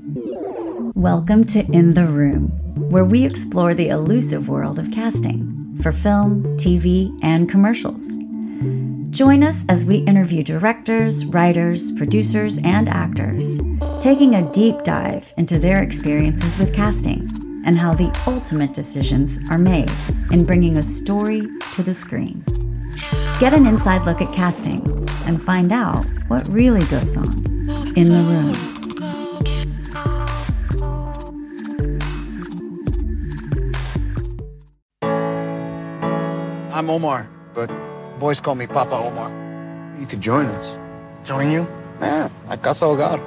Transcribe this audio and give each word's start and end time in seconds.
Welcome 0.00 1.44
to 1.46 1.64
In 1.72 1.90
the 1.90 2.06
Room, 2.06 2.50
where 2.88 3.04
we 3.04 3.24
explore 3.24 3.74
the 3.74 3.88
elusive 3.88 4.48
world 4.48 4.78
of 4.78 4.92
casting 4.92 5.76
for 5.82 5.90
film, 5.90 6.44
TV, 6.56 7.12
and 7.22 7.50
commercials. 7.50 8.06
Join 9.10 9.42
us 9.42 9.64
as 9.68 9.84
we 9.84 9.96
interview 9.96 10.44
directors, 10.44 11.24
writers, 11.26 11.90
producers, 11.92 12.58
and 12.58 12.88
actors, 12.88 13.58
taking 13.98 14.36
a 14.36 14.50
deep 14.52 14.84
dive 14.84 15.34
into 15.36 15.58
their 15.58 15.82
experiences 15.82 16.58
with 16.58 16.72
casting 16.74 17.28
and 17.66 17.76
how 17.76 17.92
the 17.92 18.16
ultimate 18.28 18.72
decisions 18.72 19.40
are 19.50 19.58
made 19.58 19.90
in 20.30 20.44
bringing 20.44 20.78
a 20.78 20.84
story 20.84 21.48
to 21.72 21.82
the 21.82 21.94
screen. 21.94 22.44
Get 23.40 23.52
an 23.52 23.66
inside 23.66 24.06
look 24.06 24.20
at 24.20 24.32
casting 24.32 25.08
and 25.24 25.42
find 25.42 25.72
out 25.72 26.06
what 26.28 26.48
really 26.48 26.84
goes 26.84 27.16
on 27.16 27.44
in 27.96 28.10
the 28.10 28.22
room. 28.22 28.67
I'm 36.88 36.94
Omar, 36.94 37.28
but 37.52 37.70
boys 38.18 38.40
call 38.40 38.54
me 38.54 38.66
Papa 38.66 38.94
Omar. 38.94 39.28
You 40.00 40.06
could 40.06 40.22
join 40.22 40.46
us. 40.46 40.78
Join 41.22 41.52
you? 41.52 41.68
Yeah, 42.00 42.30
a 42.48 42.56
casa 42.56 42.86
hogar. 42.86 43.20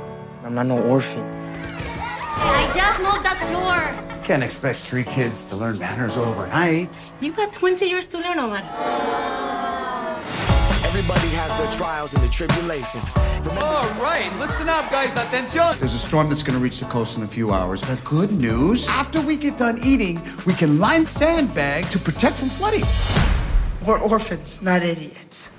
I'm 0.43 0.55
not 0.55 0.65
no 0.65 0.81
orphan. 0.81 1.21
I 1.21 2.71
just 2.73 2.99
moved 3.01 3.23
that 3.23 3.37
floor. 3.51 3.77
Can't 4.23 4.41
expect 4.41 4.79
street 4.79 5.05
kids 5.05 5.47
to 5.51 5.55
learn 5.55 5.77
manners 5.77 6.17
overnight. 6.17 6.99
You've 7.19 7.35
got 7.35 7.53
20 7.53 7.85
years 7.85 8.07
to 8.07 8.17
learn, 8.17 8.39
Omar. 8.39 8.63
Everybody 10.83 11.29
has 11.37 11.55
their 11.59 11.71
trials 11.73 12.15
and 12.15 12.23
the 12.23 12.29
tribulations. 12.29 13.11
All 13.61 13.85
right, 14.01 14.31
listen 14.39 14.69
up, 14.69 14.89
guys. 14.89 15.15
Attention. 15.15 15.77
There's 15.77 15.93
a 15.93 15.99
storm 15.99 16.29
that's 16.29 16.41
going 16.41 16.57
to 16.57 16.63
reach 16.63 16.79
the 16.79 16.87
coast 16.87 17.15
in 17.15 17.23
a 17.23 17.27
few 17.27 17.51
hours. 17.51 17.83
The 17.83 18.01
good 18.03 18.31
news 18.31 18.89
after 18.89 19.21
we 19.21 19.35
get 19.35 19.59
done 19.59 19.77
eating, 19.85 20.19
we 20.47 20.55
can 20.55 20.79
line 20.79 21.05
sandbags 21.05 21.89
to 21.89 21.99
protect 21.99 22.37
from 22.37 22.49
flooding. 22.49 22.85
We're 23.85 23.97
orphans, 23.97 24.61
not 24.61 24.83
idiots. 24.83 25.49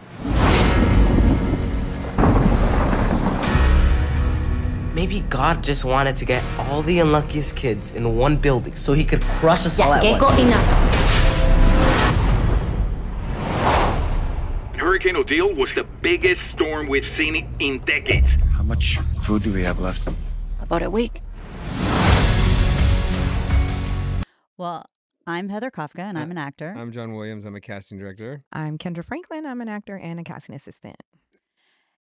Maybe 4.94 5.20
God 5.28 5.64
just 5.64 5.84
wanted 5.84 6.16
to 6.18 6.24
get 6.24 6.44
all 6.56 6.82
the 6.82 7.00
unluckiest 7.00 7.56
kids 7.56 7.90
in 7.90 8.16
one 8.16 8.36
building 8.36 8.76
so 8.76 8.92
he 8.92 9.04
could 9.04 9.22
crush 9.22 9.66
us 9.66 9.80
all 9.80 9.92
at 9.92 10.02
Gecko, 10.02 10.26
once. 10.26 10.38
enough. 10.38 10.92
Hurricane 14.76 15.16
Odile 15.16 15.54
was 15.54 15.74
the 15.74 15.82
biggest 15.82 16.42
storm 16.42 16.86
we've 16.86 17.06
seen 17.06 17.48
in 17.58 17.80
decades. 17.80 18.36
How 18.52 18.62
much 18.62 18.98
food 19.20 19.42
do 19.42 19.52
we 19.52 19.64
have 19.64 19.80
left? 19.80 20.06
About 20.60 20.82
a 20.82 20.90
week. 20.90 21.22
Well, 24.56 24.86
I'm 25.26 25.48
Heather 25.48 25.70
Kafka, 25.70 26.00
and 26.00 26.18
I'm 26.18 26.30
an 26.30 26.38
actor. 26.38 26.74
I'm 26.76 26.90
John 26.90 27.14
Williams. 27.14 27.44
I'm 27.44 27.54
a 27.54 27.60
casting 27.60 27.98
director. 27.98 28.44
I'm 28.52 28.78
Kendra 28.78 29.04
Franklin. 29.04 29.46
I'm 29.46 29.60
an 29.60 29.68
actor 29.68 29.96
and 29.96 30.18
a 30.18 30.24
casting 30.24 30.54
assistant. 30.54 30.96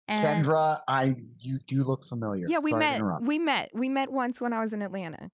and 0.08 0.44
Kendra, 0.44 0.80
I 0.88 1.14
you 1.38 1.58
do 1.66 1.84
look 1.84 2.04
familiar. 2.06 2.46
Yeah, 2.48 2.58
we 2.58 2.72
Sorry 2.72 2.82
to 2.82 2.88
met. 2.88 2.96
interrupt. 2.96 3.26
We 3.26 3.38
met. 3.38 3.70
We 3.74 3.88
met 3.88 4.10
once 4.10 4.40
when 4.40 4.52
I 4.52 4.60
was 4.60 4.72
in 4.72 4.82
Atlanta. 4.82 5.30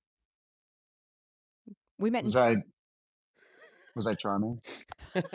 We 1.99 2.11
met. 2.11 2.25
Was 2.25 2.37
in, 2.37 2.43
I 2.43 2.57
was 3.97 4.07
I 4.07 4.15
charming? 4.15 4.61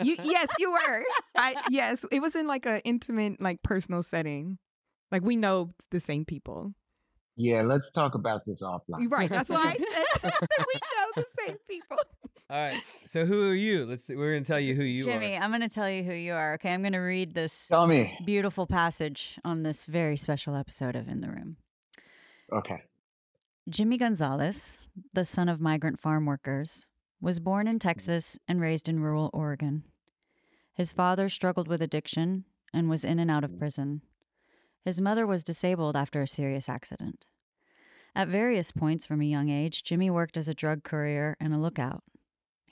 you, 0.02 0.16
yes, 0.22 0.48
you 0.58 0.70
were. 0.72 1.04
I 1.36 1.54
yes, 1.70 2.04
it 2.12 2.20
was 2.20 2.36
in 2.36 2.46
like 2.46 2.66
a 2.66 2.80
intimate, 2.82 3.40
like 3.40 3.62
personal 3.62 4.02
setting. 4.02 4.58
Like 5.10 5.22
we 5.22 5.36
know 5.36 5.70
the 5.90 6.00
same 6.00 6.24
people. 6.24 6.72
Yeah, 7.36 7.62
let's 7.62 7.90
talk 7.90 8.14
about 8.14 8.44
this 8.46 8.62
offline. 8.62 9.10
Right. 9.10 9.28
That's 9.28 9.50
why 9.50 9.76
I 9.76 10.18
said 10.20 10.32
we 10.58 10.74
know 10.74 11.06
the 11.16 11.24
same 11.44 11.56
people. 11.68 11.96
All 12.50 12.58
right. 12.58 12.80
So 13.06 13.24
who 13.24 13.48
are 13.48 13.54
you? 13.54 13.86
Let's. 13.86 14.08
We're 14.08 14.34
gonna 14.34 14.44
tell 14.44 14.60
you 14.60 14.74
who 14.74 14.82
you 14.82 15.04
Jimmy, 15.04 15.12
are. 15.12 15.20
Jimmy, 15.20 15.36
I'm 15.38 15.50
going 15.50 15.62
to 15.62 15.68
tell 15.68 15.88
you 15.88 16.02
who 16.02 16.12
you 16.12 16.34
are. 16.34 16.54
Okay, 16.54 16.72
I'm 16.72 16.82
going 16.82 16.92
to 16.92 16.98
read 16.98 17.32
this 17.32 17.68
Tell 17.68 17.86
me. 17.86 18.18
beautiful 18.26 18.66
passage 18.66 19.38
on 19.44 19.62
this 19.62 19.86
very 19.86 20.16
special 20.18 20.54
episode 20.54 20.94
of 20.94 21.08
In 21.08 21.22
the 21.22 21.28
Room. 21.28 21.56
Okay. 22.52 22.82
Jimmy 23.68 23.96
Gonzales, 23.96 24.80
the 25.14 25.24
son 25.24 25.48
of 25.48 25.58
migrant 25.58 25.98
farm 25.98 26.26
workers, 26.26 26.84
was 27.18 27.40
born 27.40 27.66
in 27.66 27.74
hmm. 27.74 27.78
Texas 27.78 28.38
and 28.46 28.60
raised 28.60 28.90
in 28.90 29.00
rural 29.00 29.30
Oregon. 29.32 29.84
His 30.74 30.92
father 30.92 31.30
struggled 31.30 31.68
with 31.68 31.80
addiction 31.80 32.44
and 32.74 32.90
was 32.90 33.04
in 33.04 33.18
and 33.18 33.30
out 33.30 33.44
of 33.44 33.52
hmm. 33.52 33.58
prison. 33.58 34.02
His 34.84 35.00
mother 35.00 35.26
was 35.26 35.44
disabled 35.44 35.96
after 35.96 36.20
a 36.20 36.28
serious 36.28 36.68
accident. 36.68 37.24
At 38.14 38.28
various 38.28 38.70
points 38.70 39.06
from 39.06 39.22
a 39.22 39.26
young 39.26 39.48
age, 39.48 39.82
Jimmy 39.82 40.10
worked 40.10 40.36
as 40.36 40.46
a 40.46 40.54
drug 40.54 40.84
courier 40.84 41.36
and 41.40 41.54
a 41.54 41.58
lookout. 41.58 42.04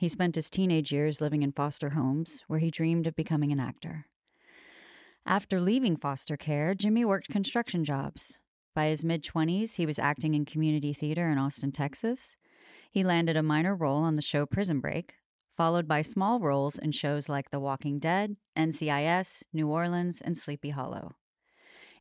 He 0.03 0.09
spent 0.09 0.35
his 0.35 0.51
teenage 0.51 0.91
years 0.91 1.21
living 1.21 1.45
in 1.45 1.53
foster 1.53 1.91
homes, 1.91 2.43
where 2.49 2.59
he 2.59 2.73
dreamed 2.73 3.07
of 3.07 3.15
becoming 3.15 3.53
an 3.53 3.61
actor. 3.61 4.07
After 5.25 5.61
leaving 5.61 5.97
foster 5.97 6.37
care, 6.37 6.75
Jimmy 6.75 7.05
worked 7.05 7.29
construction 7.29 7.85
jobs. 7.85 8.37
By 8.75 8.87
his 8.87 9.05
mid 9.05 9.23
20s, 9.23 9.77
he 9.77 9.87
was 9.87 10.01
acting 10.01 10.35
in 10.35 10.45
community 10.45 10.93
theater 10.93 11.31
in 11.31 11.39
Austin, 11.39 11.71
Texas. 11.71 12.37
He 12.91 13.05
landed 13.05 13.37
a 13.37 13.45
minor 13.45 13.77
role 13.77 14.03
on 14.03 14.17
the 14.17 14.23
show 14.23 14.45
Prison 14.45 14.81
Break, 14.81 15.15
followed 15.57 15.87
by 15.87 16.03
small 16.03 16.41
roles 16.41 16.79
in 16.79 16.91
shows 16.91 17.29
like 17.29 17.51
The 17.51 17.61
Walking 17.61 18.01
Dead, 18.01 18.34
NCIS, 18.59 19.45
New 19.53 19.69
Orleans, 19.69 20.21
and 20.21 20.37
Sleepy 20.37 20.71
Hollow. 20.71 21.13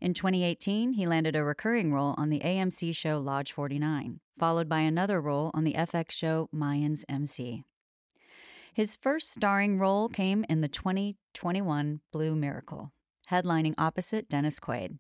In 0.01 0.15
2018, 0.15 0.93
he 0.93 1.05
landed 1.05 1.35
a 1.35 1.43
recurring 1.43 1.93
role 1.93 2.15
on 2.17 2.29
the 2.29 2.39
AMC 2.39 2.95
show 2.95 3.19
Lodge 3.19 3.51
49, 3.51 4.21
followed 4.39 4.67
by 4.67 4.79
another 4.79 5.21
role 5.21 5.51
on 5.53 5.65
the 5.65 5.75
FX 5.75 6.09
show 6.09 6.49
Mayans 6.51 7.03
MC. 7.07 7.63
His 8.73 8.95
first 8.95 9.29
starring 9.31 9.77
role 9.79 10.07
came 10.07 10.45
in 10.47 10.61
the 10.61 10.69
2021 10.69 11.99
Blue 12.13 12.35
Miracle, 12.35 12.93
headlining 13.29 13.73
opposite 13.77 14.29
Dennis 14.29 14.61
Quaid. 14.61 14.99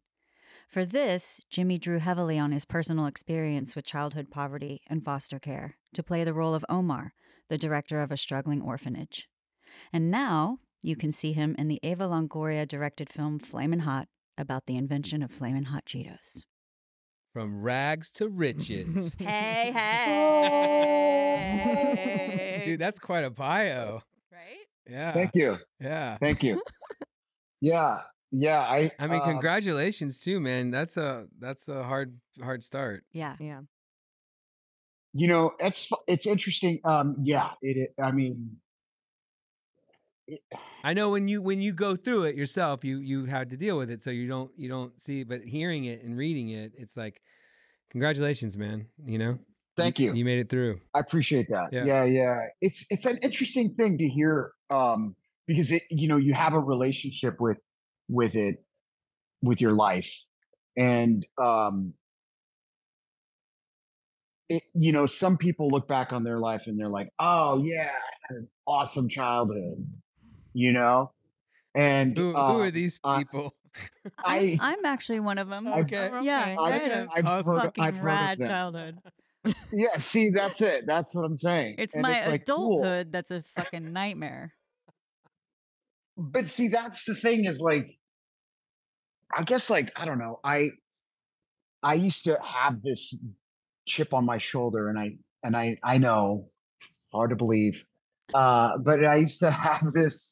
For 0.67 0.83
this, 0.83 1.39
Jimmy 1.49 1.77
drew 1.77 1.99
heavily 1.99 2.37
on 2.37 2.51
his 2.51 2.65
personal 2.65 3.05
experience 3.05 3.73
with 3.73 3.85
childhood 3.85 4.29
poverty 4.29 4.81
and 4.87 5.05
foster 5.05 5.39
care 5.39 5.77
to 5.93 6.03
play 6.03 6.25
the 6.25 6.33
role 6.33 6.53
of 6.53 6.65
Omar, 6.67 7.13
the 7.47 7.57
director 7.57 8.01
of 8.01 8.11
a 8.11 8.17
struggling 8.17 8.61
orphanage. 8.61 9.29
And 9.93 10.11
now 10.11 10.57
you 10.83 10.97
can 10.97 11.13
see 11.13 11.31
him 11.31 11.55
in 11.57 11.69
the 11.69 11.79
Eva 11.81 12.09
Longoria 12.09 12.67
directed 12.67 13.09
film 13.09 13.39
Flamin' 13.39 13.79
Hot 13.81 14.09
about 14.37 14.65
the 14.65 14.75
invention 14.75 15.23
of 15.23 15.31
Flamin' 15.31 15.65
Hot 15.65 15.85
Cheetos. 15.85 16.43
From 17.31 17.61
rags 17.61 18.11
to 18.13 18.27
riches. 18.27 19.15
Hey, 19.19 19.71
hey. 19.73 20.91
Dude, 22.65 22.79
that's 22.79 22.99
quite 22.99 23.23
a 23.23 23.29
bio. 23.29 24.01
right? 24.31 24.41
Yeah. 24.89 25.11
Thank 25.13 25.35
you. 25.35 25.57
Yeah. 25.79 26.17
Thank 26.17 26.43
you. 26.43 26.61
yeah. 27.61 28.01
Yeah. 28.31 28.59
I 28.59 28.91
I 28.99 29.07
mean, 29.07 29.21
uh, 29.21 29.25
congratulations 29.25 30.17
too, 30.17 30.39
man. 30.39 30.71
That's 30.71 30.97
a 30.97 31.27
that's 31.39 31.67
a 31.67 31.83
hard 31.83 32.17
hard 32.41 32.63
start. 32.63 33.03
Yeah. 33.11 33.35
Yeah. 33.39 33.61
you 35.13 35.27
know, 35.27 35.51
it's 35.59 35.89
it's 36.07 36.25
interesting. 36.25 36.79
Um, 36.85 37.17
yeah, 37.23 37.49
it, 37.61 37.93
i 37.99 38.03
I 38.03 38.11
mean 38.11 38.57
I 40.83 40.93
know 40.93 41.09
when 41.11 41.27
you 41.27 41.41
when 41.41 41.61
you 41.61 41.73
go 41.73 41.95
through 41.95 42.23
it 42.25 42.35
yourself, 42.35 42.83
you 42.83 42.97
you 42.99 43.25
had 43.25 43.49
to 43.51 43.57
deal 43.57 43.77
with 43.77 43.91
it, 43.91 44.03
so 44.03 44.09
you 44.09 44.27
don't 44.27 44.51
you 44.57 44.69
don't 44.69 44.99
see. 45.01 45.23
But 45.23 45.43
hearing 45.43 45.85
it 45.85 46.03
and 46.03 46.17
reading 46.17 46.49
it, 46.49 46.73
it's 46.77 46.97
like, 46.97 47.21
congratulations, 47.91 48.57
man. 48.57 48.87
You 49.05 49.17
know. 49.17 49.39
Thank 49.77 49.99
you. 49.99 50.13
You 50.13 50.25
made 50.25 50.39
it 50.39 50.49
through. 50.49 50.79
I 50.93 50.99
appreciate 50.99 51.47
that. 51.49 51.71
Yeah. 51.71 51.85
Yeah. 51.85 52.03
yeah, 52.05 52.39
It's 52.61 52.85
it's 52.89 53.05
an 53.05 53.17
interesting 53.17 53.73
thing 53.75 53.97
to 53.97 54.07
hear 54.07 54.51
um 54.69 55.15
because 55.47 55.71
it 55.71 55.83
you 55.89 56.07
know 56.07 56.17
you 56.17 56.33
have 56.33 56.53
a 56.53 56.59
relationship 56.59 57.39
with 57.39 57.57
with 58.09 58.35
it 58.35 58.63
with 59.41 59.59
your 59.61 59.73
life 59.73 60.11
and 60.77 61.25
um 61.41 61.93
it, 64.49 64.63
you 64.73 64.91
know 64.91 65.05
some 65.05 65.37
people 65.37 65.69
look 65.69 65.87
back 65.87 66.11
on 66.13 66.23
their 66.23 66.39
life 66.39 66.63
and 66.67 66.79
they're 66.79 66.89
like 66.89 67.09
oh 67.19 67.63
yeah 67.63 67.89
I 67.91 68.33
had 68.33 68.37
an 68.37 68.47
awesome 68.67 69.07
childhood 69.09 69.87
you 70.53 70.73
know 70.73 71.11
and 71.73 72.17
Who, 72.17 72.35
uh, 72.35 72.51
who 72.53 72.59
are 72.61 72.71
these 72.71 72.99
uh, 73.03 73.19
people? 73.19 73.55
I 74.25 74.57
I'm 74.59 74.83
actually 74.83 75.21
one 75.21 75.37
of 75.37 75.47
them. 75.47 75.67
Okay. 75.73 76.11
Yeah, 76.21 76.57
I've- 76.59 76.59
I 76.59 76.71
had 76.77 76.91
a 76.91 77.07
I've 77.15 77.45
heard- 77.45 77.61
fucking 77.61 77.81
I've 77.83 77.93
heard 77.95 77.99
of 78.01 78.05
rad 78.05 78.37
them. 78.39 78.49
childhood. 78.49 78.97
Yeah 79.71 79.97
see 79.97 80.29
that's 80.29 80.61
it 80.61 80.83
that's 80.85 81.15
what 81.15 81.23
i'm 81.25 81.37
saying 81.37 81.75
It's 81.79 81.95
And 81.95 82.03
my 82.03 82.27
like, 82.27 82.45
cool. 82.47 82.79
adulthood 82.79 83.11
that's 83.11 83.31
a 83.31 83.41
fucking 83.55 83.91
nightmare. 83.91 84.53
but 86.17 86.47
see 86.49 86.67
that's 86.67 87.05
the 87.05 87.15
thing 87.15 87.45
is 87.45 87.59
like 87.59 87.87
i 89.35 89.43
guess 89.43 89.69
like 89.69 89.91
i 89.95 90.05
don't 90.05 90.19
know 90.19 90.39
i 90.43 90.69
i 91.81 91.93
used 91.95 92.23
to 92.25 92.37
have 92.43 92.81
this 92.83 93.23
chip 93.87 94.13
on 94.13 94.25
my 94.25 94.37
shoulder 94.37 94.89
and 94.89 94.99
i 94.99 95.11
and 95.43 95.55
i 95.57 95.75
i 95.83 95.97
know 95.97 96.47
hard 97.11 97.31
to 97.31 97.35
believe 97.35 97.83
uh 98.33 98.77
but 98.77 99.03
i 99.03 99.15
used 99.15 99.39
to 99.39 99.49
have 99.65 99.91
this 99.93 100.31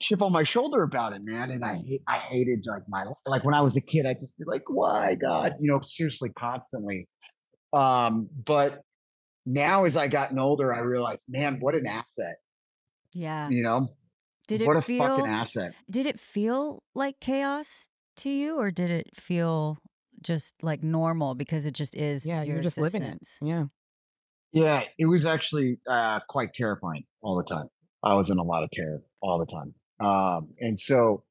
chip 0.00 0.22
on 0.22 0.30
my 0.30 0.44
shoulder 0.44 0.84
about 0.84 1.12
it 1.12 1.22
man 1.24 1.50
and 1.50 1.64
i 1.64 1.74
hate- 1.74 2.02
i 2.06 2.18
hated 2.18 2.64
like 2.66 2.82
my 2.88 3.04
like 3.26 3.42
when 3.44 3.54
i 3.54 3.60
was 3.60 3.76
a 3.76 3.80
kid 3.80 4.06
i 4.06 4.14
just 4.14 4.38
be 4.38 4.44
like 4.46 4.62
why 4.68 5.16
god 5.16 5.54
you 5.60 5.68
know 5.70 5.80
seriously 5.82 6.30
constantly 6.38 7.08
Um, 7.72 8.28
but 8.44 8.82
now 9.46 9.84
as 9.84 9.96
I 9.96 10.08
gotten 10.08 10.38
older, 10.38 10.72
I 10.74 10.80
realized, 10.80 11.20
man, 11.28 11.58
what 11.60 11.74
an 11.74 11.86
asset. 11.86 12.36
Yeah. 13.14 13.48
You 13.48 13.62
know, 13.62 13.88
Did 14.46 14.62
it 14.62 14.66
what 14.66 14.76
a 14.76 14.82
feel 14.82 15.06
fucking 15.06 15.26
asset. 15.26 15.72
Did 15.90 16.06
it 16.06 16.20
feel 16.20 16.82
like 16.94 17.20
chaos 17.20 17.90
to 18.18 18.30
you 18.30 18.58
or 18.58 18.70
did 18.70 18.90
it 18.90 19.10
feel 19.14 19.78
just 20.20 20.54
like 20.62 20.82
normal 20.82 21.34
because 21.34 21.64
it 21.66 21.74
just 21.74 21.96
is 21.96 22.26
Yeah, 22.26 22.42
your 22.42 22.56
you're 22.56 22.62
just 22.62 22.78
living 22.78 23.02
it. 23.02 23.18
Yeah. 23.40 23.64
Yeah, 24.52 24.84
it 24.98 25.06
was 25.06 25.26
actually 25.26 25.78
uh, 25.88 26.20
quite 26.28 26.54
terrifying 26.54 27.04
all 27.20 27.36
the 27.36 27.44
time. 27.44 27.68
I 28.02 28.14
was 28.14 28.30
in 28.30 28.38
a 28.38 28.42
lot 28.42 28.62
of 28.62 28.70
terror 28.70 29.02
all 29.20 29.38
the 29.38 29.46
time, 29.46 29.74
um, 30.00 30.54
and 30.58 30.78
so 30.78 31.24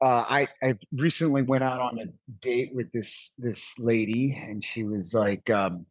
uh, 0.00 0.24
I 0.28 0.48
I 0.62 0.74
recently 0.92 1.42
went 1.42 1.64
out 1.64 1.80
on 1.80 1.98
a 1.98 2.06
date 2.40 2.70
with 2.74 2.92
this 2.92 3.32
this 3.38 3.72
lady, 3.78 4.32
and 4.48 4.64
she 4.64 4.84
was 4.84 5.12
like, 5.12 5.50
um, 5.50 5.86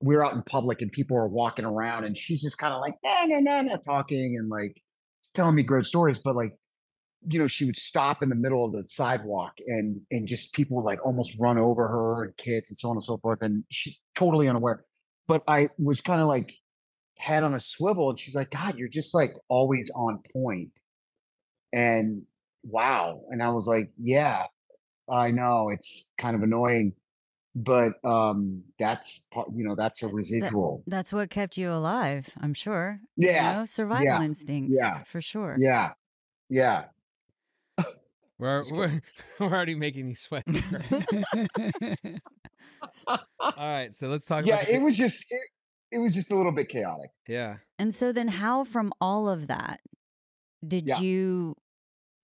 we 0.00 0.14
were 0.14 0.24
out 0.24 0.34
in 0.34 0.42
public, 0.42 0.82
and 0.82 0.92
people 0.92 1.16
were 1.16 1.28
walking 1.28 1.64
around, 1.64 2.04
and 2.04 2.16
she's 2.16 2.42
just 2.42 2.58
kind 2.58 2.72
of 2.72 2.80
like 2.80 2.94
nah, 3.04 3.24
nah, 3.24 3.40
nah, 3.40 3.62
nah, 3.62 3.76
talking 3.76 4.36
and 4.38 4.48
like 4.48 4.80
telling 5.34 5.54
me 5.54 5.62
great 5.62 5.86
stories, 5.86 6.18
but 6.18 6.36
like 6.36 6.56
you 7.28 7.38
know 7.38 7.46
she 7.46 7.64
would 7.64 7.76
stop 7.76 8.22
in 8.22 8.28
the 8.28 8.34
middle 8.34 8.64
of 8.64 8.72
the 8.72 8.86
sidewalk 8.86 9.52
and 9.66 10.00
and 10.10 10.26
just 10.26 10.52
people 10.52 10.76
would 10.76 10.84
like 10.84 11.04
almost 11.04 11.36
run 11.38 11.58
over 11.58 11.86
her 11.88 12.24
and 12.24 12.36
kids 12.36 12.70
and 12.70 12.76
so 12.76 12.88
on 12.88 12.96
and 12.96 13.04
so 13.04 13.16
forth 13.18 13.42
and 13.42 13.64
she 13.70 13.96
totally 14.14 14.48
unaware. 14.48 14.84
But 15.28 15.42
i 15.46 15.68
was 15.78 16.00
kind 16.00 16.20
of 16.20 16.26
like 16.26 16.52
head 17.18 17.44
on 17.44 17.54
a 17.54 17.60
swivel 17.60 18.10
and 18.10 18.18
she's 18.18 18.34
like 18.34 18.50
god 18.50 18.76
you're 18.76 18.88
just 18.88 19.14
like 19.14 19.34
always 19.48 19.90
on 19.94 20.20
point. 20.32 20.70
And 21.72 22.22
wow 22.64 23.20
and 23.30 23.42
i 23.42 23.48
was 23.50 23.66
like 23.66 23.90
yeah 23.98 24.44
i 25.10 25.30
know 25.30 25.68
it's 25.70 26.06
kind 26.18 26.36
of 26.36 26.42
annoying 26.42 26.92
but 27.54 27.92
um 28.04 28.62
that's 28.78 29.26
part 29.32 29.48
you 29.54 29.64
know 29.64 29.74
that's 29.74 30.02
a 30.02 30.06
That- 30.06 30.14
residual 30.14 30.82
that's 30.86 31.12
what 31.12 31.28
kept 31.30 31.56
you 31.58 31.70
alive, 31.72 32.28
I'm 32.40 32.54
sure. 32.54 33.00
Yeah, 33.16 33.52
You 33.52 33.58
know, 33.58 33.64
survival 33.66 34.04
yeah, 34.06 34.22
instinct. 34.22 34.72
yeah, 34.74 35.02
For 35.04 35.20
sure. 35.20 35.56
yeah 35.58 35.92
yeah 36.48 36.84
We're, 38.38 38.64
we're, 38.72 39.00
we're 39.40 39.46
already 39.52 39.74
making 39.74 40.08
you 40.08 40.14
sweat. 40.14 40.44
All 43.06 43.18
right, 43.58 43.94
so 43.94 44.08
let's 44.08 44.24
talk 44.24 44.46
yeah 44.46 44.54
about 44.54 44.66
the- 44.66 44.74
it 44.76 44.82
was 44.82 44.96
just 44.96 45.30
it, 45.30 45.40
it 45.92 45.98
was 45.98 46.14
just 46.14 46.30
a 46.30 46.34
little 46.36 46.52
bit 46.52 46.68
chaotic 46.68 47.10
yeah. 47.28 47.56
And 47.78 47.94
so 47.94 48.12
then 48.12 48.28
how 48.28 48.64
from 48.64 48.92
all 49.00 49.28
of 49.28 49.48
that 49.48 49.80
did 50.66 50.86
Yeah. 50.86 51.00
you 51.00 51.54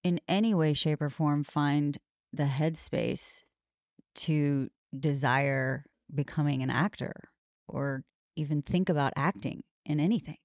in 0.09 0.21
any 0.27 0.55
way 0.55 0.73
shape 0.73 1.03
or 1.03 1.11
form 1.11 1.45
find 1.45 1.99
the 2.33 2.45
headspace 2.45 3.43
to 4.15 4.71
desire 4.99 5.85
becoming 6.13 6.63
an 6.63 6.71
actor 6.71 7.13
or 7.69 8.05
even 8.35 8.63
think 8.63 8.89
about 8.89 9.13
acting 9.17 9.63
in 9.85 10.01
anything? 10.01 10.39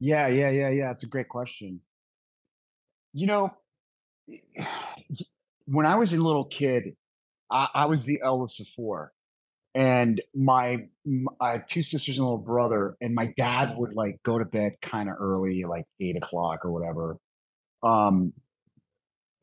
Yeah, 0.00 0.28
yeah, 0.28 0.48
yeah, 0.48 0.70
yeah. 0.70 0.90
It's 0.90 1.02
a 1.04 1.08
great 1.08 1.28
question. 1.28 1.82
You 3.12 3.26
know, 3.26 3.50
when 5.66 5.84
I 5.86 5.96
was 5.96 6.14
a 6.14 6.22
little 6.22 6.46
kid, 6.46 6.96
I, 7.50 7.68
I 7.74 7.86
was 7.86 8.04
the 8.04 8.20
eldest 8.22 8.60
of 8.60 8.66
four, 8.68 9.12
and 9.74 10.22
my 10.34 10.88
I 11.38 11.52
have 11.52 11.66
two 11.66 11.82
sisters 11.82 12.16
and 12.16 12.24
a 12.24 12.28
little 12.28 12.38
brother, 12.38 12.96
and 13.02 13.14
my 13.14 13.34
dad 13.36 13.76
would 13.76 13.94
like 13.94 14.22
go 14.22 14.38
to 14.38 14.46
bed 14.46 14.76
kind 14.80 15.10
of 15.10 15.16
early, 15.20 15.64
like 15.64 15.84
eight 16.00 16.16
o'clock 16.16 16.64
or 16.64 16.72
whatever. 16.72 17.18
Um, 17.82 18.32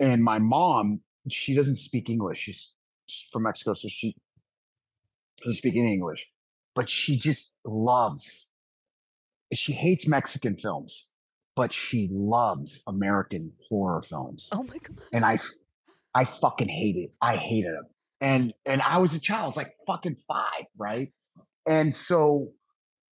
and 0.01 0.23
my 0.23 0.39
mom, 0.39 0.99
she 1.29 1.55
doesn't 1.55 1.77
speak 1.77 2.09
English. 2.09 2.39
She's 2.39 2.75
from 3.31 3.43
Mexico, 3.43 3.73
so 3.73 3.87
she 3.87 4.15
doesn't 5.37 5.57
speak 5.57 5.77
any 5.77 5.93
English, 5.93 6.29
but 6.75 6.89
she 6.89 7.17
just 7.17 7.55
loves 7.65 8.47
she 9.53 9.73
hates 9.73 10.07
Mexican 10.07 10.57
films, 10.57 11.09
but 11.55 11.73
she 11.73 12.09
loves 12.11 12.81
American 12.87 13.51
horror 13.67 14.01
films. 14.01 14.49
Oh 14.51 14.63
my 14.63 14.77
god. 14.77 15.01
And 15.11 15.25
I, 15.25 15.39
I 16.15 16.25
fucking 16.25 16.69
hate 16.69 16.95
it. 16.95 17.11
I 17.21 17.35
hated 17.35 17.73
them. 17.73 17.85
And 18.21 18.53
and 18.65 18.81
I 18.83 18.99
was 18.99 19.15
a 19.15 19.19
child. 19.19 19.43
I 19.43 19.45
was 19.47 19.57
like 19.57 19.73
fucking 19.87 20.17
five, 20.27 20.65
right? 20.77 21.09
And 21.67 21.93
so, 21.93 22.49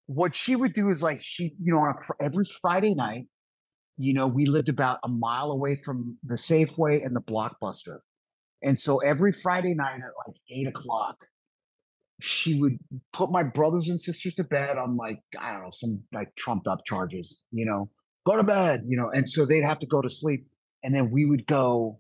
what 0.06 0.36
she 0.36 0.56
would 0.56 0.74
do 0.74 0.89
is 0.91 1.01
like 1.01 1.19
she, 1.21 1.56
you 1.59 1.74
know, 1.74 1.80
on 1.80 1.95
a, 1.95 2.24
every 2.24 2.45
Friday 2.62 2.94
night, 2.94 3.25
you 4.00 4.13
know, 4.13 4.28
we 4.28 4.46
lived 4.46 4.69
about 4.69 5.00
a 5.04 5.10
mile 5.10 5.51
away 5.51 5.75
from 5.75 6.18
the 6.24 6.36
Safeway 6.36 7.06
and 7.06 7.13
the 7.13 7.22
Blockbuster, 7.22 8.00
and 8.63 8.80
so 8.80 9.00
every 9.00 9.34
Friday 9.34 9.74
night 9.74 9.98
at 9.98 10.12
like 10.25 10.38
eight 10.50 10.68
o'clock, 10.68 11.25
she 12.22 12.60
would 12.60 12.80
put 13.12 13.30
my 13.30 13.44
brothers 13.44 13.90
and 13.90 14.00
sisters 14.00 14.34
to 14.36 14.46
bed 14.46 14.78
on 14.78 14.96
like 14.96 15.19
I 15.38 15.51
don't 15.51 15.63
know 15.63 15.69
some 15.72 16.04
like 16.13 16.34
trumped 16.38 16.66
up 16.66 16.86
charges, 16.86 17.44
you 17.51 17.66
know, 17.66 17.90
go 18.25 18.38
to 18.38 18.44
bed, 18.44 18.84
you 18.88 18.96
know, 18.96 19.10
and 19.10 19.30
so 19.30 19.46
they'd 19.46 19.63
have 19.66 19.80
to 19.80 19.86
go 19.86 20.01
to 20.01 20.10
sleep, 20.10 20.48
and 20.81 20.96
then 20.96 21.12
we 21.12 21.25
would 21.25 21.46
go 21.46 22.00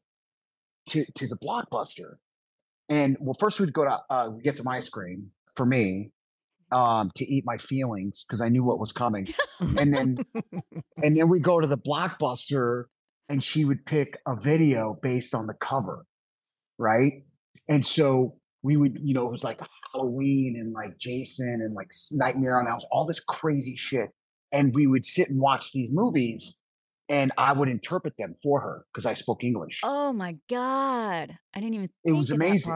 to 0.91 1.05
to 1.15 1.27
the 1.27 1.37
blockbuster, 1.37 2.15
and 2.87 3.17
well, 3.19 3.35
first 3.37 3.59
we'd 3.59 3.73
go 3.73 3.83
to 3.83 3.99
uh, 4.09 4.29
get 4.41 4.55
some 4.55 4.69
ice 4.69 4.87
cream 4.87 5.31
for 5.55 5.65
me, 5.65 6.11
um, 6.71 7.11
to 7.15 7.25
eat 7.25 7.43
my 7.45 7.57
feelings 7.57 8.25
because 8.27 8.41
I 8.41 8.49
knew 8.49 8.63
what 8.63 8.79
was 8.79 8.91
coming, 8.91 9.27
and 9.59 9.93
then 9.93 10.17
and 11.03 11.17
then 11.17 11.29
we 11.29 11.39
go 11.39 11.59
to 11.59 11.67
the 11.67 11.77
blockbuster, 11.77 12.85
and 13.27 13.43
she 13.43 13.65
would 13.65 13.85
pick 13.85 14.19
a 14.27 14.35
video 14.39 14.97
based 15.01 15.33
on 15.33 15.47
the 15.47 15.55
cover, 15.55 16.05
right, 16.77 17.23
and 17.67 17.85
so 17.85 18.39
we 18.63 18.77
would, 18.77 18.99
you 19.01 19.13
know, 19.13 19.27
it 19.27 19.31
was 19.31 19.43
like 19.43 19.59
Halloween 19.93 20.55
and 20.57 20.73
like 20.73 20.97
Jason 20.97 21.61
and 21.61 21.73
like 21.73 21.91
Nightmare 22.11 22.59
on 22.59 22.67
Elm, 22.67 22.81
all 22.91 23.05
this 23.05 23.19
crazy 23.19 23.75
shit. 23.77 24.09
And 24.51 24.73
we 24.73 24.87
would 24.87 25.05
sit 25.05 25.29
and 25.29 25.39
watch 25.39 25.71
these 25.71 25.89
movies 25.91 26.57
and 27.07 27.31
I 27.37 27.53
would 27.53 27.69
interpret 27.69 28.13
them 28.17 28.35
for 28.41 28.61
her 28.61 28.85
because 28.91 29.05
I 29.05 29.13
spoke 29.13 29.43
English. 29.43 29.81
Oh 29.83 30.11
my 30.11 30.37
god. 30.49 31.37
I 31.53 31.59
didn't 31.59 31.75
even 31.75 31.89
It 32.03 32.11
was 32.11 32.29
of 32.31 32.39
that 32.39 32.45
amazing. 32.45 32.71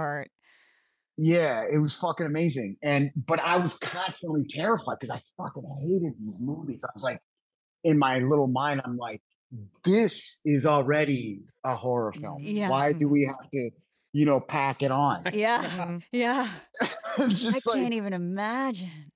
Part. 1.17 1.25
Yeah, 1.25 1.63
it 1.71 1.77
was 1.79 1.93
fucking 1.93 2.25
amazing. 2.25 2.77
And 2.83 3.11
but 3.15 3.39
I 3.39 3.57
was 3.57 3.73
constantly 3.75 4.45
terrified 4.49 4.97
because 4.99 5.15
I 5.15 5.21
fucking 5.37 5.63
hated 5.81 6.17
these 6.19 6.39
movies. 6.39 6.83
I 6.83 6.89
was 6.93 7.03
like, 7.03 7.19
in 7.83 7.97
my 7.97 8.19
little 8.19 8.47
mind, 8.47 8.81
I'm 8.85 8.97
like, 8.97 9.21
this 9.83 10.39
is 10.45 10.65
already 10.65 11.41
a 11.63 11.75
horror 11.75 12.13
film. 12.13 12.41
Yeah. 12.41 12.69
Why 12.69 12.93
do 12.93 13.07
we 13.07 13.25
have 13.25 13.49
to, 13.51 13.69
you 14.13 14.25
know, 14.25 14.39
pack 14.39 14.81
it 14.81 14.91
on? 14.91 15.23
Yeah. 15.33 15.99
Yeah. 16.11 16.49
It's 17.19 17.45
I 17.45 17.71
like, 17.71 17.81
can't 17.81 17.93
even 17.93 18.13
imagine. 18.13 19.11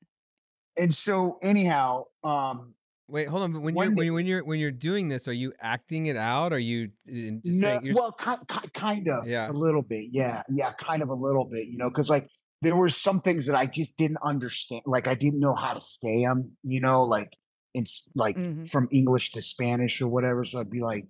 and 0.77 0.93
so 0.93 1.39
anyhow, 1.41 2.03
um, 2.23 2.75
Wait, 3.09 3.27
hold 3.29 3.43
on. 3.43 3.53
But 3.53 3.61
when 3.61 3.73
you're 3.75 3.85
when, 3.85 3.95
day- 3.95 4.05
you- 4.05 4.13
when 4.13 4.25
you're 4.25 4.43
when 4.43 4.59
you're 4.59 4.71
doing 4.71 5.07
this, 5.07 5.27
are 5.27 5.33
you 5.33 5.53
acting 5.61 6.07
it 6.07 6.17
out? 6.17 6.51
Are 6.51 6.59
you 6.59 6.87
just 7.07 7.43
No, 7.61 7.79
you're, 7.81 7.95
well, 7.95 8.11
ki- 8.11 8.31
ki- 8.49 8.67
kind 8.73 9.07
of, 9.07 9.27
Yeah. 9.27 9.49
a 9.49 9.53
little 9.53 9.81
bit, 9.81 10.09
yeah, 10.11 10.43
yeah, 10.53 10.73
kind 10.73 11.01
of 11.01 11.09
a 11.09 11.13
little 11.13 11.45
bit, 11.45 11.67
you 11.67 11.77
know, 11.77 11.89
because 11.89 12.09
like 12.09 12.27
there 12.61 12.75
were 12.75 12.89
some 12.89 13.21
things 13.21 13.45
that 13.45 13.55
I 13.55 13.65
just 13.65 13.97
didn't 13.97 14.17
understand, 14.23 14.81
like 14.85 15.07
I 15.07 15.13
didn't 15.15 15.39
know 15.39 15.55
how 15.55 15.73
to 15.73 15.81
say 15.81 16.23
them, 16.23 16.57
you 16.63 16.81
know, 16.81 17.03
like 17.03 17.31
it's 17.73 18.09
like 18.15 18.35
Mhm. 18.35 18.69
from 18.69 18.87
English 18.91 19.31
to 19.33 19.41
Spanish 19.41 20.01
or 20.01 20.07
whatever. 20.07 20.43
So 20.43 20.59
I'd 20.59 20.69
be 20.69 20.81
like, 20.81 21.05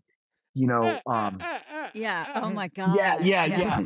you 0.58 0.66
know, 0.68 1.00
um, 1.06 1.40
Yeah. 1.94 2.26
Oh 2.42 2.50
my 2.50 2.68
god. 2.68 2.96
yeah, 2.98 3.18
yeah, 3.22 3.46
yeah. 3.46 3.80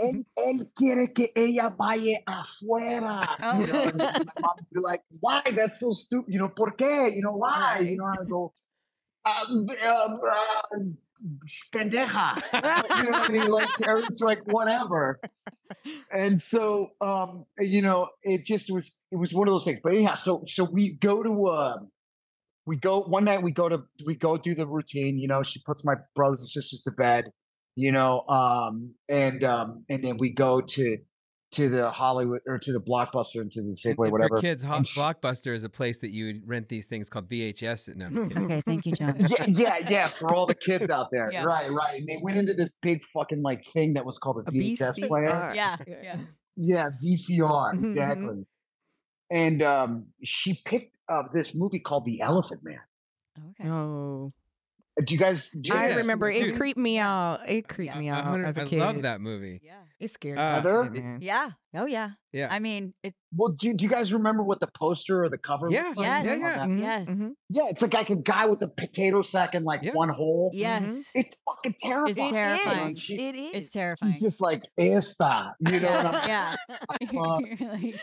Él, 0.00 0.24
él 0.48 0.58
quiere 0.74 1.12
que 1.14 1.28
ella 1.36 1.70
vaya 1.76 2.18
afuera. 2.26 3.20
Oh. 3.42 3.58
You 3.60 3.66
know, 3.66 3.82
and 3.82 3.98
my 3.98 4.36
mom 4.40 4.56
would 4.56 4.70
be 4.72 4.80
like, 4.80 5.02
why? 5.20 5.42
That's 5.54 5.78
so 5.80 5.92
stupid. 5.92 6.32
You 6.32 6.40
know, 6.40 6.48
¿por 6.48 6.72
qué? 6.76 7.14
You 7.14 7.22
know, 7.22 7.36
why? 7.36 7.78
You 7.80 7.84
Right. 7.84 7.96
know, 7.98 8.06
I 8.06 8.24
go, 8.28 8.52
um, 9.26 9.68
um, 9.70 10.20
uh, 10.20 10.78
pendeja. 11.72 12.36
you 12.96 13.04
know 13.04 13.10
what 13.10 13.28
I 13.28 13.32
mean? 13.32 13.46
Like, 13.48 13.68
or 13.86 13.98
it's 14.00 14.20
like 14.20 14.40
whatever. 14.46 15.20
And 16.12 16.40
so, 16.42 16.90
um, 17.00 17.46
you 17.58 17.82
know, 17.82 18.08
it 18.22 18.44
just 18.44 18.70
was, 18.70 19.00
it 19.10 19.16
was 19.16 19.32
one 19.32 19.48
of 19.48 19.52
those 19.54 19.64
things. 19.64 19.80
But 19.82 19.92
anyhow, 19.92 20.14
so, 20.14 20.44
so 20.48 20.64
we 20.64 20.94
go 20.96 21.22
to, 21.22 21.48
um, 21.48 21.88
we 22.66 22.76
go 22.76 23.00
one 23.02 23.24
night 23.24 23.42
we 23.42 23.52
go 23.52 23.68
to 23.68 23.82
we 24.06 24.14
go 24.14 24.36
do 24.36 24.54
the 24.54 24.66
routine 24.66 25.18
you 25.18 25.28
know 25.28 25.42
she 25.42 25.60
puts 25.66 25.84
my 25.84 25.94
brothers 26.14 26.40
and 26.40 26.48
sisters 26.48 26.82
to 26.82 26.90
bed 26.92 27.24
you 27.76 27.92
know 27.92 28.20
um 28.28 28.94
and 29.08 29.44
um 29.44 29.84
and 29.88 30.02
then 30.04 30.16
we 30.16 30.30
go 30.30 30.60
to 30.60 30.96
to 31.52 31.68
the 31.68 31.88
hollywood 31.90 32.40
or 32.48 32.58
to 32.58 32.72
the 32.72 32.80
blockbuster 32.80 33.40
and 33.40 33.52
to 33.52 33.60
the 33.62 33.68
and- 33.68 33.76
safeway 33.96 34.10
whatever 34.10 34.38
kids, 34.40 34.62
Ho- 34.64 34.74
And 34.76 34.86
sh- 34.86 34.98
Blockbuster 34.98 35.54
is 35.54 35.62
a 35.62 35.68
place 35.68 35.98
that 35.98 36.10
you 36.12 36.40
rent 36.46 36.68
these 36.68 36.86
things 36.86 37.08
called 37.08 37.28
VHS. 37.28 37.94
No, 37.94 38.06
Okay, 38.44 38.60
thank 38.62 38.86
you, 38.86 38.92
John. 38.92 39.14
yeah 39.20 39.44
yeah 39.46 39.78
yeah 39.88 40.06
for 40.06 40.34
all 40.34 40.46
the 40.46 40.54
kids 40.56 40.90
out 40.90 41.08
there 41.12 41.30
Yeah. 41.32 41.44
right 41.44 41.70
right 41.70 41.98
and 42.00 42.08
they 42.08 42.18
went 42.20 42.38
into 42.38 42.54
this 42.54 42.70
big 42.82 43.02
fucking 43.14 43.42
like 43.42 43.64
thing 43.68 43.94
that 43.94 44.04
was 44.04 44.18
called 44.18 44.38
a, 44.38 44.48
A 44.48 44.52
vhs 44.52 45.06
player 45.06 45.28
VCR. 45.28 45.54
Yeah. 45.54 45.76
Yeah. 45.86 46.16
yeah 46.56 46.88
vcr 47.04 47.74
Mhm. 47.74 47.90
exactly 47.90 48.46
and 49.30 49.62
um 49.62 50.06
she 50.24 50.60
picked 50.64 50.93
up 51.08 51.32
this 51.32 51.54
movie 51.54 51.80
called 51.80 52.04
the 52.04 52.20
elephant 52.20 52.60
man 52.62 52.80
Okay. 53.60 53.68
Oh. 53.68 54.32
Do 55.04 55.12
you 55.12 55.18
guys? 55.18 55.48
Do 55.48 55.70
you 55.70 55.74
I 55.74 55.88
guys- 55.88 55.96
remember 55.96 56.30
it 56.30 56.40
dude. 56.40 56.56
creeped 56.56 56.78
me 56.78 56.98
out. 57.00 57.40
It 57.48 57.66
creeped 57.66 57.96
me 57.96 58.08
out 58.08 58.22
hundred- 58.24 58.46
as 58.46 58.58
a 58.58 58.62
I 58.62 58.64
kid. 58.64 58.78
love 58.78 59.02
that 59.02 59.20
movie. 59.20 59.60
Yeah. 59.60 59.72
It 59.98 60.08
scared 60.12 60.38
Uh, 60.38 60.40
me. 60.40 60.54
Heather? 60.54 61.18
Yeah. 61.20 61.50
Oh 61.74 61.86
yeah. 61.86 62.10
Yeah. 62.32 62.46
I 62.48 62.60
mean, 62.60 62.94
it. 63.02 63.12
Well, 63.34 63.48
do, 63.48 63.66
you- 63.66 63.74
do 63.74 63.82
you 63.82 63.90
guys 63.90 64.12
remember 64.12 64.44
what 64.44 64.60
the 64.60 64.68
poster 64.78 65.24
or 65.24 65.28
the 65.28 65.36
cover? 65.38 65.68
Yeah, 65.68 65.88
looked? 65.88 65.98
Yes. 65.98 66.24
yeah, 66.26 66.32
On 66.32 66.38
yeah. 66.38 66.56
that? 66.56 66.68
Mhm, 66.68 66.80
Yes. 66.80 67.08
mhm. 67.08 67.30
Yeah, 67.48 67.62
it's 67.70 67.82
like 67.82 67.92
like 67.94 68.10
a 68.10 68.14
guy 68.14 68.46
with 68.46 68.62
a 68.62 68.68
potato 68.68 69.22
sack 69.22 69.56
and 69.56 69.64
like 69.64 69.82
Yeah. 69.82 69.94
one 69.94 70.10
hole. 70.10 70.52
Yes. 70.54 71.04
It's 71.12 71.36
fucking 71.44 71.74
terrifying. 71.80 72.16
It's 72.16 72.30
terrifying. 72.32 72.94
She- 72.94 73.18
It 73.20 73.34
is. 73.34 73.50
It's 73.54 73.70
terrifying. 73.70 74.12
She's 74.12 74.22
just 74.22 74.40
like, 74.40 74.62
esta. 74.78 75.56
You 75.58 75.80
know 75.80 75.90
what 75.90 76.06
I'm 76.06 76.28
yeah. 76.28 76.54
Uh, 77.18 77.38
You're 77.40 77.68
like, 77.72 78.00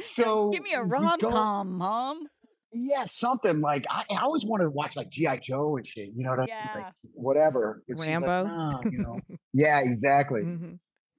So 0.00 0.50
Give 0.50 0.62
me 0.62 0.72
a 0.72 0.82
rom 0.82 1.20
com, 1.20 1.78
mom. 1.78 2.26
Yeah, 2.72 3.04
something 3.06 3.60
like 3.60 3.84
I, 3.88 4.04
I 4.10 4.22
always 4.22 4.44
wanted 4.44 4.64
to 4.64 4.70
watch 4.70 4.96
like 4.96 5.08
GI 5.10 5.38
Joe 5.42 5.76
and 5.76 5.86
shit. 5.86 6.10
You 6.14 6.24
know 6.24 6.30
what 6.30 6.40
I 6.40 6.42
mean? 6.42 6.48
Yeah. 6.48 6.72
Like, 6.74 6.92
whatever. 7.12 7.82
It's 7.88 8.00
just 8.00 8.10
like, 8.10 8.26
Rambo. 8.26 8.48
nah, 8.48 8.80
you 8.90 8.98
know. 8.98 9.20
yeah, 9.52 9.80
exactly. 9.80 10.42
Mhm. 10.42 10.78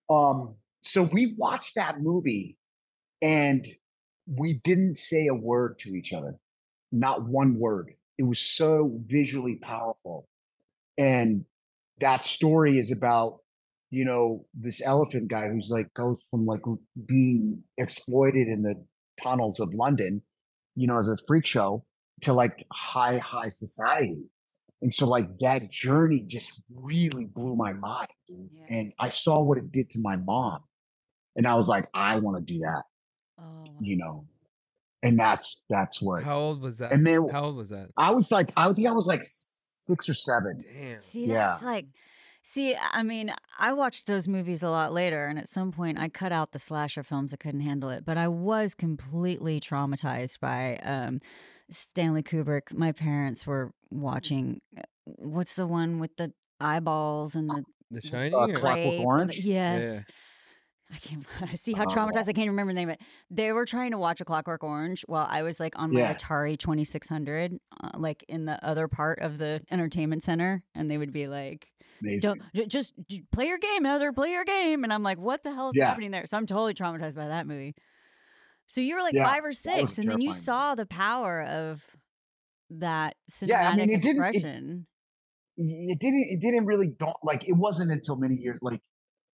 Um, 0.09 0.55
so 0.81 1.03
we 1.03 1.33
watched 1.38 1.75
that 1.75 2.01
movie 2.01 2.57
and 3.21 3.65
we 4.27 4.59
didn't 4.63 4.97
say 4.97 5.27
a 5.27 5.33
word 5.33 5.79
to 5.79 5.95
each 5.95 6.13
other. 6.13 6.36
Not 6.91 7.25
one 7.25 7.57
word. 7.59 7.93
It 8.17 8.24
was 8.24 8.39
so 8.39 9.00
visually 9.05 9.55
powerful. 9.55 10.27
And 10.97 11.45
that 12.00 12.24
story 12.25 12.77
is 12.79 12.91
about, 12.91 13.39
you 13.89 14.03
know, 14.06 14.46
this 14.53 14.82
elephant 14.84 15.29
guy 15.29 15.48
who's 15.48 15.70
like 15.72 15.94
goes 15.94 16.17
from 16.29 16.46
like 16.46 16.62
being 17.06 17.63
exploited 17.77 18.48
in 18.48 18.62
the 18.63 18.75
tunnels 19.22 19.60
of 19.60 19.74
London, 19.74 20.22
you 20.75 20.88
know, 20.88 21.00
as 21.00 21.08
a 21.08 21.17
freak 21.27 21.46
show 21.46 21.86
to 22.22 22.34
like 22.34 22.65
high, 22.72 23.17
high 23.17 23.50
society. 23.50 24.17
And 24.82 24.94
so 24.94 25.08
like 25.08 25.27
that 25.39 25.72
journey 25.72 26.24
just 26.27 26.62
really 26.74 27.25
blew 27.25 27.56
my 27.56 27.74
mind. 27.74 28.10
Yeah. 28.27 28.65
And 28.70 28.94
I 29.00 29.10
saw 29.10 29.41
what 29.41 29.58
it 29.58 29.72
did 29.72 29.89
to 29.91 30.00
my 30.00 30.17
mom. 30.17 30.60
And 31.36 31.48
I 31.48 31.56
was 31.56 31.67
like, 31.67 31.88
I 31.94 32.17
want 32.20 32.38
to 32.46 32.53
do 32.53 32.60
that, 32.60 32.84
Oh, 33.39 33.63
you 33.79 33.98
know. 33.98 34.25
And 35.03 35.17
that's 35.20 35.63
that's 35.70 36.01
what 36.01 36.24
How 36.24 36.38
old 36.39 36.62
was 36.62 36.79
that? 36.79 36.91
and 36.91 37.06
then 37.06 37.29
How 37.29 37.46
old 37.46 37.56
was 37.56 37.70
that? 37.70 37.89
I 37.96 38.12
was 38.12 38.32
like, 38.32 38.51
I 38.58 38.72
think 38.74 38.88
I 38.88 38.91
was 38.91 39.08
like 39.08 39.22
six 39.84 40.10
or 40.10 40.13
seven. 40.15 40.60
Damn. 40.62 40.98
See, 41.00 41.25
Yeah. 41.25 41.58
like, 41.63 41.86
see, 42.51 42.75
I 42.94 43.04
mean, 43.04 43.34
I 43.60 43.74
watched 43.74 44.08
those 44.08 44.27
movies 44.27 44.63
a 44.63 44.70
lot 44.70 44.94
later, 44.94 45.25
and 45.27 45.38
at 45.38 45.48
some 45.50 45.72
point, 45.72 46.00
I 46.00 46.08
cut 46.10 46.32
out 46.32 46.51
the 46.51 46.60
slasher 46.60 47.04
films. 47.04 47.34
I 47.34 47.38
couldn't 47.38 47.62
handle 47.62 47.89
it, 47.89 48.06
but 48.06 48.18
I 48.18 48.27
was 48.27 48.74
completely 48.74 49.60
traumatized 49.60 50.39
by 50.39 50.77
um, 50.77 51.20
Stanley 51.70 52.24
Kubrick. 52.24 52.74
My 52.74 52.92
parents 52.92 53.46
were 53.46 53.72
watching. 53.92 54.62
uh, 54.77 54.82
What's 55.06 55.54
the 55.56 55.66
one 55.68 56.00
with 56.00 56.16
the 56.18 56.34
eyeballs 56.60 57.34
and 57.36 57.50
the 57.50 57.63
The 57.92 58.01
Shining. 58.01 58.34
Uh, 58.34 58.48
Clockwork 58.48 58.62
grape 58.62 58.86
and 58.94 59.00
the- 59.00 59.04
Orange? 59.06 59.38
yes. 59.39 60.04
I 60.94 60.98
can't 61.00 61.25
I 61.42 61.56
see 61.56 61.74
how 61.74 61.84
Oh. 61.84 61.88
traumatized 61.88 62.27
I 62.30 62.34
can't 62.34 62.50
remember 62.50 62.72
the 62.74 62.80
name 62.80 62.89
of 62.89 62.94
it. 62.96 63.01
They 63.30 63.51
were 63.54 63.66
trying 63.66 63.92
to 63.92 63.98
watch 63.98 64.20
a 64.22 64.25
Clockwork 64.25 64.63
Orange 64.63 65.04
while 65.08 65.27
I 65.30 65.44
was 65.44 65.60
like 65.60 65.77
on 65.80 65.94
my 65.94 66.00
Yeah. 66.01 66.13
Atari 66.13 66.58
2600, 66.58 67.58
uh, 67.82 67.89
like 67.98 68.24
in 68.27 68.46
the 68.46 68.63
other 68.66 68.88
part 68.88 69.20
of 69.20 69.38
the 69.38 69.62
entertainment 69.72 70.24
center, 70.24 70.63
and 70.75 70.89
they 70.92 70.98
would 70.98 71.12
be 71.13 71.27
like, 71.27 71.68
Amazing. 72.01 72.42
don't 72.54 72.68
just 72.70 72.94
play 73.32 73.48
your 73.48 73.58
game, 73.58 73.86
Heather. 73.86 74.12
Play 74.13 74.32
your 74.32 74.46
game, 74.46 74.84
and 74.84 74.92
I'm 74.94 75.04
like, 75.04 75.18
what 75.18 75.44
the 75.44 75.54
hell 75.54 75.70
is 75.70 75.74
Yeah. 75.75 75.88
happening 75.89 76.12
there? 76.12 76.25
So 76.25 76.38
I'm 76.38 76.46
totally 76.46 76.74
traumatized 76.74 77.16
by 77.16 77.27
that 77.27 77.48
movie. 77.48 77.75
So 78.68 78.82
you 78.82 78.96
were 78.96 79.01
like 79.01 79.13
Yeah, 79.13 79.25
five 79.25 79.46
or 79.46 79.54
six, 79.54 79.98
and 79.98 80.10
then 80.10 80.22
you 80.22 80.34
saw 80.34 80.75
the 80.75 80.86
power 80.86 81.42
of 81.42 81.84
that 82.70 83.16
cinematic 83.32 83.48
Yeah, 83.48 83.70
I 83.70 83.75
mean, 83.75 83.89
it 83.89 84.01
didn't- 84.01 84.24
it- 84.24 84.27
expression. 84.36 84.88
it 85.58 86.00
didn't 86.00 86.25
it 86.30 86.39
didn't 86.42 86.66
really 86.66 86.88
don't 86.88 87.16
like 87.24 87.48
it 87.48 87.54
wasn't 87.54 87.92
until 87.92 88.16
many 88.18 88.36
years 88.36 88.60
like 88.62 88.82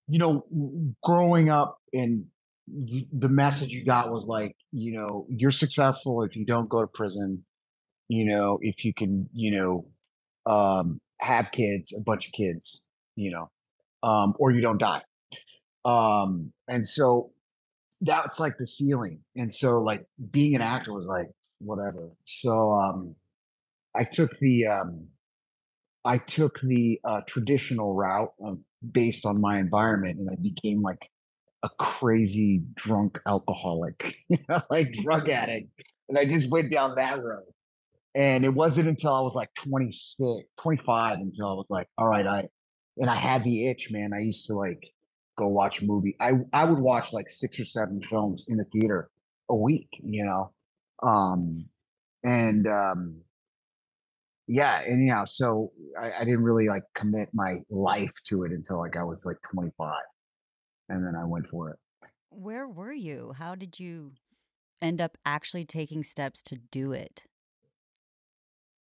you 0.08 0.20
know 0.20 0.46
growing 1.02 1.50
up 1.50 1.80
and 1.94 2.26
you, 2.68 3.06
the 3.12 3.30
message 3.30 3.70
you 3.70 3.84
got 3.84 4.12
was 4.12 4.28
like 4.28 4.56
you 4.72 4.92
know 4.94 5.26
you're 5.30 5.50
successful 5.50 6.22
if 6.24 6.36
you 6.36 6.46
don't 6.46 6.70
go 6.70 6.82
to 6.82 6.88
prison 6.88 7.44
you 8.08 8.26
know 8.26 8.60
if 8.62 8.86
you 8.86 8.94
can 8.94 9.28
you 9.34 9.50
know 9.52 9.86
um 10.46 11.00
have 11.22 11.52
kids 11.52 11.94
a 11.94 12.04
bunch 12.04 12.28
of 12.28 12.34
kids 12.34 12.88
you 13.16 13.32
know 13.32 13.50
um 14.04 14.34
or 14.40 14.52
you 14.52 14.62
don't 14.62 14.80
die. 14.80 15.02
Um 15.86 16.52
and 16.68 16.88
so 16.88 17.32
that's 18.02 18.40
like 18.40 18.58
the 18.58 18.66
ceiling 18.66 19.20
and 19.36 19.54
so 19.54 19.82
like 19.82 20.06
being 20.32 20.56
an 20.56 20.62
actor 20.62 20.94
was 20.94 21.06
like 21.06 21.30
whatever. 21.60 22.10
So 22.26 22.74
um 22.74 23.16
i 23.96 24.04
took 24.04 24.38
the 24.40 24.68
um 24.68 25.08
I 26.04 26.18
took 26.18 26.60
the 26.62 27.00
uh, 27.04 27.22
traditional 27.28 27.94
route 27.94 28.34
of, 28.44 28.60
based 28.92 29.26
on 29.26 29.40
my 29.40 29.60
environment, 29.60 30.20
and 30.20 30.30
I 30.30 30.36
became 30.36 30.82
like 30.82 31.10
a 31.64 31.70
crazy 31.70 32.64
drunk 32.74 33.20
alcoholic, 33.28 34.16
like 34.70 34.94
drug 34.94 35.30
addict, 35.30 35.70
and 36.10 36.18
I 36.18 36.26
just 36.26 36.50
went 36.50 36.72
down 36.72 36.96
that 36.96 37.24
road. 37.24 37.44
And 38.14 38.44
it 38.44 38.54
wasn't 38.54 38.90
until 38.90 39.14
I 39.14 39.22
was 39.22 39.36
like 39.36 39.50
26, 39.56 40.48
25 40.60 41.20
until 41.20 41.48
I 41.48 41.54
was 41.54 41.68
like, 41.70 41.88
all 41.98 42.08
right, 42.08 42.28
I 42.28 42.50
and 42.98 43.10
I 43.10 43.16
had 43.16 43.44
the 43.44 43.68
itch, 43.70 43.90
man. 43.92 44.12
I 44.14 44.20
used 44.20 44.46
to 44.48 44.54
like 44.54 44.84
go 45.38 45.48
watch 45.48 45.82
a 45.82 45.86
movie. 45.86 46.16
I 46.20 46.34
I 46.54 46.66
would 46.66 46.80
watch 46.80 47.14
like 47.14 47.30
six 47.30 47.60
or 47.60 47.66
seven 47.66 48.02
films 48.02 48.46
in 48.50 48.58
the 48.58 48.66
theater 48.66 49.10
a 49.50 49.56
week, 49.56 49.88
you 50.04 50.26
know. 50.26 50.52
Um 51.08 51.66
and 52.24 52.68
um 52.68 53.22
yeah 54.48 54.82
anyhow 54.88 55.26
so 55.26 55.72
I, 56.00 56.12
I 56.20 56.24
didn't 56.26 56.44
really 56.44 56.68
like 56.68 56.84
commit 56.94 57.30
my 57.34 57.56
life 57.70 58.12
to 58.26 58.44
it 58.44 58.52
until 58.52 58.80
like 58.80 58.98
i 58.98 59.04
was 59.04 59.26
like 59.26 59.38
25 59.52 59.94
and 60.90 61.06
then 61.06 61.16
i 61.16 61.26
went 61.26 61.48
for 61.48 61.70
it 61.70 61.78
Where 62.30 62.68
were 62.68 62.94
you? 62.94 63.34
How 63.38 63.56
did 63.56 63.80
you 63.80 64.14
end 64.82 65.02
up 65.02 65.18
actually 65.26 65.66
taking 65.66 66.04
steps 66.04 66.42
to 66.44 66.56
do 66.56 66.92
it? 66.94 67.26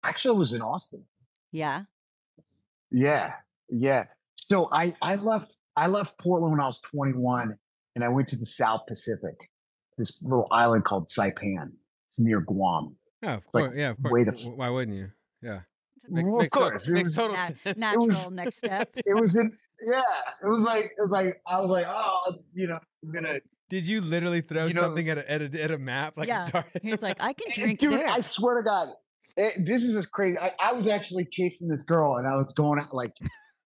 Actually 0.03 0.35
i 0.35 0.39
was 0.39 0.53
in 0.53 0.61
austin 0.61 1.03
Yeah. 1.51 1.83
yeah 2.91 3.33
yeah 3.69 4.05
so 4.37 4.69
i 4.71 4.93
i 5.01 5.15
left 5.15 5.55
i 5.75 5.87
left 5.87 6.17
portland 6.17 6.51
when 6.53 6.61
i 6.61 6.67
was 6.67 6.81
21 6.81 7.57
and 7.95 8.03
i 8.03 8.07
went 8.09 8.27
to 8.29 8.35
the 8.35 8.45
south 8.45 8.81
pacific 8.87 9.35
this 9.97 10.21
little 10.23 10.47
island 10.51 10.85
called 10.85 11.07
saipan 11.07 11.71
it's 12.09 12.19
near 12.19 12.41
guam 12.41 12.95
oh, 12.95 12.95
Yeah, 13.21 13.33
of 13.35 13.43
Like, 13.53 13.63
course. 13.65 13.75
yeah, 13.77 13.89
of 13.91 14.01
course. 14.01 14.11
way 14.13 14.23
the 14.23 14.31
Why 14.55 14.69
wouldn't 14.69 14.95
you? 14.97 15.09
Yeah. 15.41 15.61
Well, 16.11 16.41
of 16.41 16.49
course, 16.49 16.87
it 16.87 16.93
Makes 16.93 17.09
was- 17.09 17.15
total 17.17 17.35
Nat- 17.35 17.53
sense. 17.63 17.77
natural 17.85 18.07
was- 18.07 18.31
next 18.41 18.57
step. 18.57 18.89
it 18.95 19.13
was 19.13 19.35
in 19.35 19.51
yeah 19.85 20.01
it 20.43 20.47
was 20.47 20.61
like 20.63 20.85
it 20.85 21.01
was 21.01 21.11
like 21.11 21.39
i 21.45 21.59
was 21.61 21.69
like 21.69 21.85
oh 21.87 22.33
you 22.53 22.67
know 22.67 22.79
i'm 23.03 23.11
gonna 23.11 23.35
Did 23.69 23.85
you 23.85 24.01
literally 24.01 24.41
throw 24.41 24.65
You 24.65 24.73
know- 24.73 24.81
something 24.81 25.07
at 25.09 25.17
a, 25.19 25.31
at 25.31 25.41
a 25.43 25.63
at 25.65 25.71
a 25.71 25.77
map 25.77 26.17
like 26.17 26.27
Yeah. 26.29 26.45
a 26.45 26.51
dart? 26.51 26.65
He's 26.81 27.03
like, 27.03 27.17
I 27.21 27.33
can 27.33 27.47
drink 27.53 27.79
dude, 27.79 27.91
there. 27.93 28.07
I 28.07 28.21
swear 28.21 28.57
to 28.57 28.63
God, 28.63 28.87
it, 29.39 29.65
this 29.65 29.83
is 29.83 29.95
just 29.95 30.11
crazy. 30.11 30.37
I, 30.37 30.53
I 30.59 30.73
was 30.73 30.85
actually 30.85 31.25
chasing 31.31 31.69
this 31.69 31.83
girl, 31.83 32.17
and 32.17 32.27
I 32.27 32.35
was 32.35 32.51
going 32.53 32.79
out 32.79 32.93
like 32.93 33.13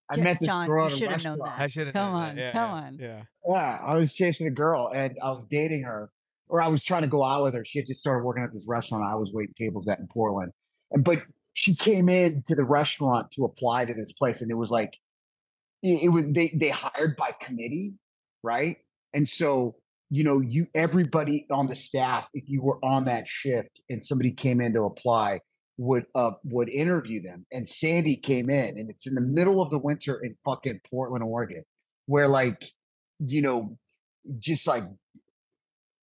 I 0.09 0.15
J- 0.15 0.21
met 0.21 0.39
this 0.39 0.47
John, 0.47 0.67
girl 0.67 0.83
you 0.83 0.85
at 0.87 0.93
a 0.93 0.97
should 0.97 1.09
have 1.09 1.23
known 1.23 1.39
restaurant. 1.39 1.57
that. 1.57 1.63
I 1.63 1.67
should 1.67 1.87
have. 1.87 1.93
Come 1.93 2.13
known 2.13 2.21
on, 2.21 2.35
that. 2.35 2.41
Yeah, 2.41 2.51
come 2.51 2.69
yeah, 2.69 2.87
on. 2.87 2.97
Yeah. 2.99 3.21
Yeah, 3.49 3.79
I 3.83 3.95
was 3.95 4.13
chasing 4.13 4.47
a 4.47 4.51
girl, 4.51 4.91
and 4.93 5.17
I 5.21 5.31
was 5.31 5.45
dating 5.49 5.83
her, 5.83 6.11
or 6.47 6.61
I 6.61 6.67
was 6.67 6.83
trying 6.83 7.01
to 7.01 7.07
go 7.07 7.23
out 7.23 7.43
with 7.43 7.55
her. 7.55 7.65
She 7.65 7.79
had 7.79 7.87
just 7.87 8.01
started 8.01 8.23
working 8.23 8.43
at 8.43 8.51
this 8.53 8.65
restaurant 8.67 9.03
I 9.03 9.15
was 9.15 9.31
waiting 9.33 9.55
tables 9.57 9.87
at 9.87 9.99
in 9.99 10.07
Portland, 10.07 10.51
and 10.91 11.03
but 11.03 11.23
she 11.53 11.75
came 11.75 12.07
in 12.07 12.43
to 12.45 12.55
the 12.55 12.63
restaurant 12.63 13.31
to 13.35 13.45
apply 13.45 13.85
to 13.85 13.93
this 13.95 14.11
place, 14.11 14.43
and 14.43 14.51
it 14.51 14.55
was 14.55 14.69
like 14.69 14.95
it, 15.81 16.03
it 16.03 16.09
was 16.09 16.29
they 16.29 16.55
they 16.55 16.69
hired 16.69 17.17
by 17.17 17.31
committee, 17.41 17.95
right? 18.43 18.77
And 19.13 19.27
so 19.27 19.75
you 20.11 20.23
know, 20.23 20.41
you 20.41 20.67
everybody 20.75 21.47
on 21.49 21.65
the 21.65 21.73
staff, 21.73 22.27
if 22.35 22.47
you 22.47 22.61
were 22.61 22.77
on 22.85 23.05
that 23.05 23.27
shift 23.27 23.81
and 23.89 24.05
somebody 24.05 24.29
came 24.29 24.61
in 24.61 24.71
to 24.73 24.83
apply, 24.83 25.39
would 25.77 26.05
uh 26.15 26.31
would 26.43 26.69
interview 26.69 27.21
them. 27.21 27.45
And 27.51 27.67
Sandy 27.67 28.15
came 28.15 28.49
in, 28.49 28.77
and 28.77 28.89
it's 28.89 29.07
in 29.07 29.15
the 29.15 29.21
middle 29.21 29.61
of 29.61 29.69
the 29.69 29.79
winter 29.79 30.19
in 30.23 30.35
fucking 30.45 30.81
Portland, 30.89 31.23
Oregon, 31.23 31.63
where 32.05 32.27
like, 32.27 32.63
you 33.19 33.41
know, 33.41 33.77
just 34.39 34.67
like 34.67 34.83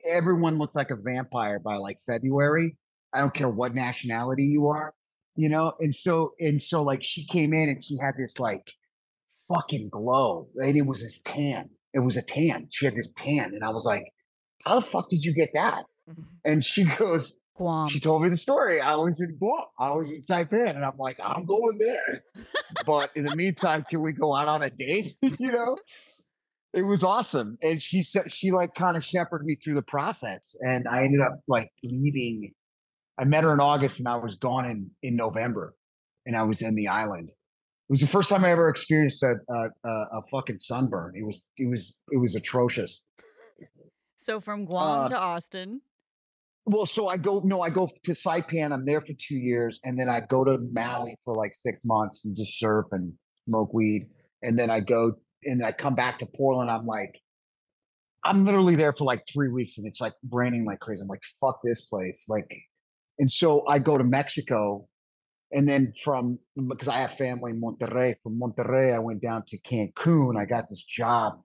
everyone 0.08 0.58
looks 0.58 0.74
like 0.74 0.90
a 0.90 0.96
vampire 0.96 1.58
by 1.58 1.76
like 1.76 1.98
February. 2.06 2.76
I 3.12 3.20
don't 3.20 3.34
care 3.34 3.48
what 3.48 3.74
nationality 3.74 4.44
you 4.44 4.68
are, 4.68 4.94
you 5.36 5.48
know? 5.48 5.74
And 5.80 5.94
so 5.94 6.34
and 6.38 6.60
so 6.60 6.82
like 6.82 7.02
she 7.02 7.26
came 7.26 7.52
in 7.52 7.68
and 7.68 7.82
she 7.82 7.96
had 8.00 8.14
this 8.18 8.38
like 8.38 8.72
fucking 9.52 9.88
glow. 9.90 10.48
And 10.56 10.76
it 10.76 10.86
was 10.86 11.00
this 11.00 11.20
tan. 11.22 11.70
It 11.92 12.00
was 12.00 12.16
a 12.16 12.22
tan. 12.22 12.68
She 12.70 12.84
had 12.84 12.94
this 12.94 13.12
tan. 13.14 13.52
And 13.54 13.64
I 13.64 13.70
was 13.70 13.84
like, 13.84 14.04
how 14.64 14.76
the 14.76 14.82
fuck 14.82 15.08
did 15.08 15.24
you 15.24 15.34
get 15.34 15.50
that? 15.54 15.84
And 16.44 16.64
she 16.64 16.84
goes, 16.98 17.36
Guam. 17.60 17.88
she 17.88 18.00
told 18.00 18.22
me 18.22 18.30
the 18.30 18.36
story. 18.38 18.80
I 18.80 18.94
was 18.96 19.20
in 19.20 19.36
Guam. 19.36 19.64
I 19.78 19.90
was 19.92 20.10
in 20.10 20.22
Saipan. 20.22 20.76
And 20.76 20.84
I'm 20.84 20.96
like, 20.98 21.18
I'm 21.22 21.44
going 21.44 21.76
there. 21.78 22.22
but 22.86 23.10
in 23.14 23.24
the 23.26 23.36
meantime, 23.36 23.84
can 23.88 24.00
we 24.00 24.12
go 24.12 24.34
out 24.34 24.48
on 24.48 24.62
a 24.62 24.70
date? 24.70 25.14
you 25.22 25.52
know? 25.52 25.76
It 26.72 26.82
was 26.82 27.04
awesome. 27.04 27.58
And 27.62 27.82
she 27.82 28.02
said 28.02 28.32
she 28.32 28.50
like 28.50 28.74
kind 28.74 28.96
of 28.96 29.04
shepherded 29.04 29.44
me 29.46 29.56
through 29.56 29.74
the 29.74 29.82
process. 29.82 30.56
And 30.60 30.88
I 30.88 31.04
ended 31.04 31.20
up 31.20 31.40
like 31.48 31.68
leaving. 31.84 32.52
I 33.18 33.24
met 33.24 33.44
her 33.44 33.52
in 33.52 33.60
August 33.60 33.98
and 33.98 34.08
I 34.08 34.16
was 34.16 34.36
gone 34.36 34.64
in 34.64 34.90
in 35.02 35.16
November. 35.16 35.74
and 36.26 36.36
I 36.36 36.44
was 36.44 36.62
in 36.62 36.74
the 36.76 36.88
island. 36.88 37.28
It 37.28 37.92
was 37.92 38.00
the 38.00 38.06
first 38.06 38.30
time 38.30 38.44
I 38.44 38.52
ever 38.52 38.68
experienced 38.68 39.22
a 39.22 39.34
a, 39.50 39.88
a, 39.88 40.22
fucking 40.30 40.60
sunburn. 40.60 41.12
It 41.16 41.26
was 41.26 41.46
it 41.58 41.68
was 41.68 41.98
it 42.10 42.18
was 42.18 42.34
atrocious. 42.36 43.04
So 44.16 44.40
from 44.40 44.64
Guam 44.64 45.04
Uh, 45.04 45.08
to 45.08 45.18
Austin. 45.18 45.80
Well, 46.66 46.86
so 46.86 47.08
I 47.08 47.16
go 47.16 47.40
no, 47.44 47.62
I 47.62 47.70
go 47.70 47.90
to 48.04 48.10
Saipan. 48.12 48.72
I'm 48.72 48.84
there 48.84 49.00
for 49.00 49.12
two 49.18 49.36
years, 49.36 49.80
and 49.84 49.98
then 49.98 50.08
I 50.08 50.20
go 50.20 50.44
to 50.44 50.58
Maui 50.72 51.16
for 51.24 51.34
like 51.34 51.52
six 51.54 51.78
months 51.84 52.24
and 52.24 52.36
just 52.36 52.58
surf 52.58 52.86
and 52.92 53.12
smoke 53.48 53.72
weed. 53.72 54.08
And 54.42 54.58
then 54.58 54.70
I 54.70 54.80
go 54.80 55.14
and 55.44 55.64
I 55.64 55.72
come 55.72 55.94
back 55.94 56.18
to 56.18 56.26
Portland. 56.26 56.70
I'm 56.70 56.86
like, 56.86 57.18
I'm 58.24 58.44
literally 58.44 58.76
there 58.76 58.92
for 58.92 59.04
like 59.04 59.24
three 59.32 59.48
weeks, 59.48 59.78
and 59.78 59.86
it's 59.86 60.00
like 60.00 60.12
raining 60.30 60.64
like 60.64 60.80
crazy. 60.80 61.02
I'm 61.02 61.08
like, 61.08 61.22
fuck 61.40 61.60
this 61.64 61.82
place. 61.82 62.26
Like, 62.28 62.54
and 63.18 63.30
so 63.30 63.66
I 63.66 63.78
go 63.78 63.96
to 63.96 64.04
Mexico, 64.04 64.86
and 65.52 65.66
then 65.68 65.94
from 66.04 66.38
because 66.68 66.88
I 66.88 66.98
have 66.98 67.14
family 67.14 67.52
in 67.52 67.60
Monterrey. 67.60 68.16
From 68.22 68.38
Monterrey, 68.38 68.94
I 68.94 68.98
went 68.98 69.22
down 69.22 69.44
to 69.48 69.58
Cancun. 69.58 70.38
I 70.38 70.44
got 70.44 70.68
this 70.68 70.82
job 70.82 71.40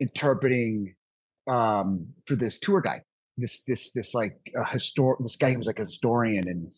interpreting 0.00 0.94
um 1.46 2.08
for 2.26 2.36
this 2.36 2.58
tour 2.58 2.80
guide 2.80 3.02
this 3.36 3.62
this 3.64 3.92
this 3.92 4.14
like 4.14 4.38
a 4.56 4.64
histor 4.64 5.16
this 5.20 5.36
guy 5.36 5.52
who 5.52 5.58
was 5.58 5.66
like 5.66 5.78
a 5.78 5.82
historian 5.82 6.48
and 6.48 6.70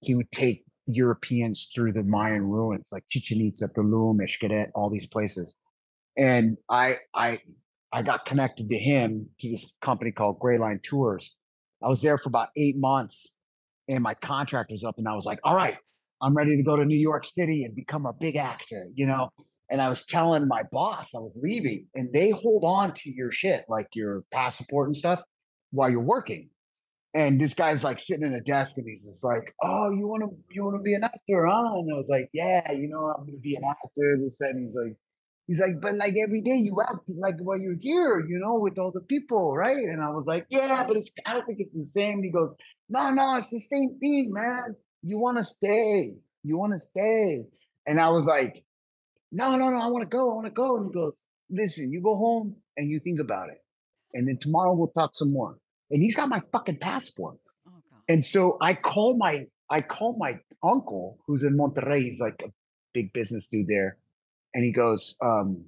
he 0.00 0.14
would 0.14 0.30
take 0.30 0.64
Europeans 0.86 1.70
through 1.74 1.92
the 1.92 2.02
Mayan 2.02 2.42
ruins 2.42 2.84
like 2.92 3.04
Chichen 3.08 3.40
Itza, 3.40 3.68
Tulum, 3.68 4.18
Xcaret, 4.20 4.70
all 4.74 4.90
these 4.90 5.06
places. 5.06 5.56
And 6.16 6.56
I 6.68 6.96
I 7.14 7.40
I 7.92 8.02
got 8.02 8.26
connected 8.26 8.68
to 8.70 8.78
him 8.78 9.28
to 9.40 9.50
this 9.50 9.74
company 9.80 10.12
called 10.12 10.38
Gray 10.38 10.58
Line 10.58 10.80
Tours. 10.82 11.36
I 11.82 11.88
was 11.88 12.02
there 12.02 12.18
for 12.18 12.28
about 12.28 12.48
eight 12.56 12.76
months 12.76 13.36
and 13.88 14.02
my 14.02 14.14
contract 14.14 14.70
was 14.70 14.84
up 14.84 14.98
and 14.98 15.08
I 15.08 15.14
was 15.14 15.26
like, 15.26 15.38
all 15.44 15.54
right, 15.54 15.76
I'm 16.22 16.34
ready 16.34 16.56
to 16.56 16.62
go 16.62 16.76
to 16.76 16.84
New 16.84 16.98
York 16.98 17.24
City 17.24 17.64
and 17.64 17.74
become 17.74 18.06
a 18.06 18.12
big 18.12 18.36
actor, 18.36 18.86
you 18.92 19.06
know? 19.06 19.30
And 19.70 19.80
I 19.80 19.90
was 19.90 20.04
telling 20.06 20.48
my 20.48 20.62
boss 20.72 21.14
I 21.14 21.18
was 21.18 21.38
leaving 21.42 21.86
and 21.94 22.12
they 22.12 22.30
hold 22.30 22.64
on 22.64 22.94
to 22.94 23.10
your 23.10 23.30
shit, 23.30 23.64
like 23.68 23.88
your 23.94 24.24
passport 24.32 24.88
and 24.88 24.96
stuff 24.96 25.20
while 25.74 25.90
you're 25.90 26.00
working. 26.00 26.50
And 27.14 27.40
this 27.40 27.54
guy's 27.54 27.84
like 27.84 28.00
sitting 28.00 28.26
in 28.26 28.34
a 28.34 28.40
desk 28.40 28.76
and 28.76 28.86
he's 28.88 29.04
just 29.04 29.22
like, 29.24 29.54
Oh, 29.62 29.90
you 29.90 30.08
wanna 30.08 30.26
you 30.50 30.64
wanna 30.64 30.82
be 30.82 30.94
an 30.94 31.04
actor, 31.04 31.46
huh? 31.46 31.74
And 31.74 31.92
I 31.92 31.96
was 31.96 32.08
like, 32.08 32.28
Yeah, 32.32 32.72
you 32.72 32.88
know, 32.88 33.12
I'm 33.16 33.26
gonna 33.26 33.38
be 33.38 33.56
an 33.56 33.62
actor, 33.64 34.16
this. 34.18 34.40
And 34.40 34.64
he's 34.64 34.76
like, 34.76 34.96
he's 35.46 35.60
like, 35.60 35.80
but 35.80 35.96
like 35.96 36.14
every 36.22 36.40
day 36.40 36.56
you 36.56 36.76
act 36.82 37.10
like 37.18 37.36
while 37.38 37.58
you're 37.58 37.78
here, 37.80 38.20
you 38.20 38.38
know, 38.38 38.58
with 38.58 38.78
all 38.78 38.90
the 38.92 39.00
people, 39.00 39.54
right? 39.56 39.76
And 39.76 40.02
I 40.02 40.10
was 40.10 40.26
like, 40.26 40.46
Yeah, 40.48 40.84
but 40.86 40.96
it's 40.96 41.10
I 41.26 41.34
don't 41.34 41.46
think 41.46 41.58
it's 41.60 41.74
the 41.74 41.84
same. 41.84 42.22
He 42.22 42.30
goes, 42.30 42.56
No, 42.88 43.10
no, 43.10 43.36
it's 43.36 43.50
the 43.50 43.60
same 43.60 43.96
thing, 44.00 44.32
man. 44.32 44.74
You 45.02 45.18
wanna 45.18 45.44
stay. 45.44 46.14
You 46.42 46.58
wanna 46.58 46.78
stay. 46.78 47.44
And 47.86 48.00
I 48.00 48.10
was 48.10 48.26
like, 48.26 48.64
No, 49.30 49.56
no, 49.56 49.70
no, 49.70 49.78
I 49.80 49.86
wanna 49.86 50.06
go, 50.06 50.32
I 50.32 50.34
wanna 50.34 50.50
go. 50.50 50.76
And 50.78 50.86
he 50.86 50.92
goes, 50.92 51.12
Listen, 51.48 51.92
you 51.92 52.00
go 52.02 52.16
home 52.16 52.56
and 52.76 52.90
you 52.90 52.98
think 52.98 53.20
about 53.20 53.50
it. 53.50 53.58
And 54.14 54.26
then 54.26 54.38
tomorrow 54.38 54.74
we'll 54.74 54.88
talk 54.88 55.14
some 55.14 55.32
more 55.32 55.58
and 55.90 56.02
he's 56.02 56.16
got 56.16 56.28
my 56.28 56.42
fucking 56.52 56.78
passport. 56.78 57.38
And 58.08 58.24
so 58.24 58.58
I 58.60 58.74
call 58.74 59.16
my 59.16 59.46
I 59.70 59.80
call 59.80 60.16
my 60.18 60.40
uncle 60.62 61.18
who's 61.26 61.42
in 61.42 61.56
Monterrey. 61.56 62.02
He's 62.02 62.20
like 62.20 62.42
a 62.44 62.52
big 62.92 63.12
business 63.12 63.48
dude 63.48 63.68
there, 63.68 63.98
and 64.52 64.64
he 64.64 64.72
goes, 64.72 65.16
um, 65.22 65.66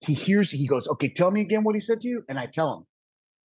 he 0.00 0.14
hears 0.14 0.50
he 0.50 0.66
goes, 0.66 0.88
okay, 0.88 1.08
tell 1.08 1.30
me 1.30 1.42
again 1.42 1.64
what 1.64 1.74
he 1.74 1.80
said 1.80 2.00
to 2.00 2.08
you, 2.08 2.24
and 2.28 2.38
I 2.38 2.46
tell 2.46 2.78
him. 2.78 2.86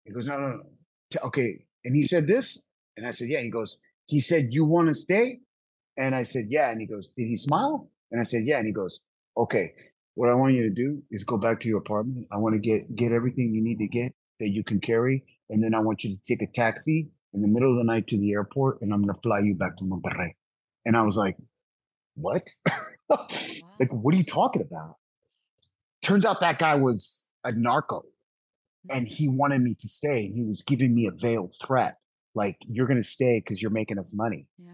He 0.05 0.11
goes, 0.11 0.27
no, 0.27 0.37
no, 0.37 0.47
no, 0.47 1.19
okay, 1.25 1.65
and 1.85 1.95
he 1.95 2.03
said 2.03 2.27
this, 2.27 2.67
and 2.97 3.07
I 3.07 3.11
said, 3.11 3.29
yeah. 3.29 3.41
He 3.41 3.49
goes, 3.49 3.77
he 4.07 4.19
said, 4.19 4.47
you 4.49 4.65
want 4.65 4.87
to 4.87 4.93
stay, 4.93 5.39
and 5.97 6.15
I 6.15 6.23
said, 6.23 6.45
yeah, 6.47 6.69
and 6.71 6.81
he 6.81 6.87
goes, 6.87 7.09
did 7.15 7.27
he 7.27 7.35
smile? 7.37 7.89
And 8.11 8.19
I 8.19 8.23
said, 8.23 8.43
yeah, 8.45 8.57
and 8.57 8.67
he 8.67 8.73
goes, 8.73 9.01
okay. 9.37 9.73
What 10.15 10.29
I 10.29 10.35
want 10.35 10.53
you 10.53 10.61
to 10.63 10.69
do 10.69 11.01
is 11.09 11.23
go 11.23 11.37
back 11.37 11.59
to 11.61 11.67
your 11.67 11.79
apartment. 11.79 12.27
I 12.31 12.37
want 12.37 12.53
to 12.53 12.61
get 12.61 12.95
get 12.95 13.11
everything 13.11 13.51
you 13.51 13.63
need 13.63 13.79
to 13.79 13.87
get 13.87 14.13
that 14.39 14.49
you 14.49 14.63
can 14.63 14.79
carry, 14.79 15.23
and 15.53 15.63
then 15.63 15.75
I 15.75 15.79
want 15.79 16.03
you 16.03 16.15
to 16.15 16.21
take 16.27 16.41
a 16.41 16.51
taxi 16.51 17.11
in 17.31 17.41
the 17.41 17.47
middle 17.47 17.71
of 17.71 17.77
the 17.77 17.83
night 17.83 18.07
to 18.07 18.17
the 18.17 18.31
airport, 18.31 18.81
and 18.81 18.91
I'm 18.91 19.01
gonna 19.01 19.19
fly 19.21 19.39
you 19.39 19.53
back 19.53 19.77
to 19.77 19.83
Monterrey. 19.83 20.31
And 20.83 20.97
I 20.97 21.03
was 21.03 21.15
like, 21.15 21.37
what? 22.15 22.49
like, 23.09 23.91
what 23.91 24.15
are 24.15 24.17
you 24.17 24.23
talking 24.23 24.63
about? 24.63 24.95
Turns 26.01 26.25
out 26.25 26.41
that 26.41 26.57
guy 26.57 26.73
was 26.73 27.29
a 27.43 27.51
narco, 27.51 28.01
and 28.89 29.07
he 29.07 29.29
wanted 29.29 29.61
me 29.61 29.75
to 29.79 29.87
stay. 29.87 30.25
And 30.25 30.35
he 30.35 30.43
was 30.43 30.63
giving 30.63 30.95
me 30.95 31.05
a 31.05 31.11
veiled 31.11 31.53
threat, 31.63 31.97
like 32.33 32.57
you're 32.67 32.87
gonna 32.87 33.03
stay 33.03 33.39
because 33.39 33.61
you're 33.61 33.71
making 33.71 33.99
us 33.99 34.11
money. 34.11 34.47
Yeah. 34.57 34.71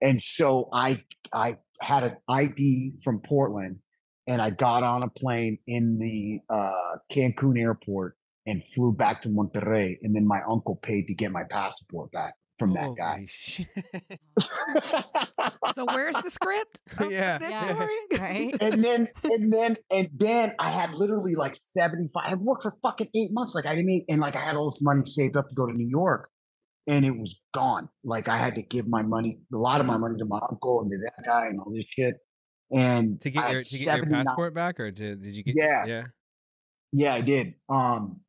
And 0.00 0.22
so 0.22 0.70
I 0.72 1.04
I 1.30 1.58
had 1.82 2.04
an 2.04 2.16
ID 2.26 2.94
from 3.04 3.20
Portland 3.20 3.80
and 4.26 4.40
I 4.40 4.48
got 4.48 4.82
on 4.82 5.02
a 5.02 5.10
plane 5.10 5.58
in 5.66 5.98
the 5.98 6.40
uh, 6.48 6.96
Cancun 7.12 7.60
airport 7.60 8.15
and 8.46 8.64
flew 8.64 8.92
back 8.92 9.22
to 9.22 9.28
Monterrey. 9.28 9.96
And 10.02 10.14
then 10.14 10.26
my 10.26 10.40
uncle 10.48 10.76
paid 10.76 11.06
to 11.08 11.14
get 11.14 11.32
my 11.32 11.44
passport 11.44 12.12
back 12.12 12.34
from 12.58 12.72
that 12.74 12.94
guy. 12.96 13.26
So 15.74 15.84
where's 15.84 16.14
the 16.22 16.30
script? 16.30 16.80
Yeah. 17.10 17.38
this 17.38 17.50
Yeah. 17.50 17.86
Right? 18.18 18.54
and 18.60 18.82
then 18.82 19.08
and 19.24 19.52
then 19.52 19.76
and 19.90 20.08
then 20.14 20.54
I 20.58 20.70
had 20.70 20.94
literally 20.94 21.34
like 21.34 21.56
75. 21.56 22.22
I 22.24 22.34
worked 22.34 22.62
for 22.62 22.72
fucking 22.82 23.08
eight 23.14 23.32
months. 23.32 23.54
Like 23.54 23.66
I 23.66 23.74
didn't 23.74 23.90
eat, 23.90 24.04
and 24.08 24.20
like 24.20 24.36
I 24.36 24.40
had 24.40 24.56
all 24.56 24.70
this 24.70 24.80
money 24.80 25.02
saved 25.04 25.36
up 25.36 25.48
to 25.48 25.54
go 25.54 25.66
to 25.66 25.72
New 25.72 25.88
York. 25.88 26.30
And 26.88 27.04
it 27.04 27.18
was 27.18 27.40
gone. 27.52 27.88
Like 28.04 28.28
I 28.28 28.38
had 28.38 28.54
to 28.54 28.62
give 28.62 28.86
my 28.86 29.02
money, 29.02 29.40
a 29.52 29.56
lot 29.56 29.80
of 29.80 29.86
my 29.86 29.96
money 29.96 30.16
to 30.18 30.24
my 30.24 30.38
uncle 30.48 30.82
and 30.82 30.90
to 30.92 30.98
that 30.98 31.26
guy 31.26 31.46
and 31.46 31.58
all 31.58 31.72
this 31.74 31.84
shit. 31.88 32.14
And 32.72 33.20
to 33.22 33.30
get 33.30 33.50
your 33.50 33.62
to 33.62 33.78
get 33.78 33.96
your 33.96 34.06
passport 34.06 34.54
back, 34.54 34.80
or 34.80 34.90
to 34.90 35.16
did 35.16 35.36
you 35.36 35.42
get? 35.42 35.54
Yeah. 35.56 35.84
yeah. 35.86 36.02
Yeah, 36.92 37.14
I 37.14 37.20
did. 37.20 37.54
Um, 37.68 38.20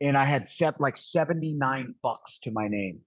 and 0.00 0.16
I 0.16 0.24
had 0.24 0.48
set 0.48 0.80
like 0.80 0.96
79 0.96 1.94
bucks 2.02 2.38
to 2.40 2.50
my 2.50 2.68
name. 2.68 3.00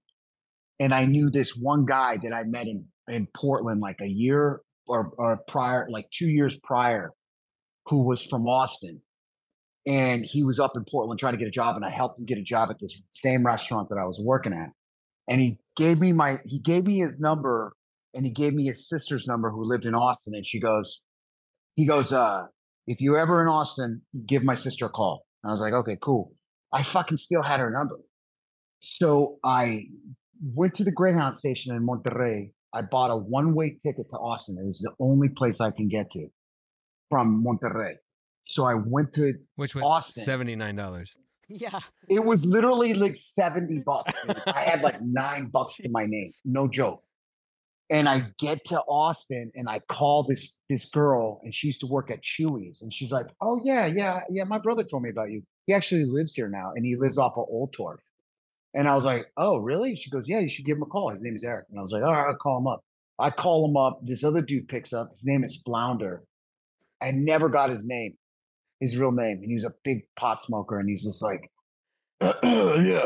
And 0.80 0.94
I 0.94 1.04
knew 1.04 1.30
this 1.30 1.56
one 1.56 1.84
guy 1.84 2.18
that 2.22 2.32
I 2.32 2.44
met 2.44 2.66
in, 2.66 2.86
in 3.08 3.26
Portland 3.34 3.80
like 3.80 4.00
a 4.00 4.06
year 4.06 4.60
or, 4.86 5.12
or 5.18 5.38
prior, 5.48 5.88
like 5.90 6.10
two 6.10 6.28
years 6.28 6.56
prior, 6.56 7.12
who 7.86 8.06
was 8.06 8.22
from 8.22 8.46
Austin. 8.46 9.02
And 9.86 10.24
he 10.24 10.44
was 10.44 10.60
up 10.60 10.76
in 10.76 10.84
Portland 10.84 11.18
trying 11.18 11.32
to 11.32 11.38
get 11.38 11.48
a 11.48 11.52
job, 11.52 11.74
and 11.76 11.84
I 11.84 11.88
helped 11.88 12.18
him 12.18 12.26
get 12.26 12.36
a 12.36 12.42
job 12.42 12.68
at 12.70 12.78
this 12.78 13.00
same 13.08 13.44
restaurant 13.44 13.88
that 13.88 13.98
I 13.98 14.04
was 14.04 14.20
working 14.20 14.52
at. 14.52 14.68
And 15.28 15.40
he 15.40 15.58
gave 15.76 15.98
me 15.98 16.12
my 16.12 16.40
he 16.44 16.58
gave 16.58 16.84
me 16.84 16.98
his 16.98 17.20
number 17.20 17.72
and 18.14 18.24
he 18.24 18.32
gave 18.32 18.54
me 18.54 18.66
his 18.66 18.88
sister's 18.88 19.26
number 19.26 19.50
who 19.50 19.64
lived 19.64 19.86
in 19.86 19.94
Austin. 19.94 20.34
And 20.34 20.46
she 20.46 20.60
goes, 20.60 21.02
he 21.76 21.86
goes, 21.86 22.12
uh, 22.12 22.46
if 22.86 23.00
you're 23.00 23.18
ever 23.18 23.42
in 23.42 23.48
Austin, 23.48 24.02
give 24.26 24.42
my 24.42 24.54
sister 24.54 24.86
a 24.86 24.88
call. 24.88 25.24
And 25.42 25.50
I 25.50 25.52
was 25.52 25.60
like, 25.60 25.72
okay, 25.72 25.96
cool. 26.00 26.32
I 26.72 26.82
fucking 26.82 27.16
still 27.18 27.42
had 27.42 27.60
her 27.60 27.70
number. 27.70 27.96
So 28.80 29.38
I 29.44 29.84
went 30.54 30.74
to 30.74 30.84
the 30.84 30.92
Greyhound 30.92 31.38
station 31.38 31.74
in 31.74 31.86
Monterrey. 31.86 32.52
I 32.72 32.82
bought 32.82 33.10
a 33.10 33.16
one 33.16 33.54
way 33.54 33.78
ticket 33.84 34.06
to 34.10 34.16
Austin. 34.18 34.58
It 34.60 34.66
was 34.66 34.78
the 34.80 34.92
only 35.00 35.28
place 35.30 35.60
I 35.60 35.70
can 35.70 35.88
get 35.88 36.10
to 36.12 36.28
from 37.08 37.44
Monterrey. 37.44 37.94
So 38.46 38.64
I 38.64 38.74
went 38.74 39.12
to 39.14 39.34
Which 39.56 39.74
was 39.74 39.84
Austin. 39.84 40.24
seventy 40.24 40.56
nine 40.56 40.76
dollars. 40.76 41.16
Yeah. 41.48 41.80
It 42.10 42.24
was 42.26 42.44
literally 42.44 42.92
like 42.92 43.16
70 43.16 43.78
bucks. 43.86 44.12
I 44.46 44.60
had 44.60 44.82
like 44.82 45.00
nine 45.02 45.46
bucks 45.46 45.76
to 45.76 45.88
my 45.90 46.04
name. 46.04 46.28
No 46.44 46.68
joke. 46.68 47.02
And 47.90 48.06
I 48.06 48.26
get 48.38 48.66
to 48.66 48.80
Austin 48.82 49.50
and 49.54 49.66
I 49.66 49.78
call 49.88 50.24
this 50.24 50.60
this 50.68 50.84
girl 50.84 51.40
and 51.42 51.54
she 51.54 51.68
used 51.68 51.80
to 51.80 51.86
work 51.86 52.10
at 52.10 52.22
Chuy's 52.22 52.82
and 52.82 52.92
she's 52.92 53.10
like, 53.10 53.28
"Oh 53.40 53.58
yeah, 53.64 53.86
yeah, 53.86 54.20
yeah, 54.30 54.44
my 54.44 54.58
brother 54.58 54.84
told 54.84 55.02
me 55.04 55.08
about 55.08 55.30
you. 55.30 55.42
He 55.68 55.74
actually 55.74 56.06
lives 56.06 56.34
here 56.34 56.48
now 56.48 56.72
and 56.74 56.84
he 56.84 56.96
lives 56.96 57.18
off 57.18 57.36
of 57.36 57.46
Oltorf." 57.48 57.98
And 58.74 58.88
I 58.88 58.96
was 58.96 59.04
like, 59.04 59.30
"Oh, 59.36 59.58
really?" 59.58 59.94
She 59.94 60.10
goes, 60.10 60.26
"Yeah, 60.28 60.40
you 60.40 60.48
should 60.48 60.64
give 60.64 60.78
him 60.78 60.82
a 60.82 60.86
call. 60.86 61.10
His 61.10 61.22
name 61.22 61.36
is 61.36 61.44
Eric." 61.44 61.66
And 61.70 61.78
I 61.78 61.82
was 61.82 61.92
like, 61.92 62.02
"All 62.02 62.12
right, 62.12 62.28
I'll 62.28 62.36
call 62.36 62.58
him 62.58 62.66
up." 62.66 62.82
I 63.18 63.30
call 63.30 63.68
him 63.68 63.76
up. 63.76 64.00
This 64.04 64.22
other 64.24 64.42
dude 64.42 64.68
picks 64.68 64.92
up. 64.92 65.10
His 65.10 65.26
name 65.26 65.44
is 65.44 65.56
Flounder. 65.64 66.22
I 67.02 67.10
never 67.10 67.48
got 67.48 67.68
his 67.68 67.86
name, 67.86 68.16
his 68.80 68.96
real 68.96 69.10
name. 69.12 69.38
And 69.38 69.46
he 69.46 69.54
was 69.54 69.64
a 69.64 69.74
big 69.84 70.06
pot 70.16 70.40
smoker. 70.40 70.78
And 70.78 70.88
he's 70.88 71.04
just 71.04 71.22
like, 71.22 71.50
yeah, 72.20 72.30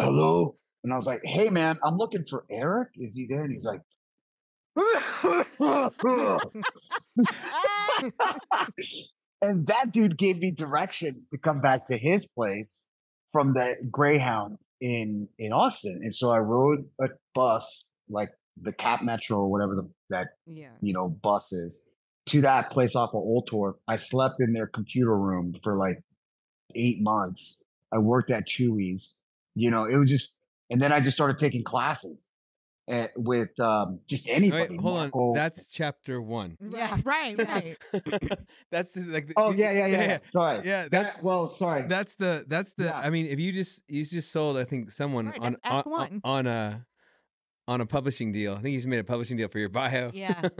hello. 0.00 0.56
And 0.84 0.92
I 0.92 0.96
was 0.96 1.06
like, 1.06 1.22
hey, 1.24 1.48
man, 1.48 1.78
I'm 1.82 1.96
looking 1.96 2.24
for 2.28 2.44
Eric. 2.50 2.90
Is 2.96 3.14
he 3.14 3.26
there? 3.26 3.44
And 3.44 3.52
he's 3.52 3.64
like, 3.64 3.80
and 9.42 9.66
that 9.66 9.92
dude 9.92 10.16
gave 10.16 10.38
me 10.38 10.50
directions 10.50 11.26
to 11.28 11.38
come 11.38 11.60
back 11.60 11.86
to 11.88 11.98
his 11.98 12.26
place 12.26 12.86
from 13.32 13.52
the 13.52 13.74
Greyhound 13.90 14.58
in 14.80 15.28
in 15.38 15.52
Austin. 15.52 16.00
And 16.02 16.14
so 16.14 16.30
I 16.30 16.38
rode 16.38 16.86
a 17.00 17.08
bus, 17.34 17.84
like 18.08 18.30
the 18.60 18.72
Cap 18.72 19.02
Metro 19.02 19.38
or 19.38 19.50
whatever 19.50 19.74
the, 19.74 19.90
that 20.10 20.28
Yeah. 20.46 20.68
you 20.80 20.92
know 20.92 21.08
bus 21.08 21.52
is, 21.52 21.84
to 22.26 22.40
that 22.42 22.70
place 22.70 22.94
off 22.96 23.10
of 23.14 23.22
Oltorf. 23.22 23.74
I 23.88 23.96
slept 23.96 24.36
in 24.40 24.52
their 24.52 24.66
computer 24.66 25.16
room 25.16 25.54
for 25.62 25.76
like 25.76 26.02
eight 26.74 27.00
months. 27.02 27.62
I 27.92 27.98
worked 27.98 28.30
at 28.30 28.46
Chuy's. 28.48 29.18
You 29.54 29.70
know, 29.70 29.84
it 29.84 29.96
was 29.96 30.08
just, 30.08 30.40
and 30.70 30.80
then 30.80 30.92
I 30.92 31.00
just 31.00 31.14
started 31.14 31.38
taking 31.38 31.62
classes. 31.62 32.16
Uh, 32.90 33.06
with 33.16 33.58
um, 33.60 34.00
just 34.06 34.28
anybody. 34.28 34.72
Wait, 34.76 34.80
hold 34.80 35.10
on. 35.12 35.34
That's 35.34 35.68
chapter 35.68 36.20
one. 36.20 36.56
Yeah, 36.60 36.96
right, 37.04 37.38
right. 37.38 37.76
that's 38.70 38.96
like. 38.96 39.28
the- 39.28 39.34
Oh 39.36 39.50
you- 39.50 39.58
yeah, 39.58 39.70
yeah, 39.72 39.86
yeah. 39.86 40.04
yeah. 40.06 40.18
Sorry. 40.30 40.60
Yeah, 40.64 40.88
that's 40.90 41.14
That, 41.14 41.22
well, 41.22 41.46
sorry. 41.48 41.86
that's 41.88 42.14
the 42.16 42.44
that's 42.48 42.72
the. 42.74 42.84
Yeah. 42.84 42.98
I 42.98 43.10
mean, 43.10 43.26
if 43.26 43.38
you 43.38 43.52
just 43.52 43.82
you 43.88 44.04
just 44.04 44.32
sold, 44.32 44.56
I 44.58 44.64
think 44.64 44.90
someone 44.90 45.26
Right, 45.26 45.40
on 45.40 45.56
that's 45.62 45.86
on, 45.86 46.20
on 46.24 46.46
a 46.46 46.86
on 47.68 47.80
a 47.80 47.86
publishing 47.86 48.32
deal. 48.32 48.54
I 48.54 48.62
think 48.62 48.72
you 48.72 48.78
just 48.78 48.88
made 48.88 48.98
a 48.98 49.04
publishing 49.04 49.36
deal 49.36 49.48
for 49.48 49.58
your 49.58 49.68
bio. 49.68 50.10
Yeah. 50.12 50.40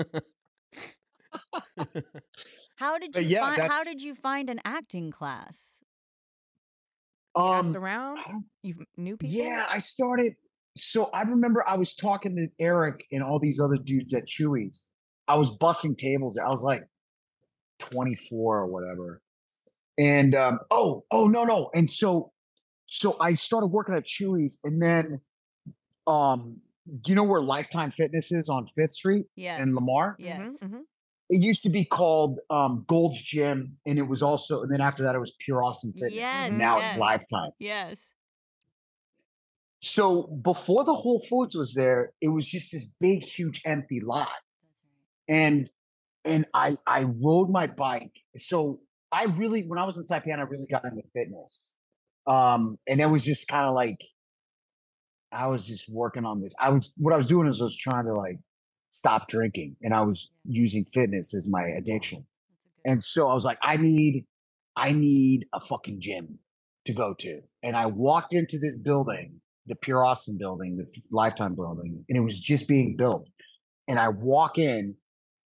How 2.76 2.98
did 2.98 3.14
you 3.16 3.22
yeah, 3.22 3.40
find, 3.40 3.62
how 3.62 3.82
did 3.84 4.02
you 4.02 4.14
find 4.14 4.50
an 4.50 4.60
acting 4.64 5.10
class? 5.12 5.82
You 7.36 7.44
asked 7.44 7.68
um, 7.68 7.76
around. 7.76 8.18
You 8.62 8.84
knew 8.96 9.16
people. 9.16 9.36
Yeah, 9.36 9.66
I 9.70 9.78
started. 9.78 10.34
So 10.76 11.10
I 11.12 11.22
remember 11.22 11.64
I 11.68 11.76
was 11.76 11.94
talking 11.94 12.36
to 12.36 12.48
Eric 12.58 13.04
and 13.12 13.22
all 13.22 13.38
these 13.38 13.60
other 13.60 13.76
dudes 13.76 14.14
at 14.14 14.24
Chuy's. 14.26 14.88
I 15.28 15.36
was 15.36 15.56
bussing 15.58 15.96
tables. 15.96 16.38
I 16.38 16.48
was 16.48 16.62
like 16.62 16.82
24 17.80 18.58
or 18.58 18.66
whatever. 18.66 19.20
And 19.98 20.34
um, 20.34 20.60
oh, 20.70 21.04
oh 21.10 21.28
no, 21.28 21.44
no. 21.44 21.70
And 21.74 21.90
so 21.90 22.32
so 22.86 23.16
I 23.20 23.34
started 23.34 23.68
working 23.68 23.94
at 23.94 24.04
Chuy's 24.04 24.58
and 24.64 24.82
then 24.82 25.20
um 26.06 26.60
do 27.00 27.12
you 27.12 27.14
know 27.14 27.22
where 27.22 27.40
Lifetime 27.40 27.90
Fitness 27.92 28.32
is 28.32 28.48
on 28.48 28.66
Fifth 28.74 28.92
Street 28.92 29.26
Yeah. 29.36 29.62
in 29.62 29.74
Lamar? 29.74 30.16
Yes. 30.18 30.40
Mhm, 30.40 30.58
mhm. 30.58 30.80
It 31.30 31.40
used 31.40 31.62
to 31.62 31.70
be 31.70 31.84
called 31.84 32.40
um 32.50 32.84
Gold's 32.88 33.22
Gym, 33.22 33.76
and 33.86 33.98
it 33.98 34.02
was 34.02 34.22
also, 34.22 34.62
and 34.62 34.72
then 34.72 34.80
after 34.80 35.04
that 35.04 35.14
it 35.14 35.18
was 35.18 35.32
Pure 35.38 35.62
Austin 35.62 35.92
Fitness. 35.92 36.12
Yes, 36.14 36.48
and 36.48 36.58
now 36.58 36.78
yes. 36.78 36.92
it's 36.92 37.00
Lifetime. 37.00 37.50
Yes. 37.58 38.10
So 39.82 40.22
before 40.22 40.84
the 40.84 40.94
Whole 40.94 41.24
Foods 41.28 41.56
was 41.56 41.74
there, 41.74 42.12
it 42.20 42.28
was 42.28 42.46
just 42.46 42.70
this 42.72 42.86
big, 43.00 43.24
huge, 43.24 43.60
empty 43.64 44.00
lot. 44.00 44.28
And 45.28 45.68
and 46.24 46.46
I 46.54 46.76
I 46.86 47.02
rode 47.02 47.50
my 47.50 47.66
bike. 47.66 48.12
So 48.38 48.80
I 49.10 49.24
really, 49.24 49.62
when 49.62 49.78
I 49.78 49.84
was 49.84 49.96
in 49.96 50.04
Saipan, 50.04 50.38
I 50.38 50.42
really 50.42 50.68
got 50.70 50.84
into 50.84 51.02
fitness. 51.12 51.66
Um, 52.26 52.78
and 52.88 53.00
it 53.00 53.06
was 53.06 53.24
just 53.24 53.48
kind 53.48 53.66
of 53.66 53.74
like 53.74 53.98
I 55.32 55.48
was 55.48 55.66
just 55.66 55.88
working 55.90 56.24
on 56.24 56.40
this. 56.40 56.54
I 56.60 56.70
was 56.70 56.92
what 56.96 57.12
I 57.12 57.16
was 57.16 57.26
doing 57.26 57.48
is 57.48 57.60
I 57.60 57.64
was 57.64 57.76
trying 57.76 58.04
to 58.06 58.14
like 58.14 58.38
stop 58.92 59.28
drinking, 59.28 59.76
and 59.82 59.92
I 59.92 60.02
was 60.02 60.30
using 60.44 60.84
fitness 60.94 61.34
as 61.34 61.48
my 61.48 61.64
addiction. 61.64 62.24
And 62.84 63.02
so 63.02 63.28
I 63.28 63.34
was 63.34 63.44
like, 63.44 63.58
I 63.62 63.76
need, 63.76 64.26
I 64.76 64.92
need 64.92 65.46
a 65.52 65.60
fucking 65.60 66.00
gym 66.00 66.38
to 66.84 66.92
go 66.92 67.14
to. 67.14 67.40
And 67.62 67.76
I 67.76 67.86
walked 67.86 68.34
into 68.34 68.58
this 68.58 68.78
building, 68.78 69.40
the 69.66 69.76
Pure 69.76 70.04
Austin 70.04 70.36
building, 70.38 70.76
the 70.76 70.86
Lifetime 71.10 71.54
building, 71.54 72.04
and 72.08 72.18
it 72.18 72.20
was 72.20 72.38
just 72.38 72.68
being 72.68 72.96
built. 72.96 73.28
And 73.88 73.98
I 73.98 74.08
walk 74.08 74.58
in, 74.58 74.96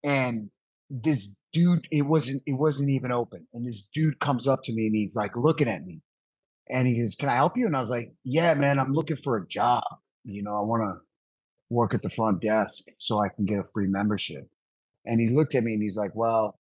and 0.02 0.50
this 0.90 1.36
dude, 1.52 1.86
it 1.90 2.02
wasn't, 2.02 2.42
it 2.46 2.52
wasn't 2.52 2.90
even 2.90 3.12
open. 3.12 3.46
And 3.54 3.66
this 3.66 3.82
dude 3.92 4.20
comes 4.20 4.46
up 4.46 4.62
to 4.64 4.72
me 4.72 4.86
and 4.86 4.94
he's 4.94 5.16
like 5.16 5.36
looking 5.36 5.68
at 5.68 5.84
me. 5.84 6.00
And 6.68 6.86
he 6.86 6.98
goes, 6.98 7.14
Can 7.14 7.28
I 7.28 7.36
help 7.36 7.56
you? 7.56 7.66
And 7.66 7.76
I 7.76 7.80
was 7.80 7.90
like, 7.90 8.12
Yeah, 8.24 8.54
man, 8.54 8.78
I'm 8.78 8.92
looking 8.92 9.16
for 9.16 9.36
a 9.36 9.46
job. 9.46 9.82
You 10.24 10.42
know, 10.42 10.56
I 10.56 10.60
want 10.60 10.82
to 10.82 11.00
work 11.70 11.94
at 11.94 12.02
the 12.02 12.10
front 12.10 12.40
desk 12.40 12.84
so 12.98 13.18
I 13.18 13.28
can 13.28 13.44
get 13.44 13.58
a 13.58 13.64
free 13.72 13.86
membership. 13.86 14.48
And 15.04 15.20
he 15.20 15.28
looked 15.28 15.54
at 15.54 15.62
me 15.62 15.74
and 15.74 15.82
he's 15.82 15.96
like, 15.96 16.12
Well, 16.14 16.58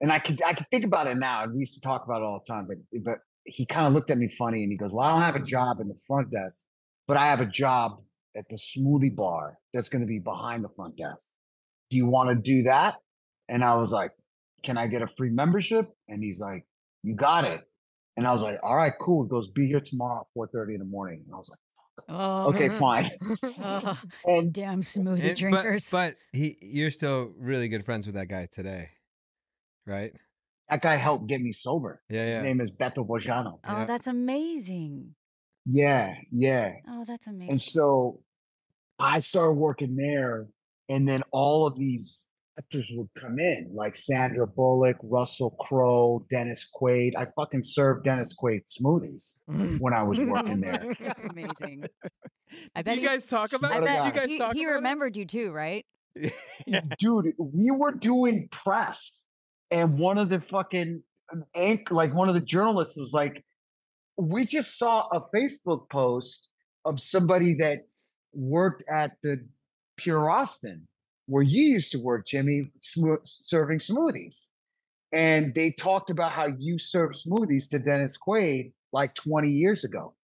and 0.00 0.12
I 0.12 0.18
could 0.18 0.40
I 0.42 0.52
could 0.52 0.68
think 0.70 0.84
about 0.84 1.06
it 1.06 1.16
now. 1.16 1.46
We 1.46 1.60
used 1.60 1.74
to 1.74 1.80
talk 1.80 2.04
about 2.04 2.22
it 2.22 2.24
all 2.24 2.42
the 2.44 2.52
time, 2.52 2.68
but 2.68 2.78
but 3.04 3.18
he 3.48 3.66
kind 3.66 3.86
of 3.86 3.92
looked 3.92 4.10
at 4.10 4.18
me 4.18 4.28
funny 4.28 4.62
and 4.62 4.70
he 4.70 4.78
goes, 4.78 4.92
Well, 4.92 5.06
I 5.06 5.12
don't 5.12 5.22
have 5.22 5.36
a 5.36 5.44
job 5.44 5.80
in 5.80 5.88
the 5.88 5.98
front 6.06 6.30
desk, 6.30 6.64
but 7.06 7.16
I 7.16 7.26
have 7.26 7.40
a 7.40 7.46
job 7.46 8.02
at 8.36 8.44
the 8.50 8.56
smoothie 8.56 9.14
bar 9.14 9.58
that's 9.74 9.88
going 9.88 10.02
to 10.02 10.06
be 10.06 10.18
behind 10.20 10.62
the 10.62 10.68
front 10.76 10.96
desk. 10.96 11.26
Do 11.90 11.96
you 11.96 12.06
want 12.06 12.30
to 12.30 12.36
do 12.36 12.62
that? 12.64 12.96
And 13.48 13.64
I 13.64 13.74
was 13.76 13.90
like, 13.92 14.12
Can 14.62 14.76
I 14.78 14.86
get 14.86 15.02
a 15.02 15.08
free 15.16 15.30
membership? 15.30 15.88
And 16.08 16.22
he's 16.22 16.38
like, 16.38 16.66
You 17.02 17.14
got 17.14 17.44
it. 17.44 17.62
And 18.16 18.26
I 18.26 18.32
was 18.32 18.42
like, 18.42 18.58
All 18.62 18.76
right, 18.76 18.92
cool. 19.00 19.24
He 19.24 19.30
goes, 19.30 19.48
Be 19.50 19.66
here 19.66 19.80
tomorrow 19.80 20.20
at 20.20 20.26
four 20.34 20.46
thirty 20.48 20.74
in 20.74 20.80
the 20.80 20.84
morning. 20.86 21.22
And 21.26 21.34
I 21.34 21.38
was 21.38 21.48
like, 21.48 21.58
Oh. 22.08 22.48
Okay, 22.50 22.68
fine. 22.68 23.10
Ugh, 23.28 23.38
oh, 23.64 23.98
and 24.26 24.52
damn 24.52 24.82
smoothie 24.82 25.20
And- 25.20 25.28
but- 25.28 25.36
drinkers. 25.36 25.90
But, 25.90 26.16
he, 26.32 26.56
you're 26.60 26.90
still 26.92 27.32
really 27.38 27.68
good 27.68 27.84
friends 27.84 28.06
with 28.06 28.14
that 28.14 28.28
guy 28.28 28.46
today, 28.52 28.90
right? 29.86 30.14
That 30.68 30.82
guy 30.82 30.96
helped 30.96 31.26
get 31.28 31.40
me 31.40 31.52
sober. 31.52 32.02
Yeah, 32.08 32.24
yeah. 32.26 32.34
His 32.36 32.42
name 32.44 32.60
is 32.60 32.70
Beto 32.70 33.06
Bojano. 33.06 33.58
oh, 33.66 33.78
yeah. 33.78 33.84
that's 33.86 34.06
amazing. 34.06 35.14
Yeah, 35.66 36.14
yeah. 36.30 36.72
Oh, 36.88 37.04
that's 37.06 37.26
amazing. 37.26 37.50
And 37.52 37.62
so 37.62 38.20
I 38.98 39.20
started 39.20 39.52
working 39.52 39.96
there, 39.96 40.46
and 40.88 41.06
then 41.08 41.22
all 41.30 41.66
of 41.66 41.76
these 41.78 42.28
actors 42.58 42.90
would 42.94 43.08
come 43.16 43.38
in, 43.38 43.70
like 43.72 43.94
Sandra 43.94 44.46
Bullock, 44.46 44.96
Russell 45.02 45.50
Crowe, 45.60 46.26
Dennis 46.30 46.68
Quaid. 46.74 47.14
I 47.16 47.26
fucking 47.36 47.62
served 47.62 48.04
Dennis 48.04 48.34
Quaid 48.42 48.62
smoothies 48.66 49.40
when 49.80 49.92
I 49.94 50.02
was 50.02 50.18
working 50.18 50.60
there. 50.62 50.94
that's 51.00 51.22
amazing. 51.22 51.84
I 52.74 52.82
bet 52.82 52.96
you 52.96 53.02
he- 53.02 53.06
guys 53.06 53.24
talk 53.26 53.52
about 53.52 53.70
I 53.72 53.76
Swear 53.78 53.80
to 53.80 53.86
bet 53.86 54.06
You 54.06 54.20
guys 54.20 54.28
he, 54.30 54.38
talk 54.38 54.54
he 54.54 54.64
about 54.64 54.72
it? 54.72 54.74
remembered 54.76 55.16
you 55.16 55.24
too, 55.26 55.50
right? 55.52 55.84
Dude, 56.98 57.34
we 57.38 57.70
were 57.70 57.92
doing 57.92 58.48
press, 58.50 59.12
and 59.70 59.98
one 59.98 60.18
of 60.18 60.28
the 60.28 60.40
fucking 60.40 61.02
anchor, 61.54 61.94
like 61.94 62.14
one 62.14 62.28
of 62.28 62.34
the 62.34 62.40
journalists 62.40 62.98
was 62.98 63.12
like, 63.12 63.44
we 64.16 64.44
just 64.44 64.78
saw 64.78 65.06
a 65.12 65.20
Facebook 65.34 65.88
post 65.90 66.50
of 66.84 67.00
somebody 67.00 67.54
that 67.54 67.78
worked 68.32 68.82
at 68.88 69.12
the 69.22 69.46
Pure 69.96 70.30
Austin, 70.30 70.86
where 71.26 71.42
you 71.42 71.62
used 71.62 71.92
to 71.92 71.98
work, 71.98 72.26
Jimmy, 72.26 72.70
smo- 72.80 73.20
serving 73.24 73.78
smoothies. 73.78 74.46
And 75.12 75.54
they 75.54 75.70
talked 75.70 76.10
about 76.10 76.32
how 76.32 76.48
you 76.58 76.78
served 76.78 77.16
smoothies 77.16 77.68
to 77.70 77.78
Dennis 77.78 78.16
Quaid 78.16 78.72
like 78.92 79.14
20 79.14 79.48
years 79.48 79.84
ago. 79.84 80.14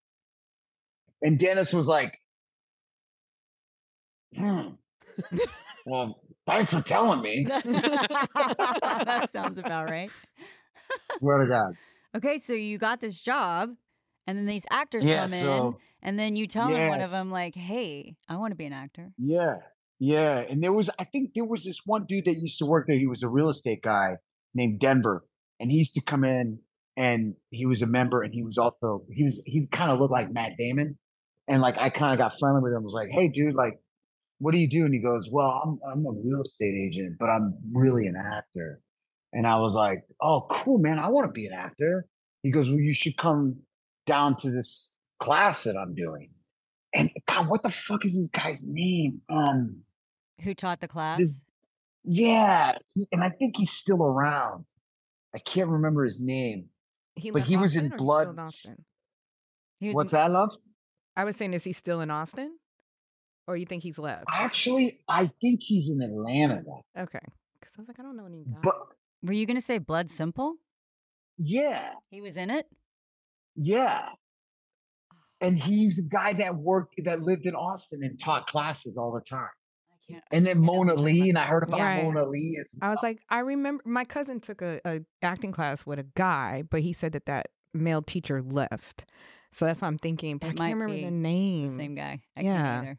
And 1.22 1.38
Dennis 1.38 1.72
was 1.72 1.86
like, 1.86 2.18
hmm. 4.36 4.68
well, 5.86 6.20
thanks 6.46 6.72
for 6.72 6.80
telling 6.82 7.22
me. 7.22 7.44
that 7.48 9.28
sounds 9.30 9.58
about 9.58 9.90
right. 9.90 10.10
Swear 11.18 11.38
to 11.38 11.46
God. 11.48 11.76
Okay, 12.16 12.38
so 12.38 12.52
you 12.52 12.78
got 12.78 13.00
this 13.00 13.20
job, 13.20 13.70
and 14.26 14.38
then 14.38 14.46
these 14.46 14.66
actors 14.70 15.04
Yeah, 15.04 15.22
come 15.22 15.34
in, 15.34 15.74
and 16.02 16.18
then 16.18 16.36
you 16.36 16.46
tell 16.46 16.68
them 16.68 16.88
one 16.88 17.02
of 17.02 17.10
them 17.10 17.30
like, 17.30 17.54
"Hey, 17.54 18.16
I 18.28 18.36
want 18.36 18.52
to 18.52 18.56
be 18.56 18.66
an 18.66 18.72
actor." 18.72 19.12
Yeah. 19.18 19.56
Yeah. 19.98 20.44
And 20.48 20.62
there 20.62 20.72
was, 20.72 20.90
I 20.98 21.04
think 21.04 21.30
there 21.34 21.44
was 21.44 21.64
this 21.64 21.80
one 21.84 22.04
dude 22.06 22.26
that 22.26 22.34
used 22.34 22.58
to 22.58 22.66
work 22.66 22.86
there. 22.86 22.96
He 22.96 23.06
was 23.06 23.22
a 23.22 23.28
real 23.28 23.48
estate 23.48 23.82
guy 23.82 24.16
named 24.54 24.80
Denver. 24.80 25.24
And 25.60 25.70
he 25.70 25.78
used 25.78 25.94
to 25.94 26.02
come 26.02 26.24
in 26.24 26.58
and 26.96 27.34
he 27.50 27.66
was 27.66 27.82
a 27.82 27.86
member 27.86 28.22
and 28.22 28.34
he 28.34 28.42
was 28.42 28.58
also, 28.58 29.04
he 29.10 29.24
was, 29.24 29.42
he 29.46 29.66
kind 29.66 29.90
of 29.90 30.00
looked 30.00 30.12
like 30.12 30.32
Matt 30.32 30.58
Damon. 30.58 30.98
And 31.48 31.62
like, 31.62 31.78
I 31.78 31.90
kind 31.90 32.12
of 32.12 32.18
got 32.18 32.38
friendly 32.38 32.62
with 32.62 32.72
him. 32.72 32.82
was 32.82 32.94
like, 32.94 33.08
hey, 33.10 33.28
dude, 33.28 33.54
like, 33.54 33.78
what 34.44 34.52
do 34.52 34.58
you 34.58 34.68
do? 34.68 34.84
And 34.84 34.92
he 34.92 35.00
goes, 35.00 35.30
well, 35.30 35.62
I'm, 35.64 35.80
I'm 35.90 36.04
a 36.04 36.10
real 36.10 36.42
estate 36.42 36.74
agent, 36.86 37.16
but 37.18 37.30
I'm 37.30 37.54
really 37.72 38.06
an 38.06 38.14
actor. 38.14 38.78
And 39.32 39.46
I 39.46 39.56
was 39.56 39.74
like, 39.74 40.02
oh, 40.20 40.46
cool, 40.50 40.76
man. 40.76 40.98
I 40.98 41.08
want 41.08 41.26
to 41.26 41.32
be 41.32 41.46
an 41.46 41.54
actor. 41.54 42.04
He 42.42 42.50
goes, 42.50 42.68
well, 42.68 42.78
you 42.78 42.92
should 42.92 43.16
come 43.16 43.60
down 44.04 44.36
to 44.36 44.50
this 44.50 44.92
class 45.18 45.64
that 45.64 45.78
I'm 45.78 45.94
doing. 45.94 46.28
And 46.92 47.10
God, 47.26 47.48
what 47.48 47.62
the 47.62 47.70
fuck 47.70 48.04
is 48.04 48.14
this 48.16 48.28
guy's 48.28 48.62
name? 48.66 49.22
Um, 49.30 49.78
Who 50.42 50.52
taught 50.52 50.80
the 50.80 50.88
class? 50.88 51.18
this, 51.18 51.40
yeah, 52.04 52.76
and 53.10 53.24
I 53.24 53.30
think 53.30 53.56
he's 53.56 53.72
still 53.72 54.02
around. 54.02 54.66
I 55.34 55.38
can't 55.38 55.70
remember 55.70 56.04
his 56.04 56.20
name, 56.20 56.66
He 57.16 57.30
but 57.30 57.44
he 57.44 57.56
was 57.56 57.76
in 57.76 57.80
or 57.80 57.82
he's 57.84 57.92
still 57.94 58.04
Blood. 58.04 58.50
He 59.80 59.88
was 59.88 59.94
What's 59.94 60.12
in- 60.12 60.18
that, 60.18 60.30
love? 60.30 60.50
I 61.16 61.24
was 61.24 61.34
saying, 61.34 61.54
is 61.54 61.64
he 61.64 61.72
still 61.72 62.02
in 62.02 62.10
Austin, 62.10 62.58
or 63.46 63.56
you 63.56 63.66
think 63.66 63.82
he's 63.82 63.98
left? 63.98 64.24
Actually, 64.32 65.00
I 65.08 65.30
think 65.40 65.62
he's 65.62 65.88
in 65.90 66.00
Atlanta 66.02 66.62
now. 66.66 66.82
Okay, 67.02 67.20
because 67.60 67.74
I 67.76 67.80
was 67.80 67.88
like, 67.88 68.00
I 68.00 68.02
don't 68.02 68.16
know 68.16 68.26
any 68.26 68.44
guys. 68.44 68.60
But 68.62 68.76
Were 69.22 69.32
you 69.32 69.46
gonna 69.46 69.60
say 69.60 69.78
Blood 69.78 70.10
Simple? 70.10 70.56
yeah, 71.38 71.90
He 72.10 72.20
was 72.20 72.36
in 72.36 72.50
it. 72.50 72.66
yeah, 73.56 74.08
and 75.40 75.60
oh. 75.60 75.64
he's 75.64 75.96
the 75.96 76.02
guy 76.02 76.32
that 76.34 76.54
worked 76.56 76.94
that 77.04 77.22
lived 77.22 77.46
in 77.46 77.54
Austin 77.54 78.00
and 78.02 78.18
taught 78.18 78.46
classes 78.46 78.96
all 78.96 79.12
the 79.12 79.20
time. 79.20 79.48
I 79.92 80.12
can't. 80.12 80.24
And 80.32 80.46
then 80.46 80.58
Mona 80.60 80.94
Lee, 80.94 81.28
and 81.28 81.38
I 81.38 81.42
heard 81.44 81.64
about 81.64 81.80
Right. 81.80 82.02
Mona 82.04 82.24
Lee. 82.28 82.58
As 82.60 82.66
I 82.82 82.88
was 82.90 82.98
like, 83.02 83.20
I 83.28 83.40
remember 83.40 83.82
my 83.86 84.04
cousin 84.04 84.40
took 84.40 84.62
a, 84.62 84.80
a 84.84 85.00
acting 85.22 85.52
class 85.52 85.84
with 85.86 85.98
a 85.98 86.06
guy, 86.14 86.62
but 86.68 86.80
he 86.82 86.92
said 86.92 87.12
that 87.12 87.26
that 87.26 87.48
male 87.72 88.02
teacher 88.02 88.42
left. 88.42 89.04
So 89.50 89.64
that's 89.66 89.82
why 89.82 89.88
I'm 89.88 89.98
thinking. 89.98 90.38
But 90.38 90.48
I 90.50 90.54
can't 90.54 90.74
remember 90.78 90.94
the 91.00 91.10
name. 91.10 91.68
The 91.68 91.74
same 91.74 91.94
guy. 91.94 92.20
I 92.36 92.40
Yeah. 92.42 92.94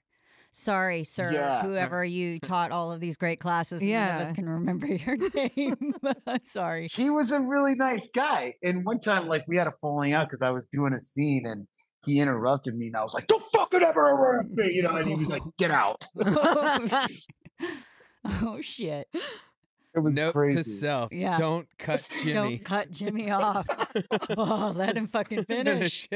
Can't 0.56 0.68
either. 0.68 0.72
Sorry, 0.72 1.04
sir. 1.04 1.32
Yeah. 1.34 1.62
Whoever 1.64 2.04
you 2.06 2.40
taught 2.42 2.72
all 2.72 2.92
of 2.92 3.00
these 3.00 3.18
great 3.18 3.40
classes, 3.40 3.82
none 3.82 4.16
of 4.22 4.28
us 4.28 4.32
can 4.32 4.48
remember 4.48 4.88
your 4.88 5.18
name. 5.58 5.94
Sorry. 6.46 6.88
he 6.92 7.10
was 7.10 7.32
a 7.32 7.40
really 7.40 7.76
nice 7.76 8.10
guy. 8.14 8.56
And 8.64 8.86
one 8.86 9.00
time, 9.00 9.28
like 9.28 9.46
we 9.48 9.58
had 9.58 9.68
a 9.68 9.72
falling 9.72 10.14
out 10.14 10.28
because 10.30 10.42
I 10.42 10.52
was 10.52 10.66
doing 10.68 10.94
a 10.94 11.00
scene 11.00 11.46
and 11.46 11.68
he 12.06 12.20
interrupted 12.20 12.76
me, 12.78 12.88
and 12.88 12.96
I 12.96 13.04
was 13.04 13.16
like, 13.16 13.26
"Don't 13.28 13.44
fucking 13.52 13.82
ever 13.82 14.10
interrupt 14.12 14.52
me," 14.52 14.72
you 14.74 14.84
know. 14.84 14.96
And 14.96 15.08
he 15.08 15.16
was 15.16 15.28
like, 15.28 15.42
"Get 15.58 15.72
out." 15.72 16.06
oh 18.26 18.62
shit. 18.62 19.08
It 19.96 20.00
was 20.00 20.14
Note 20.14 20.34
crazy. 20.34 20.58
to 20.58 20.64
self: 20.70 21.12
Yeah. 21.12 21.38
Don't 21.40 21.68
cut 21.80 22.08
Jimmy. 22.22 22.34
Don't 22.34 22.64
cut 22.64 22.92
Jimmy 22.92 23.32
off. 23.32 23.66
oh, 24.38 24.74
let 24.76 24.96
him 24.98 25.08
fucking 25.08 25.46
finish. 25.46 26.08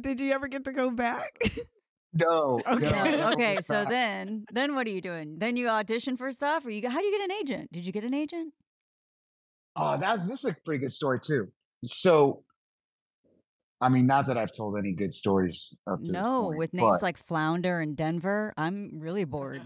Did 0.00 0.18
you 0.18 0.32
ever 0.32 0.48
get 0.48 0.64
to 0.64 0.72
go 0.72 0.90
back? 0.90 1.38
No. 2.14 2.60
Okay. 2.68 2.90
no, 2.90 3.04
No, 3.04 3.16
no, 3.16 3.32
okay, 3.32 3.58
so 3.60 3.80
not. 3.80 3.88
then 3.90 4.44
then 4.52 4.74
what 4.74 4.86
are 4.86 4.90
you 4.90 5.00
doing? 5.00 5.38
Then 5.38 5.56
you 5.56 5.68
audition 5.68 6.16
for 6.16 6.30
stuff 6.32 6.64
or 6.66 6.70
you 6.70 6.88
how 6.88 6.98
do 7.00 7.04
you 7.06 7.18
get 7.18 7.30
an 7.30 7.36
agent? 7.36 7.72
Did 7.72 7.86
you 7.86 7.92
get 7.92 8.04
an 8.04 8.14
agent? 8.14 8.54
Oh, 9.76 9.96
that's 9.96 10.26
this 10.26 10.44
is 10.44 10.50
a 10.50 10.56
pretty 10.64 10.80
good 10.80 10.92
story 10.92 11.20
too. 11.20 11.48
So, 11.84 12.42
I 13.80 13.88
mean, 13.88 14.06
not 14.06 14.26
that 14.26 14.36
I've 14.36 14.52
told 14.52 14.76
any 14.76 14.92
good 14.92 15.14
stories 15.14 15.72
up 15.86 16.00
to 16.00 16.06
this 16.06 16.12
No, 16.12 16.44
point, 16.44 16.58
with 16.58 16.74
names 16.74 17.00
but 17.00 17.02
like 17.02 17.16
Flounder 17.16 17.78
and 17.80 17.96
Denver, 17.96 18.52
I'm 18.56 18.98
really 18.98 19.24
bored. 19.24 19.62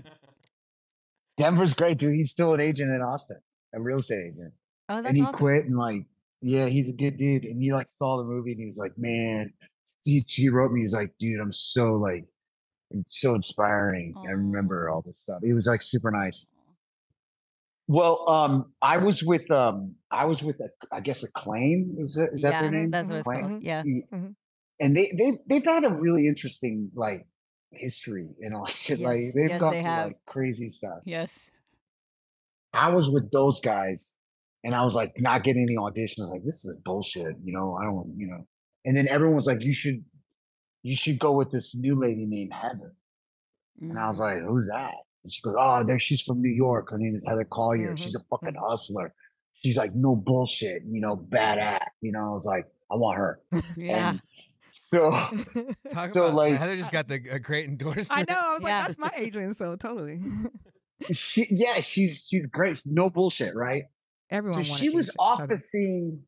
Denver's 1.38 1.72
great, 1.74 1.98
dude. 1.98 2.14
He's 2.14 2.30
still 2.30 2.52
an 2.52 2.60
agent 2.60 2.90
in 2.92 3.00
Austin, 3.00 3.38
a 3.74 3.80
real 3.80 3.98
estate 4.00 4.32
agent, 4.34 4.52
Oh, 4.90 4.96
that's 4.96 5.08
and 5.08 5.16
he 5.16 5.22
awesome. 5.22 5.38
quit 5.38 5.64
and 5.64 5.76
like, 5.76 6.04
yeah, 6.42 6.66
he's 6.66 6.90
a 6.90 6.92
good 6.92 7.16
dude. 7.16 7.44
And 7.44 7.62
he 7.62 7.72
like 7.72 7.88
saw 7.98 8.18
the 8.18 8.24
movie 8.24 8.52
and 8.52 8.60
he 8.60 8.66
was 8.66 8.76
like, 8.76 8.92
man, 8.98 9.52
he, 10.04 10.24
he 10.28 10.50
wrote 10.50 10.72
me. 10.72 10.82
He's 10.82 10.92
like, 10.92 11.14
dude, 11.18 11.40
I'm 11.40 11.52
so 11.52 11.94
like, 11.94 12.26
it's 12.94 13.20
so 13.20 13.34
inspiring. 13.34 14.14
I 14.26 14.30
remember 14.32 14.90
all 14.90 15.02
this 15.02 15.18
stuff. 15.18 15.40
He 15.42 15.52
was 15.52 15.66
like 15.66 15.82
super 15.82 16.10
nice. 16.10 16.50
Well, 17.88 18.28
um, 18.28 18.72
I 18.80 18.98
was 18.98 19.22
with 19.22 19.50
um, 19.50 19.96
I 20.10 20.24
was 20.24 20.42
with 20.42 20.60
a, 20.60 20.70
I 20.94 21.00
guess 21.00 21.22
Acclaim 21.22 21.96
is 21.98 22.14
that 22.14 22.30
is 22.32 22.42
that 22.42 22.52
yeah, 22.52 22.62
their 22.62 22.70
name? 22.70 22.90
that's 22.90 23.08
what 23.08 23.18
it's 23.18 23.26
Acclaim? 23.26 23.48
called. 23.48 23.62
Yeah. 23.62 23.82
Y- 23.84 24.28
and 24.80 24.96
they 24.96 25.12
they 25.16 25.38
they've 25.48 25.64
had 25.64 25.84
a 25.84 25.90
really 25.90 26.26
interesting 26.26 26.90
like 26.94 27.26
history 27.70 28.28
in 28.40 28.54
Austin. 28.54 29.00
like 29.02 29.18
they've 29.34 29.50
yes, 29.50 29.60
gone 29.60 29.72
they 29.72 29.80
through 29.80 29.90
have. 29.90 30.06
like 30.06 30.18
crazy 30.26 30.68
stuff. 30.68 30.98
Yes. 31.04 31.50
I 32.72 32.88
was 32.88 33.10
with 33.10 33.30
those 33.30 33.60
guys, 33.60 34.14
and 34.64 34.74
I 34.74 34.84
was 34.84 34.94
like 34.94 35.12
not 35.18 35.44
getting 35.44 35.62
any 35.62 35.76
auditions. 35.76 36.30
Like, 36.30 36.44
this 36.44 36.64
is 36.64 36.76
bullshit. 36.84 37.36
You 37.44 37.52
know, 37.52 37.76
I 37.78 37.84
don't. 37.84 38.14
You 38.16 38.28
know, 38.28 38.46
and 38.84 38.96
then 38.96 39.08
everyone 39.08 39.36
was 39.36 39.46
like, 39.46 39.62
you 39.62 39.74
should, 39.74 40.02
you 40.82 40.96
should 40.96 41.18
go 41.18 41.32
with 41.32 41.50
this 41.50 41.74
new 41.74 41.98
lady 41.98 42.26
named 42.26 42.52
Heather. 42.52 42.94
And 43.80 43.98
I 43.98 44.08
was 44.08 44.18
Mm-hmm. 44.18 44.22
like, 44.22 44.42
who's 44.48 44.68
that? 44.68 44.94
And 45.24 45.32
she 45.32 45.40
goes, 45.42 45.54
oh, 45.58 45.84
there 45.84 45.98
she's 45.98 46.20
from 46.20 46.40
New 46.42 46.50
York. 46.50 46.90
Her 46.90 46.98
name 46.98 47.14
is 47.14 47.24
Heather 47.26 47.44
Collier. 47.50 47.96
She's 47.96 48.14
a 48.14 48.18
Mm-hmm. 48.18 48.26
fucking 48.46 48.60
hustler. 48.60 49.14
She's 49.54 49.76
like, 49.76 49.94
no 49.94 50.16
bullshit. 50.16 50.82
You 50.86 51.00
know, 51.00 51.14
bad 51.16 51.58
act. 51.58 51.90
You 52.00 52.12
know, 52.12 52.30
I 52.30 52.32
was 52.34 52.44
like, 52.44 52.66
I 52.90 52.96
want 52.96 53.18
her. 53.18 53.40
Yeah. 53.76 54.10
And 54.10 54.22
so, 54.72 55.10
Talk 55.92 56.14
so 56.14 56.24
about 56.24 56.34
like, 56.34 56.56
Heather 56.56 56.76
just 56.76 56.90
got 56.92 57.08
the 57.08 57.20
a 57.30 57.38
great 57.38 57.68
endorsement. 57.68 58.28
I 58.28 58.32
know. 58.32 58.40
I 58.40 58.52
was 58.54 58.62
Yeah. 58.62 58.78
like, 58.78 58.86
that's 58.88 58.98
my 58.98 59.12
agent, 59.16 59.56
so 59.56 59.76
totally. 59.76 60.20
she 61.10 61.46
yeah 61.50 61.80
she's 61.80 62.26
she's 62.28 62.46
great 62.46 62.80
no 62.84 63.10
bullshit 63.10 63.56
right 63.56 63.84
Everyone 64.30 64.62
so 64.62 64.74
she 64.76 64.88
was 64.88 65.10
officing 65.18 66.22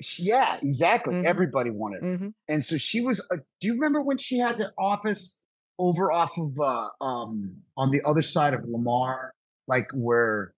she- 0.00 0.24
yeah 0.24 0.58
exactly 0.62 1.14
Mhm. 1.14 1.24
everybody 1.24 1.70
wanted 1.70 2.02
her. 2.02 2.18
Mhm. 2.18 2.34
and 2.48 2.64
so 2.64 2.76
she 2.76 3.00
was 3.00 3.20
uh, 3.30 3.36
do 3.60 3.66
you 3.68 3.74
remember 3.74 4.00
when 4.00 4.18
she 4.18 4.38
had 4.38 4.58
the 4.58 4.72
office 4.78 5.44
over 5.78 6.10
off 6.12 6.36
of 6.38 6.58
uh 6.60 6.88
um 7.00 7.62
on 7.76 7.90
the 7.90 8.00
other 8.04 8.22
side 8.22 8.54
of 8.54 8.64
lamar 8.64 9.32
like 9.66 9.88
where 9.92 10.54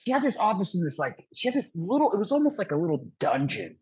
she 0.00 0.10
had 0.10 0.22
this 0.22 0.36
office 0.36 0.74
in 0.74 0.84
this 0.84 0.98
like 0.98 1.26
she 1.34 1.48
had 1.48 1.54
this 1.54 1.74
little 1.74 2.12
it 2.12 2.18
was 2.18 2.30
almost 2.32 2.58
like 2.58 2.70
a 2.72 2.76
little 2.76 3.06
dungeon 3.18 3.76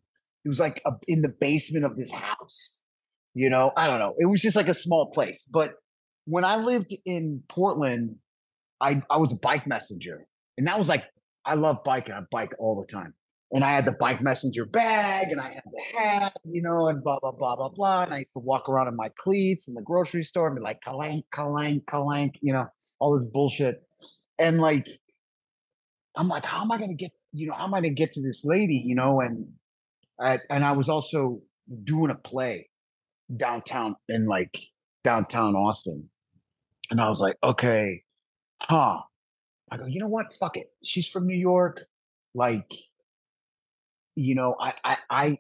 it 0.45 0.49
was 0.49 0.59
like 0.61 0.81
a, 0.87 0.93
in 1.09 1.23
the 1.23 1.29
basement 1.29 1.85
of 1.85 1.97
this 1.97 2.11
house 2.11 2.71
you 3.35 3.49
know 3.51 3.73
i 3.77 3.87
don't 3.87 3.99
know 3.99 4.15
it 4.19 4.27
was 4.27 4.41
just 4.43 4.57
like 4.57 4.69
a 4.69 4.75
small 4.75 5.11
place 5.11 5.45
but 5.51 5.75
when 6.27 6.45
i 6.45 6.57
lived 6.57 6.95
in 7.07 7.43
portland 7.49 8.17
i 8.81 9.03
i 9.11 9.17
was 9.17 9.33
a 9.33 9.37
bike 9.37 9.67
messenger 9.67 10.27
and 10.59 10.67
that 10.67 10.79
was 10.79 10.89
like 10.89 11.05
i 11.45 11.55
love 11.55 11.83
biking 11.85 12.15
i 12.15 12.21
bike 12.31 12.53
all 12.59 12.79
the 12.81 12.87
time 12.87 13.15
and 13.53 13.65
i 13.65 13.71
had 13.71 13.85
the 13.85 13.97
bike 14.01 14.23
messenger 14.23 14.65
bag 14.65 15.31
and 15.31 15.41
i 15.41 15.49
had 15.49 15.63
the 15.65 15.99
hat 15.99 16.37
you 16.45 16.63
know 16.63 16.89
and 16.89 17.03
blah 17.03 17.19
blah 17.21 17.33
blah 17.33 17.57
blah 17.57 17.69
blah 17.69 18.03
and 18.03 18.15
i 18.15 18.19
used 18.19 18.33
to 18.35 18.41
walk 18.41 18.69
around 18.69 18.89
in 18.89 18.97
my 18.97 19.11
cleats 19.19 19.69
in 19.69 19.75
the 19.75 19.83
grocery 19.83 20.23
store 20.23 20.47
and 20.49 20.57
be 20.57 20.63
like 20.63 20.81
kalank 20.81 21.23
kalank 21.33 21.85
kalank 21.85 22.35
you 22.41 22.53
know 22.53 22.67
all 23.03 23.19
this 23.19 23.29
bullshit. 23.29 23.83
And 24.39 24.61
like 24.61 24.89
i'm 26.17 26.29
like 26.29 26.47
how 26.47 26.63
am 26.63 26.73
i 26.73 26.79
gonna 26.79 26.95
get 26.95 27.11
you 27.33 27.49
know 27.49 27.55
how 27.55 27.65
am 27.65 27.75
i 27.75 27.79
gonna 27.79 27.95
get 27.95 28.13
to 28.13 28.23
this 28.23 28.45
lady? 28.45 28.83
You 28.87 28.95
know 28.95 29.21
and 29.21 29.49
I, 30.21 30.39
and 30.49 30.65
i 30.65 30.73
was 30.73 30.89
also 30.89 31.41
doing 31.85 32.11
a 32.11 32.15
play 32.15 32.69
downtown 33.35 33.97
in 34.09 34.27
like 34.27 34.57
downtown 35.05 35.57
austin. 35.57 36.11
And 36.91 37.01
i 37.01 37.09
was 37.09 37.21
like 37.21 37.37
okay 37.43 38.05
huh. 38.61 39.01
I 39.71 39.77
go 39.79 39.87
you 39.87 40.01
know 40.01 40.09
what? 40.09 40.37
Fuck 40.37 40.57
it. 40.57 40.71
She's 40.85 41.09
from 41.09 41.27
new 41.27 41.39
york. 41.39 41.81
Like 42.35 42.71
you 44.15 44.35
know 44.35 44.57
i 44.61 44.75
i 44.85 44.97
i 45.11 45.39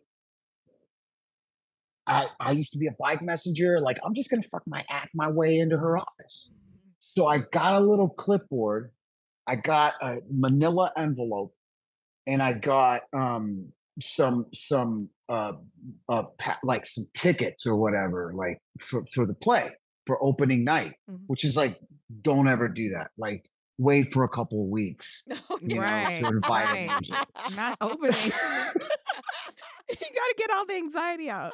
I, 2.04 2.26
I 2.40 2.50
used 2.50 2.72
to 2.72 2.78
be 2.78 2.88
a 2.88 2.94
bike 2.98 3.22
messenger. 3.22 3.80
Like, 3.80 3.96
I'm 4.04 4.12
just 4.12 4.28
gonna 4.28 4.42
fuck 4.42 4.62
my 4.66 4.84
act 4.90 5.10
my 5.14 5.28
way 5.30 5.58
into 5.58 5.78
her 5.78 5.96
office. 5.96 6.52
So 7.00 7.28
I 7.28 7.38
got 7.38 7.74
a 7.74 7.80
little 7.80 8.08
clipboard, 8.08 8.90
I 9.46 9.56
got 9.56 9.94
a 10.02 10.16
manila 10.30 10.90
envelope, 10.96 11.54
and 12.26 12.42
I 12.42 12.54
got 12.54 13.02
um 13.12 13.72
some 14.00 14.46
some 14.52 15.10
uh 15.28 15.52
uh 16.08 16.24
pa- 16.38 16.58
like 16.64 16.86
some 16.86 17.04
tickets 17.14 17.66
or 17.66 17.76
whatever, 17.76 18.32
like 18.34 18.58
for 18.80 19.04
for 19.14 19.24
the 19.26 19.34
play 19.34 19.70
for 20.06 20.22
opening 20.24 20.64
night, 20.64 20.94
which 21.28 21.44
is 21.44 21.56
like, 21.56 21.78
don't 22.22 22.48
ever 22.48 22.68
do 22.68 22.90
that. 22.90 23.10
Like, 23.16 23.48
wait 23.78 24.12
for 24.12 24.24
a 24.24 24.28
couple 24.28 24.62
of 24.62 24.68
weeks, 24.68 25.22
oh, 25.50 25.58
you 25.62 25.80
Right, 25.80 26.22
know, 26.22 26.30
to 26.30 26.36
invite 26.36 26.68
an 26.76 26.88
right. 26.88 27.26
Not 27.56 27.78
opening. 27.80 28.14
you 28.24 28.30
gotta 30.00 30.34
get 30.36 30.50
all 30.50 30.66
the 30.66 30.74
anxiety 30.74 31.30
out. 31.30 31.52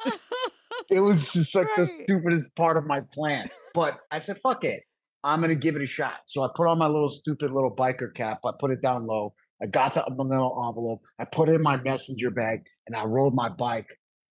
it 0.89 0.99
was 0.99 1.33
just 1.33 1.55
like 1.55 1.67
the 1.77 1.87
stupidest 1.87 2.55
part 2.55 2.77
of 2.77 2.85
my 2.85 3.01
plan. 3.13 3.49
But 3.73 3.99
I 4.11 4.19
said, 4.19 4.37
fuck 4.37 4.63
it. 4.63 4.81
I'm 5.23 5.41
gonna 5.41 5.55
give 5.55 5.75
it 5.75 5.81
a 5.81 5.87
shot. 5.87 6.13
So 6.25 6.43
I 6.43 6.49
put 6.55 6.67
on 6.67 6.77
my 6.77 6.87
little 6.87 7.09
stupid 7.09 7.51
little 7.51 7.75
biker 7.75 8.13
cap. 8.13 8.39
I 8.45 8.51
put 8.59 8.71
it 8.71 8.81
down 8.81 9.05
low. 9.05 9.33
I 9.61 9.65
got 9.65 9.93
the 9.93 10.05
manila 10.09 10.67
envelope. 10.69 11.01
I 11.19 11.25
put 11.25 11.49
it 11.49 11.55
in 11.55 11.61
my 11.61 11.75
messenger 11.81 12.31
bag 12.31 12.59
and 12.87 12.95
I 12.95 13.03
rode 13.03 13.33
my 13.33 13.49
bike 13.49 13.87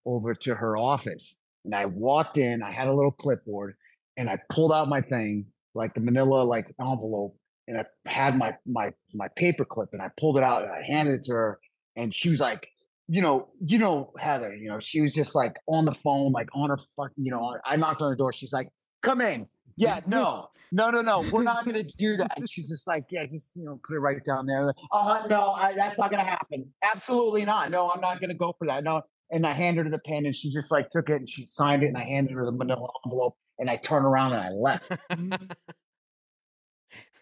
over 0.06 0.34
to 0.34 0.54
her 0.54 0.76
office. 0.78 1.38
And 1.66 1.74
I 1.74 1.84
walked 1.84 2.38
in, 2.38 2.62
I 2.62 2.70
had 2.70 2.88
a 2.88 2.94
little 2.94 3.10
clipboard 3.10 3.74
and 4.16 4.30
I 4.30 4.38
pulled 4.50 4.72
out 4.72 4.88
my 4.88 5.02
thing, 5.02 5.46
like 5.74 5.92
the 5.92 6.00
manila 6.00 6.42
like 6.44 6.74
envelope, 6.80 7.36
and 7.68 7.78
I 7.78 7.84
had 8.10 8.36
my 8.36 8.56
my 8.66 8.92
my 9.14 9.28
paper 9.36 9.64
clip 9.64 9.90
and 9.92 10.02
I 10.02 10.10
pulled 10.18 10.38
it 10.38 10.42
out 10.42 10.64
and 10.64 10.72
I 10.72 10.82
handed 10.82 11.16
it 11.16 11.22
to 11.24 11.32
her. 11.34 11.60
And 11.96 12.14
she 12.14 12.30
was 12.30 12.40
like, 12.40 12.68
you 13.08 13.20
know, 13.20 13.48
you 13.60 13.78
know, 13.78 14.12
Heather, 14.18 14.54
you 14.54 14.68
know, 14.68 14.80
she 14.80 15.00
was 15.00 15.14
just 15.14 15.34
like 15.34 15.56
on 15.68 15.84
the 15.84 15.94
phone, 15.94 16.32
like 16.32 16.48
on 16.54 16.70
her 16.70 16.78
fucking, 16.96 17.24
you 17.24 17.30
know, 17.30 17.56
I 17.64 17.76
knocked 17.76 18.00
on 18.02 18.10
her 18.10 18.16
door. 18.16 18.32
She's 18.32 18.52
like, 18.52 18.70
come 19.02 19.20
in. 19.20 19.46
Yeah, 19.76 20.00
no, 20.06 20.48
no, 20.72 20.90
no, 20.90 21.02
no, 21.02 21.24
we're 21.30 21.42
not 21.42 21.64
gonna 21.66 21.84
do 21.84 22.16
that. 22.16 22.32
And 22.36 22.48
she's 22.48 22.68
just 22.68 22.88
like, 22.88 23.04
yeah, 23.10 23.26
just 23.26 23.52
you 23.54 23.64
know, 23.64 23.80
put 23.86 23.96
it 23.96 24.00
right 24.00 24.24
down 24.24 24.46
there. 24.46 24.72
Oh 24.90 25.26
no, 25.28 25.52
I, 25.52 25.72
that's 25.74 25.98
not 25.98 26.10
gonna 26.10 26.24
happen. 26.24 26.72
Absolutely 26.82 27.44
not. 27.44 27.70
No, 27.70 27.90
I'm 27.90 28.00
not 28.00 28.20
gonna 28.20 28.34
go 28.34 28.54
for 28.58 28.66
that. 28.66 28.82
No. 28.82 29.02
And 29.30 29.46
I 29.46 29.52
handed 29.52 29.84
her 29.84 29.90
the 29.90 29.98
pen, 29.98 30.24
and 30.24 30.34
she 30.34 30.50
just 30.50 30.70
like 30.70 30.90
took 30.90 31.10
it 31.10 31.16
and 31.16 31.28
she 31.28 31.44
signed 31.44 31.82
it, 31.82 31.88
and 31.88 31.98
I 31.98 32.04
handed 32.04 32.32
her 32.32 32.46
the 32.46 32.52
manila 32.52 32.88
envelope, 33.04 33.36
and 33.58 33.68
I 33.68 33.76
turned 33.76 34.06
around 34.06 34.32
and 34.32 34.42
I 34.42 34.50
left. 34.50 34.90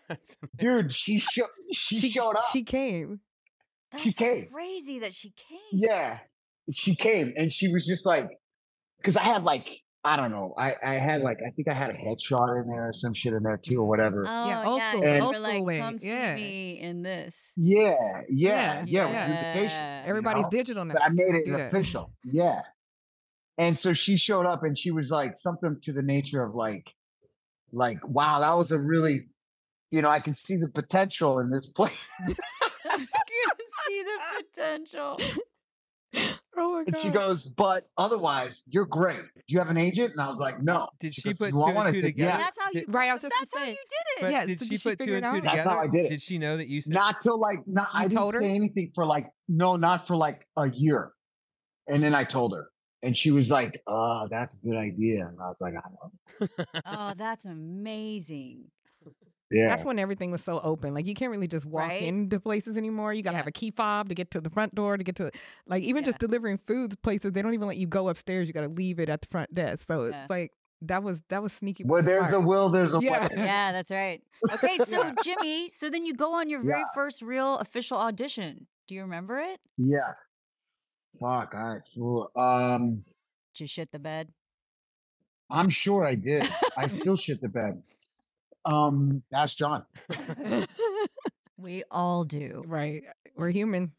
Dude, 0.56 0.94
she 0.94 1.18
showed 1.18 1.48
she, 1.72 2.08
showed 2.08 2.36
up. 2.36 2.44
She 2.52 2.62
came. 2.62 3.20
she 3.98 4.12
came. 4.12 4.46
Crazy 4.52 4.98
that 5.00 5.14
she 5.14 5.30
came. 5.30 5.58
Yeah, 5.72 6.18
she 6.72 6.94
came 6.94 7.32
and 7.36 7.52
she 7.52 7.68
was 7.72 7.86
just 7.86 8.04
like, 8.06 8.28
because 8.98 9.16
I 9.16 9.22
had 9.22 9.44
like, 9.44 9.68
I 10.04 10.16
don't 10.16 10.30
know, 10.30 10.54
I 10.56 10.74
I 10.82 10.94
had 10.94 11.22
like, 11.22 11.38
I 11.46 11.50
think 11.50 11.68
I 11.68 11.74
had 11.74 11.90
a 11.90 11.94
headshot 11.94 12.62
in 12.62 12.68
there 12.68 12.88
or 12.88 12.92
some 12.92 13.12
shit 13.14 13.32
in 13.32 13.42
there 13.42 13.56
too 13.56 13.80
or 13.80 13.88
whatever. 13.88 14.24
Oh, 14.26 14.48
Yeah, 14.48 14.64
old 14.66 14.82
school, 14.82 15.04
And- 15.04 15.22
old 15.24 15.34
school 15.36 15.48
like, 15.48 15.64
way. 15.64 15.78
come 15.80 15.98
see 15.98 16.08
Yeah. 16.08 16.34
me 16.36 16.80
in 16.80 17.02
this. 17.02 17.52
yeah, 17.56 17.94
yeah, 18.28 18.84
yeah, 18.84 18.84
Yeah, 18.86 19.04
with 19.06 19.14
yeah. 19.14 19.46
invitation. 19.48 20.04
you 20.04 20.08
Everybody's 20.10 20.44
know? 20.44 20.50
digital 20.50 20.84
now. 20.84 20.94
But 20.94 21.02
I 21.02 21.08
made 21.08 21.34
it 21.34 21.46
do 21.46 21.56
official. 21.56 22.12
Yeah. 22.24 22.60
And 23.58 23.76
so 23.76 23.94
she 23.94 24.16
showed 24.16 24.46
up 24.46 24.62
and 24.64 24.76
she 24.78 24.90
was 24.90 25.10
like 25.10 25.34
something 25.36 25.78
to 25.82 25.92
the 25.92 26.02
nature 26.02 26.42
of 26.44 26.54
like, 26.54 26.94
like, 27.72 27.98
wow, 28.06 28.38
that 28.40 28.52
was 28.52 28.70
a 28.70 28.78
really, 28.78 29.28
you 29.90 30.02
know, 30.02 30.08
I 30.08 30.20
can 30.20 30.34
see 30.34 30.56
the 30.56 30.68
potential 30.68 31.38
in 31.38 31.50
this 31.50 31.66
place. 31.66 32.08
you 32.28 32.34
can 32.86 33.06
see 33.86 34.02
the 34.02 34.42
potential. 34.44 35.18
Oh 36.58 36.72
my 36.72 36.84
God. 36.84 36.86
And 36.86 36.98
she 36.98 37.10
goes, 37.10 37.44
but 37.44 37.86
otherwise, 37.98 38.62
you're 38.68 38.86
great. 38.86 39.18
Do 39.18 39.42
you 39.48 39.58
have 39.58 39.68
an 39.68 39.76
agent? 39.76 40.12
And 40.12 40.20
I 40.22 40.28
was 40.28 40.38
like, 40.38 40.62
no. 40.62 40.88
Did 40.98 41.12
she 41.12 41.34
goes, 41.34 41.38
put 41.38 41.46
"You 41.52 41.60
two 41.60 41.78
and 41.78 41.94
two 41.94 42.00
together? 42.00 42.30
"Yeah." 42.30 42.38
That's 42.38 42.58
how 42.58 42.68
you. 42.72 42.84
Right, 42.88 43.10
I 43.10 43.12
was 43.12 43.20
just 43.20 43.34
That's 43.38 43.50
how 43.54 43.60
say. 43.64 43.70
you 43.72 43.76
did 43.76 44.16
it. 44.16 44.20
But 44.22 44.30
Yes, 44.30 44.46
did 44.46 44.58
so 44.60 44.64
she 44.64 44.70
did 44.70 44.80
she 44.80 44.88
put 44.96 45.04
two 45.04 45.14
and 45.16 45.22
two 45.24 45.28
out? 45.28 45.34
together? 45.34 45.56
That's 45.56 45.68
how 45.68 45.78
I 45.78 45.86
did 45.88 46.06
it. 46.06 46.08
Did 46.08 46.22
she 46.22 46.38
know 46.38 46.56
that 46.56 46.68
you 46.68 46.80
said 46.80 46.94
Not 46.94 47.20
till 47.20 47.38
like, 47.38 47.58
not, 47.66 47.88
I 47.92 48.04
You 48.04 48.08
didn't 48.08 48.18
told 48.20 48.34
her? 48.34 48.40
say 48.40 48.50
anything 48.54 48.92
for 48.94 49.04
like, 49.04 49.26
no, 49.48 49.76
not 49.76 50.06
for 50.06 50.16
like 50.16 50.46
a 50.56 50.70
year. 50.70 51.12
And 51.88 52.02
then 52.02 52.14
I 52.14 52.24
told 52.24 52.54
her. 52.54 52.68
And 53.02 53.14
she 53.14 53.30
was 53.32 53.50
like, 53.50 53.82
"Oh, 53.86 54.26
that's 54.30 54.54
a 54.54 54.58
good 54.66 54.76
idea." 54.76 55.26
And 55.28 55.36
I 55.38 55.48
was 55.48 55.56
like, 55.60 55.74
"I 55.74 55.90
know." 55.90 56.48
oh, 56.86 57.12
that's 57.18 57.44
amazing. 57.44 58.70
Yeah. 59.50 59.68
That's 59.68 59.84
when 59.84 59.98
everything 59.98 60.30
was 60.32 60.42
so 60.42 60.58
open. 60.60 60.92
Like 60.94 61.06
you 61.06 61.14
can't 61.14 61.30
really 61.30 61.46
just 61.46 61.64
walk 61.66 61.88
Right? 61.88 62.02
into 62.02 62.40
places 62.40 62.76
anymore. 62.76 63.14
You 63.14 63.22
gotta 63.22 63.36
have 63.36 63.46
a 63.46 63.52
key 63.52 63.70
fob 63.70 64.08
to 64.08 64.14
get 64.14 64.30
to 64.32 64.40
the 64.40 64.50
front 64.50 64.74
door 64.74 64.96
to 64.96 65.04
get 65.04 65.14
to 65.16 65.30
like 65.66 65.82
even 65.84 66.04
just 66.04 66.18
delivering 66.18 66.58
foods 66.66 66.96
places. 66.96 67.32
They 67.32 67.42
don't 67.42 67.54
even 67.54 67.68
let 67.68 67.76
you 67.76 67.86
go 67.86 68.08
upstairs. 68.08 68.48
You 68.48 68.54
gotta 68.54 68.68
leave 68.68 68.98
it 68.98 69.08
at 69.08 69.20
the 69.20 69.28
front 69.28 69.54
desk. 69.54 69.86
So 69.86 70.06
Yeah. 70.06 70.22
it's 70.22 70.30
like 70.30 70.52
that 70.82 71.02
was 71.04 71.22
that 71.28 71.42
was 71.42 71.52
sneaky. 71.52 71.84
but 71.84 71.90
Where 71.92 72.02
there's 72.02 72.32
a 72.32 72.40
will, 72.40 72.68
there's 72.70 72.92
a 72.94 72.98
Yeah. 73.00 73.22
way. 73.28 73.28
Yeah, 73.36 73.72
that's 73.72 73.90
right. 73.92 74.20
Okay, 74.52 74.78
so 74.84 75.12
Jimmy, 75.24 75.70
so 75.70 75.90
then 75.90 76.04
you 76.04 76.14
go 76.14 76.34
on 76.34 76.50
your 76.50 76.60
very 76.60 76.80
Yeah. 76.80 76.84
first 76.94 77.22
real 77.22 77.56
official 77.58 77.98
audition. 77.98 78.66
Do 78.88 78.94
you 78.96 79.02
remember 79.02 79.36
it? 79.38 79.60
Yeah. 79.78 80.12
Fuck. 81.20 81.54
All 81.54 81.60
right. 81.74 81.82
Cool. 81.94 82.30
Um, 82.36 83.04
Did 83.54 83.60
you 83.60 83.66
shit 83.68 83.90
the 83.92 83.98
bed? 83.98 84.28
I'm 85.50 85.70
sure 85.70 86.04
I 86.04 86.14
did. 86.16 86.48
I 86.76 86.88
still 86.88 87.16
shit 87.16 87.40
the 87.40 87.48
bed. 87.48 87.82
Um, 88.66 89.22
ask 89.32 89.56
John. 89.56 89.84
We 91.58 91.84
all 91.90 92.24
do. 92.24 92.62
Right. 92.66 93.02
We're 93.34 93.50
human. 93.50 93.92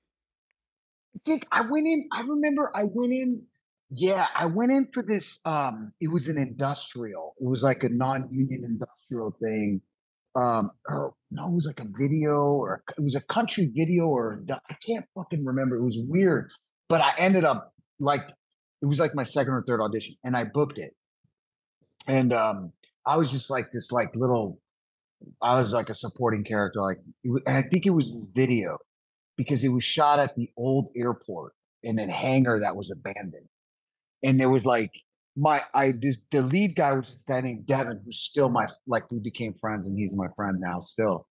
Dick, 1.26 1.48
I 1.52 1.62
went 1.62 1.88
in. 1.88 2.08
I 2.14 2.22
remember 2.22 2.72
I 2.76 2.84
went 2.84 3.14
in. 3.14 3.44
Yeah, 3.90 4.28
I 4.36 4.46
went 4.46 4.72
in 4.72 4.88
for 4.94 5.02
this. 5.02 5.40
Um, 5.44 5.94
it 6.00 6.10
was 6.12 6.28
an 6.28 6.38
industrial. 6.38 7.34
It 7.40 7.48
was 7.48 7.64
like 7.64 7.84
a 7.84 7.90
non-union 7.90 8.64
industrial 8.64 9.36
thing. 9.42 9.82
Um, 10.36 10.72
or 10.88 11.16
no, 11.32 11.48
it 11.48 11.54
was 11.54 11.66
like 11.66 11.80
a 11.80 11.88
video, 12.00 12.36
or 12.36 12.84
it 12.96 13.02
was 13.02 13.16
a 13.16 13.22
country 13.22 13.72
video, 13.76 14.06
or 14.06 14.44
I 14.52 14.76
can't 14.86 15.06
fucking 15.16 15.44
remember. 15.44 15.78
It 15.78 15.84
was 15.84 15.98
weird, 16.00 16.52
but 16.90 17.02
I 17.02 17.14
ended 17.18 17.44
up 17.44 17.74
like 18.00 18.30
it 18.84 18.86
was 18.86 19.00
like 19.00 19.16
my 19.16 19.24
second 19.24 19.54
or 19.54 19.64
third 19.66 19.82
audition, 19.82 20.16
and 20.24 20.38
I 20.38 20.44
booked 20.44 20.78
it. 20.78 20.94
And 22.06 22.32
um, 22.34 22.74
I 23.08 23.18
was 23.18 23.32
just 23.32 23.50
like 23.50 23.72
this, 23.72 23.92
like 23.92 24.16
little. 24.16 24.60
I 25.42 25.60
was 25.60 25.72
like 25.72 25.90
a 25.90 25.96
supporting 25.96 26.44
character, 26.44 26.80
like, 26.80 27.00
and 27.24 27.58
I 27.58 27.64
think 27.64 27.88
it 27.88 27.90
was 27.90 28.06
this 28.14 28.32
video 28.36 28.78
because 29.36 29.64
it 29.64 29.70
was 29.70 29.84
shot 29.84 30.20
at 30.20 30.36
the 30.36 30.52
old 30.56 30.92
airport 30.96 31.54
in 31.82 31.98
a 31.98 32.12
hangar 32.12 32.60
that 32.60 32.76
was 32.76 32.92
abandoned. 32.92 33.48
And 34.24 34.40
there 34.40 34.50
was 34.50 34.66
like 34.66 34.92
my 35.36 35.64
I 35.74 35.94
this, 35.94 36.18
the 36.32 36.42
lead 36.42 36.76
guy 36.76 36.94
was 36.94 37.10
this 37.10 37.24
guy 37.24 37.42
named 37.42 37.66
Devin, 37.66 38.02
who's 38.04 38.20
still 38.20 38.50
my 38.50 38.68
like 38.88 39.10
we 39.12 39.20
became 39.20 39.54
friends 39.54 39.88
and 39.88 39.98
he's 39.98 40.16
my 40.16 40.28
friend 40.36 40.60
now 40.60 40.82
still. 40.82 41.28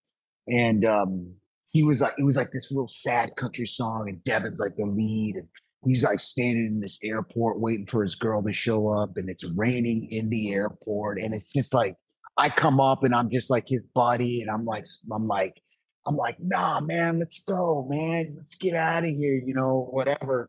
And 0.49 0.85
um 0.85 1.35
he 1.71 1.83
was 1.83 2.01
like 2.01 2.15
it 2.19 2.25
was 2.25 2.37
like 2.37 2.53
this 2.53 2.73
real 2.73 2.89
sad 2.89 3.37
country 3.37 3.67
song, 3.67 4.09
and 4.09 4.25
Devin's 4.25 4.59
like 4.59 4.77
the 4.77 4.87
lead, 4.87 5.35
and 5.37 5.49
he's 5.87 6.05
like 6.05 6.21
standing 6.21 6.67
in 6.67 6.81
this 6.81 6.99
airport 7.03 7.61
waiting 7.61 7.87
for 7.87 8.03
his 8.03 8.15
girl 8.15 8.43
to 8.43 8.53
show 8.53 8.89
up, 8.89 9.17
and 9.17 9.31
it's 9.31 9.45
raining 9.45 10.09
in 10.11 10.29
the 10.31 10.53
airport, 10.53 11.19
and 11.19 11.35
it's 11.35 11.53
just 11.53 11.73
like 11.73 11.95
I 12.37 12.49
come 12.49 12.81
up 12.81 13.05
and 13.05 13.15
I'm 13.15 13.31
just 13.31 13.51
like 13.51 13.65
his 13.67 13.85
buddy, 13.85 14.41
and 14.41 14.51
I'm 14.51 14.65
like 14.65 14.87
I'm 15.13 15.27
like 15.27 15.61
I'm 16.07 16.17
like, 16.17 16.37
nah, 16.41 16.81
man, 16.81 17.19
let's 17.19 17.43
go, 17.43 17.87
man. 17.91 18.35
Let's 18.37 18.55
get 18.55 18.75
out 18.75 19.05
of 19.05 19.11
here, 19.11 19.43
you 19.45 19.55
know, 19.55 19.89
whatever. 19.91 20.49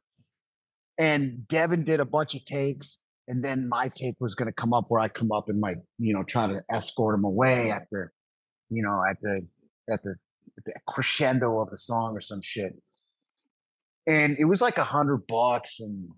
And 0.99 1.47
Devin 1.47 1.83
did 1.83 1.99
a 1.99 2.05
bunch 2.05 2.35
of 2.35 2.45
takes. 2.45 2.99
And 3.27 3.43
then 3.43 3.67
my 3.67 3.89
take 3.89 4.15
was 4.19 4.35
going 4.35 4.47
to 4.47 4.53
come 4.53 4.73
up 4.73 4.85
where 4.87 5.01
I 5.01 5.09
come 5.09 5.31
up 5.31 5.49
and 5.49 5.59
like, 5.59 5.79
you 5.97 6.13
know, 6.13 6.23
try 6.23 6.47
to 6.47 6.61
escort 6.71 7.15
him 7.15 7.25
away 7.25 7.71
at 7.71 7.83
the, 7.91 8.07
you 8.69 8.83
know, 8.83 9.03
at 9.09 9.17
the, 9.21 9.47
at 9.89 10.01
the, 10.03 10.15
at 10.57 10.63
the 10.63 10.73
crescendo 10.87 11.59
of 11.59 11.69
the 11.69 11.77
song 11.77 12.15
or 12.15 12.21
some 12.21 12.41
shit. 12.41 12.73
And 14.07 14.37
it 14.39 14.45
was 14.45 14.61
like 14.61 14.77
a 14.77 14.83
hundred 14.83 15.27
bucks 15.27 15.79
and 15.79 16.09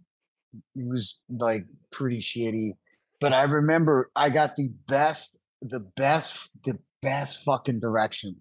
it 0.76 0.88
was 0.88 1.22
like 1.30 1.66
pretty 1.92 2.20
shitty. 2.20 2.74
But 3.20 3.34
I 3.34 3.44
remember 3.44 4.12
I 4.16 4.30
got 4.30 4.56
the 4.56 4.70
best, 4.88 5.40
the 5.62 5.80
best, 5.80 6.50
the 6.66 6.78
best 7.02 7.44
fucking 7.44 7.80
direction 7.80 8.38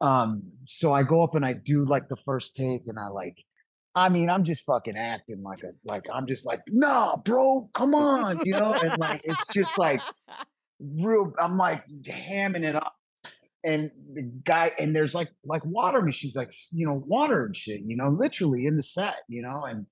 um, 0.00 0.42
so 0.64 0.92
I 0.92 1.02
go 1.02 1.22
up 1.22 1.34
and 1.34 1.44
I 1.44 1.52
do 1.52 1.84
like 1.84 2.08
the 2.08 2.16
first 2.16 2.56
take, 2.56 2.82
and 2.86 2.98
I 2.98 3.08
like, 3.08 3.36
I 3.94 4.08
mean, 4.08 4.30
I'm 4.30 4.44
just 4.44 4.64
fucking 4.64 4.96
acting 4.96 5.42
like 5.42 5.62
a 5.62 5.72
like 5.84 6.06
I'm 6.12 6.26
just 6.26 6.46
like, 6.46 6.60
nah, 6.68 7.16
bro, 7.16 7.68
come 7.74 7.94
on, 7.94 8.40
you 8.44 8.52
know, 8.52 8.72
and 8.72 8.98
like 8.98 9.22
it's 9.24 9.52
just 9.52 9.76
like 9.78 10.00
real. 10.80 11.32
I'm 11.38 11.58
like 11.58 11.84
hamming 12.04 12.64
it 12.64 12.76
up, 12.76 12.94
and 13.64 13.90
the 14.14 14.22
guy 14.44 14.72
and 14.78 14.94
there's 14.94 15.14
like 15.14 15.30
like 15.44 15.64
water 15.64 16.02
machines, 16.02 16.34
like 16.36 16.52
you 16.72 16.86
know, 16.86 17.02
water 17.06 17.44
and 17.46 17.54
shit, 17.54 17.80
you 17.84 17.96
know, 17.96 18.08
literally 18.08 18.66
in 18.66 18.76
the 18.76 18.82
set, 18.82 19.16
you 19.28 19.42
know, 19.42 19.64
and 19.64 19.86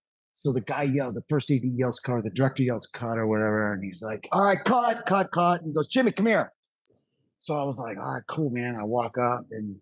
so 0.45 0.53
the 0.53 0.61
guy 0.61 0.85
yelled, 0.85 1.15
the 1.15 1.23
first 1.29 1.51
AD 1.51 1.63
yells 1.63 2.01
cut, 2.01 2.25
the 2.25 2.31
director 2.31 2.63
yells 2.63 2.87
cut 2.87 3.19
or 3.19 3.27
whatever, 3.27 3.73
and 3.73 3.83
he's 3.83 4.01
like, 4.01 4.29
all 4.33 4.43
right, 4.43 4.59
cut, 4.65 5.05
cut, 5.05 5.31
cut, 5.33 5.61
and 5.61 5.71
he 5.71 5.75
goes, 5.75 5.89
Jimmy, 5.89 6.13
come 6.13 6.27
here. 6.27 6.53
So 7.39 7.55
I 7.55 7.65
was 7.65 7.79
like, 7.79 7.99
all 7.99 8.15
right, 8.15 8.23
cool, 8.29 8.51
man. 8.51 8.77
I 8.77 8.85
walk 8.85 9.19
up 9.19 9.47
and 9.51 9.77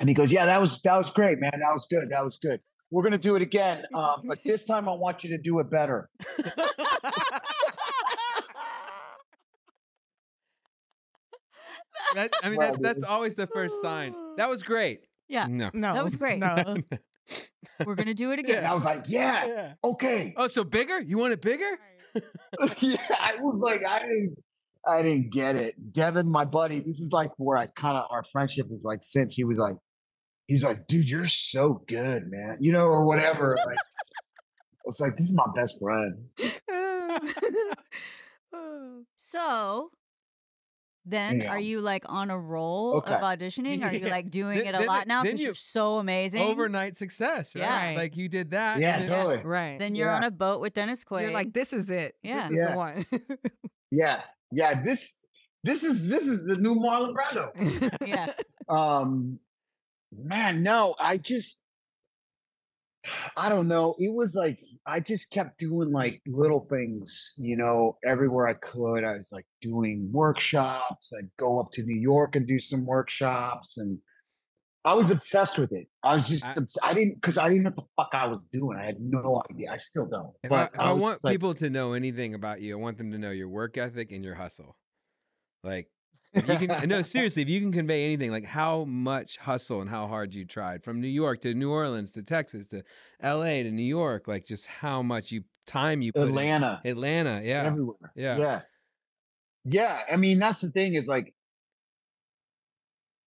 and 0.00 0.08
he 0.08 0.14
goes, 0.14 0.32
"Yeah, 0.32 0.46
that 0.46 0.60
was 0.60 0.80
that 0.82 0.96
was 0.96 1.10
great, 1.10 1.38
man. 1.38 1.52
That 1.52 1.72
was 1.74 1.86
good. 1.88 2.08
That 2.10 2.24
was 2.24 2.38
good. 2.38 2.60
We're 2.90 3.02
gonna 3.02 3.18
do 3.18 3.36
it 3.36 3.42
again, 3.42 3.84
um, 3.94 4.22
but 4.24 4.38
this 4.44 4.64
time 4.64 4.88
I 4.88 4.92
want 4.92 5.22
you 5.22 5.30
to 5.30 5.38
do 5.38 5.58
it 5.60 5.70
better." 5.70 6.08
That, 12.14 12.32
I 12.42 12.48
mean, 12.48 12.58
Well, 12.58 12.72
that, 12.72 12.82
that's 12.82 13.04
always 13.04 13.34
the 13.34 13.46
first 13.46 13.80
sign. 13.80 14.14
That 14.36 14.48
was 14.48 14.62
great. 14.62 15.00
Yeah. 15.28 15.46
No. 15.48 15.70
No. 15.72 15.94
That 15.94 16.04
was 16.04 16.16
great. 16.16 16.38
No. 16.40 16.76
We're 17.86 17.94
gonna 17.94 18.14
do 18.14 18.30
it 18.32 18.38
And 18.40 18.48
again. 18.48 18.64
I 18.64 18.74
was 18.74 18.84
like, 18.84 19.04
"Yeah, 19.06 19.46
Yeah. 19.46 19.72
okay." 19.84 20.34
Oh, 20.36 20.48
so 20.48 20.64
bigger? 20.64 21.00
You 21.00 21.16
want 21.18 21.32
it 21.32 21.40
bigger? 21.40 21.78
yeah, 22.80 22.96
I 23.18 23.36
was 23.38 23.60
like, 23.60 23.80
I 23.88 24.00
didn't, 24.00 24.34
I 24.86 25.02
didn't 25.02 25.32
get 25.32 25.54
it. 25.56 25.92
Devin, 25.92 26.28
my 26.30 26.44
buddy, 26.44 26.80
this 26.80 26.98
is 26.98 27.12
like 27.12 27.30
where 27.36 27.56
I 27.56 27.66
kind 27.66 27.96
of 27.96 28.06
our 28.10 28.24
friendship 28.24 28.66
is 28.72 28.82
like 28.84 28.98
since 29.02 29.34
he 29.36 29.44
was 29.44 29.56
like, 29.56 29.76
he's 30.48 30.64
like, 30.64 30.88
"Dude, 30.88 31.08
you're 31.08 31.26
so 31.28 31.82
good, 31.86 32.24
man," 32.28 32.58
you 32.60 32.72
know, 32.72 32.86
or 32.86 33.06
whatever. 33.06 33.56
Like, 33.56 33.78
I 33.78 34.86
was 34.86 34.98
like, 35.00 35.16
"This 35.16 35.28
is 35.28 35.34
my 35.34 35.46
best 35.54 35.78
friend." 35.78 36.28
So 39.16 39.90
then 41.06 41.40
Yeah. 41.40 41.50
are 41.50 41.58
you 41.58 41.80
like 41.80 42.04
on 42.08 42.30
a 42.30 42.38
roll 42.38 42.96
Okay. 42.96 43.14
of 43.14 43.20
auditioning? 43.32 43.82
Are 43.82 43.92
you 43.94 44.08
like 44.08 44.30
doing 44.30 44.58
Then- 44.58 44.74
it 44.74 44.82
a 44.82 44.84
lot 44.86 45.06
now 45.06 45.22
then 45.22 45.32
because 45.32 45.40
you- 45.40 45.46
you, 45.46 45.50
are 45.52 45.54
so 45.54 45.98
amazing? 45.98 46.42
Overnight 46.42 46.96
success, 46.96 47.54
right? 47.54 47.92
Yeah. 47.92 47.96
Like 47.96 48.16
you 48.16 48.28
did 48.28 48.50
that. 48.52 48.78
Yeah, 48.78 48.98
and 49.00 49.08
then- 49.08 49.16
totally. 49.16 49.42
right. 49.44 49.78
Then 49.78 49.94
you're 49.94 50.10
on 50.10 50.24
a 50.24 50.30
boat 50.30 50.60
with 50.60 50.74
Dennis 50.74 51.04
Quaid. 51.04 51.22
You're 51.22 51.32
like, 51.32 51.52
this 51.52 51.72
is 51.72 51.90
it. 51.90 52.16
Yeah. 52.22 52.48
This 52.48 52.58
is 52.58 52.64
the 52.66 52.70
Yeah. 52.70 52.76
one. 52.76 53.06
Yeah, 53.92 54.20
yeah. 54.52 54.82
This, 54.84 55.16
this 55.64 55.82
is 55.82 56.08
this 56.08 56.22
is 56.24 56.44
the 56.44 56.56
new 56.56 56.76
Marlon 56.76 57.12
Brando. 57.12 57.50
yeah. 58.06 58.32
um 58.68 59.40
man 60.12 60.62
no 60.62 60.94
i 61.00 61.16
just 61.16 61.62
i 63.36 63.48
don't 63.48 63.68
know 63.68 63.94
it 63.98 64.12
was 64.12 64.34
like 64.34 64.58
i 64.86 64.98
just 65.00 65.30
kept 65.30 65.58
doing 65.58 65.92
like 65.92 66.20
little 66.26 66.64
things 66.66 67.34
you 67.36 67.56
know 67.56 67.96
everywhere 68.04 68.46
i 68.48 68.54
could 68.54 69.04
i 69.04 69.12
was 69.12 69.30
like 69.32 69.46
doing 69.60 70.08
workshops 70.12 71.12
i'd 71.18 71.30
go 71.38 71.60
up 71.60 71.70
to 71.72 71.82
new 71.82 72.00
york 72.00 72.36
and 72.36 72.46
do 72.46 72.58
some 72.58 72.86
workshops 72.86 73.78
and 73.78 73.98
i 74.84 74.94
was 74.94 75.10
obsessed 75.10 75.58
with 75.58 75.72
it 75.72 75.86
i 76.02 76.14
was 76.14 76.28
just 76.28 76.46
I- 76.46 76.54
obs- 76.56 76.78
i, 76.82 76.94
didn't 76.94 77.16
because 77.16 77.36
i 77.38 77.48
didn't 77.48 77.64
know 77.64 77.70
what 77.70 77.76
the 77.76 78.02
fuck 78.02 78.10
i 78.14 78.26
was 78.26 78.46
doing 78.46 78.78
i 78.78 78.84
had 78.84 79.00
no 79.00 79.42
idea 79.50 79.70
i 79.70 79.76
still 79.76 80.06
don't 80.06 80.32
If 80.42 80.50
I, 80.52 80.68
but 80.72 80.80
I 80.80 80.92
want 80.92 81.16
just 81.16 81.24
like, 81.24 81.34
people 81.34 81.54
to 81.54 81.68
know 81.70 81.92
anything 81.92 82.34
about 82.34 82.60
you, 82.62 82.76
I 82.76 82.80
want 82.80 82.96
them 82.98 83.12
to 83.12 83.18
know 83.18 83.30
your 83.30 83.48
work 83.48 83.76
ethic 83.76 84.12
and 84.12 84.24
your 84.24 84.34
hustle. 84.34 84.76
Like, 85.62 85.88
can, 86.34 86.88
no, 86.88 87.02
seriously, 87.02 87.42
if 87.42 87.48
you 87.48 87.60
can 87.60 87.72
convey 87.72 88.04
anything, 88.04 88.30
like 88.30 88.46
how 88.46 88.84
much 88.84 89.38
hustle 89.38 89.80
and 89.80 89.90
how 89.90 90.06
hard 90.06 90.34
you 90.34 90.44
tried 90.44 90.84
from 90.84 91.00
New 91.00 91.08
York 91.08 91.40
to 91.42 91.54
New 91.54 91.70
Orleans 91.70 92.12
to 92.12 92.22
Texas 92.22 92.68
to 92.68 92.82
L.A. 93.20 93.62
to 93.62 93.70
New 93.70 93.82
York, 93.82 94.28
like 94.28 94.44
just 94.44 94.66
how 94.66 95.02
much 95.02 95.32
you 95.32 95.42
time 95.66 96.02
you 96.02 96.12
put 96.12 96.22
in. 96.22 96.28
atlanta 96.28 96.80
Atlanta, 96.84 97.40
yeah, 97.44 97.64
everywhere. 97.64 98.12
Yeah. 98.14 98.38
Yeah. 98.38 98.60
Yeah. 99.64 100.00
I 100.10 100.16
mean, 100.16 100.38
that's 100.38 100.60
the 100.60 100.70
thing 100.70 100.94
is 100.94 101.06
like, 101.06 101.34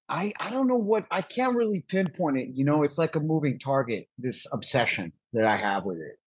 I 0.09 0.33
I 0.39 0.49
don't 0.49 0.67
know 0.67 0.77
what 0.77 1.05
I 1.11 1.21
can't 1.21 1.55
really 1.55 1.84
pinpoint 1.88 2.38
it. 2.38 2.49
You 2.53 2.65
know, 2.65 2.84
it's 2.84 2.97
like 2.97 3.15
a 3.15 3.19
moving 3.19 3.59
target, 3.59 4.07
this 4.17 4.45
obsession 4.51 5.13
that 5.34 5.45
I 5.45 5.55
have 5.55 5.86
with 5.86 5.99
it. 5.99 6.17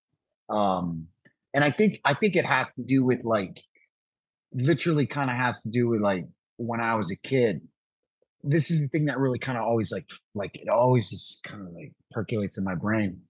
Um, 0.49 1.09
and 1.53 1.65
I 1.65 1.71
think 1.71 2.01
I 2.05 2.15
think 2.15 2.37
it 2.37 2.47
has 2.47 2.75
to 2.75 2.85
do 2.85 3.05
with 3.05 3.25
like 3.25 3.63
literally 4.53 5.07
kind 5.07 5.31
of 5.31 5.37
has 5.37 5.63
to 5.63 5.71
do 5.71 5.89
with 5.89 6.01
like 6.01 6.27
when 6.57 6.81
I 6.81 6.95
was 6.95 7.11
a 7.11 7.17
kid. 7.17 7.61
This 8.43 8.71
is 8.71 8.81
the 8.81 8.89
thing 8.89 9.07
that 9.07 9.19
really 9.19 9.41
kind 9.41 9.59
of 9.59 9.65
always 9.65 9.91
like 9.91 10.09
like 10.35 10.53
it 10.55 10.69
always 10.69 11.11
just 11.11 11.43
kind 11.43 11.67
of 11.67 11.73
like 11.73 11.93
percolates 12.13 12.59
in 12.59 12.65
my 12.65 12.75
brain. 12.75 13.21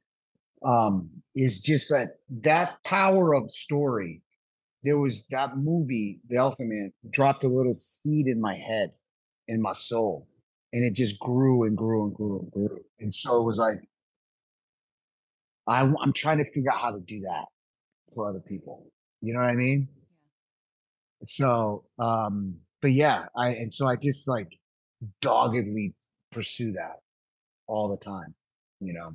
Um, 0.65 1.11
is 1.35 1.61
just 1.61 1.89
that 1.91 2.19
that 2.43 2.83
power 2.85 3.35
of 3.35 3.51
story 3.51 4.23
there 4.87 4.99
was 4.99 5.25
that 5.33 5.59
movie, 5.59 6.21
The 6.29 6.37
Elephant 6.37 6.69
Man, 6.69 6.93
dropped 7.11 7.43
a 7.43 7.49
little 7.49 7.75
seed 7.75 8.29
in 8.29 8.41
my 8.41 8.55
head, 8.55 8.93
in 9.49 9.61
my 9.61 9.73
soul, 9.73 10.29
and 10.73 10.85
it 10.85 10.93
just 10.93 11.19
grew 11.19 11.65
and 11.65 11.77
grew 11.77 12.05
and 12.05 12.15
grew 12.15 12.39
and 12.39 12.51
grew. 12.53 12.79
And 13.01 13.13
so 13.13 13.41
it 13.41 13.45
was 13.45 13.59
like, 13.59 13.81
I, 15.67 15.81
am 15.81 16.13
trying 16.15 16.39
to 16.39 16.45
figure 16.45 16.71
out 16.73 16.79
how 16.79 16.93
to 16.93 17.01
do 17.01 17.19
that 17.23 17.47
for 18.15 18.29
other 18.29 18.39
people. 18.39 18.87
You 19.21 19.35
know 19.35 19.41
what 19.41 19.49
I 19.49 19.55
mean? 19.55 19.89
So, 21.25 21.85
um, 21.99 22.55
but 22.83 22.93
yeah, 22.93 23.27
I 23.37 23.51
and 23.51 23.73
so 23.73 23.87
I 23.87 23.97
just 23.97 24.29
like 24.29 24.59
doggedly 25.21 25.95
pursue 26.33 26.73
that 26.73 26.97
all 27.67 27.89
the 27.89 27.97
time, 27.99 28.35
you 28.81 28.93
know. 28.93 29.13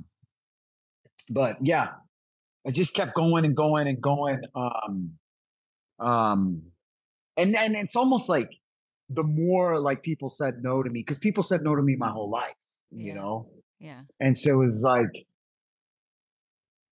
But 1.30 1.58
yeah, 1.64 1.92
I 2.66 2.70
just 2.70 2.94
kept 2.94 3.14
going 3.14 3.44
and 3.44 3.56
going 3.56 3.86
and 3.88 4.00
going. 4.00 4.42
Um, 4.54 5.18
um, 5.98 6.62
and 7.36 7.56
and 7.56 7.76
it's 7.76 7.96
almost 7.96 8.28
like 8.28 8.50
the 9.08 9.22
more 9.22 9.78
like 9.80 10.02
people 10.02 10.28
said 10.30 10.62
no 10.62 10.82
to 10.82 10.90
me 10.90 11.00
because 11.00 11.18
people 11.18 11.42
said 11.42 11.62
no 11.62 11.74
to 11.74 11.82
me 11.82 11.96
my 11.96 12.10
whole 12.10 12.30
life, 12.30 12.54
you 12.90 13.08
Yeah. 13.08 13.14
know. 13.14 13.50
Yeah. 13.80 14.02
And 14.20 14.38
so 14.38 14.52
it 14.52 14.56
was 14.56 14.82
like, 14.84 15.26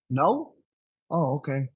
no, 0.09 0.55
oh 1.11 1.37
okay, 1.37 1.69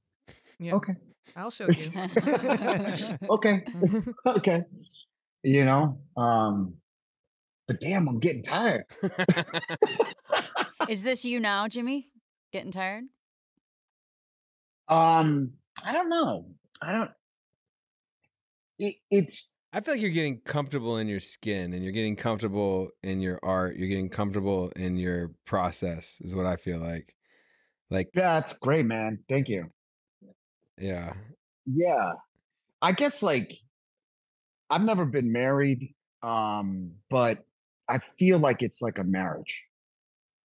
Yeah. 0.59 0.75
okay, 0.75 0.95
I'll 1.37 1.51
show 1.51 1.68
you. 1.68 1.91
okay, 3.31 3.64
okay, 4.27 4.62
you 5.43 5.64
know. 5.64 5.99
Um, 6.16 6.75
but 7.66 7.81
damn, 7.81 8.09
I'm 8.09 8.18
getting 8.18 8.43
tired. 8.43 8.85
Is 10.89 11.03
this 11.03 11.25
you 11.25 11.41
now, 11.41 11.66
Jimmy? 11.68 12.09
Getting 12.53 12.72
tired? 12.72 13.05
Um, 14.89 15.55
I 15.85 15.93
don't 15.93 16.11
know. 16.11 16.47
I 16.83 16.93
don't. 16.93 17.11
It, 18.79 18.97
it's 19.11 19.55
I 19.75 19.81
feel 19.81 19.95
like 19.95 20.01
you're 20.01 20.11
getting 20.11 20.39
comfortable 20.45 20.99
in 20.99 21.09
your 21.09 21.18
skin 21.18 21.72
and 21.72 21.83
you're 21.83 21.93
getting 21.93 22.14
comfortable 22.14 22.91
in 23.03 23.20
your 23.20 23.41
art. 23.43 23.77
You're 23.77 23.89
getting 23.89 24.09
comfortable 24.09 24.70
in 24.77 24.97
your 24.97 25.33
process, 25.47 26.20
is 26.20 26.33
what 26.33 26.47
I 26.47 26.55
feel 26.55 26.79
like. 26.79 27.12
Like, 27.91 28.09
yeah, 28.14 28.39
it's 28.39 28.53
great, 28.53 28.85
man. 28.85 29.18
Thank 29.29 29.49
you. 29.49 29.66
Yeah. 30.79 31.12
Yeah. 31.66 32.12
I 32.83 32.93
guess 32.93 33.22
like 33.22 33.57
I've 34.70 34.85
never 34.85 35.05
been 35.05 35.33
married, 35.33 35.95
um, 36.22 36.93
but 37.11 37.45
I 37.89 37.99
feel 38.18 38.39
like 38.39 38.62
it's 38.62 38.81
like 38.83 38.99
a 38.99 39.05
marriage. 39.05 39.64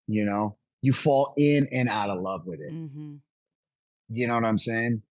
You 0.08 0.26
know, 0.26 0.58
you 0.82 0.94
fall 0.94 1.34
in 1.38 1.68
and 1.72 1.90
out 1.90 2.10
of 2.10 2.20
love 2.20 2.42
with 2.46 2.60
it. 2.60 2.74
Mm-hmm. 2.74 3.16
You 4.10 4.28
know 4.28 4.36
what 4.36 4.46
I'm 4.46 4.58
saying? 4.58 5.02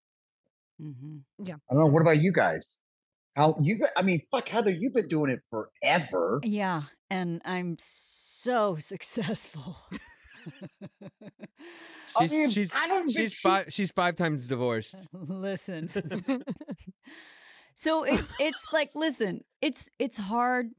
Mm-hmm. 0.82 1.18
Yeah. 1.44 1.54
I 1.70 1.74
don't 1.74 1.84
know. 1.84 1.92
What 1.92 2.02
about 2.02 2.20
you 2.20 2.32
guys? 2.32 2.66
How 3.36 3.56
you? 3.62 3.86
I 3.96 4.02
mean, 4.02 4.22
fuck, 4.30 4.48
Heather, 4.48 4.70
you've 4.70 4.94
been 4.94 5.06
doing 5.06 5.30
it 5.30 5.40
forever. 5.50 6.40
Yeah, 6.42 6.82
and 7.08 7.40
I'm 7.44 7.76
so 7.78 8.76
successful. 8.80 9.76
I 12.16 12.22
She's 12.26 12.30
mean, 12.32 12.50
she's 12.50 12.70
I 12.74 12.88
don't 12.88 13.10
she's 13.10 13.36
see- 13.36 13.48
five 13.48 13.66
she's 13.72 13.90
five 13.92 14.16
times 14.16 14.46
divorced. 14.46 14.96
listen. 15.12 15.90
so 17.74 18.04
it's 18.04 18.32
it's 18.40 18.58
like 18.72 18.90
listen, 18.94 19.42
it's 19.60 19.88
it's 19.98 20.16
hard 20.18 20.70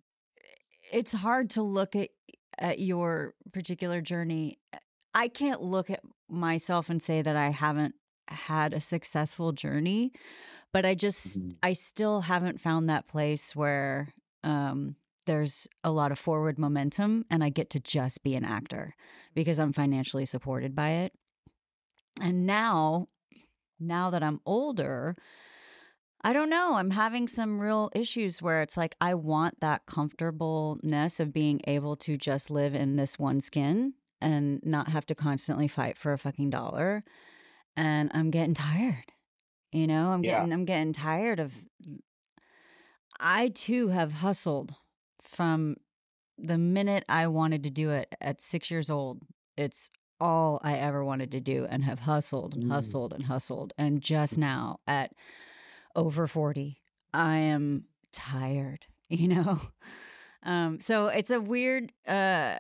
it's 0.92 1.14
hard 1.14 1.52
to 1.52 1.62
look 1.62 1.96
at 1.96 2.10
at 2.58 2.80
your 2.80 3.34
particular 3.54 4.02
journey. 4.02 4.60
I 5.14 5.28
can't 5.28 5.62
look 5.62 5.90
at 5.90 6.02
myself 6.30 6.90
and 6.90 7.02
say 7.02 7.22
that 7.22 7.36
I 7.36 7.50
haven't 7.50 7.96
had 8.28 8.74
a 8.74 8.80
successful 8.82 9.52
journey, 9.54 10.12
but 10.74 10.86
I 10.86 10.94
just 10.96 11.40
Mhm. 11.40 11.56
I 11.64 11.74
still 11.74 12.22
haven't 12.22 12.60
found 12.60 12.90
that 12.90 13.08
place 13.08 13.56
where 13.56 14.10
um 14.44 14.96
there's 15.30 15.68
a 15.84 15.92
lot 15.92 16.12
of 16.12 16.18
forward 16.18 16.58
momentum 16.58 17.24
and 17.30 17.44
I 17.44 17.50
get 17.50 17.70
to 17.70 17.80
just 17.80 18.24
be 18.24 18.34
an 18.34 18.44
actor 18.44 18.96
because 19.36 19.60
I'm 19.60 19.74
financially 19.74 20.26
supported 20.26 20.74
by 20.74 20.90
it. 20.90 21.14
And 22.20 22.48
now 22.48 23.10
now 23.80 24.10
that 24.10 24.24
I'm 24.24 24.42
older, 24.48 25.16
I 26.24 26.34
don't 26.34 26.50
know. 26.50 26.74
I'm 26.74 26.90
having 26.90 27.28
some 27.28 27.60
real 27.60 27.92
issues 27.94 28.42
where 28.42 28.64
it's 28.64 28.76
like 28.76 28.96
I 29.00 29.14
want 29.14 29.60
that 29.62 29.86
comfortableness 29.86 31.20
of 31.20 31.32
being 31.32 31.62
able 31.68 31.96
to 31.98 32.18
just 32.18 32.50
live 32.50 32.74
in 32.74 32.96
this 32.96 33.20
one 33.20 33.40
skin 33.40 33.94
and 34.20 34.60
not 34.66 34.90
have 34.90 35.06
to 35.06 35.16
constantly 35.16 35.68
fight 35.68 35.96
for 35.96 36.12
a 36.12 36.18
fucking 36.18 36.50
dollar. 36.50 37.04
And 37.78 38.10
I'm 38.16 38.32
getting 38.32 38.56
tired. 38.56 39.14
You 39.72 39.86
know, 39.86 40.10
I'm 40.10 40.24
Yeah. 40.24 40.40
getting 40.40 40.54
I'm 40.54 40.66
getting 40.66 40.92
tired 40.92 41.40
of 41.40 41.54
I 43.20 43.50
too 43.50 43.90
have 43.90 44.14
hustled 44.14 44.74
from 45.30 45.78
the 46.38 46.58
minute 46.58 47.04
I 47.08 47.28
wanted 47.28 47.64
to 47.64 47.70
do 47.70 47.92
it 47.92 48.16
at 48.22 48.42
6 48.42 48.72
years 48.72 48.90
old. 48.90 49.22
It's 49.58 49.92
all 50.20 50.60
I 50.64 50.76
ever 50.78 51.04
wanted 51.04 51.32
to 51.32 51.40
do 51.40 51.66
and 51.70 51.84
have 51.84 52.00
hustled 52.00 52.54
and 52.56 52.66
Mm. 52.66 52.72
hustled 52.72 53.14
and 53.14 53.24
hustled. 53.26 53.74
And 53.78 54.02
just 54.02 54.38
now 54.38 54.80
at 54.88 55.14
over 55.96 56.28
40, 56.28 56.82
I 57.14 57.38
am 57.38 57.86
tired, 58.12 58.86
you 59.10 59.28
know? 59.28 59.62
Um, 60.44 60.80
so 60.80 61.08
it's 61.08 61.32
a 61.32 61.40
weird, 61.40 61.92
uh, 62.08 62.58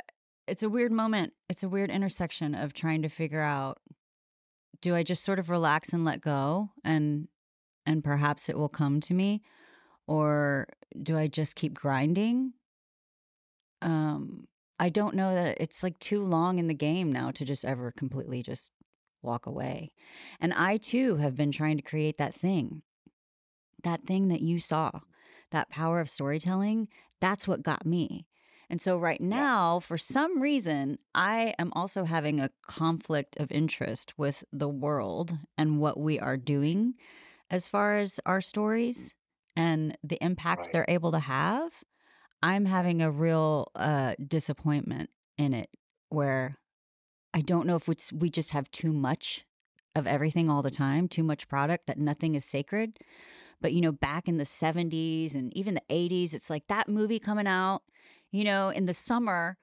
it's 0.48 0.64
a 0.64 0.70
weird 0.70 0.92
moment. 0.92 1.34
It's 1.50 1.64
a 1.64 1.70
weird 1.70 1.90
intersection 1.90 2.54
of 2.56 2.74
trying 2.74 3.02
to 3.04 3.10
figure 3.10 3.42
out 3.42 3.80
do 4.82 4.96
I 4.96 5.04
just 5.04 5.26
sort 5.26 5.40
of 5.40 5.50
relax 5.50 5.92
and 5.92 6.06
let 6.06 6.22
go 6.22 6.70
and 6.86 7.28
and 7.86 8.02
perhaps 8.04 8.48
it 8.48 8.58
will 8.58 8.70
come 8.70 9.02
to 9.02 9.14
me 9.14 9.42
or 10.08 10.68
do 11.04 11.18
I 11.18 11.28
just 11.28 11.56
keep 11.56 11.74
grinding? 11.74 12.54
Um 13.82 14.48
I 14.80 14.90
don't 14.90 15.16
know 15.16 15.34
that 15.34 15.58
it's 15.60 15.84
like 15.84 16.00
too 16.00 16.24
long 16.24 16.58
in 16.58 16.68
the 16.68 16.74
game 16.74 17.12
now 17.12 17.32
to 17.32 17.44
just 17.46 17.66
ever 17.66 17.92
completely 17.92 18.42
just 18.42 18.72
walk 19.22 19.46
away. 19.46 19.92
And 20.40 20.54
I 20.54 20.78
too 20.78 21.18
have 21.18 21.36
been 21.36 21.52
trying 21.52 21.76
to 21.78 21.84
create 21.84 22.18
that 22.18 22.34
thing. 22.34 22.82
That 23.84 24.06
thing 24.06 24.28
that 24.28 24.42
you 24.42 24.60
saw, 24.60 24.92
that 25.52 25.70
power 25.70 26.00
of 26.00 26.10
storytelling, 26.10 26.90
that's 27.22 27.48
what 27.48 27.64
got 27.64 27.86
me. 27.86 28.28
And 28.70 28.82
so 28.82 28.98
right 28.98 29.20
now, 29.22 29.80
for 29.80 29.98
some 29.98 30.42
reason, 30.42 31.00
I 31.16 31.56
am 31.58 31.72
also 31.74 32.04
having 32.04 32.40
a 32.40 32.52
conflict 32.68 33.36
of 33.38 33.52
interest 33.52 34.18
with 34.18 34.44
the 34.52 34.70
world 34.70 35.38
and 35.58 35.80
what 35.80 36.00
we 36.00 36.20
are 36.20 36.38
doing 36.38 36.96
as 37.50 37.68
far 37.68 37.98
as 38.00 38.20
our 38.26 38.42
stories 38.42 39.16
and 39.56 39.98
the 40.04 40.24
impact 40.24 40.70
Right. 40.70 40.72
they're 40.72 40.86
able 40.90 41.12
to 41.12 41.20
have. 41.20 41.72
I'm 42.42 42.66
having 42.66 43.02
a 43.02 43.12
real 43.12 43.72
uh, 43.76 44.16
disappointment 44.26 45.10
in 45.38 45.54
it 45.54 45.70
where 46.10 46.58
I 47.34 47.42
don't 47.42 47.68
know 47.68 47.76
if 47.78 47.90
it's, 47.90 48.14
we 48.14 48.30
just 48.30 48.52
have 48.52 48.72
too 48.72 48.94
much 48.94 49.46
of 49.96 50.08
everything 50.08 50.50
all 50.50 50.62
the 50.62 50.72
time, 50.72 51.08
too 51.08 51.24
much 51.24 51.48
product, 51.48 51.88
that 51.88 51.98
nothing 51.98 52.36
is 52.36 52.46
sacred. 52.46 53.00
But, 53.62 53.74
you 53.74 53.82
know, 53.82 53.92
back 53.92 54.28
in 54.28 54.38
the 54.38 54.46
70s 54.46 55.36
and 55.36 55.56
even 55.58 55.74
the 55.76 55.84
80s, 55.90 56.34
it's 56.34 56.50
like 56.50 56.68
that 56.68 56.90
movie 56.90 57.20
coming 57.20 57.48
out, 57.48 57.84
you 58.32 58.44
know, 58.44 58.70
in 58.70 58.86
the 58.86 58.94
summer, 58.94 59.58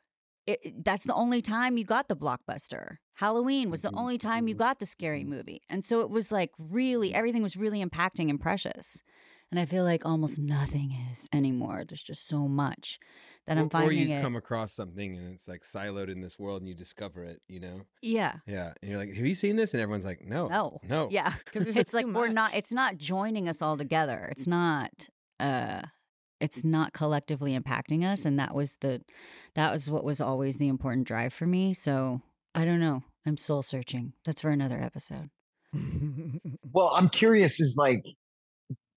it, 0.47 0.85
that's 0.85 1.05
the 1.05 1.15
only 1.15 1.43
time 1.43 1.77
you 1.77 1.85
got 1.85 2.09
the 2.09 2.17
blockbuster. 2.17 2.99
Halloween 3.15 3.71
was 3.71 3.83
the 3.83 3.91
Mhm, 3.91 3.93
only 3.95 4.19
time 4.19 4.49
you 4.49 4.55
mhm, 4.55 4.57
got 4.57 4.79
the 4.79 4.87
scary 4.87 5.25
movie. 5.25 5.63
And 5.69 5.85
so 5.85 6.01
it 6.01 6.11
was 6.11 6.31
like 6.33 6.53
really, 6.71 7.15
everything 7.15 7.43
was 7.43 7.57
really 7.57 7.85
impacting 7.85 8.31
and 8.31 8.41
precious. 8.41 9.03
And 9.51 9.61
I 9.61 9.65
feel 9.65 9.85
like 9.85 10.05
almost 10.05 10.39
nothing 10.39 10.93
is 11.13 11.29
anymore. 11.33 11.85
There's 11.87 12.03
just 12.03 12.27
so 12.27 12.49
much 12.49 12.99
that 13.47 13.57
I'm 13.57 13.69
or, 13.73 13.83
or 13.85 13.93
you 13.93 14.13
it. 14.13 14.21
come 14.23 14.35
across 14.35 14.75
something 14.75 15.17
and 15.17 15.33
it's 15.35 15.47
like 15.47 15.63
siloed 15.63 16.11
in 16.11 16.21
this 16.21 16.37
world 16.39 16.63
and 16.63 16.69
you 16.69 16.75
discover 16.75 17.23
it, 17.25 17.41
you 17.49 17.61
know? 17.61 17.83
yeah. 18.03 18.35
Yeah. 18.47 18.73
And 18.83 18.91
you're 18.91 18.99
like, 18.99 19.15
have 19.15 19.25
you 19.25 19.37
seen 19.37 19.55
this? 19.57 19.73
And 19.73 19.81
everyone's 19.81 20.05
like, 20.05 20.25
no. 20.25 20.49
No. 20.49 20.81
No. 20.89 21.09
Yeah. 21.11 21.33
'Cause 21.53 21.63
there's 21.65 21.77
it's 21.77 21.93
like 21.95 22.07
we're 22.07 22.29
not 22.29 22.55
it's 22.55 22.73
not 22.73 22.99
joining 22.99 23.49
us 23.49 23.63
all 23.63 23.77
together. 23.77 24.29
It's 24.33 24.47
not 24.49 25.09
uh 25.39 25.83
it's 26.41 26.65
not 26.65 26.93
collectively 26.93 27.57
impacting 27.59 28.05
us 28.05 28.25
and 28.25 28.39
that 28.39 28.53
was 28.55 28.77
the 28.81 29.01
that 29.55 29.73
was 29.73 29.89
what 29.89 30.03
was 30.05 30.21
always 30.21 30.59
the 30.59 30.69
important 30.69 31.07
drive 31.07 31.33
for 31.33 31.47
me. 31.47 31.73
So, 31.73 32.21
I 32.55 32.65
don't 32.65 32.81
know. 32.81 33.05
I'm 33.25 33.37
soul 33.37 33.63
searching. 33.63 34.13
That's 34.25 34.41
for 34.41 34.51
another 34.51 34.81
episode. 34.81 35.31
Well, 36.73 36.89
I'm 36.95 37.09
curious. 37.09 37.61
Is 37.61 37.77
like, 37.79 38.03
y- 38.05 38.13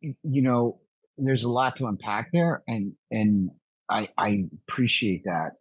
you 0.02 0.42
know, 0.42 0.80
there's 1.18 1.44
a 1.44 1.50
lot 1.50 1.76
to 1.78 1.88
unpack 1.88 2.30
there, 2.32 2.64
and 2.68 2.94
and 3.12 3.52
I 3.90 4.10
I 4.18 4.46
appreciate 4.68 5.24
that 5.26 5.52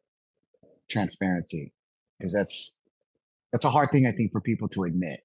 transparency 0.91 1.73
because 2.19 2.33
that's 2.33 2.75
that's 3.53 3.65
a 3.65 3.71
hard 3.71 3.91
thing 3.91 4.07
I 4.07 4.13
think 4.13 4.33
for 4.33 4.41
people 4.41 4.69
to 4.71 4.85
admit 4.85 5.21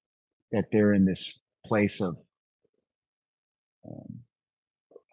that 0.52 0.66
they're 0.72 0.92
in 0.92 1.04
this 1.04 1.38
place 1.66 2.00
of 2.00 2.16
um, 3.86 4.20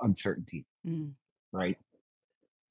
uncertainty, 0.02 0.66
Mm. 0.86 1.14
right? 1.52 1.78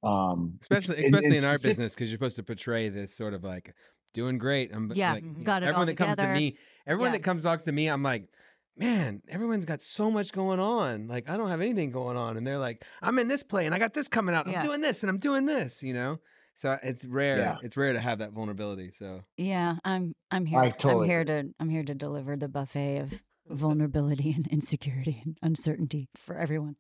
Um, 0.02 0.58
it's- 0.62 0.80
Especially, 0.80 1.04
and- 1.04 1.14
especially 1.14 1.26
and 1.36 1.36
in 1.36 1.44
our 1.44 1.56
specif- 1.56 1.64
business, 1.64 1.94
because 1.94 2.10
you're 2.10 2.16
supposed 2.16 2.36
to 2.36 2.42
portray 2.42 2.88
this 2.88 3.14
sort 3.14 3.34
of 3.34 3.44
like 3.44 3.74
doing 4.14 4.38
great. 4.38 4.74
I'm 4.74 4.90
Yeah, 4.94 5.12
like, 5.14 5.24
you 5.24 5.30
know, 5.30 5.42
got 5.44 5.62
it 5.62 5.66
all 5.66 5.70
everyone 5.70 5.86
that 5.88 5.96
comes 5.96 6.16
to 6.16 6.28
me, 6.32 6.56
everyone 6.86 7.12
Yeah. 7.12 7.18
that 7.18 7.22
comes 7.24 7.42
talks 7.42 7.64
to 7.64 7.72
me, 7.72 7.88
I'm 7.88 8.02
like, 8.02 8.28
man, 8.76 9.22
everyone's 9.28 9.64
got 9.64 9.82
so 9.82 10.10
much 10.10 10.32
going 10.32 10.60
on. 10.60 11.06
Like 11.08 11.28
I 11.28 11.36
don't 11.36 11.48
have 11.48 11.60
anything 11.60 11.90
going 11.90 12.16
on, 12.16 12.36
and 12.36 12.46
they're 12.46 12.58
like, 12.58 12.84
I'm 13.02 13.18
in 13.18 13.28
this 13.28 13.42
play 13.42 13.66
and 13.66 13.74
I 13.74 13.78
got 13.78 13.94
this 13.94 14.08
coming 14.08 14.34
out. 14.34 14.46
Yeah. 14.46 14.60
I'm 14.60 14.66
doing 14.66 14.80
this 14.80 15.02
and 15.02 15.10
I'm 15.10 15.18
doing 15.18 15.46
this. 15.46 15.82
You 15.82 15.94
know, 15.94 16.18
so 16.54 16.78
it's 16.82 17.06
rare. 17.06 17.38
Yeah. 17.38 17.56
It's 17.62 17.76
rare 17.76 17.92
to 17.92 18.00
have 18.00 18.18
that 18.18 18.32
vulnerability. 18.32 18.90
So 18.92 19.22
Yeah, 19.36 19.76
I'm 19.84 20.14
I'm 20.30 20.46
here 20.46 20.58
I 20.58 20.70
totally 20.70 21.04
I'm 21.04 21.10
here 21.10 21.24
to 21.24 21.54
I'm 21.58 21.68
here 21.70 21.84
to 21.84 21.94
deliver 21.94 22.36
the 22.36 22.48
buffet 22.48 22.98
of 22.98 23.22
vulnerability 23.48 24.32
and 24.32 24.46
insecurity 24.46 25.22
and 25.24 25.38
uncertainty 25.42 26.08
for 26.14 26.36
everyone. 26.36 26.76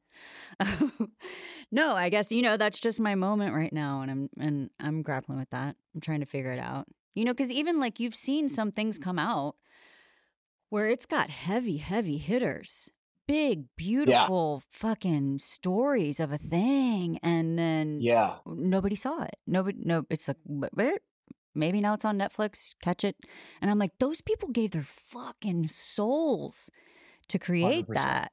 no, 1.72 1.94
I 1.94 2.10
guess 2.10 2.30
you 2.30 2.42
know 2.42 2.56
that's 2.56 2.78
just 2.78 3.00
my 3.00 3.14
moment 3.14 3.54
right 3.54 3.72
now 3.72 4.02
and 4.02 4.10
I'm 4.10 4.28
and 4.38 4.70
I'm 4.78 5.02
grappling 5.02 5.38
with 5.38 5.50
that. 5.50 5.76
I'm 5.94 6.00
trying 6.00 6.20
to 6.20 6.26
figure 6.26 6.52
it 6.52 6.60
out. 6.60 6.86
You 7.14 7.24
know, 7.24 7.34
cuz 7.34 7.50
even 7.50 7.80
like 7.80 8.00
you've 8.00 8.14
seen 8.14 8.48
some 8.48 8.70
things 8.70 8.98
come 8.98 9.18
out 9.18 9.56
where 10.70 10.88
it's 10.88 11.06
got 11.06 11.28
heavy 11.30 11.76
heavy 11.76 12.16
hitters. 12.16 12.88
Big 13.28 13.66
beautiful 13.76 14.62
fucking 14.72 15.38
stories 15.38 16.18
of 16.18 16.32
a 16.32 16.38
thing 16.38 17.18
and 17.22 17.56
then 17.58 17.98
Yeah. 18.00 18.38
nobody 18.46 18.96
saw 18.96 19.22
it. 19.22 19.36
Nobody 19.46 19.78
no 19.84 20.04
it's 20.10 20.26
like 20.26 20.38
"Wh- 20.48 20.98
maybe 21.54 21.80
now 21.80 21.94
it's 21.94 22.04
on 22.04 22.18
Netflix, 22.18 22.74
catch 22.82 23.04
it. 23.04 23.16
And 23.60 23.70
I'm 23.70 23.78
like 23.78 23.98
those 23.98 24.20
people 24.20 24.48
gave 24.48 24.70
their 24.72 24.82
fucking 24.84 25.68
souls 25.68 26.70
to 27.28 27.38
create 27.38 27.86
100%. 27.86 27.94
that. 27.94 28.32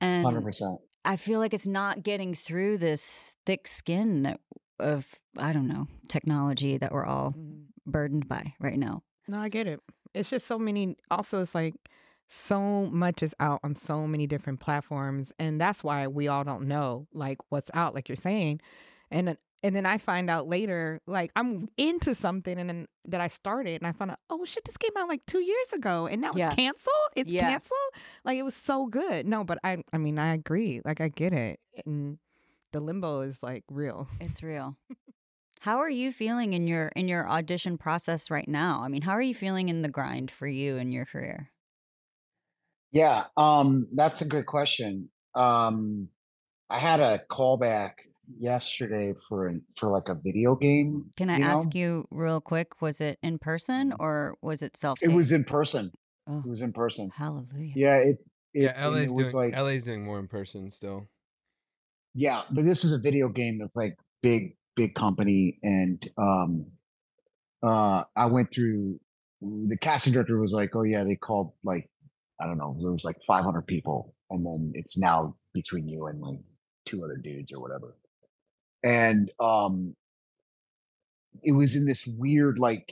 And 0.00 0.24
100%. 0.24 0.78
I 1.04 1.16
feel 1.16 1.38
like 1.40 1.52
it's 1.52 1.66
not 1.66 2.02
getting 2.02 2.34
through 2.34 2.78
this 2.78 3.36
thick 3.46 3.66
skin 3.66 4.22
that 4.22 4.40
of 4.78 5.06
I 5.36 5.52
don't 5.52 5.68
know, 5.68 5.86
technology 6.08 6.78
that 6.78 6.92
we're 6.92 7.04
all 7.06 7.30
mm-hmm. 7.32 7.62
burdened 7.86 8.28
by 8.28 8.54
right 8.60 8.78
now. 8.78 9.02
No, 9.26 9.38
I 9.38 9.48
get 9.48 9.66
it. 9.66 9.80
It's 10.14 10.30
just 10.30 10.46
so 10.46 10.58
many. 10.58 10.96
Also, 11.10 11.40
it's 11.40 11.54
like 11.54 11.74
so 12.28 12.86
much 12.86 13.22
is 13.22 13.34
out 13.40 13.60
on 13.64 13.74
so 13.74 14.06
many 14.06 14.26
different 14.26 14.60
platforms, 14.60 15.32
and 15.38 15.60
that's 15.60 15.84
why 15.84 16.06
we 16.06 16.28
all 16.28 16.44
don't 16.44 16.66
know 16.66 17.06
like 17.12 17.38
what's 17.50 17.70
out, 17.74 17.94
like 17.94 18.08
you're 18.08 18.16
saying, 18.16 18.60
and 19.10 19.28
then- 19.28 19.38
and 19.62 19.74
then 19.74 19.86
I 19.86 19.96
find 19.96 20.28
out 20.28 20.46
later, 20.46 21.00
like 21.06 21.30
I'm 21.36 21.68
into 21.78 22.14
something, 22.14 22.58
and 22.58 22.68
then 22.68 22.86
that 23.06 23.22
I 23.22 23.28
started, 23.28 23.80
and 23.80 23.86
I 23.86 23.92
found 23.92 24.10
out, 24.10 24.18
oh 24.28 24.44
shit, 24.44 24.62
this 24.64 24.76
came 24.76 24.90
out 24.98 25.08
like 25.08 25.24
two 25.26 25.40
years 25.40 25.72
ago, 25.72 26.06
and 26.06 26.20
now 26.20 26.32
Yeah. 26.34 26.48
it's 26.48 26.56
canceled. 26.56 26.94
It's 27.16 27.30
Yeah. 27.30 27.48
canceled. 27.48 27.78
Like 28.26 28.36
it 28.36 28.42
was 28.42 28.54
so 28.54 28.86
good. 28.86 29.26
No, 29.26 29.42
but 29.42 29.58
I, 29.64 29.82
I 29.92 29.96
mean, 29.98 30.18
I 30.18 30.34
agree. 30.34 30.82
Like 30.84 31.00
I 31.00 31.08
get 31.08 31.32
it, 31.32 31.60
and 31.86 32.18
the 32.72 32.80
limbo 32.80 33.20
is 33.22 33.42
like 33.42 33.64
real. 33.70 34.06
It's 34.20 34.42
real. 34.42 34.76
How 35.64 35.78
are 35.78 35.88
you 35.88 36.12
feeling 36.12 36.52
in 36.52 36.66
your 36.66 36.88
in 36.88 37.08
your 37.08 37.26
audition 37.26 37.78
process 37.78 38.30
right 38.30 38.46
now? 38.46 38.82
I 38.82 38.88
mean, 38.88 39.00
how 39.00 39.12
are 39.12 39.22
you 39.22 39.34
feeling 39.34 39.70
in 39.70 39.80
the 39.80 39.88
grind 39.88 40.30
for 40.30 40.46
you 40.46 40.76
and 40.76 40.92
your 40.92 41.06
career? 41.06 41.52
Yeah, 42.92 43.26
um, 43.36 43.88
that's 43.94 44.22
a 44.22 44.28
good 44.28 44.46
question. 44.46 45.10
Um, 45.34 46.08
I 46.70 46.78
had 46.78 47.00
a 47.00 47.22
callback 47.30 47.94
yesterday 48.38 49.14
for 49.28 49.48
an, 49.48 49.64
for 49.76 49.90
like 49.90 50.08
a 50.08 50.14
video 50.14 50.54
game. 50.54 51.12
Can 51.16 51.30
I 51.30 51.38
you 51.38 51.44
know? 51.44 51.60
ask 51.60 51.74
you 51.74 52.06
real 52.10 52.40
quick, 52.40 52.80
was 52.80 53.00
it 53.00 53.18
in 53.22 53.38
person 53.38 53.94
or 53.98 54.36
was 54.42 54.62
it 54.62 54.76
self 54.76 55.00
It 55.02 55.08
was 55.08 55.32
in 55.32 55.44
person. 55.44 55.92
Oh, 56.26 56.44
It 56.44 56.48
was 56.48 56.62
in 56.62 56.72
person. 56.72 57.10
hallelujah. 57.10 57.74
Yeah, 57.74 57.96
it. 57.98 58.18
it 58.52 58.62
Yeah, 58.64 58.84
and 58.84 58.94
LA's 58.94 59.10
it 59.10 59.14
was 59.14 59.32
doing 59.32 59.34
like 59.34 59.54
LA's 59.56 59.84
doing 59.84 60.04
more 60.04 60.18
in 60.18 60.28
person 60.28 60.70
still. 60.70 61.08
yeah, 62.14 62.42
but 62.50 62.64
this 62.64 62.84
is 62.84 62.92
a 62.92 62.98
video 62.98 63.28
game 63.28 63.58
that's 63.58 63.74
like 63.74 63.96
big, 64.22 64.56
big 64.76 64.94
company, 64.94 65.58
and 65.62 66.06
um, 66.18 66.66
uh, 67.62 68.04
I 68.16 68.26
went 68.26 68.52
through. 68.52 69.00
The 69.40 69.76
casting 69.76 70.12
director 70.12 70.40
was 70.40 70.52
like, 70.52 70.74
"Oh 70.74 70.82
yeah, 70.84 71.04
they 71.04 71.16
called 71.16 71.52
like 71.62 71.90
I 72.40 72.46
don't 72.46 72.58
know, 72.58 72.76
there 72.80 72.90
was 72.90 73.04
like 73.04 73.16
500 73.26 73.66
people, 73.66 74.14
and 74.30 74.44
then 74.44 74.72
it's 74.74 74.98
now 74.98 75.36
between 75.52 75.88
you 75.88 76.06
and 76.06 76.20
like 76.20 76.40
two 76.86 77.04
other 77.04 77.16
dudes 77.16 77.52
or 77.52 77.60
whatever." 77.60 77.96
And 78.82 79.30
um, 79.40 79.96
it 81.42 81.52
was 81.52 81.74
in 81.74 81.86
this 81.86 82.06
weird 82.06 82.58
like 82.58 82.88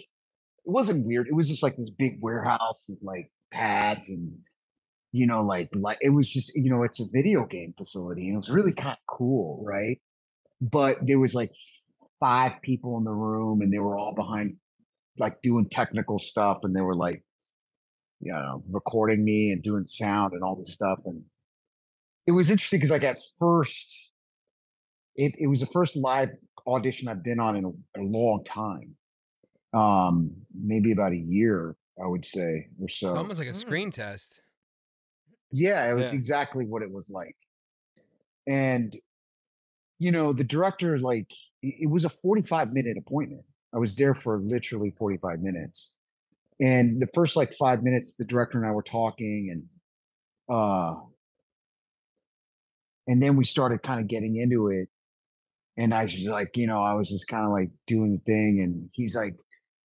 it 0.64 0.70
wasn't 0.70 1.06
weird. 1.06 1.26
It 1.28 1.34
was 1.34 1.48
just 1.48 1.62
like 1.62 1.76
this 1.76 1.90
big 1.90 2.18
warehouse 2.20 2.84
with 2.88 2.98
like 3.02 3.30
pads 3.52 4.08
and 4.08 4.38
you 5.12 5.26
know 5.26 5.42
like 5.42 5.68
like 5.74 5.98
it 6.00 6.10
was 6.10 6.32
just 6.32 6.52
you 6.54 6.70
know 6.70 6.82
it's 6.82 7.00
a 7.00 7.04
video 7.12 7.44
game 7.44 7.74
facility 7.76 8.28
and 8.28 8.34
it 8.34 8.38
was 8.38 8.48
really 8.50 8.72
kind 8.72 8.92
of 8.92 8.98
cool, 9.08 9.62
right? 9.66 10.00
But 10.62 11.04
there 11.06 11.18
was 11.18 11.34
like 11.34 11.50
five 12.20 12.52
people 12.62 12.96
in 12.98 13.04
the 13.04 13.10
room 13.10 13.60
and 13.62 13.72
they 13.72 13.78
were 13.80 13.98
all 13.98 14.14
behind 14.14 14.56
like 15.18 15.42
doing 15.42 15.68
technical 15.68 16.18
stuff 16.18 16.58
and 16.62 16.74
they 16.74 16.80
were 16.80 16.94
like 16.94 17.22
you 18.20 18.32
know 18.32 18.62
recording 18.70 19.24
me 19.24 19.50
and 19.50 19.62
doing 19.62 19.84
sound 19.84 20.32
and 20.32 20.42
all 20.44 20.54
this 20.54 20.72
stuff 20.72 21.00
and 21.04 21.24
it 22.26 22.32
was 22.32 22.48
interesting 22.50 22.78
because 22.78 22.92
like 22.92 23.02
at 23.02 23.18
first 23.38 23.92
it 25.16 25.34
it 25.38 25.48
was 25.48 25.58
the 25.60 25.66
first 25.66 25.96
live 25.96 26.30
audition 26.66 27.08
I've 27.08 27.24
been 27.24 27.40
on 27.40 27.56
in 27.56 27.64
a, 27.64 28.00
a 28.00 28.04
long 28.04 28.44
time 28.44 28.94
um 29.74 30.30
maybe 30.54 30.92
about 30.92 31.12
a 31.12 31.16
year 31.18 31.74
i 32.02 32.06
would 32.06 32.24
say 32.24 32.68
or 32.80 32.88
so 32.88 33.08
It's 33.08 33.18
almost 33.18 33.38
like 33.40 33.48
a 33.48 33.54
screen 33.54 33.90
test. 33.90 34.40
yeah 35.50 35.90
it 35.90 35.94
was 35.94 36.04
Yeah. 36.04 36.12
exactly 36.12 36.64
what 36.64 36.82
it 36.82 36.90
was 36.90 37.10
like 37.10 37.36
and 38.46 38.96
you 40.02 40.10
know 40.10 40.32
the 40.32 40.42
director 40.42 40.98
like 40.98 41.30
it 41.62 41.88
was 41.88 42.04
a 42.04 42.08
45 42.08 42.72
minute 42.72 42.96
appointment. 42.98 43.44
I 43.72 43.78
was 43.78 43.96
there 43.96 44.16
for 44.16 44.40
literally 44.40 44.92
45 44.98 45.40
minutes. 45.40 45.94
And 46.60 47.00
the 47.00 47.06
first 47.14 47.36
like 47.36 47.54
five 47.54 47.84
minutes 47.84 48.14
the 48.18 48.24
director 48.24 48.58
and 48.58 48.66
i 48.66 48.72
were 48.72 48.82
talking 48.82 49.48
and 49.52 49.62
uh 50.54 50.94
and 53.06 53.22
then 53.22 53.36
we 53.36 53.44
started 53.44 53.82
kind 53.82 54.00
of 54.00 54.08
getting 54.08 54.36
into 54.36 54.68
it. 54.68 54.88
And 55.76 55.94
i 55.94 56.02
was 56.02 56.12
just 56.12 56.28
like 56.28 56.50
you 56.56 56.66
know 56.66 56.82
i 56.82 56.94
was 56.94 57.08
just 57.08 57.28
kind 57.28 57.46
of 57.46 57.52
like 57.52 57.70
doing 57.86 58.12
the 58.12 58.32
thing 58.32 58.60
and 58.60 58.90
he's 58.92 59.14
like 59.14 59.36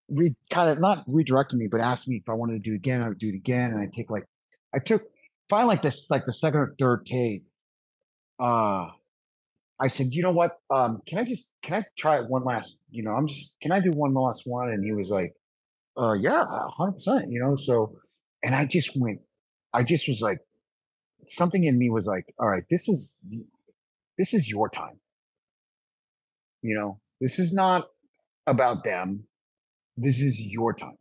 re 0.09 0.35
kind 0.49 0.69
of 0.71 0.79
not 0.79 1.07
redirecting 1.07 1.59
me 1.61 1.67
but 1.67 1.79
asked 1.79 2.07
me 2.07 2.17
if 2.17 2.29
i 2.29 2.33
wanted 2.33 2.53
to 2.53 2.69
do 2.69 2.73
it 2.73 2.77
again 2.77 3.03
i 3.03 3.07
would 3.09 3.19
do 3.19 3.29
it 3.29 3.35
again. 3.35 3.71
And 3.71 3.81
i 3.81 3.87
take 3.93 4.09
like 4.09 4.25
i 4.73 4.79
took 4.79 5.03
finally 5.47 5.75
like 5.75 5.83
this 5.83 6.09
like 6.09 6.25
the 6.25 6.33
second 6.33 6.59
or 6.59 6.75
third 6.79 7.05
take 7.05 7.43
uh 8.39 8.87
i 9.79 9.87
said 9.87 10.07
you 10.11 10.21
know 10.23 10.31
what 10.31 10.57
um 10.69 11.01
can 11.07 11.19
i 11.19 11.23
just 11.23 11.49
can 11.63 11.75
i 11.81 11.85
try 11.97 12.19
it 12.19 12.29
one 12.29 12.43
last 12.43 12.77
you 12.89 13.03
know 13.03 13.11
i'm 13.11 13.27
just 13.27 13.55
can 13.61 13.71
i 13.71 13.79
do 13.79 13.91
one 13.91 14.13
last 14.13 14.43
one? 14.45 14.69
And 14.69 14.83
he 14.83 14.93
was 14.93 15.09
like 15.09 15.33
uh 15.97 16.13
yeah 16.13 16.43
100% 16.79 17.25
you 17.29 17.39
know 17.39 17.55
so 17.55 17.97
and 18.43 18.55
i 18.55 18.65
just 18.65 18.91
went 18.95 19.19
i 19.73 19.83
just 19.83 20.07
was 20.07 20.21
like 20.21 20.39
something 21.27 21.63
in 21.63 21.77
me 21.77 21.89
was 21.89 22.07
like 22.07 22.33
all 22.39 22.47
right 22.47 22.63
this 22.69 22.87
is 22.87 23.21
this 24.17 24.33
is 24.33 24.49
your 24.49 24.69
time. 24.69 24.99
You 26.61 26.75
know 26.79 26.99
this 27.21 27.39
is 27.39 27.53
not 27.53 27.87
about 28.47 28.83
them 28.83 29.27
this 29.97 30.21
is 30.21 30.39
your 30.39 30.73
time. 30.73 30.97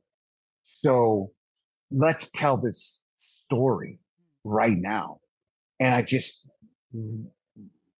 So 0.64 1.32
let's 1.90 2.30
tell 2.30 2.56
this 2.56 3.02
story 3.44 4.00
right 4.44 4.76
now. 4.76 5.20
And 5.78 5.94
i 5.94 6.02
just 6.02 6.48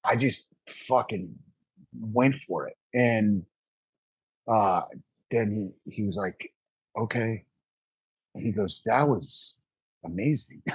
i 0.04 0.16
just 0.16 0.48
fucking 0.68 1.34
went 1.98 2.34
for 2.46 2.66
it 2.68 2.76
and 2.94 3.44
uh 4.48 4.82
then 5.30 5.72
he, 5.86 5.92
he 5.96 6.02
was 6.02 6.16
like 6.16 6.52
okay 6.98 7.44
and 8.34 8.44
he 8.44 8.52
goes 8.52 8.82
that 8.84 9.08
was 9.08 9.56
amazing 10.04 10.62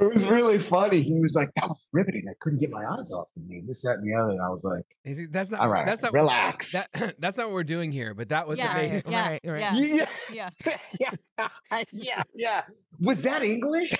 it 0.00 0.14
was 0.14 0.24
really 0.28 0.58
funny 0.58 1.02
he 1.02 1.14
was 1.20 1.34
like 1.34 1.50
that 1.56 1.68
was 1.68 1.78
riveting 1.92 2.24
i 2.28 2.32
couldn't 2.40 2.58
get 2.58 2.70
my 2.70 2.84
eyes 2.86 3.10
off 3.10 3.28
of 3.36 3.46
me 3.46 3.62
this 3.66 3.82
that 3.82 3.98
and 3.98 4.06
the 4.06 4.14
other 4.14 4.32
and 4.32 4.42
i 4.42 4.48
was 4.48 4.62
like 4.64 4.84
Is 5.04 5.18
it- 5.20 5.32
That's 5.32 5.50
not. 5.50 5.60
All 5.60 5.68
right, 5.68 5.86
That's 5.86 6.02
not. 6.02 6.12
relax. 6.12 6.72
That, 6.72 7.14
that's 7.18 7.36
not 7.36 7.46
what 7.46 7.54
we're 7.54 7.64
doing 7.64 7.90
here. 7.92 8.12
But 8.14 8.28
that 8.30 8.46
was 8.48 8.58
Yeah, 8.58 8.72
amazing. 8.72 9.10
yeah, 9.12 9.28
Right, 9.28 9.40
right. 9.44 9.60
yeah, 9.60 10.06
yeah 10.32 10.50
yeah. 10.60 11.48
yeah 11.72 11.82
yeah 11.92 12.22
yeah 12.34 12.62
was 13.00 13.22
that 13.22 13.42
english 13.42 13.92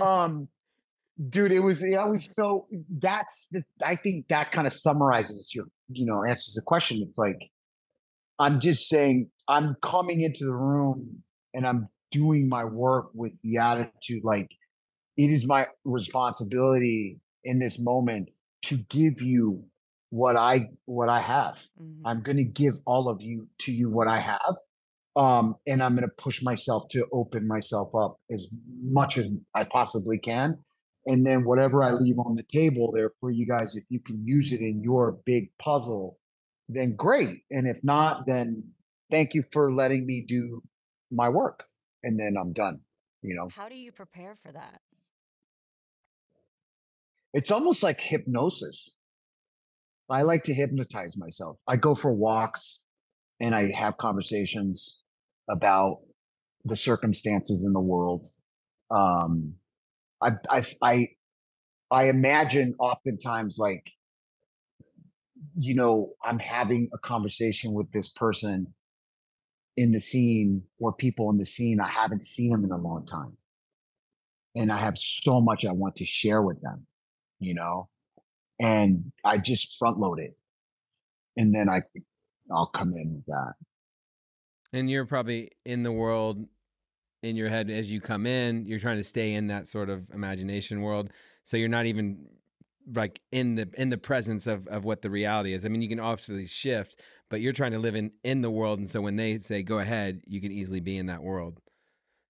um 0.00 0.48
dude 1.28 1.52
it 1.52 1.60
was 1.60 1.84
i 1.84 2.04
was 2.04 2.28
so 2.38 2.66
that's 2.98 3.46
the 3.50 3.62
i 3.84 3.94
think 3.94 4.26
that 4.28 4.50
kind 4.50 4.66
of 4.66 4.72
summarizes 4.72 5.50
your 5.54 5.66
you 5.88 6.06
know 6.06 6.24
answers 6.24 6.54
the 6.54 6.62
question 6.62 7.02
it's 7.06 7.18
like 7.18 7.50
i'm 8.38 8.60
just 8.60 8.88
saying 8.88 9.28
i'm 9.48 9.76
coming 9.82 10.22
into 10.22 10.44
the 10.44 10.54
room 10.54 11.22
and 11.52 11.66
i'm 11.66 11.88
doing 12.10 12.48
my 12.48 12.64
work 12.64 13.10
with 13.14 13.32
the 13.42 13.58
attitude 13.58 14.22
like 14.24 14.48
it 15.18 15.30
is 15.30 15.46
my 15.46 15.66
responsibility 15.84 17.20
in 17.44 17.58
this 17.58 17.78
moment 17.78 18.30
to 18.62 18.78
give 18.88 19.20
you 19.20 19.62
what 20.10 20.36
i 20.36 20.66
what 20.86 21.08
i 21.10 21.20
have 21.20 21.58
Mhm. 21.80 22.00
i'm 22.06 22.22
going 22.22 22.38
to 22.38 22.44
give 22.44 22.80
all 22.86 23.08
of 23.08 23.20
you 23.20 23.48
to 23.60 23.72
you 23.72 23.90
what 23.90 24.08
i 24.08 24.18
have 24.18 24.54
um 25.16 25.56
and 25.66 25.82
i'm 25.82 25.94
going 25.94 26.08
to 26.08 26.14
push 26.16 26.42
myself 26.42 26.84
to 26.90 27.06
open 27.12 27.46
myself 27.46 27.94
up 27.94 28.16
as 28.32 28.48
much 28.82 29.18
as 29.18 29.28
i 29.54 29.62
possibly 29.64 30.18
can 30.18 30.56
and 31.06 31.26
then 31.26 31.44
whatever 31.44 31.82
i 31.82 31.90
leave 31.90 32.18
on 32.18 32.34
the 32.34 32.42
table 32.44 32.92
there 32.92 33.10
for 33.20 33.30
you 33.30 33.46
guys 33.46 33.76
if 33.76 33.84
you 33.88 34.00
can 34.00 34.22
use 34.26 34.52
it 34.52 34.60
in 34.60 34.82
your 34.82 35.18
big 35.24 35.50
puzzle 35.58 36.18
then 36.68 36.94
great 36.96 37.42
and 37.50 37.66
if 37.66 37.78
not 37.82 38.26
then 38.26 38.62
thank 39.10 39.34
you 39.34 39.44
for 39.52 39.72
letting 39.72 40.06
me 40.06 40.24
do 40.26 40.62
my 41.10 41.28
work 41.28 41.64
and 42.02 42.18
then 42.18 42.36
i'm 42.40 42.52
done 42.52 42.80
you 43.22 43.34
know 43.34 43.48
How 43.54 43.68
do 43.68 43.76
you 43.76 43.92
prepare 43.92 44.36
for 44.44 44.52
that? 44.52 44.80
it's 47.32 47.50
almost 47.50 47.82
like 47.82 48.00
hypnosis. 48.00 48.94
I 50.10 50.22
like 50.22 50.44
to 50.44 50.54
hypnotize 50.54 51.16
myself. 51.16 51.56
I 51.66 51.76
go 51.76 51.94
for 51.94 52.12
walks 52.12 52.80
and 53.40 53.54
I 53.54 53.70
have 53.72 53.96
conversations 53.96 55.02
about 55.48 56.00
the 56.64 56.76
circumstances 56.76 57.64
in 57.64 57.72
the 57.72 57.80
world. 57.80 58.26
Um, 58.90 59.54
I, 60.22 60.64
I, 60.82 61.08
I, 61.90 62.04
imagine 62.08 62.74
oftentimes 62.78 63.56
like, 63.58 63.90
you 65.54 65.74
know, 65.74 66.12
I'm 66.24 66.38
having 66.38 66.88
a 66.94 66.98
conversation 66.98 67.72
with 67.72 67.90
this 67.92 68.08
person 68.08 68.74
in 69.76 69.92
the 69.92 70.00
scene 70.00 70.62
or 70.78 70.92
people 70.92 71.30
in 71.30 71.38
the 71.38 71.46
scene. 71.46 71.80
I 71.80 71.88
haven't 71.88 72.24
seen 72.24 72.52
them 72.52 72.64
in 72.64 72.70
a 72.70 72.76
long 72.76 73.06
time. 73.06 73.36
And 74.54 74.70
I 74.70 74.76
have 74.78 74.98
so 74.98 75.40
much 75.40 75.64
I 75.64 75.72
want 75.72 75.96
to 75.96 76.04
share 76.04 76.42
with 76.42 76.60
them, 76.60 76.86
you 77.40 77.54
know, 77.54 77.88
and 78.60 79.12
I 79.24 79.38
just 79.38 79.76
front 79.78 79.98
load 79.98 80.20
it. 80.20 80.36
And 81.36 81.54
then 81.54 81.68
I, 81.68 81.82
I'll 82.50 82.66
come 82.66 82.92
in 82.94 83.14
with 83.14 83.26
that. 83.26 83.54
And 84.74 84.90
you're 84.90 85.06
probably 85.06 85.52
in 85.64 85.82
the 85.82 85.92
world 85.92 86.46
in 87.22 87.36
your 87.36 87.48
head 87.48 87.70
as 87.70 87.90
you 87.90 88.00
come 88.00 88.26
in. 88.26 88.66
You're 88.66 88.78
trying 88.78 88.98
to 88.98 89.04
stay 89.04 89.34
in 89.34 89.46
that 89.48 89.68
sort 89.68 89.90
of 89.90 90.08
imagination 90.12 90.80
world, 90.80 91.10
so 91.44 91.56
you're 91.56 91.68
not 91.68 91.86
even 91.86 92.26
like 92.94 93.20
in 93.30 93.54
the 93.54 93.68
in 93.76 93.90
the 93.90 93.98
presence 93.98 94.46
of 94.46 94.66
of 94.68 94.84
what 94.84 95.02
the 95.02 95.10
reality 95.10 95.54
is. 95.54 95.64
I 95.64 95.68
mean, 95.68 95.82
you 95.82 95.88
can 95.88 96.00
obviously 96.00 96.46
shift, 96.46 97.00
but 97.30 97.40
you're 97.40 97.52
trying 97.52 97.72
to 97.72 97.78
live 97.78 97.94
in 97.94 98.12
in 98.24 98.40
the 98.40 98.50
world, 98.50 98.78
and 98.78 98.88
so 98.88 99.00
when 99.00 99.16
they 99.16 99.38
say 99.38 99.62
go 99.62 99.78
ahead, 99.78 100.22
you 100.26 100.40
can 100.40 100.52
easily 100.52 100.80
be 100.80 100.96
in 100.96 101.06
that 101.06 101.22
world. 101.22 101.60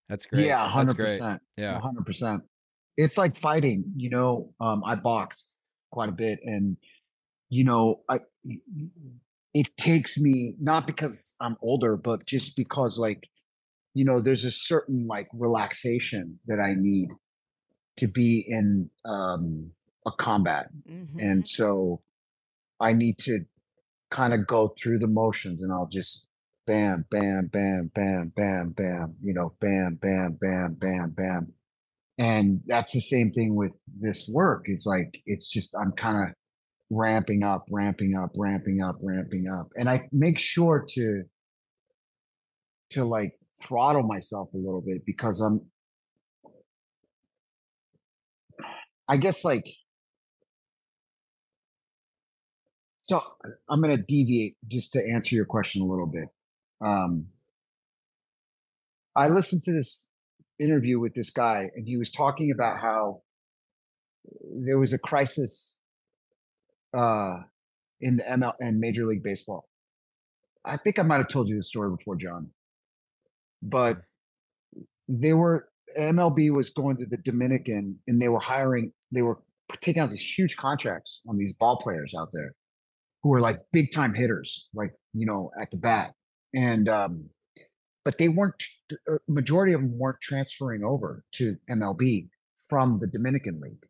That's 0.09 0.27
great. 0.27 0.47
Yeah, 0.47 0.67
hundred 0.69 0.97
percent. 0.97 1.41
Yeah. 1.57 1.81
hundred 1.81 2.05
percent. 2.05 2.43
It's 2.97 3.17
like 3.17 3.37
fighting. 3.37 3.85
You 3.97 4.11
know, 4.11 4.53
um, 4.61 4.83
I 4.85 4.95
boxed 4.97 5.47
quite 5.91 6.11
a 6.11 6.13
bit, 6.13 6.41
and 6.45 6.77
you 7.49 7.65
know, 7.65 8.01
I 8.09 8.21
it 9.55 9.77
takes 9.77 10.19
me 10.19 10.55
not 10.61 10.87
because 10.87 11.37
I'm 11.41 11.57
older, 11.63 11.97
but 11.97 12.27
just 12.27 12.57
because 12.57 12.99
like, 12.99 13.29
you 13.95 14.05
know, 14.05 14.21
there's 14.21 14.45
a 14.45 14.51
certain 14.51 15.07
like 15.07 15.29
relaxation 15.33 16.39
that 16.47 16.61
I 16.61 16.75
need 16.75 17.09
to 17.99 18.09
be 18.09 18.45
in 18.47 18.91
um 19.05 19.73
a 20.07 20.11
combat. 20.11 20.69
And 21.19 21.49
so 21.49 22.03
I 22.81 22.93
need 22.93 23.19
to 23.21 23.41
kind 24.11 24.35
of 24.35 24.47
go 24.47 24.69
through 24.69 24.99
the 24.99 25.07
motions 25.07 25.63
and 25.63 25.73
I'll 25.73 25.89
just 25.91 26.29
bam, 26.67 27.05
bam, 27.11 27.49
bam, 27.53 27.91
bam, 27.95 28.33
bam, 28.35 28.71
bam, 28.71 29.17
you 29.23 29.33
know, 29.33 29.55
bam, 29.61 29.99
bam, 30.01 30.39
bam, 30.41 30.75
bam, 30.75 31.11
bam. 31.17 31.53
And 32.19 32.61
that's 32.67 32.93
the 32.93 33.01
same 33.01 33.33
thing 33.33 33.55
with 33.55 33.79
this 33.87 34.29
work. 34.33 34.65
It's 34.67 34.87
like, 34.87 35.23
it's 35.27 35.51
just, 35.51 35.75
I'm 35.81 35.93
kind 35.93 36.17
of 36.17 36.35
ramping 36.91 37.43
up, 37.43 37.65
ramping 37.71 38.17
up, 38.17 38.33
ramping 38.37 38.83
up, 38.83 38.97
ramping 39.03 39.49
up. 39.49 39.71
And 39.77 39.89
I 39.89 40.09
make 40.13 40.39
sure 40.39 40.85
to, 40.91 41.25
to 42.91 43.05
like 43.05 43.39
throttle 43.63 44.03
myself 44.03 44.49
a 44.55 44.57
little 44.57 44.83
bit 44.85 45.05
because 45.07 45.41
I'm, 45.41 45.63
I 49.09 49.17
guess 49.17 49.45
like 49.45 49.67
so 53.09 53.23
I'm 53.69 53.83
to 53.83 53.97
deviate 53.97 54.57
just 54.69 54.93
to 54.95 55.05
answer 55.05 55.35
your 55.35 55.45
question 55.45 55.83
a 55.83 55.85
little 55.85 56.07
bit. 56.07 56.29
Um, 56.81 57.27
I 59.15 59.29
listened 59.29 59.63
to 59.65 59.73
this 59.73 60.09
interview 60.59 60.99
with 60.99 61.15
this 61.15 61.31
guy, 61.31 61.71
and 61.75 61.87
he 61.87 61.97
was 61.97 62.11
talking 62.11 62.51
about 62.51 62.81
how 62.81 63.23
there 64.65 64.79
was 64.79 64.93
a 64.93 64.99
crisis 64.99 65.77
uh, 66.95 67.41
in 68.01 68.17
the 68.17 68.23
ML 68.23 68.55
and 68.61 68.81
Major 68.81 69.05
League 69.05 69.23
Baseball. 69.23 69.69
I 70.65 70.77
think 70.77 70.99
I 70.99 71.03
might 71.03 71.19
have 71.19 71.29
told 71.29 71.49
you 71.49 71.57
this 71.57 71.69
story 71.69 71.91
before, 71.91 72.17
John, 72.17 72.51
but 73.63 74.03
they 75.09 75.33
were 75.33 75.69
MLB 75.99 76.55
was 76.55 76.71
going 76.71 76.97
to 76.99 77.07
the 77.07 77.19
Dominican, 77.19 77.99
and 78.07 78.21
they 78.21 78.29
were 78.29 78.41
hiring. 78.41 78.93
They 79.13 79.23
were 79.23 79.39
taking 79.81 80.03
out 80.03 80.11
these 80.11 80.37
huge 80.37 80.57
contracts 80.57 81.23
on 81.29 81.39
these 81.39 81.53
ball 81.53 81.79
players 81.83 82.15
out 82.19 82.29
there 82.33 82.55
who 83.23 83.31
were 83.31 83.41
like 83.41 83.61
big 83.73 83.93
time 83.93 84.15
hitters, 84.15 84.69
like 84.75 84.95
you 85.13 85.27
know 85.27 85.51
at 85.61 85.71
the 85.71 85.77
bat, 85.77 86.15
and 86.55 86.89
um, 86.89 87.31
but 88.05 88.19
they 88.19 88.29
weren't. 88.29 88.63
uh, 89.11 89.19
Majority 89.29 89.73
of 89.73 89.81
them 89.81 89.99
weren't 89.99 90.21
transferring 90.21 90.83
over 90.85 91.25
to 91.33 91.57
MLB 91.71 92.29
from 92.69 92.99
the 92.99 93.07
Dominican 93.07 93.61
League, 93.61 93.85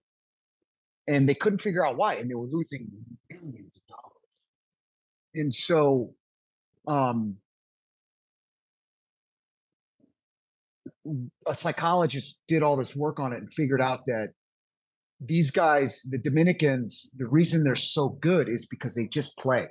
and 1.06 1.28
they 1.28 1.34
couldn't 1.34 1.60
figure 1.60 1.86
out 1.86 1.96
why, 1.96 2.14
and 2.14 2.30
they 2.30 2.34
were 2.34 2.46
losing 2.46 2.88
billions 3.28 3.72
of 3.76 3.86
dollars. 3.86 4.12
And 5.34 5.54
so, 5.54 6.14
um, 6.86 7.36
a 11.46 11.54
psychologist 11.54 12.38
did 12.46 12.62
all 12.62 12.76
this 12.76 12.94
work 12.94 13.18
on 13.18 13.32
it 13.32 13.38
and 13.38 13.52
figured 13.52 13.80
out 13.80 14.06
that 14.06 14.28
these 15.20 15.50
guys, 15.50 16.02
the 16.02 16.18
Dominicans, 16.18 17.10
the 17.16 17.26
reason 17.26 17.62
they're 17.62 17.76
so 17.76 18.08
good 18.08 18.48
is 18.48 18.66
because 18.66 18.94
they 18.94 19.06
just 19.06 19.36
play. 19.38 19.68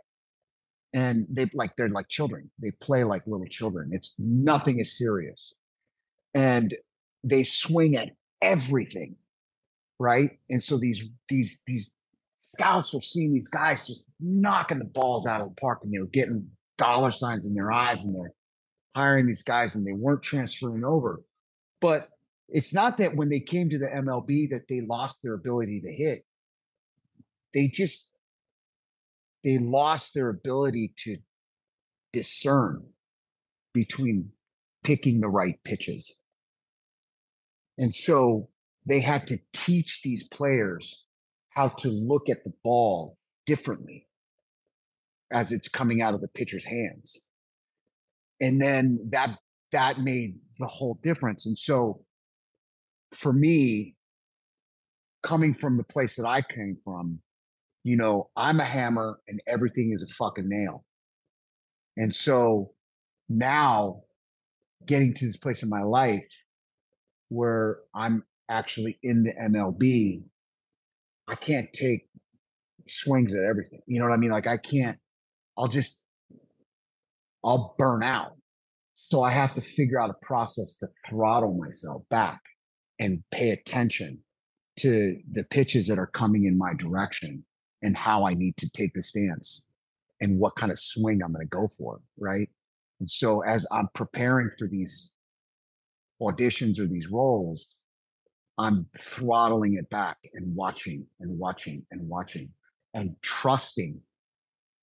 And 0.94 1.26
they 1.30 1.50
like 1.54 1.76
they're 1.78 1.90
like 1.90 2.10
children. 2.10 2.52
They 2.62 2.72
play 2.82 3.06
like 3.06 3.24
little 3.26 3.46
children. 3.46 3.92
It's 3.94 4.14
nothing 4.20 4.80
is 4.80 4.98
serious. 4.98 5.56
And 6.34 6.76
they 7.24 7.44
swing 7.44 7.96
at 7.96 8.12
everything. 8.42 9.16
Right. 10.00 10.32
And 10.50 10.62
so 10.62 10.78
these 10.78 11.10
these 11.30 11.62
these 11.66 11.92
scouts 12.54 12.94
were 12.94 13.02
seeing 13.02 13.34
these 13.34 13.48
guys 13.48 13.88
just 13.88 14.06
knocking 14.20 14.80
the 14.80 14.86
balls 14.86 15.28
out 15.28 15.40
of 15.40 15.50
the 15.50 15.56
park 15.56 15.80
and 15.84 15.94
they 15.94 16.00
were 16.00 16.08
getting 16.08 16.50
dollar 16.78 17.12
signs 17.12 17.46
in 17.46 17.54
their 17.54 17.72
eyes 17.72 18.04
and 18.04 18.14
they're 18.14 18.34
hiring 18.96 19.28
these 19.28 19.44
guys 19.44 19.76
and 19.76 19.86
they 19.86 19.94
weren't 19.94 20.24
transferring 20.24 20.84
over. 20.84 21.24
But 21.80 22.10
it's 22.50 22.74
not 22.74 22.98
that 22.98 23.16
when 23.16 23.30
they 23.30 23.39
came 23.39 23.70
to 23.70 23.80
the 23.80 23.88
MLB 23.88 24.50
that 24.50 24.68
they 24.68 24.82
lost 24.82 25.18
their 25.24 25.34
ability 25.34 25.82
to 25.82 25.92
hit. 25.92 26.26
They 27.54 27.68
just 27.68 28.12
they 29.44 29.58
lost 29.58 30.14
their 30.14 30.30
ability 30.30 30.94
to 31.06 31.18
discern 32.14 32.84
between 33.74 34.32
picking 34.84 35.22
the 35.22 35.30
right 35.30 35.64
pitches. 35.64 36.20
And 37.78 37.96
so 37.96 38.50
they 38.86 39.00
had 39.00 39.28
to 39.28 39.39
teach 39.54 40.02
these 40.04 40.24
players 40.24 41.06
how 41.50 41.70
to 41.70 41.89
look 41.89 42.30
at 42.30 42.44
the 42.44 42.54
ball 42.64 43.18
differently 43.46 44.08
as 45.32 45.52
it's 45.52 45.68
coming 45.68 46.02
out 46.02 46.14
of 46.14 46.22
the 46.22 46.28
pitcher's 46.28 46.66
hands. 46.66 47.18
And 48.42 48.62
then 48.62 49.00
that 49.12 49.38
that 49.72 50.00
made 50.02 50.39
the 50.60 50.68
whole 50.68 51.00
difference. 51.02 51.46
And 51.46 51.58
so 51.58 52.04
for 53.14 53.32
me, 53.32 53.96
coming 55.24 55.54
from 55.54 55.78
the 55.78 55.84
place 55.84 56.16
that 56.16 56.26
I 56.26 56.42
came 56.42 56.78
from, 56.84 57.20
you 57.84 57.96
know, 57.96 58.30
I'm 58.36 58.60
a 58.60 58.66
hammer 58.66 59.20
and 59.28 59.42
everything 59.48 59.92
is 59.94 60.04
a 60.04 60.14
fucking 60.16 60.50
nail. 60.50 60.84
And 61.98 62.14
so 62.14 62.74
now 63.30 64.04
getting 64.86 65.14
to 65.14 65.26
this 65.26 65.38
place 65.38 65.64
in 65.64 65.70
my 65.70 65.84
life 65.84 66.30
where 67.30 67.80
I'm 67.94 68.24
actually 68.50 69.00
in 69.04 69.24
the 69.24 69.34
MLB, 69.34 70.24
I 71.28 71.36
can't 71.36 71.72
take 71.74 72.08
swings 72.88 73.34
at 73.34 73.44
everything. 73.44 73.82
You 73.88 74.00
know 74.00 74.06
what 74.06 74.14
I 74.14 74.18
mean? 74.18 74.32
Like 74.32 74.48
I 74.48 74.58
can't, 74.58 74.98
I'll 75.58 75.68
just, 75.68 76.04
I'll 77.44 77.76
burn 77.78 78.04
out. 78.04 78.34
So 78.96 79.22
I 79.22 79.32
have 79.32 79.54
to 79.56 79.62
figure 79.62 80.00
out 80.00 80.10
a 80.10 80.26
process 80.26 80.78
to 80.78 80.88
throttle 81.10 81.58
myself 81.58 82.04
back 82.10 82.39
and 83.00 83.24
pay 83.32 83.50
attention 83.50 84.20
to 84.80 85.18
the 85.32 85.44
pitches 85.44 85.88
that 85.88 86.00
are 86.00 86.08
coming 86.08 86.46
in 86.46 86.58
my 86.58 86.74
direction 86.74 87.44
and 87.82 87.98
how 87.98 88.26
I 88.26 88.34
need 88.34 88.58
to 88.58 88.70
take 88.70 88.94
the 88.94 89.04
stance 89.04 89.66
and 90.22 90.39
what 90.39 90.56
kind 90.56 90.72
of 90.72 90.80
swing 90.80 91.22
I'm 91.24 91.34
going 91.34 91.46
to 91.46 91.50
go 91.50 91.72
for. 91.78 92.00
Right. 92.20 92.50
And 93.00 93.10
so 93.10 93.42
as 93.42 93.66
I'm 93.72 93.89
preparing 93.96 94.52
for 94.58 94.68
these 94.68 95.14
auditions 96.22 96.80
or 96.80 96.86
these 96.86 97.10
roles, 97.10 97.68
I'm 98.58 98.86
throttling 99.02 99.76
it 99.76 99.89
back 99.89 100.18
and 100.36 100.56
watching 100.56 101.08
and 101.20 101.39
watching 101.39 101.84
and 101.89 102.08
watching 102.08 102.50
and 102.94 103.16
trusting 103.24 104.00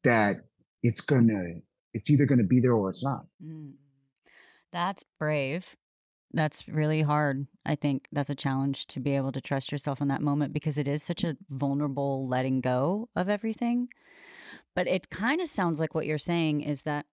that 0.03 0.37
it's 0.83 1.01
going 1.01 1.29
to, 1.29 1.61
it's 1.95 2.11
either 2.11 2.27
going 2.27 2.39
to 2.39 2.45
be 2.45 2.61
there 2.61 2.75
or 2.75 2.91
it's 2.91 3.05
not. 3.05 3.27
Mm. 3.43 3.73
That's 4.73 5.05
brave. 5.19 5.77
That's 6.33 6.69
really 6.69 7.03
hard. 7.03 7.47
I 7.65 7.75
think 7.75 8.07
that's 8.13 8.29
a 8.29 8.35
challenge 8.35 8.87
to 8.89 9.01
be 9.01 9.17
able 9.17 9.33
to 9.33 9.41
trust 9.41 9.73
yourself 9.73 10.03
in 10.03 10.09
that 10.09 10.21
moment 10.21 10.53
because 10.53 10.77
it 10.77 10.87
is 10.87 11.03
such 11.03 11.25
a 11.25 11.37
vulnerable 11.49 12.27
letting 12.27 12.61
go 12.61 13.09
of 13.17 13.29
everything. 13.31 13.89
But 14.75 14.87
it 14.87 15.11
kind 15.11 15.41
of 15.41 15.49
sounds 15.49 15.81
like 15.81 15.95
what 15.95 16.07
you're 16.07 16.19
saying 16.19 16.61
is 16.61 16.83
that 16.83 17.07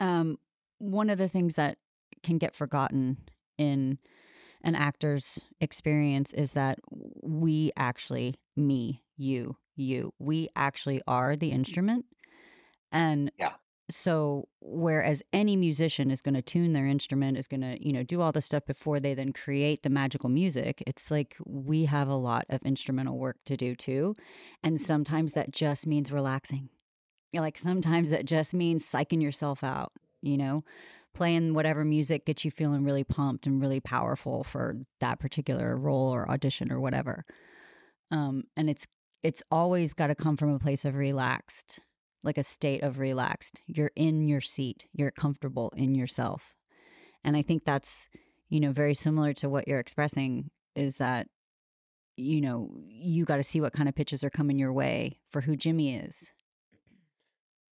um, 0.00 0.38
one 0.78 1.08
of 1.08 1.18
the 1.18 1.28
things 1.28 1.54
that 1.54 1.78
can 2.22 2.38
get 2.38 2.54
forgotten 2.54 3.18
in 3.58 3.98
an 4.62 4.74
actor's 4.74 5.40
experience 5.60 6.32
is 6.32 6.52
that 6.54 6.78
we 7.22 7.70
actually, 7.76 8.34
me, 8.56 9.02
you, 9.16 9.56
you, 9.76 10.12
we 10.18 10.48
actually 10.56 11.00
are 11.06 11.36
the 11.36 11.52
instrument. 11.52 12.06
And 12.94 13.32
yeah. 13.38 13.54
so 13.90 14.48
whereas 14.60 15.22
any 15.32 15.56
musician 15.56 16.10
is 16.10 16.22
going 16.22 16.34
to 16.34 16.40
tune 16.40 16.72
their 16.72 16.86
instrument 16.86 17.36
is 17.36 17.48
going 17.48 17.60
to 17.60 17.76
you 17.84 17.92
know 17.92 18.04
do 18.04 18.22
all 18.22 18.32
this 18.32 18.46
stuff 18.46 18.64
before 18.64 19.00
they 19.00 19.12
then 19.12 19.32
create 19.32 19.82
the 19.82 19.90
magical 19.90 20.30
music 20.30 20.82
it's 20.86 21.10
like 21.10 21.36
we 21.44 21.84
have 21.84 22.08
a 22.08 22.14
lot 22.14 22.46
of 22.48 22.62
instrumental 22.62 23.18
work 23.18 23.36
to 23.44 23.56
do 23.56 23.74
too 23.74 24.16
and 24.62 24.80
sometimes 24.80 25.34
that 25.34 25.50
just 25.50 25.86
means 25.86 26.10
relaxing. 26.10 26.70
Like 27.34 27.58
sometimes 27.58 28.10
that 28.10 28.26
just 28.26 28.54
means 28.54 28.88
psyching 28.88 29.20
yourself 29.20 29.62
out 29.64 29.92
you 30.22 30.38
know? 30.38 30.64
Playing 31.14 31.54
whatever 31.54 31.84
music 31.84 32.26
gets 32.26 32.44
you 32.44 32.50
feeling 32.50 32.82
really 32.82 33.04
pumped 33.04 33.46
and 33.46 33.60
really 33.60 33.78
powerful 33.78 34.42
for 34.42 34.78
that 34.98 35.20
particular 35.20 35.76
role 35.76 36.12
or 36.12 36.28
audition 36.28 36.72
or 36.72 36.80
whatever. 36.80 37.24
Um 38.10 38.44
and 38.56 38.70
it's 38.70 38.86
it's 39.22 39.42
always 39.50 39.94
got 39.94 40.08
to 40.08 40.14
come 40.14 40.36
from 40.36 40.50
a 40.50 40.58
place 40.58 40.84
of 40.84 40.94
relaxed 40.94 41.80
like 42.24 42.38
a 42.38 42.42
state 42.42 42.82
of 42.82 42.98
relaxed. 42.98 43.62
You're 43.66 43.92
in 43.94 44.26
your 44.26 44.40
seat, 44.40 44.86
you're 44.92 45.10
comfortable 45.10 45.72
in 45.76 45.94
yourself. 45.94 46.54
And 47.22 47.36
I 47.36 47.42
think 47.42 47.64
that's, 47.64 48.08
you 48.48 48.60
know, 48.60 48.72
very 48.72 48.94
similar 48.94 49.32
to 49.34 49.48
what 49.48 49.68
you're 49.68 49.78
expressing 49.78 50.50
is 50.74 50.98
that, 50.98 51.28
you 52.16 52.40
know, 52.40 52.70
you 52.86 53.24
got 53.24 53.36
to 53.36 53.42
see 53.42 53.60
what 53.60 53.72
kind 53.72 53.88
of 53.88 53.94
pitches 53.94 54.24
are 54.24 54.30
coming 54.30 54.58
your 54.58 54.72
way 54.72 55.20
for 55.30 55.40
who 55.40 55.56
Jimmy 55.56 55.94
is. 55.94 56.30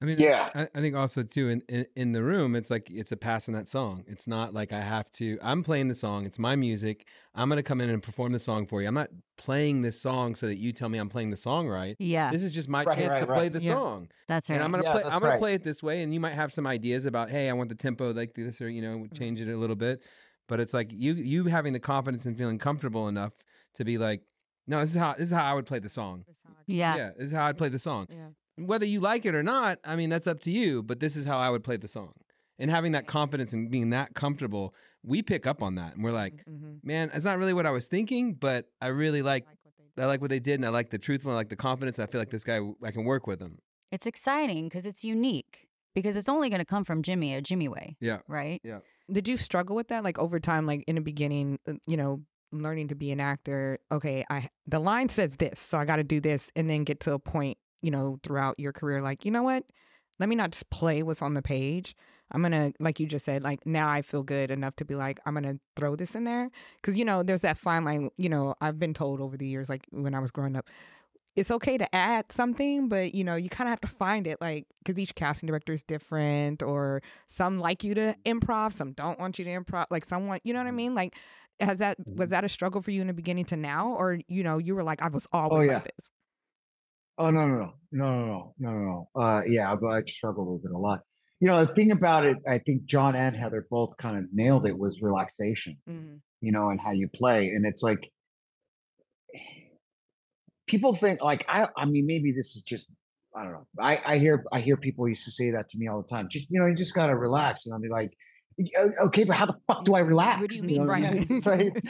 I 0.02 0.06
mean, 0.06 0.18
Yeah. 0.20 0.50
I, 0.56 0.62
I 0.74 0.80
think 0.80 0.96
also 0.96 1.24
too 1.24 1.50
in, 1.50 1.62
in 1.68 1.86
in 1.96 2.12
the 2.14 2.24
room, 2.24 2.56
it's 2.56 2.70
like 2.70 2.90
it's 2.90 3.12
a 3.12 3.18
pass 3.18 3.50
on 3.50 3.54
that 3.54 3.68
song. 3.68 4.06
It's 4.08 4.28
not 4.28 4.54
like 4.54 4.72
I 4.72 4.80
have 4.80 5.12
to. 5.14 5.38
I'm 5.42 5.62
playing 5.62 5.90
the 5.90 5.96
song. 5.96 6.26
It's 6.26 6.40
my 6.40 6.56
music. 6.56 7.06
I'm 7.36 7.50
gonna 7.50 7.64
come 7.64 7.82
in 7.82 7.90
and 7.90 8.02
perform 8.02 8.32
the 8.32 8.40
song 8.40 8.66
for 8.66 8.82
you. 8.82 8.88
I'm 8.88 8.94
not 8.94 9.10
playing 9.38 9.82
this 9.82 10.00
song 10.00 10.36
so 10.36 10.48
that 10.48 10.56
you 10.56 10.72
tell 10.72 10.88
me 10.88 11.00
I'm 11.00 11.10
playing 11.10 11.32
the 11.32 11.38
song 11.38 11.68
right. 11.68 11.98
Yeah. 12.00 12.32
This 12.32 12.44
is 12.44 12.54
just 12.54 12.70
my 12.70 12.86
Right, 12.86 12.98
chance 12.98 13.10
right, 13.12 13.20
to 13.20 13.26
play 13.28 13.50
the 13.50 13.60
Yeah. 13.60 13.74
song. 13.74 14.08
That's 14.30 14.50
right. 14.50 14.56
And 14.56 14.64
I'm 14.64 14.72
gonna 14.72 14.84
Yeah, 14.84 14.94
play. 14.94 15.04
I'm 15.04 15.20
gonna 15.20 15.38
play 15.38 15.54
it 15.56 15.64
this 15.64 15.84
way, 15.84 16.02
and 16.02 16.14
you 16.14 16.22
might 16.22 16.34
have 16.34 16.54
some 16.54 16.66
ideas 16.66 17.04
about, 17.04 17.30
hey, 17.30 17.50
I 17.50 17.54
want 17.54 17.68
the 17.68 17.76
tempo 17.76 18.14
like 18.14 18.34
this, 18.36 18.62
or 18.62 18.70
you 18.70 18.82
know, 18.82 19.06
change 19.14 19.42
it 19.42 19.50
a 19.52 19.58
little 19.58 19.76
bit. 19.76 20.02
But 20.48 20.62
it's 20.62 20.74
like 20.74 20.92
you 20.94 21.14
you 21.14 21.44
having 21.46 21.74
the 21.74 21.80
confidence 21.80 22.26
and 22.26 22.38
feeling 22.38 22.58
comfortable 22.58 23.10
enough 23.10 23.34
to 23.76 23.84
be 23.84 23.98
like, 23.98 24.22
no, 24.66 24.80
this 24.80 24.92
is 24.92 24.96
how 24.96 25.14
this 25.14 25.24
is 25.28 25.32
how 25.34 25.44
I 25.44 25.54
would 25.54 25.66
play 25.66 25.80
the 25.80 25.90
song. 25.90 26.24
yeah. 26.68 26.96
yeah 26.96 27.10
this 27.18 27.28
is 27.28 27.32
how 27.34 27.46
I'd 27.46 27.58
play 27.58 27.68
the 27.70 27.80
song. 27.80 28.08
Yeah. 28.10 28.30
Whether 28.66 28.86
you 28.86 29.00
like 29.00 29.26
it 29.26 29.36
or 29.36 29.44
not, 29.44 29.80
I 29.84 29.96
mean, 29.96 30.10
that's 30.10 30.28
up 30.28 30.40
to 30.42 30.52
you. 30.52 30.84
But 30.84 31.00
this 31.00 31.16
is 31.16 31.26
how 31.26 31.38
I 31.38 31.50
would 31.50 31.64
play 31.64 31.78
the 31.78 31.88
song. 31.88 32.14
And 32.58 32.70
having 32.70 32.92
that 32.92 33.08
confidence 33.08 33.54
and 33.54 33.72
being 33.72 33.90
that 33.92 34.14
comfortable, 34.16 34.74
we 35.04 35.22
pick 35.22 35.48
up 35.48 35.64
on 35.64 35.76
that, 35.76 35.96
and 35.96 36.04
we're 36.04 36.12
like, 36.12 36.44
Mhm. 36.46 36.84
man, 36.84 37.10
it's 37.14 37.24
not 37.24 37.38
really 37.38 37.54
what 37.54 37.66
I 37.66 37.72
was 37.72 37.88
thinking, 37.88 38.34
but 38.34 38.70
I 38.82 38.88
really 38.88 39.22
like. 39.22 39.46
Like 39.46 39.56
what 39.64 39.74
they 39.78 39.84
do. 39.96 40.02
I 40.02 40.06
like 40.08 40.20
what 40.22 40.30
they 40.30 40.40
did, 40.40 40.56
and 40.56 40.66
I 40.66 40.70
like 40.70 40.90
the 40.90 40.98
truthful, 40.98 41.32
I 41.32 41.36
like 41.36 41.48
the 41.50 41.56
confidence. 41.56 42.00
I 42.00 42.06
feel 42.06 42.20
like 42.20 42.32
this 42.32 42.44
guy, 42.44 42.60
I 42.84 42.92
can 42.92 43.06
work 43.06 43.28
with 43.28 43.40
him. 43.40 43.60
It's 43.92 44.06
exciting 44.06 44.68
because 44.68 44.86
it's 44.86 45.06
unique 45.06 45.70
because 45.96 46.18
it's 46.18 46.28
only 46.28 46.50
going 46.50 46.60
to 46.60 46.66
come 46.66 46.84
from 46.84 47.02
Jimmy 47.02 47.34
a 47.34 47.42
Jimmy 47.42 47.70
way, 47.70 47.96
Yeah, 48.02 48.20
right? 48.28 48.60
yeah. 48.64 48.80
Did 49.10 49.28
you 49.30 49.38
struggle 49.38 49.76
with 49.76 49.88
that, 49.88 50.04
like 50.04 50.20
over 50.20 50.38
time, 50.40 50.66
like 50.66 50.84
in 50.86 50.96
the 50.96 51.02
beginning, 51.02 51.60
uh, 51.66 51.74
you 51.88 51.96
know, 51.96 52.22
learning 52.52 52.90
to 52.90 52.96
be 52.96 53.12
an 53.12 53.22
actor? 53.22 53.80
Okay, 53.90 54.26
I 54.30 54.50
the 54.68 54.80
line 54.80 55.08
says 55.08 55.38
this, 55.38 55.62
so 55.62 55.78
I 55.78 55.86
got 55.86 55.96
to 55.96 56.04
do 56.04 56.20
this, 56.20 56.52
and 56.58 56.70
then 56.70 56.84
get 56.84 57.00
to 57.02 57.14
a 57.14 57.20
point, 57.20 57.58
you 57.82 57.92
know, 57.92 58.20
throughout 58.24 58.60
your 58.60 58.74
career, 58.74 59.02
like 59.02 59.26
you 59.26 59.32
know 59.32 59.44
what? 59.44 59.64
Let 60.20 60.30
me 60.30 60.36
not 60.36 60.52
just 60.52 60.70
play 60.70 61.02
what's 61.04 61.22
on 61.22 61.34
the 61.34 61.42
page. 61.42 61.96
I'm 62.32 62.44
gonna, 62.44 62.74
like 62.80 63.00
you 63.00 63.08
just 63.08 63.26
said, 63.26 63.42
like 63.42 63.66
now 63.66 63.90
I 63.90 64.02
feel 64.04 64.22
good 64.22 64.52
enough 64.52 64.76
to 64.76 64.86
be 64.86 64.94
like, 64.94 65.20
I'm 65.26 65.34
gonna 65.34 65.60
throw 65.76 65.96
this 65.96 66.14
in 66.14 66.26
there, 66.26 66.52
because 66.76 66.98
you 66.98 67.06
know, 67.06 67.24
there's 67.24 67.42
that 67.42 67.58
fine 67.58 67.86
line. 67.86 68.10
You 68.18 68.30
know, 68.30 68.56
I've 68.62 68.78
been 68.78 68.94
told 68.94 69.20
over 69.20 69.36
the 69.36 69.48
years, 69.48 69.70
like 69.70 69.88
when 69.92 70.14
I 70.14 70.20
was 70.20 70.30
growing 70.32 70.56
up, 70.56 70.68
it's 71.36 71.50
okay 71.52 71.78
to 71.78 71.96
add 71.96 72.32
something, 72.32 72.90
but 72.90 73.16
you 73.16 73.24
know, 73.24 73.36
you 73.36 73.50
kind 73.50 73.68
of 73.68 73.72
have 73.72 73.82
to 73.82 73.88
find 73.88 74.28
it, 74.28 74.40
like 74.42 74.68
because 74.84 75.00
each 75.00 75.16
casting 75.16 75.48
director 75.48 75.74
is 75.74 75.84
different, 75.84 76.62
or 76.62 77.02
some 77.28 77.60
like 77.60 77.84
you 77.84 77.96
to 77.96 78.16
improv, 78.26 78.74
some 78.74 78.92
don't 78.92 79.20
want 79.20 79.40
you 79.40 79.46
to 79.46 79.52
improv. 79.52 79.86
Like 79.90 80.06
someone, 80.06 80.40
you 80.44 80.54
know 80.54 80.60
what 80.60 80.68
I 80.68 80.72
mm. 80.72 80.76
mean? 80.76 80.96
Like, 80.96 81.18
has 81.60 81.80
that 81.80 81.98
was 82.06 82.28
mm. 82.28 82.32
that 82.32 82.44
a 82.44 82.50
struggle 82.50 82.82
for 82.82 82.92
you 82.92 83.02
in 83.02 83.08
the 83.08 83.14
beginning 83.14 83.46
to 83.46 83.56
now, 83.56 83.96
or 83.98 84.20
you 84.28 84.44
know, 84.44 84.58
you 84.60 84.76
were 84.76 84.84
like, 84.84 85.02
I 85.02 85.08
was 85.08 85.28
oh, 85.34 85.40
always 85.40 85.68
yeah. 85.68 85.76
like 85.76 85.96
this. 85.96 86.12
Oh 87.20 87.30
no, 87.30 87.46
no, 87.46 87.56
no, 87.56 87.74
no, 87.92 88.26
no, 88.26 88.54
no, 88.58 88.72
no, 88.72 89.08
no. 89.14 89.22
Uh, 89.22 89.42
yeah, 89.46 89.76
but 89.76 89.88
I 89.88 90.02
struggled 90.08 90.48
with 90.54 90.72
it 90.72 90.74
a 90.74 90.78
lot. 90.78 91.02
You 91.42 91.50
know, 91.50 91.66
the 91.66 91.74
thing 91.74 91.92
about 91.92 92.26
it, 92.26 92.38
I 92.48 92.60
think 92.60 92.86
John 92.86 93.14
and 93.14 93.36
Heather 93.36 93.68
both 93.70 93.98
kind 93.98 94.18
of 94.18 94.26
nailed 94.32 94.66
it 94.66 94.78
was 94.78 95.02
relaxation. 95.02 95.78
Mm-hmm. 95.88 96.16
You 96.42 96.52
know, 96.54 96.70
and 96.70 96.80
how 96.80 96.92
you 96.92 97.10
play, 97.14 97.50
and 97.50 97.66
it's 97.66 97.84
like 97.84 98.10
people 100.68 100.96
think 100.96 101.22
like 101.22 101.46
I. 101.50 101.68
I 101.78 101.84
mean, 101.84 102.08
maybe 102.08 102.32
this 102.32 102.56
is 102.56 102.64
just 102.64 102.88
I 103.36 103.44
don't 103.44 103.52
know. 103.52 103.68
I 103.78 104.00
I 104.06 104.18
hear 104.18 104.46
I 104.54 104.62
hear 104.62 104.78
people 104.78 105.08
used 105.10 105.26
to 105.26 105.32
say 105.32 105.52
that 105.52 105.68
to 105.70 105.78
me 105.78 105.90
all 105.90 106.02
the 106.02 106.08
time. 106.08 106.30
Just 106.32 106.50
you 106.50 106.60
know, 106.62 106.68
you 106.68 106.76
just 106.76 106.96
gotta 106.96 107.16
relax, 107.16 107.66
and 107.66 107.74
I'll 107.74 107.82
be 107.82 107.90
like, 107.90 108.14
"O- 108.78 109.06
Okay, 109.06 109.24
but 109.24 109.36
how 109.36 109.46
the 109.46 109.58
fuck 109.68 109.86
do 109.86 109.96
I 109.96 110.00
relax? 110.00 110.42
What 110.42 110.50
do 110.52 110.58
you 110.58 110.64
mean, 110.64 110.86
what 110.88 110.98
I 110.98 111.00
Brian? 111.02 111.18
It's 111.18 111.28
just 111.30 111.46
like- 111.46 111.84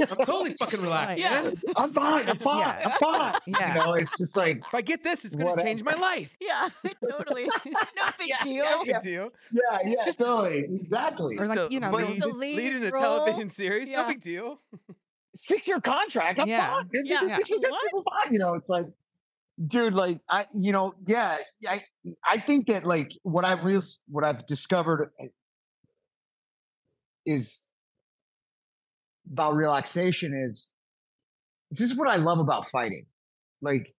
I'm 0.00 0.24
totally 0.24 0.54
fucking 0.54 0.80
relaxed, 0.80 1.18
Yeah. 1.18 1.42
man. 1.42 1.60
I'm 1.76 1.92
fine. 1.92 2.28
I'm 2.28 2.38
fine. 2.38 2.58
Yeah. 2.60 2.88
I'm 2.88 2.98
fine. 2.98 3.34
Yeah. 3.46 3.74
You 3.74 3.80
know, 3.84 3.94
it's 3.94 4.16
just 4.18 4.36
like 4.36 4.58
If 4.58 4.74
I 4.74 4.80
get 4.80 5.02
this, 5.04 5.24
it's 5.24 5.36
gonna 5.36 5.50
Whatever. 5.50 5.66
change 5.68 5.82
my 5.82 5.94
life. 5.94 6.34
Yeah, 6.40 6.68
totally. 7.10 7.44
no 7.44 7.50
big 8.18 8.28
Yeah, 8.28 8.42
deal. 8.44 8.64
yeah, 8.64 8.82
Big 8.84 9.00
deal. 9.02 9.30
Yeah, 9.52 9.78
yeah, 9.84 10.12
totally, 10.12 10.58
exactly. 10.60 11.36
Or 11.38 11.46
like, 11.46 11.70
you 11.70 11.80
know, 11.80 11.90
lead, 11.90 12.24
lead 12.24 12.56
lead 12.56 12.76
in 12.76 12.82
a 12.84 12.90
television 12.90 13.50
series, 13.50 13.90
Yeah. 13.90 14.02
no 14.02 14.08
big 14.08 14.20
deal. 14.20 14.60
Six 15.34 15.66
year 15.68 15.80
contract. 15.80 16.38
I'm 16.38 16.48
Yeah. 16.48 16.74
fine. 16.74 16.88
This- 16.92 17.02
Yeah. 17.06 17.36
This 17.38 17.50
is 17.50 17.60
this 17.60 17.70
is 17.70 18.02
fine. 18.08 18.32
You 18.32 18.38
know, 18.38 18.54
it's 18.54 18.68
like, 18.68 18.86
dude, 19.66 19.94
like 19.94 20.20
I, 20.28 20.46
you 20.58 20.72
know, 20.72 20.94
yeah, 21.06 21.38
I, 21.68 21.84
I 22.26 22.38
think 22.38 22.66
that 22.68 22.84
like 22.84 23.12
what 23.22 23.44
I've 23.44 23.64
real, 23.64 23.82
what 24.08 24.24
I've 24.24 24.46
discovered 24.46 25.10
is 27.26 27.60
about 29.32 29.54
relaxation 29.54 30.48
is 30.50 30.68
this 31.70 31.80
is 31.80 31.96
what 31.96 32.08
I 32.08 32.16
love 32.16 32.38
about 32.38 32.68
fighting. 32.70 33.06
Like 33.62 33.94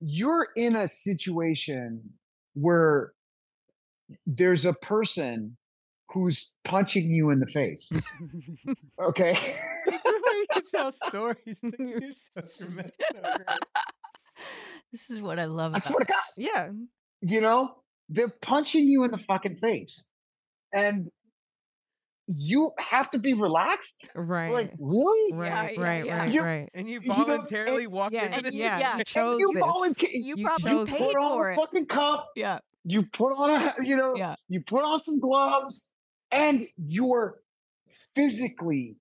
you're 0.00 0.48
in 0.56 0.76
a 0.76 0.88
situation 0.88 2.02
where 2.54 3.12
there's 4.26 4.64
a 4.64 4.72
person 4.72 5.56
who's 6.10 6.52
punching 6.64 7.04
you 7.12 7.30
in 7.30 7.40
the 7.40 7.46
face. 7.46 7.90
Okay. 9.00 9.34
the 9.86 9.92
way 9.92 10.46
you 10.56 10.62
tell 10.74 10.90
stories, 10.90 11.60
you're 11.78 12.00
so 12.10 12.40
dramatic. 12.58 12.94
This 14.90 15.10
is 15.10 15.20
what 15.20 15.38
I 15.38 15.44
love. 15.44 15.74
I 15.74 15.78
About 15.78 15.82
swear 15.82 15.98
to 16.00 16.04
God, 16.06 16.22
yeah, 16.36 16.68
you 17.20 17.40
know, 17.40 17.74
they're 18.08 18.32
punching 18.40 18.84
you 18.84 19.04
in 19.04 19.10
the 19.10 19.18
fucking 19.18 19.56
face. 19.56 20.10
And 20.74 21.10
you 22.30 22.72
have 22.78 23.10
to 23.12 23.18
be 23.18 23.32
relaxed. 23.32 24.06
right, 24.14 24.52
Like, 24.52 24.72
really? 24.78 25.32
right, 25.34 25.74
yeah, 25.76 25.82
right, 25.82 26.04
yeah. 26.04 26.18
right, 26.20 26.30
You- 26.32 26.42
right. 26.42 26.68
And 26.74 26.86
you 26.88 27.00
You 27.00 27.08
know, 27.08 27.14
voluntarily 27.14 27.86
walked 27.86 28.12
yeah, 28.14 28.26
into 28.26 28.42
this. 28.42 28.54
yeah, 28.54 28.78
yeah. 28.78 28.92
You 28.92 28.98
And 28.98 29.06
chose 29.06 29.40
you 29.40 29.50
this. 29.54 29.60
volunteer. 29.60 30.10
you, 30.12 30.34
You 30.36 30.44
probably 30.46 30.70
chose 30.70 30.88
paid 30.88 30.98
put 30.98 31.16
on 31.16 31.38
for 31.38 31.48
a 31.48 31.52
it. 31.54 31.56
fucking 31.56 31.86
cup. 31.86 32.28
Yeah, 32.36 32.58
You 32.84 33.04
put 33.06 33.32
on 33.32 33.50
a, 33.62 33.74
you 33.82 33.96
know, 33.96 34.14
yeah. 34.14 34.34
you 34.48 34.60
put 34.62 34.84
on 34.84 35.00
some 35.00 35.18
gloves 35.20 35.92
and 36.30 36.66
you're 36.76 37.38
physically. 38.14 38.98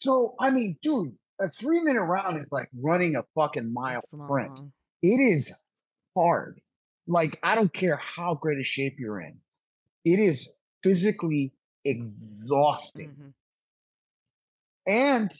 So, 0.00 0.34
I 0.40 0.50
mean, 0.50 0.76
dude, 0.82 1.12
a 1.40 1.48
three 1.50 1.80
minute 1.80 2.02
round 2.02 2.38
is 2.40 2.46
like 2.50 2.68
running 2.80 3.16
a 3.16 3.24
fucking 3.34 3.72
mile 3.72 4.00
That's 4.10 4.22
sprint. 4.24 4.58
long. 4.58 4.72
it 5.02 5.08
is 5.20 5.52
hard. 6.16 6.60
Like, 7.06 7.38
I 7.42 7.54
don't 7.56 7.72
care 7.72 7.96
how 7.96 8.34
great 8.34 8.58
a 8.58 8.62
shape 8.62 8.96
you're 8.98 9.20
in, 9.20 9.38
it 10.04 10.18
is 10.18 10.56
physically 10.82 11.52
exhausting. 11.84 13.10
Mhm. 13.10 13.34
And 14.86 15.30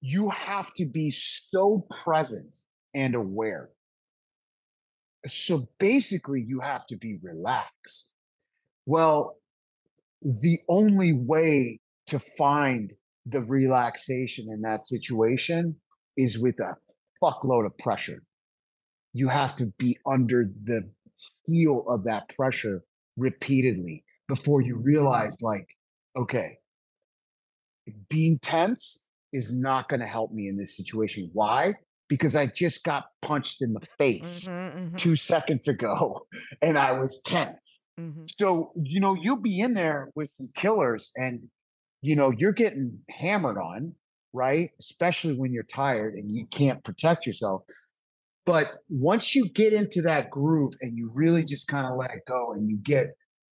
you 0.00 0.30
have 0.30 0.72
to 0.74 0.86
be 0.86 1.10
so 1.10 1.86
present 2.02 2.56
and 2.94 3.14
aware. 3.14 3.70
So 5.28 5.68
basically, 5.78 6.40
you 6.40 6.60
have 6.60 6.86
to 6.86 6.96
be 6.96 7.18
relaxed. 7.22 8.12
Well, 8.86 9.38
the 10.22 10.58
only 10.68 11.12
way 11.12 11.80
to 12.06 12.18
find 12.18 12.94
the 13.26 13.42
relaxation 13.42 14.50
in 14.50 14.62
that 14.62 14.84
situation 14.84 15.80
is 16.16 16.38
with 16.38 16.58
a 16.60 16.76
fuckload 17.22 17.66
of 17.66 17.76
pressure. 17.78 18.22
You 19.12 19.28
have 19.28 19.56
to 19.56 19.66
be 19.78 19.98
under 20.06 20.44
the 20.44 20.90
heel 21.46 21.84
of 21.86 22.04
that 22.04 22.34
pressure 22.34 22.82
repeatedly 23.16 24.04
before 24.30 24.62
you 24.62 24.76
realize, 24.76 25.36
like, 25.42 25.68
okay, 26.16 26.58
being 28.08 28.38
tense 28.38 29.08
is 29.32 29.52
not 29.56 29.88
going 29.88 30.00
to 30.00 30.06
help 30.06 30.32
me 30.32 30.48
in 30.48 30.56
this 30.56 30.76
situation. 30.76 31.30
Why? 31.32 31.74
Because 32.08 32.34
I 32.34 32.46
just 32.46 32.84
got 32.84 33.06
punched 33.22 33.62
in 33.62 33.72
the 33.72 33.86
face 33.98 34.48
Mhm, 34.48 34.66
mhm, 34.76 34.96
two 34.96 35.16
seconds 35.16 35.68
ago 35.68 36.26
and 36.62 36.78
I 36.78 36.98
was 36.98 37.20
tense. 37.24 37.86
mhm. 37.96 38.30
So, 38.38 38.72
you 38.82 39.00
know, 39.00 39.14
you'll 39.14 39.36
be 39.40 39.60
in 39.60 39.74
there 39.74 40.10
with 40.14 40.30
some 40.34 40.48
killers 40.54 41.10
and, 41.16 41.48
you 42.02 42.16
know, 42.16 42.30
you're 42.30 42.52
getting 42.52 43.00
hammered 43.10 43.58
on, 43.58 43.94
right? 44.32 44.70
Especially 44.78 45.34
when 45.36 45.52
you're 45.52 45.62
tired 45.64 46.14
and 46.14 46.34
you 46.34 46.46
can't 46.46 46.82
protect 46.84 47.26
yourself. 47.26 47.62
But 48.46 48.78
once 48.88 49.34
you 49.34 49.48
get 49.48 49.72
into 49.72 50.02
that 50.02 50.30
groove 50.30 50.74
and 50.80 50.96
you 50.96 51.10
really 51.12 51.44
just 51.44 51.68
kind 51.68 51.86
of 51.86 51.96
let 51.96 52.10
it 52.10 52.22
go 52.26 52.52
and 52.52 52.68
you 52.70 52.78
get 52.78 53.08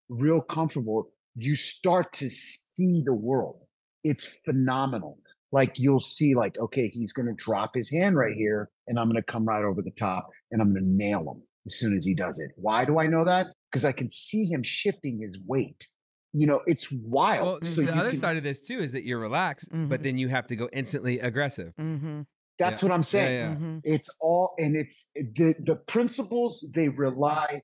real 0.08 0.40
comfortable, 0.40 1.10
you 1.34 1.54
start 1.56 2.12
to 2.14 2.28
see 2.30 3.02
the 3.04 3.14
world. 3.14 3.64
It's 4.04 4.24
phenomenal. 4.44 5.18
Like 5.50 5.78
you'll 5.78 6.00
see, 6.00 6.34
like, 6.34 6.58
okay, 6.58 6.88
he's 6.88 7.12
gonna 7.12 7.32
drop 7.36 7.70
his 7.74 7.90
hand 7.90 8.16
right 8.16 8.34
here, 8.34 8.70
and 8.86 8.98
I'm 8.98 9.08
gonna 9.08 9.22
come 9.22 9.46
right 9.46 9.64
over 9.64 9.80
the 9.82 9.90
top 9.92 10.28
and 10.50 10.60
I'm 10.60 10.74
gonna 10.74 10.84
nail 10.86 11.20
him 11.20 11.42
as 11.66 11.78
soon 11.78 11.96
as 11.96 12.04
he 12.04 12.14
does 12.14 12.38
it. 12.38 12.50
Why 12.56 12.84
do 12.84 12.98
I 12.98 13.06
know 13.06 13.24
that? 13.24 13.48
Because 13.70 13.84
I 13.84 13.92
can 13.92 14.10
see 14.10 14.44
him 14.44 14.62
shifting 14.62 15.18
his 15.20 15.38
weight. 15.46 15.86
You 16.34 16.46
know, 16.46 16.60
it's 16.66 16.90
wild. 16.92 17.46
Well, 17.46 17.58
so 17.62 17.80
the 17.82 17.96
other 17.96 18.10
can- 18.10 18.18
side 18.18 18.36
of 18.36 18.42
this 18.42 18.60
too 18.60 18.80
is 18.80 18.92
that 18.92 19.04
you're 19.04 19.18
relaxed, 19.18 19.68
but 19.70 19.78
mm-hmm. 19.78 20.02
then 20.02 20.18
you 20.18 20.28
have 20.28 20.46
to 20.48 20.56
go 20.56 20.68
instantly 20.72 21.18
aggressive. 21.20 21.72
Mm-hmm. 21.80 22.22
That's 22.58 22.82
Yeah. 22.82 22.88
what 22.88 22.94
I'm 22.94 23.00
Yeah, 23.00 23.02
saying. 23.02 23.50
yeah. 23.50 23.54
Mm-hmm. 23.54 23.78
It's 23.84 24.10
all 24.20 24.54
and 24.58 24.76
it's 24.76 25.08
eh, 25.16 25.22
the 25.34 25.54
the 25.64 25.76
principles 25.76 26.66
they 26.74 26.88
rely. 26.88 27.62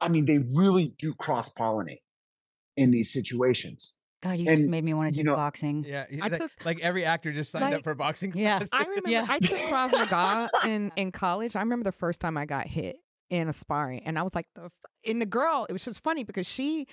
I 0.00 0.08
mean, 0.08 0.24
they 0.26 0.38
really 0.38 0.94
do 0.98 1.14
cross 1.14 1.52
pollinate 1.52 2.02
in 2.76 2.90
these 2.90 3.12
situations. 3.12 3.94
God, 4.22 4.38
you 4.38 4.46
just 4.46 4.66
made 4.66 4.82
me 4.84 4.94
want 4.94 5.12
to 5.12 5.18
you 5.18 5.22
take 5.24 5.26
know- 5.30 5.36
boxing. 5.36 5.84
Yeah, 5.86 6.06
I 6.22 6.28
like, 6.28 6.38
took- 6.38 6.64
like 6.64 6.80
every 6.80 7.04
actor 7.04 7.30
just 7.32 7.50
signed 7.52 7.64
like- 7.66 7.74
up 7.74 7.84
for 7.84 7.94
boxing. 7.94 8.32
Yeah. 8.36 8.58
class. 8.58 8.68
I 8.72 8.84
remember 8.88 9.10
Yeah. 9.10 9.26
I 9.28 9.38
took 9.38 9.58
Krav 9.58 9.92
Maga 9.92 10.50
in, 10.66 10.90
in 10.96 11.12
college. 11.12 11.56
I 11.56 11.60
remember 11.60 11.84
the 11.84 11.92
first 11.92 12.20
time 12.20 12.38
I 12.38 12.46
got 12.46 12.66
hit 12.66 12.96
in 13.30 13.48
a 13.48 13.52
sparring, 13.52 14.02
and 14.04 14.18
I 14.18 14.22
was 14.22 14.34
like, 14.34 14.46
the 14.54 14.64
f-. 14.64 14.72
and 15.08 15.20
the 15.20 15.26
girl, 15.26 15.66
it 15.68 15.72
was 15.72 15.84
just 15.84 16.02
funny 16.02 16.24
because 16.24 16.46
she 16.46 16.86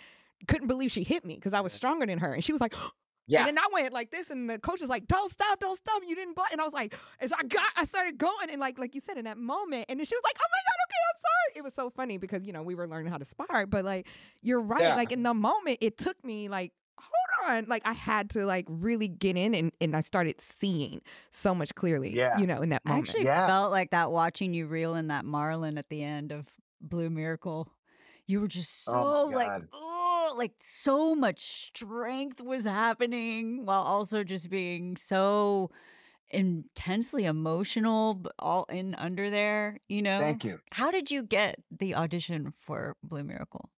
couldn't 0.48 0.68
believe 0.68 0.92
she 0.92 1.04
hit 1.04 1.24
me 1.24 1.36
because 1.36 1.54
I 1.54 1.62
was 1.62 1.72
stronger 1.72 2.06
than 2.06 2.20
her, 2.20 2.34
and 2.34 2.44
she 2.44 2.52
was 2.52 2.62
like. 2.62 2.74
Oh, 2.84 2.90
Yeah. 3.32 3.48
And 3.48 3.58
then 3.58 3.60
I 3.60 3.68
went 3.72 3.94
like 3.94 4.12
this, 4.12 4.30
and 4.30 4.50
the 4.50 4.60
coach 4.60 4.82
was 4.82 4.90
like, 4.90 5.08
"Don't 5.08 5.32
stop, 5.32 5.60
don't 5.60 5.78
stop! 5.78 6.02
You 6.06 6.16
didn't." 6.16 6.36
Block. 6.36 6.50
And 6.52 6.60
I 6.62 6.64
was 6.64 6.74
like, 6.74 6.96
and 7.20 7.30
so 7.30 7.36
I 7.40 7.44
got, 7.44 7.70
I 7.76 7.86
started 7.86 8.18
going, 8.18 8.50
and 8.52 8.60
like, 8.60 8.78
like 8.78 8.94
you 8.96 9.02
said 9.02 9.18
in 9.18 9.26
that 9.26 9.38
moment, 9.38 9.86
and 9.90 10.00
then 10.00 10.06
she 10.06 10.16
was 10.16 10.22
like, 10.24 10.36
"Oh 10.40 10.48
my 10.52 10.60
god, 10.68 10.78
okay, 10.88 11.02
I'm 11.10 11.22
sorry." 11.22 11.60
It 11.60 11.64
was 11.64 11.74
so 11.74 11.90
funny 11.90 12.18
because 12.18 12.44
you 12.46 12.54
know 12.54 12.64
we 12.64 12.76
were 12.76 12.88
learning 12.88 13.12
how 13.12 13.18
to 13.18 13.26
spar, 13.26 13.66
but 13.66 13.86
like 13.86 14.08
you're 14.42 14.62
right. 14.62 14.82
Yeah. 14.82 14.96
Like 14.96 15.12
in 15.12 15.24
the 15.24 15.34
moment, 15.34 15.78
it 15.82 15.98
took 15.98 16.24
me 16.24 16.50
like, 16.50 16.72
hold 17.00 17.50
on, 17.58 17.66
like 17.68 17.82
I 17.86 17.94
had 17.94 18.30
to 18.32 18.46
like 18.46 18.66
really 18.70 19.08
get 19.08 19.38
in, 19.38 19.56
and 19.56 19.72
and 19.82 19.96
I 19.96 20.02
started 20.02 20.40
seeing 20.42 21.02
so 21.30 21.56
much 21.56 21.74
clearly. 21.76 22.14
Yeah. 22.16 22.38
You 22.38 22.48
know, 22.48 22.62
in 22.62 22.70
that 22.70 22.86
moment 22.86 23.08
I 23.08 23.10
actually 23.12 23.26
Yeah. 23.26 23.48
felt 23.48 23.72
like 23.72 23.92
that 23.92 24.12
watching 24.12 24.54
you 24.54 24.68
reel 24.68 24.96
in 24.96 25.08
that 25.08 25.26
Marlin 25.26 25.78
at 25.78 25.90
the 25.90 26.04
end 26.04 26.32
of 26.32 26.48
Blue 26.82 27.10
Miracle. 27.10 27.68
You 28.28 28.40
were 28.42 28.48
just 28.48 28.88
oh 28.88 28.92
so 28.92 28.98
Oh 28.98 29.26
like, 29.36 29.48
God. 29.48 29.68
Oh, 30.22 30.36
like 30.38 30.54
so 30.60 31.16
much 31.16 31.40
strength 31.40 32.42
was 32.42 32.66
happening 32.66 33.66
while 33.66 33.82
also 33.82 34.24
just 34.24 34.50
being 34.50 34.96
so 34.98 35.72
intensely 36.30 37.26
emotional, 37.26 38.22
all 38.40 38.66
in 38.66 38.96
under 38.96 39.30
there, 39.30 39.78
you 39.90 40.02
know? 40.02 40.20
Thank 40.20 40.44
you. 40.44 40.60
How 40.72 40.92
did 40.92 41.12
you 41.12 41.24
get 41.24 41.60
the 41.72 41.96
audition 41.96 42.54
for 42.60 42.96
Blue 43.04 43.24
Miracle? 43.24 43.70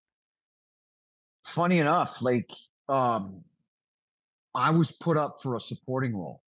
Funny 1.45 1.79
enough, 1.79 2.21
like 2.21 2.51
um, 2.87 3.43
I 4.55 4.71
was 4.71 4.91
put 4.91 5.17
up 5.17 5.39
for 5.41 5.55
a 5.55 5.61
supporting 5.61 6.15
role 6.15 6.41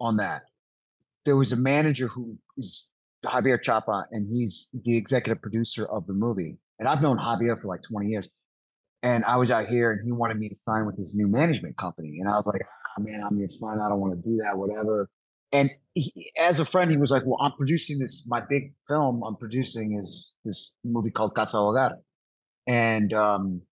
on 0.00 0.16
that. 0.18 0.42
There 1.24 1.36
was 1.36 1.52
a 1.52 1.56
manager 1.56 2.08
who 2.08 2.38
is 2.56 2.90
Javier 3.24 3.60
Chapa, 3.60 4.06
and 4.10 4.28
he's 4.28 4.68
the 4.84 4.96
executive 4.96 5.42
producer 5.42 5.86
of 5.86 6.06
the 6.06 6.12
movie. 6.12 6.58
And 6.78 6.88
I've 6.88 7.02
known 7.02 7.18
Javier 7.18 7.60
for 7.60 7.68
like 7.68 7.82
20 7.82 8.08
years. 8.08 8.28
And 9.02 9.24
I 9.24 9.36
was 9.36 9.50
out 9.50 9.66
here, 9.66 9.92
and 9.92 10.00
he 10.04 10.12
wanted 10.12 10.38
me 10.38 10.48
to 10.48 10.56
sign 10.68 10.86
with 10.86 10.96
his 10.98 11.14
new 11.14 11.28
management 11.28 11.76
company. 11.76 12.18
And 12.20 12.28
I 12.28 12.32
was 12.32 12.46
like, 12.46 12.62
"Ah, 12.64 13.00
man, 13.00 13.22
I'm 13.28 13.38
your 13.38 13.48
friend. 13.60 13.80
I 13.80 13.88
don't 13.88 14.00
want 14.00 14.14
to 14.14 14.28
do 14.28 14.38
that, 14.42 14.56
whatever. 14.56 15.08
And 15.52 15.70
he, 15.94 16.32
as 16.38 16.60
a 16.60 16.64
friend, 16.64 16.90
he 16.90 16.96
was 16.96 17.10
like, 17.10 17.22
well, 17.24 17.38
I'm 17.40 17.52
producing 17.52 17.98
this. 17.98 18.26
My 18.28 18.40
big 18.40 18.74
film 18.88 19.22
I'm 19.22 19.36
producing 19.36 19.98
is 20.02 20.36
this 20.44 20.74
movie 20.84 21.10
called 21.10 21.34
Casa 21.34 21.56
Hogar. 21.56 21.98
And, 22.66 23.12
um, 23.12 23.62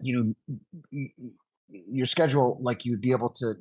you 0.00 0.34
know, 0.90 0.98
your 1.68 2.06
schedule, 2.06 2.58
like 2.60 2.84
you'd 2.84 3.00
be 3.00 3.10
able 3.10 3.30
to 3.30 3.54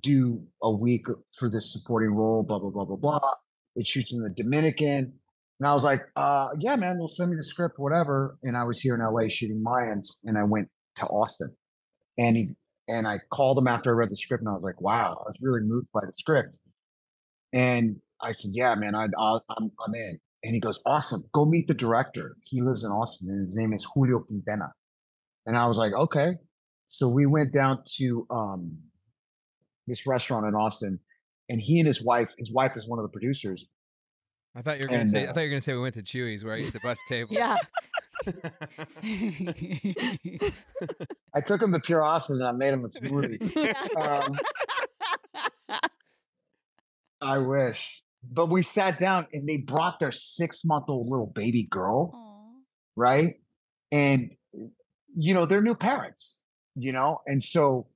do 0.00 0.42
a 0.62 0.70
week 0.70 1.06
for 1.38 1.48
this 1.48 1.72
supporting 1.72 2.10
role, 2.10 2.42
blah, 2.42 2.58
blah, 2.58 2.70
blah, 2.70 2.84
blah, 2.84 2.96
blah. 2.96 3.34
It 3.76 3.86
shoots 3.86 4.12
in 4.12 4.20
the 4.20 4.30
Dominican. 4.30 5.14
And 5.58 5.66
I 5.66 5.74
was 5.74 5.84
like, 5.84 6.02
uh, 6.16 6.48
yeah, 6.58 6.76
man, 6.76 6.98
they'll 6.98 7.08
send 7.08 7.30
me 7.30 7.36
the 7.36 7.44
script, 7.44 7.78
whatever. 7.78 8.38
And 8.42 8.56
I 8.56 8.64
was 8.64 8.80
here 8.80 8.94
in 8.94 9.00
LA 9.00 9.28
shooting 9.28 9.62
Mayans 9.64 10.16
and 10.24 10.36
I 10.36 10.44
went 10.44 10.68
to 10.96 11.06
Austin. 11.06 11.54
And 12.18 12.36
he 12.36 12.48
and 12.88 13.08
I 13.08 13.18
called 13.32 13.58
him 13.58 13.66
after 13.66 13.90
I 13.90 13.94
read 13.94 14.10
the 14.10 14.16
script 14.16 14.42
and 14.42 14.50
I 14.50 14.52
was 14.52 14.62
like, 14.62 14.80
wow, 14.80 15.22
I 15.24 15.28
was 15.28 15.36
really 15.40 15.62
moved 15.62 15.88
by 15.92 16.00
the 16.04 16.12
script. 16.18 16.56
And 17.52 17.96
I 18.20 18.32
said, 18.32 18.52
yeah, 18.54 18.74
man, 18.74 18.94
I, 18.94 19.06
I, 19.18 19.38
I'm, 19.56 19.70
I'm 19.84 19.94
in. 19.94 20.18
And 20.44 20.54
he 20.54 20.60
goes, 20.60 20.80
awesome. 20.86 21.22
Go 21.32 21.44
meet 21.44 21.66
the 21.66 21.74
director. 21.74 22.36
He 22.44 22.60
lives 22.60 22.84
in 22.84 22.90
Austin 22.90 23.30
and 23.30 23.40
his 23.40 23.56
name 23.56 23.72
is 23.72 23.86
Julio 23.94 24.20
Quintana. 24.20 24.72
And 25.46 25.56
I 25.56 25.66
was 25.66 25.78
like, 25.78 25.92
okay. 25.92 26.34
So 26.88 27.08
we 27.08 27.26
went 27.26 27.52
down 27.52 27.82
to 27.96 28.26
um, 28.30 28.78
this 29.86 30.06
restaurant 30.06 30.46
in 30.46 30.54
Austin 30.54 31.00
and 31.48 31.60
he 31.60 31.78
and 31.80 31.86
his 31.86 32.02
wife, 32.02 32.28
his 32.38 32.52
wife 32.52 32.72
is 32.76 32.88
one 32.88 32.98
of 32.98 33.04
the 33.04 33.08
producers. 33.08 33.66
I 34.56 34.62
thought 34.62 34.78
you 34.78 34.84
were 34.84 34.88
gonna 34.88 35.00
And, 35.02 35.10
say. 35.10 35.26
I 35.26 35.30
uh, 35.30 35.34
thought 35.34 35.40
you 35.40 35.46
were 35.48 35.50
gonna 35.50 35.60
say 35.60 35.74
we 35.74 35.80
went 35.80 35.94
to 35.96 36.02
Chuy's 36.02 36.42
where 36.42 36.54
I 36.54 36.56
used 36.58 36.72
to 36.72 36.80
bust 36.80 37.00
tables. 37.08 37.36
Yeah. 37.36 37.56
I 41.34 41.40
took 41.44 41.60
him 41.62 41.72
to 41.72 41.80
Pure 41.80 42.02
Austin 42.02 42.36
and 42.36 42.46
I 42.46 42.52
made 42.52 42.72
him 42.72 42.84
a 42.84 42.88
smoothie. 42.88 43.74
um, 44.00 44.38
I 47.20 47.38
wish. 47.38 48.02
But 48.28 48.48
we 48.48 48.62
sat 48.62 48.98
down 48.98 49.26
and 49.32 49.46
they 49.48 49.58
brought 49.58 50.00
their 50.00 50.10
six 50.12 50.64
month 50.64 50.86
old 50.88 51.08
little 51.08 51.26
baby 51.32 51.68
girl, 51.70 52.12
right? 52.96 53.34
And, 53.92 54.32
you 55.14 55.34
know, 55.34 55.44
they're 55.46 55.60
new 55.62 55.76
parents, 55.76 56.42
you 56.74 56.92
know? 56.92 57.20
And 57.26 57.42
so 57.42 57.88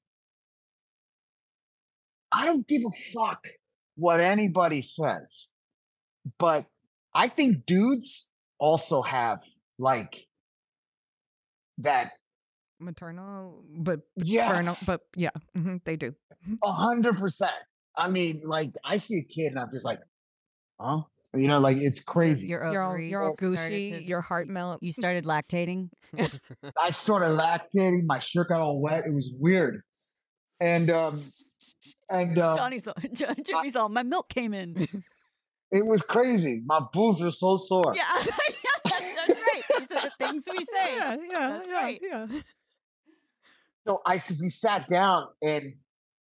I 2.31 2.45
don't 2.47 2.69
give 2.69 2.83
a 2.87 2.91
fuck 3.13 3.43
what 3.97 4.21
anybody 4.21 4.83
says. 4.83 5.49
But 6.39 6.67
I 7.15 7.29
think 7.29 7.67
dudes 7.67 8.29
also 8.59 9.03
have 9.03 9.41
like 9.79 10.27
that 11.79 12.13
maternal, 12.79 13.65
but 13.77 14.01
Yes. 14.17 14.85
but 14.85 15.03
yeah, 15.17 15.31
hmm 15.57 15.77
they 15.85 15.97
do. 15.97 16.15
A 16.63 16.73
hundred 16.73 17.17
percent. 17.19 17.53
I 17.97 18.09
mean, 18.09 18.43
like 18.45 18.71
I 18.85 18.99
see 18.99 19.19
a 19.19 19.23
kid 19.23 19.49
and 19.49 19.59
I'm 19.59 19.71
just 19.73 19.85
like, 19.85 19.99
huh? 20.79 21.03
You 21.35 21.47
know, 21.47 21.61
like 21.61 21.77
it's 21.77 22.01
crazy. 22.01 22.49
Your 22.49 22.73
You're 22.73 22.83
all, 22.83 22.99
you're 22.99 23.23
all 23.23 23.37
started 23.37 23.57
gushy. 23.57 23.91
to- 23.93 24.03
Your 24.03 24.21
heart 24.21 24.49
melt. 24.49 24.83
You 24.83 24.93
started 25.03 25.25
lactating. 25.25 25.91
I 26.81 26.91
started 26.91 27.31
lactating. 27.31 28.05
My 28.05 28.19
shirt 28.19 28.49
got 28.49 28.61
all 28.61 28.81
wet. 28.81 29.05
It 29.07 29.13
was 29.15 29.31
weird. 29.39 29.83
And 30.61 30.91
um, 30.91 31.23
and 32.11 32.39
um, 32.39 32.57
Johnny's 32.57 32.89
all, 32.89 32.95
Jo- 33.13 33.35
Jimmy's 33.45 33.77
all, 33.77 33.89
my 33.89 34.03
milk 34.03 34.29
came 34.29 34.53
in. 34.55 34.87
It 35.73 35.87
was 35.87 36.03
crazy. 36.03 36.63
My 36.65 36.81
boobs 36.93 37.21
were 37.21 37.31
so 37.31 37.57
sore. 37.57 37.95
yeah, 37.97 38.03
yeah 38.27 38.71
that's, 38.85 39.15
that's 39.15 39.41
right. 39.41 39.63
These 39.79 39.93
are 39.93 40.01
the 40.03 40.13
things 40.27 40.45
we 40.51 40.65
say. 40.65 40.97
Yeah, 40.97 41.17
yeah, 41.31 41.49
That's 41.51 41.69
yeah, 41.71 41.83
right. 41.83 42.01
yeah. 42.03 42.27
So 43.87 44.01
I 44.07 44.17
s- 44.17 44.39
we 44.41 44.51
sat 44.51 44.89
down 44.89 45.27
and 45.43 45.75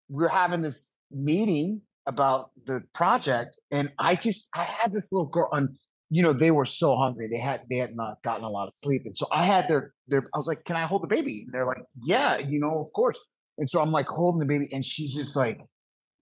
we 0.09 0.23
were 0.23 0.29
having 0.29 0.61
this 0.61 0.89
meeting 1.11 1.81
about 2.05 2.51
the 2.65 2.83
project, 2.93 3.59
and 3.71 3.91
I 3.99 4.15
just 4.15 4.47
I 4.55 4.63
had 4.63 4.93
this 4.93 5.11
little 5.11 5.27
girl, 5.27 5.49
and 5.51 5.75
you 6.09 6.21
know 6.23 6.33
they 6.33 6.51
were 6.51 6.65
so 6.65 6.95
hungry. 6.95 7.27
They 7.31 7.39
had 7.39 7.61
they 7.69 7.77
had 7.77 7.95
not 7.95 8.21
gotten 8.23 8.43
a 8.45 8.49
lot 8.49 8.67
of 8.67 8.73
sleep, 8.83 9.01
and 9.05 9.17
so 9.17 9.27
I 9.31 9.45
had 9.45 9.67
their 9.67 9.93
their. 10.07 10.23
I 10.33 10.37
was 10.37 10.47
like, 10.47 10.63
"Can 10.65 10.75
I 10.75 10.81
hold 10.81 11.03
the 11.03 11.07
baby?" 11.07 11.43
And 11.45 11.53
they're 11.53 11.65
like, 11.65 11.81
"Yeah, 12.03 12.37
you 12.37 12.59
know, 12.59 12.81
of 12.85 12.93
course." 12.93 13.19
And 13.57 13.69
so 13.69 13.81
I'm 13.81 13.91
like 13.91 14.07
holding 14.07 14.39
the 14.39 14.45
baby, 14.45 14.69
and 14.71 14.85
she's 14.85 15.13
just 15.13 15.35
like, 15.35 15.59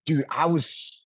"Dude, 0.05 0.25
I 0.31 0.45
was 0.47 1.05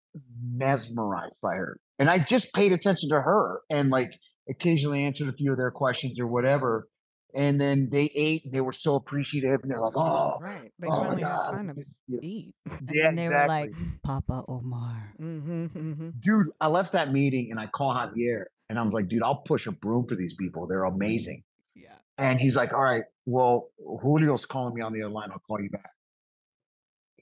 mesmerized 0.53 1.35
by 1.41 1.55
her, 1.55 1.79
and 1.99 2.09
I 2.09 2.17
just 2.19 2.53
paid 2.53 2.71
attention 2.71 3.09
to 3.09 3.21
her, 3.21 3.61
and 3.69 3.89
like 3.89 4.17
occasionally 4.49 5.03
answered 5.03 5.27
a 5.27 5.33
few 5.33 5.51
of 5.51 5.57
their 5.57 5.71
questions 5.71 6.19
or 6.19 6.27
whatever." 6.27 6.87
And 7.35 7.61
then 7.61 7.89
they 7.91 8.05
ate, 8.15 8.45
and 8.45 8.53
they 8.53 8.61
were 8.61 8.71
so 8.73 8.95
appreciative, 8.95 9.59
and 9.61 9.69
they're 9.69 9.79
like, 9.79 9.93
"Oh, 9.95 10.39
Right. 10.41 10.71
They 10.79 10.87
oh 10.87 11.01
finally 11.01 11.21
had 11.21 11.43
time 11.43 11.67
to 11.75 11.83
Yeah. 12.07 12.19
eat. 12.23 12.55
And 12.65 12.89
Yeah, 12.91 13.11
they 13.11 13.27
were 13.29 13.45
like, 13.47 13.69
exactly. 13.69 13.91
Papa 14.03 14.43
Omar. 14.47 15.13
Mm-hmm, 15.21 15.65
mm-hmm. 15.65 16.09
dude, 16.19 16.47
I 16.59 16.67
left 16.69 16.93
that 16.93 17.11
meeting 17.11 17.49
and 17.51 17.59
I 17.59 17.67
called 17.67 17.95
Javier 17.97 18.45
and 18.67 18.79
I 18.79 18.81
was 18.81 18.93
like, 18.93 19.09
dude, 19.09 19.21
I'll 19.21 19.43
push 19.45 19.67
a 19.67 19.71
broom 19.71 20.07
for 20.07 20.15
these 20.15 20.33
people. 20.33 20.65
They're 20.65 20.85
amazing. 20.85 21.43
Yeah. 21.75 21.89
And 22.17 22.39
he's 22.39 22.55
like, 22.55 22.73
all 22.73 22.81
right, 22.81 23.03
well, 23.27 23.69
Julio's 24.01 24.47
calling 24.47 24.73
me 24.73 24.81
on 24.81 24.91
the 24.91 25.03
other 25.03 25.11
line. 25.13 25.29
I'll 25.31 25.37
call 25.47 25.61
you 25.61 25.69
back. 25.69 25.91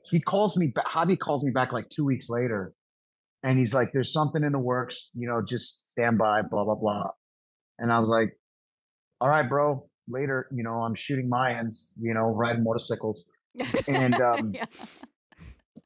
He 0.06 0.22
calls 0.22 0.56
me 0.56 0.68
back. 0.68 0.86
Javi 0.88 1.20
calls 1.20 1.44
me 1.44 1.52
back 1.52 1.74
like 1.74 1.90
two 1.90 2.06
weeks 2.06 2.30
later. 2.30 2.74
And 3.48 3.58
he's 3.58 3.74
like, 3.74 3.94
there's 3.94 4.12
something 4.12 4.44
in 4.44 4.52
the 4.52 4.60
works, 4.60 5.10
you 5.14 5.26
know, 5.26 5.42
just 5.42 5.84
stand 5.94 6.18
by, 6.18 6.42
blah, 6.42 6.66
blah, 6.66 6.76
blah. 6.76 7.12
And 7.80 7.94
I 7.94 8.00
was 8.00 8.10
like, 8.10 8.38
all 9.22 9.30
right, 9.30 9.48
bro, 9.48 9.88
later, 10.10 10.50
you 10.54 10.64
know, 10.64 10.74
I'm 10.74 10.94
shooting 10.94 11.30
Mayans, 11.30 11.94
you 11.98 12.14
know, 12.14 12.24
riding 12.24 12.66
motorcycles. 12.66 13.24
And 13.88 14.16
um, 14.16 14.52
yeah. 14.54 14.66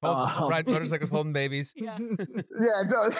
Hold, 0.03 0.29
Um, 0.29 0.49
ride 0.49 0.67
motorcycles 0.67 1.11
holding 1.11 1.33
babies. 1.33 1.71
Yeah. 1.77 1.99
yeah, 2.09 2.81
it 2.81 2.89
does. 2.89 3.15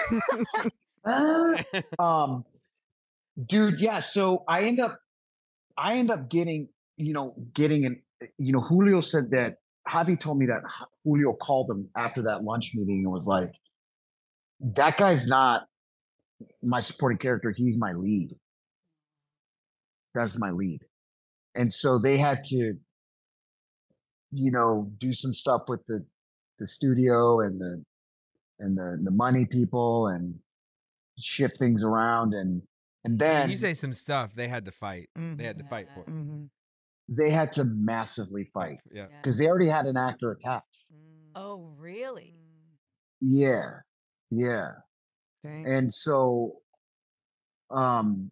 Um, 2.00 2.44
dude, 3.46 3.80
yeah. 3.80 4.00
So 4.00 4.44
I 4.50 4.64
end 4.64 4.80
up, 4.80 4.98
I 5.78 6.00
end 6.00 6.10
up 6.10 6.32
getting, 6.32 6.70
you 6.98 7.14
know, 7.14 7.36
getting 7.54 7.86
an, 7.86 8.02
you 8.40 8.54
know, 8.54 8.62
Julio 8.62 9.02
said 9.02 9.30
that 9.32 9.58
Javi 9.88 10.20
told 10.20 10.40
me 10.40 10.48
that 10.48 10.64
Julio 11.04 11.34
called 11.34 11.70
him 11.70 11.90
after 11.96 12.24
that 12.24 12.44
lunch 12.44 12.72
meeting 12.74 13.04
and 13.04 13.14
was 13.14 13.28
like, 13.28 13.52
"That 14.62 14.98
guy's 14.98 15.28
not 15.28 15.66
my 16.64 16.80
supporting 16.82 17.18
character. 17.18 17.52
He's 17.52 17.78
my 17.78 17.92
lead. 17.94 18.36
That's 20.14 20.38
my 20.38 20.52
lead." 20.52 20.82
And 21.56 21.74
so 21.74 21.98
they 22.00 22.18
had 22.18 22.44
to, 22.46 22.76
you 24.32 24.52
know, 24.52 24.92
do 24.98 25.14
some 25.14 25.34
stuff 25.34 25.64
with 25.68 25.86
the 25.88 26.06
the 26.60 26.68
studio 26.68 27.40
and 27.42 27.60
the 27.60 27.84
and 28.60 28.78
the 28.78 29.00
the 29.04 29.12
money 29.12 29.46
people 29.46 30.08
and 30.08 30.36
shift 31.18 31.58
things 31.58 31.84
around 31.84 32.34
and 32.34 32.62
and 33.04 33.20
then 33.20 33.50
you 33.50 33.58
say 33.58 33.74
some 33.74 33.94
stuff 33.94 34.34
they 34.34 34.48
had 34.48 34.66
to 34.66 34.72
fight. 34.72 35.10
They 35.16 35.44
had 35.44 35.58
to 35.58 35.64
fight 35.66 35.88
for. 35.94 36.02
it. 36.02 36.08
Mm-hmm. 36.10 36.44
they 37.10 37.32
had 37.32 37.52
to 37.54 37.64
massively 37.64 38.46
fight 38.54 38.78
Yeah. 38.92 39.08
because 39.22 39.38
they 39.38 39.48
already 39.48 39.68
had 39.68 39.86
an 39.88 39.98
actor 39.98 40.32
attached. 40.32 40.66
Oh, 41.36 41.74
really? 41.78 42.36
Yeah, 43.20 43.80
yeah, 44.32 44.72
Dang. 45.44 45.66
and 45.68 45.94
so, 45.94 46.56
um, 47.70 48.32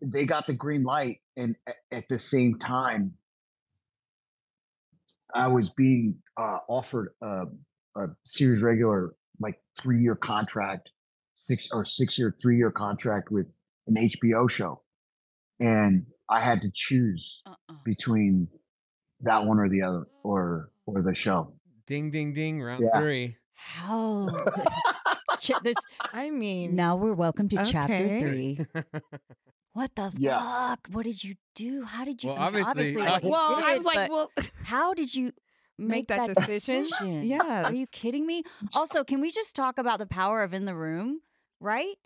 they 0.00 0.24
got 0.24 0.46
the 0.46 0.54
green 0.54 0.82
light, 0.82 1.20
and 1.36 1.54
at 1.92 2.08
the 2.08 2.18
same 2.18 2.58
time, 2.58 3.12
I 5.34 5.48
was 5.48 5.68
being 5.70 6.16
uh, 6.38 6.58
offered 6.68 7.10
a, 7.22 7.44
a 7.96 8.06
series 8.24 8.62
regular, 8.62 9.14
like 9.38 9.60
three 9.78 10.00
year 10.00 10.14
contract, 10.16 10.90
six 11.36 11.68
or 11.72 11.84
six 11.84 12.18
year, 12.18 12.34
three 12.40 12.56
year 12.56 12.70
contract 12.70 13.30
with 13.30 13.46
an 13.86 13.96
HBO 13.96 14.48
show, 14.48 14.80
and 15.60 16.06
I 16.30 16.40
had 16.40 16.62
to 16.62 16.70
choose 16.72 17.42
Uh-uh. 17.46 17.74
between 17.84 18.48
that 19.20 19.44
one 19.44 19.58
or 19.58 19.68
the 19.68 19.82
other, 19.82 20.06
or 20.22 20.70
or 20.86 21.02
the 21.02 21.14
show. 21.14 21.52
Ding 21.86 22.10
ding 22.10 22.32
ding 22.32 22.62
round 22.62 22.82
Yeah. 22.82 22.98
three. 23.00 23.36
How? 23.56 24.28
Ch- 25.40 25.52
this, 25.62 25.76
I 26.12 26.30
mean, 26.30 26.76
now 26.76 26.96
we're 26.96 27.12
welcome 27.14 27.48
to 27.50 27.64
chapter 27.64 28.08
three. 28.20 28.60
What 29.72 29.94
the 29.94 30.10
Yeah. 30.16 30.38
fuck? 30.70 30.88
What 30.90 31.04
did 31.04 31.22
you 31.22 31.34
do? 31.54 31.82
How 31.84 32.06
did 32.06 32.24
you? 32.24 32.30
Well, 32.30 32.38
I 32.40 32.50
mean, 32.50 32.64
obviously- 32.64 33.02
like, 33.02 33.22
you 33.24 33.28
well, 33.28 33.62
I 33.62 33.76
was 33.76 33.84
like, 33.84 34.10
well, 34.10 34.30
how 34.64 34.94
did 34.94 35.14
you 35.14 35.32
make, 35.76 36.08
Make 36.08 36.08
that 36.08 36.34
decision? 36.34 37.22
Yeah, 37.22 37.64
are 37.64 37.74
you 37.74 37.86
kidding 37.88 38.26
me? 38.26 38.42
Also, 38.72 39.04
can 39.04 39.20
we 39.20 39.30
just 39.30 39.54
talk 39.54 39.76
about 39.78 39.98
the 39.98 40.06
power 40.06 40.42
of 40.42 40.54
in 40.54 40.64
the 40.64 40.74
room? 40.74 41.20
Right? 41.60 41.96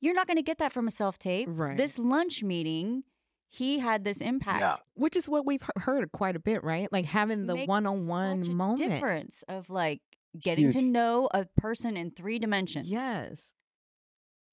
You're 0.00 0.14
not 0.14 0.26
going 0.26 0.38
to 0.38 0.42
get 0.42 0.56
that 0.58 0.72
from 0.72 0.86
a 0.88 0.90
self 0.90 1.18
tape. 1.18 1.48
Right. 1.50 1.76
This 1.76 1.98
lunch 1.98 2.42
meeting, 2.42 3.02
he 3.50 3.78
had 3.78 4.04
this 4.04 4.22
impact. 4.22 4.60
Yeah. 4.60 4.76
which 4.94 5.14
is 5.14 5.28
what 5.28 5.44
we've 5.44 5.62
heard 5.76 6.10
quite 6.12 6.34
a 6.34 6.38
bit, 6.40 6.64
right? 6.64 6.90
Like 6.90 7.04
having 7.04 7.46
the 7.46 7.56
one-on-one 7.66 8.50
moment. 8.56 8.78
difference 8.78 9.44
of 9.48 9.68
like 9.68 10.00
getting 10.42 10.70
to 10.72 10.82
know 10.82 11.28
a 11.32 11.44
person 11.56 11.96
in 11.96 12.10
three 12.10 12.38
dimensions. 12.38 12.88
Yes. 12.88 13.50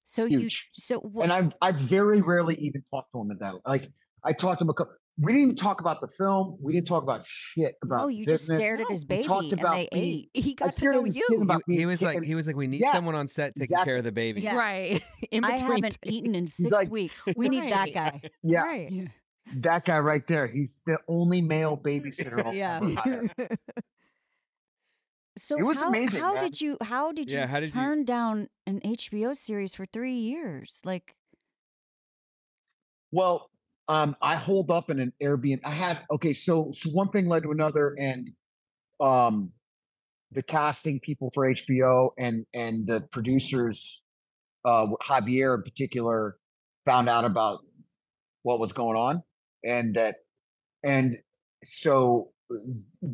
So 0.04 0.24
you 0.24 0.48
so 0.72 1.00
what 1.00 1.24
and 1.24 1.32
I've 1.32 1.52
I've 1.60 1.80
very 1.80 2.20
rarely 2.20 2.54
even 2.56 2.84
talked 2.94 3.10
to 3.12 3.20
him 3.20 3.30
at 3.32 3.40
that. 3.40 3.54
Like 3.66 3.90
I 4.24 4.32
talked 4.32 4.60
to 4.60 4.64
him 4.64 4.70
a 4.70 4.74
couple. 4.74 4.94
We 5.18 5.32
didn't 5.32 5.42
even 5.44 5.56
talk 5.56 5.80
about 5.80 6.02
the 6.02 6.08
film. 6.08 6.58
We 6.60 6.74
didn't 6.74 6.86
talk 6.88 7.02
about 7.02 7.22
shit 7.26 7.74
oh, 7.82 7.86
about. 7.86 8.04
Oh, 8.04 8.08
you 8.08 8.26
just 8.26 8.44
stared 8.44 8.82
at 8.82 8.90
his 8.90 9.02
We 9.04 9.06
baby 9.16 9.24
talked 9.24 9.44
and 9.50 9.60
about 9.60 9.72
they 9.74 9.88
being- 9.90 10.28
ate. 10.34 10.44
He 10.44 10.54
got 10.54 10.66
to 10.66 10.70
stared 10.72 10.94
know 10.94 11.04
you. 11.06 11.26
about 11.40 11.62
He, 11.66 11.72
he 11.72 11.76
being 11.78 11.88
was 11.88 12.02
like 12.02 12.22
he 12.22 12.34
was 12.34 12.46
like 12.46 12.54
we 12.54 12.66
need 12.66 12.82
Yeah, 12.82 12.92
someone 12.92 13.14
on 13.14 13.26
set 13.26 13.54
taking 13.56 13.78
care 13.82 13.96
of 13.96 14.04
the 14.04 14.12
baby. 14.12 14.42
Yeah. 14.42 14.54
Right. 14.56 15.02
In 15.30 15.42
I 15.44 15.52
between 15.54 15.70
haven't 15.82 15.98
takes. 16.02 16.14
eaten 16.16 16.34
in 16.34 16.46
six 16.46 16.70
like- 16.70 16.90
weeks. 16.90 17.24
We 17.36 17.48
need 17.48 17.72
that 17.72 17.92
guy. 17.94 18.20
yeah, 18.44 18.62
Right. 18.62 19.08
that 19.56 19.84
guy 19.86 19.98
right 19.98 20.24
there. 20.28 20.46
He's 20.46 20.82
the 20.86 20.98
only 21.08 21.40
male 21.40 21.76
babysitter. 21.82 22.44
I'll 22.46 22.54
Yeah. 22.54 22.80
Ever 25.36 25.56
hire. 25.56 25.58
So 25.58 25.58
It 25.58 25.62
was 25.62 25.82
how, 25.82 25.88
amazing, 25.88 26.20
How 26.20 26.34
man. 26.34 26.44
did 26.44 26.60
you? 26.60 26.78
How 26.82 27.12
did 27.12 27.30
you 27.30 27.46
how 27.46 27.60
did 27.60 27.74
you- 27.74 27.74
turn 27.74 28.04
down 28.04 28.48
an 28.66 28.80
HBO 28.84 29.34
series 29.34 29.74
for 29.74 29.86
three 29.86 30.18
years? 30.18 30.80
Like, 30.84 31.16
Well, 33.12 33.50
um, 33.88 34.16
I 34.20 34.34
hold 34.36 34.70
up 34.70 34.90
in 34.90 35.00
an 35.00 35.12
Airbnb. 35.22 35.60
I 35.64 35.70
had 35.70 36.06
okay, 36.10 36.32
so 36.32 36.72
so 36.72 36.90
one 36.90 37.10
thing 37.10 37.28
led 37.28 37.44
to 37.44 37.52
another, 37.52 37.94
and 37.98 38.30
um, 39.00 39.52
the 40.32 40.42
casting 40.42 41.00
people 41.00 41.30
for 41.34 41.46
HBO 41.46 42.10
and 42.18 42.46
and 42.54 42.86
the 42.86 43.02
producers, 43.12 44.02
uh, 44.64 44.88
Javier 45.02 45.56
in 45.56 45.62
particular, 45.62 46.38
found 46.86 47.08
out 47.08 47.24
about 47.24 47.60
what 48.42 48.60
was 48.60 48.72
going 48.72 48.98
on, 48.98 49.24
and 49.64 49.94
that, 49.94 50.16
and 50.84 51.18
so 51.64 52.32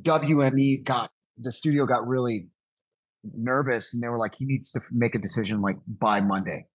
WME 0.02 0.84
got 0.84 1.11
the 1.38 1.52
studio 1.52 1.86
got 1.86 2.06
really 2.06 2.48
nervous, 3.24 3.94
and 3.94 4.02
they 4.02 4.08
were 4.08 4.18
like, 4.18 4.34
he 4.34 4.44
needs 4.44 4.70
to 4.72 4.80
make 4.90 5.14
a 5.14 5.18
decision 5.18 5.60
like 5.60 5.76
by 5.86 6.20
Monday, 6.20 6.66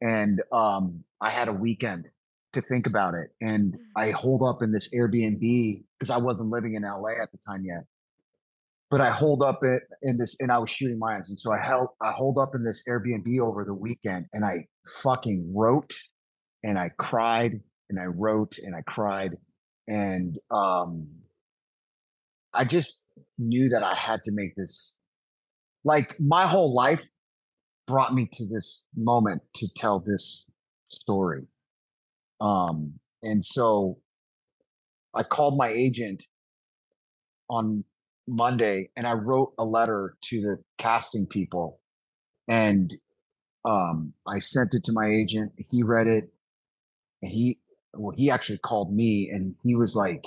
and 0.00 0.42
um, 0.52 1.04
I 1.20 1.30
had 1.30 1.48
a 1.48 1.52
weekend 1.52 2.06
to 2.52 2.60
think 2.60 2.86
about 2.86 3.14
it. 3.14 3.30
And 3.40 3.76
I 3.96 4.10
hold 4.10 4.42
up 4.42 4.62
in 4.62 4.72
this 4.72 4.92
Airbnb 4.94 5.84
because 5.98 6.10
I 6.10 6.16
wasn't 6.16 6.50
living 6.50 6.74
in 6.74 6.82
LA 6.82 7.22
at 7.22 7.30
the 7.32 7.38
time 7.46 7.64
yet. 7.64 7.84
But 8.90 9.00
I 9.00 9.10
hold 9.10 9.42
up 9.42 9.62
it 9.62 9.84
in 10.02 10.18
this, 10.18 10.36
and 10.40 10.50
I 10.50 10.58
was 10.58 10.68
shooting 10.68 10.98
Mayans, 10.98 11.28
and 11.28 11.38
so 11.38 11.52
I 11.52 11.58
held 11.64 11.88
I 12.00 12.10
hold 12.10 12.38
up 12.38 12.56
in 12.56 12.64
this 12.64 12.82
Airbnb 12.88 13.38
over 13.38 13.64
the 13.64 13.74
weekend, 13.74 14.26
and 14.32 14.44
I 14.44 14.66
fucking 15.02 15.52
wrote, 15.54 15.94
and 16.64 16.76
I 16.76 16.90
cried, 16.98 17.60
and 17.88 18.00
I 18.00 18.06
wrote, 18.06 18.58
and 18.58 18.74
I 18.74 18.82
cried, 18.82 19.36
and 19.86 20.36
um, 20.50 21.06
I 22.52 22.64
just 22.64 23.06
knew 23.40 23.68
that 23.70 23.82
I 23.82 23.94
had 23.94 24.22
to 24.24 24.32
make 24.32 24.54
this. 24.56 24.92
Like 25.84 26.18
my 26.20 26.46
whole 26.46 26.74
life 26.74 27.08
brought 27.86 28.14
me 28.14 28.28
to 28.34 28.46
this 28.46 28.84
moment 28.96 29.42
to 29.56 29.68
tell 29.76 29.98
this 29.98 30.46
story. 30.88 31.46
Um, 32.40 32.94
and 33.22 33.44
so 33.44 33.98
I 35.14 35.22
called 35.22 35.56
my 35.56 35.68
agent 35.68 36.24
on 37.48 37.84
Monday 38.28 38.90
and 38.96 39.06
I 39.06 39.12
wrote 39.14 39.54
a 39.58 39.64
letter 39.64 40.16
to 40.24 40.40
the 40.40 40.58
casting 40.78 41.26
people 41.26 41.80
and 42.48 42.94
um 43.64 44.14
I 44.26 44.38
sent 44.38 44.72
it 44.74 44.84
to 44.84 44.92
my 44.92 45.08
agent. 45.08 45.52
He 45.70 45.82
read 45.82 46.06
it 46.06 46.32
and 47.22 47.32
he 47.32 47.58
well, 47.92 48.14
he 48.16 48.30
actually 48.30 48.58
called 48.58 48.94
me 48.94 49.28
and 49.32 49.56
he 49.64 49.74
was 49.74 49.96
like 49.96 50.24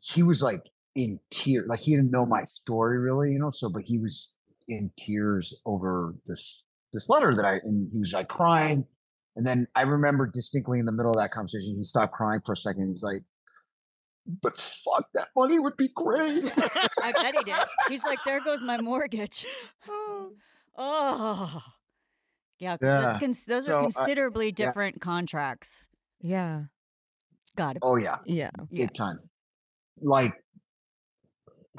he 0.00 0.22
was 0.22 0.42
like 0.42 0.62
in 0.94 1.18
tears. 1.30 1.66
Like 1.68 1.80
he 1.80 1.96
didn't 1.96 2.10
know 2.10 2.26
my 2.26 2.44
story 2.54 2.98
really, 2.98 3.32
you 3.32 3.38
know, 3.38 3.50
so 3.50 3.68
but 3.68 3.82
he 3.82 3.98
was 3.98 4.34
in 4.68 4.90
tears 4.96 5.60
over 5.66 6.14
this 6.26 6.64
this 6.92 7.08
letter 7.08 7.34
that 7.34 7.44
I 7.44 7.54
and 7.64 7.90
he 7.92 7.98
was 7.98 8.12
like 8.12 8.28
crying. 8.28 8.86
And 9.36 9.44
then 9.44 9.66
I 9.74 9.82
remember 9.82 10.26
distinctly 10.26 10.78
in 10.78 10.86
the 10.86 10.92
middle 10.92 11.10
of 11.10 11.16
that 11.18 11.32
conversation, 11.32 11.74
he 11.76 11.82
stopped 11.84 12.12
crying 12.14 12.40
for 12.46 12.52
a 12.52 12.56
second. 12.56 12.88
He's 12.90 13.02
like, 13.02 13.22
but 14.42 14.56
fuck, 14.60 15.06
that 15.14 15.28
money 15.36 15.58
would 15.58 15.76
be 15.76 15.88
great. 15.94 16.44
I 17.02 17.10
bet 17.12 17.34
he 17.36 17.42
did. 17.44 17.56
He's 17.88 18.04
like, 18.04 18.20
there 18.24 18.40
goes 18.40 18.62
my 18.62 18.80
mortgage. 18.80 19.44
oh, 20.78 21.62
yeah. 22.60 22.76
'cause 22.76 22.78
That's 22.80 23.16
Yeah. 23.16 23.20
cons- 23.20 23.44
those 23.44 23.66
So, 23.66 23.74
are 23.74 23.78
uh, 23.80 23.82
considerably 23.82 24.46
yeah. 24.46 24.52
different 24.52 25.00
contracts. 25.00 25.84
Yeah. 26.20 26.64
Got 27.56 27.76
it. 27.76 27.82
oh 27.84 27.96
yeah, 27.96 28.18
Yeah. 28.24 28.50
Yeah. 28.70 28.86
big 28.86 28.94
time. 28.94 29.18
Like 30.00 30.32
a 30.32 30.36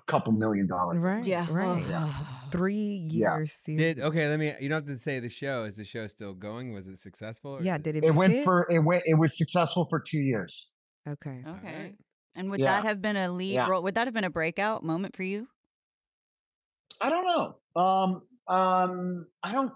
couple 0.08 0.34
million 0.34 0.68
dollars. 0.68 0.98
Right. 1.00 1.26
Yeah. 1.26 1.46
Right. 1.50 1.84
Three 2.52 3.02
Yeah. 3.12 3.38
years. 3.38 3.60
Did 3.66 4.00
okay? 4.00 4.28
Let 4.30 4.40
me. 4.40 4.54
You 4.60 4.70
don't 4.70 4.88
have 4.88 4.96
to 4.96 4.98
say 4.98 5.20
the 5.20 5.30
show. 5.30 5.64
Is 5.66 5.76
the 5.76 5.84
show 5.86 6.08
still 6.08 6.34
going? 6.34 6.74
Was 6.74 6.88
it 6.88 7.00
successful? 7.00 7.52
or 7.58 7.62
Yeah. 7.64 7.78
Did 7.78 7.96
it? 7.96 8.04
It 8.04 8.14
went 8.16 8.34
it? 8.34 8.44
for 8.44 8.68
it 8.70 8.80
went 8.80 9.04
it 9.06 9.16
was 9.16 9.38
successful 9.38 9.88
for 9.90 10.00
two 10.00 10.20
years. 10.20 10.72
Okay. 11.08 11.42
Okay. 11.48 11.60
right. 11.64 11.96
And 12.36 12.50
would 12.52 12.60
Yeah. 12.60 12.82
that 12.82 12.86
have 12.88 13.02
been 13.02 13.16
a 13.16 13.32
lead 13.32 13.54
Yeah. 13.54 13.68
role? 13.68 13.82
Would 13.84 13.96
that 13.96 14.08
have 14.08 14.14
been 14.14 14.24
a 14.24 14.30
breakout 14.30 14.84
moment 14.84 15.16
for 15.16 15.24
you? 15.24 15.48
I 17.02 17.10
don't 17.10 17.26
know. 17.26 17.82
Um, 17.82 18.22
um, 18.48 19.26
I 19.44 19.52
don't. 19.52 19.72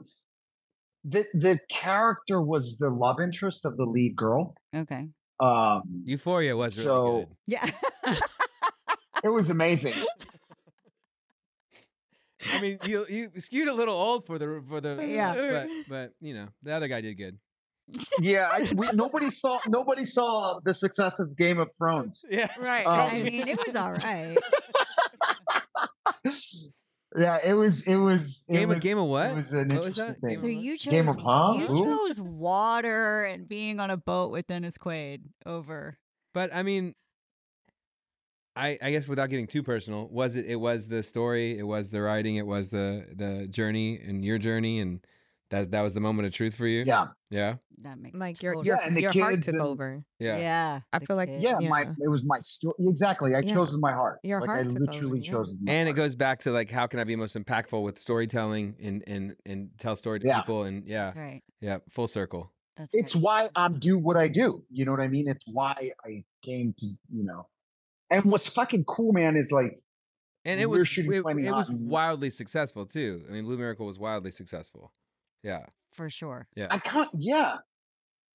The 1.06 1.26
the 1.34 1.60
character 1.70 2.42
was 2.42 2.78
the 2.78 2.90
love 2.90 3.20
interest 3.22 3.66
of 3.66 3.78
the 3.78 3.86
lead 3.86 4.16
girl. 4.16 4.56
Okay. 4.76 5.08
Um, 5.40 6.04
Euphoria 6.06 6.56
was 6.58 6.78
really 6.78 6.88
So- 6.88 7.20
good. 7.20 7.28
Yeah. 7.48 7.72
it 9.24 9.30
was 9.30 9.50
amazing. 9.50 9.94
I 12.54 12.62
mean, 12.62 12.78
you 12.86 13.06
you 13.10 13.32
skewed 13.38 13.68
a 13.68 13.74
little 13.74 13.96
old 13.96 14.26
for 14.26 14.40
the 14.40 14.64
for 14.68 14.80
the 14.80 15.06
Yeah. 15.06 15.34
but 15.36 15.68
but 15.90 16.12
you 16.22 16.34
know 16.34 16.48
the 16.64 16.74
other 16.74 16.88
guy 16.88 17.02
did 17.02 17.16
good. 17.16 17.38
Yeah, 18.22 18.48
I, 18.52 18.72
we, 18.74 18.88
nobody 18.94 19.30
saw 19.30 19.60
nobody 19.68 20.06
saw 20.06 20.60
the 20.64 20.74
success 20.74 21.20
of 21.20 21.36
Game 21.36 21.60
of 21.60 21.70
Thrones. 21.78 22.24
Yeah, 22.30 22.48
right. 22.60 22.86
Um, 22.86 23.00
I 23.00 23.22
mean, 23.24 23.48
it 23.48 23.60
was 23.66 23.76
all 23.76 23.92
right. 23.92 24.38
yeah, 27.18 27.40
it 27.44 27.54
was. 27.54 27.82
It 27.84 27.96
was. 27.96 28.46
It 28.48 28.54
Game 28.54 28.70
of 28.70 28.76
was, 28.78 28.84
game 28.84 28.98
of 29.00 29.08
what? 29.08 29.28
It 29.30 29.36
was 29.36 29.54
an 29.54 29.70
What 29.70 29.78
was 29.80 29.88
interesting 29.88 30.16
that? 30.22 30.28
thing. 30.28 30.38
So 30.40 30.48
you 30.48 30.78
chose 30.78 30.92
Game 30.92 31.10
of 31.10 31.18
huh? 31.20 31.56
you 31.58 31.68
chose 31.68 32.20
water 32.20 33.24
and 33.26 33.48
being 33.48 33.80
on 33.80 33.90
a 33.90 33.98
boat 33.98 34.32
with 34.32 34.48
Dennis 34.48 34.78
Quaid 34.78 35.22
over. 35.46 35.98
But 36.34 36.54
I 36.54 36.62
mean, 36.64 36.94
I 38.68 38.78
I 38.82 38.92
guess 38.92 39.08
without 39.08 39.30
getting 39.30 39.48
too 39.48 39.64
personal, 39.64 40.08
was 40.10 40.36
it? 40.36 40.46
It 40.46 40.58
was 40.58 40.88
the 40.88 41.02
story. 41.04 41.58
It 41.58 41.64
was 41.64 41.90
the 41.90 42.02
writing. 42.02 42.36
It 42.36 42.46
was 42.46 42.70
the 42.70 43.06
the 43.16 43.48
journey 43.48 44.00
and 44.06 44.24
your 44.24 44.38
journey, 44.38 44.80
and 44.80 45.00
that 45.52 45.72
that 45.72 45.82
was 45.82 45.94
the 45.94 46.00
moment 46.02 46.28
of 46.28 46.34
truth 46.34 46.54
for 46.56 46.68
you. 46.68 46.84
Yeah, 46.86 47.08
Yeah. 47.32 47.56
That 47.82 47.98
makes 47.98 48.20
Like 48.20 48.44
your 48.44 48.54
your, 48.56 48.66
Yeah, 48.66 48.86
and 48.86 48.96
the 48.98 49.02
your 49.02 49.14
heart 49.14 49.34
kids 49.36 49.46
took 49.48 49.56
and- 49.56 49.64
over. 49.64 50.04
Yeah. 50.20 50.38
yeah. 50.38 50.82
I 50.92 51.00
feel 51.00 51.16
like- 51.16 51.30
kid. 51.30 51.42
yeah. 51.42 51.58
My 51.70 51.84
Yeah. 51.84 51.94
it 52.06 52.10
was 52.10 52.24
my 52.26 52.40
story. 52.42 52.76
Exactly. 52.82 53.34
I 53.34 53.40
Yeah. 53.40 53.54
chose 53.54 53.72
with 53.72 53.80
my 53.80 53.94
heart. 53.94 54.20
Your 54.24 54.42
like 54.42 54.50
I 54.50 54.54
heart 54.56 54.68
took 54.70 54.76
over, 54.82 54.86
literally 54.92 55.20
yeah. 55.22 55.32
chose. 55.32 55.48
with 55.48 55.58
my 55.62 55.72
And 55.72 55.90
it 55.90 55.94
goes 55.94 56.14
back 56.14 56.40
to 56.42 56.52
like 56.52 56.70
how 56.70 56.86
can 56.88 57.00
I 57.00 57.06
be 57.06 57.16
most 57.16 57.36
impactful 57.36 57.82
with 57.82 57.98
storytelling 57.98 58.76
and 58.82 59.04
and 59.08 59.36
and 59.46 59.70
tell 59.80 59.96
story 59.96 60.20
to 60.20 60.28
Yeah. 60.28 60.42
people 60.42 60.64
and 60.64 60.86
yeah 60.86 61.06
That's 61.06 61.16
right. 61.18 61.42
yeah 61.62 61.78
full 61.90 62.08
circle. 62.08 62.52
That's 62.78 62.94
it's 62.94 63.16
right. 63.16 63.24
why 63.24 63.50
I'm 63.56 63.80
do 63.80 63.98
what 63.98 64.18
I 64.18 64.28
do. 64.28 64.66
You 64.70 64.84
know 64.86 64.92
what 64.92 65.02
I 65.02 65.08
mean? 65.08 65.28
It's 65.30 65.46
why 65.48 65.92
I 66.06 66.26
came 66.44 66.74
to 66.80 66.86
you 66.86 67.24
know. 67.24 67.48
And 68.10 68.26
what's 68.26 68.48
fucking 68.48 68.86
cool, 68.86 69.14
man, 69.14 69.36
is 69.38 69.52
like 69.52 69.80
And 70.46 70.60
it 70.60 70.70
We're 70.70 70.80
was 70.80 70.88
shooting 70.90 71.14
it, 71.14 71.22
Flamin' 71.22 71.46
it 71.46 71.50
Hot 71.50 71.58
was 71.58 71.70
and- 71.70 71.88
wildly 71.90 72.30
successful 72.30 72.86
too. 72.86 73.24
I 73.30 73.32
mean, 73.34 73.46
Blue 73.46 73.58
Miracle 73.58 73.86
was 73.86 74.00
wildly 74.00 74.32
successful. 74.32 74.92
Yeah, 75.44 75.66
for 75.94 76.10
sure. 76.10 76.48
yeah. 76.56 76.68
I 76.70 76.80
can't. 76.80 77.10
Yeah, 77.18 77.58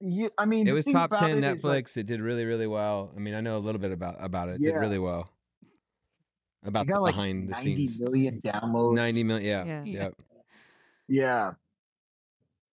yeah. 0.01 0.29
I 0.39 0.45
mean, 0.47 0.67
it 0.67 0.73
was 0.73 0.85
top 0.87 1.11
ten 1.17 1.43
it 1.43 1.59
Netflix. 1.59 1.65
like, 1.65 1.97
it 1.97 2.07
did 2.07 2.21
really 2.21 2.45
really 2.45 2.67
well. 2.67 3.13
I 3.17 3.19
mean, 3.21 3.35
I 3.35 3.41
know 3.41 3.57
a 3.57 3.59
little 3.59 3.81
bit 3.81 3.93
about 3.93 4.17
about 4.21 4.49
it. 4.49 4.55
It 4.57 4.65
did 4.65 4.75
really 4.77 4.99
well. 4.99 5.29
it 6.63 6.69
About 6.69 6.87
the 6.87 6.99
like 7.01 7.15
behind 7.15 7.49
the 7.51 7.55
scenes. 7.57 8.01
million 8.01 8.41
downloads. 8.41 8.95
90 8.95 9.23
million. 9.25 9.67
Yeah. 9.67 9.83
Yeah. 9.85 9.93
Yeah. 9.93 10.09
Yeah, 11.07 11.53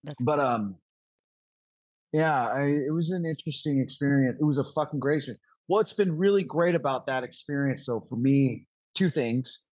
That's 0.05 0.23
but 0.23 0.39
um, 0.39 0.77
yeah, 2.13 2.47
I, 2.47 2.61
it 2.87 2.93
was 2.93 3.09
an 3.11 3.25
interesting 3.25 3.81
experience. 3.81 4.37
It 4.39 4.45
was 4.45 4.57
a 4.57 4.63
fucking 4.63 4.99
great 5.01 5.17
experience. 5.17 5.41
What's 5.71 5.93
been 5.93 6.17
really 6.17 6.43
great 6.43 6.75
about 6.75 7.05
that 7.05 7.23
experience, 7.23 7.85
though, 7.85 8.05
for 8.09 8.17
me, 8.17 8.67
two 8.93 9.09
things. 9.09 9.67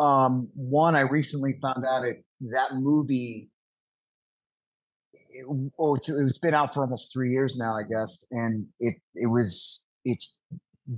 Um, 0.00 0.48
one, 0.56 0.96
I 0.96 1.02
recently 1.02 1.54
found 1.62 1.86
out 1.86 2.04
it 2.04 2.24
that 2.50 2.74
movie. 2.74 3.50
It, 5.12 5.46
oh, 5.78 5.94
it's, 5.94 6.08
it's 6.08 6.38
been 6.38 6.54
out 6.54 6.74
for 6.74 6.82
almost 6.82 7.12
three 7.12 7.30
years 7.30 7.56
now, 7.56 7.72
I 7.76 7.84
guess, 7.84 8.18
and 8.32 8.66
it 8.80 8.96
it 9.14 9.28
was 9.28 9.80
it's 10.04 10.40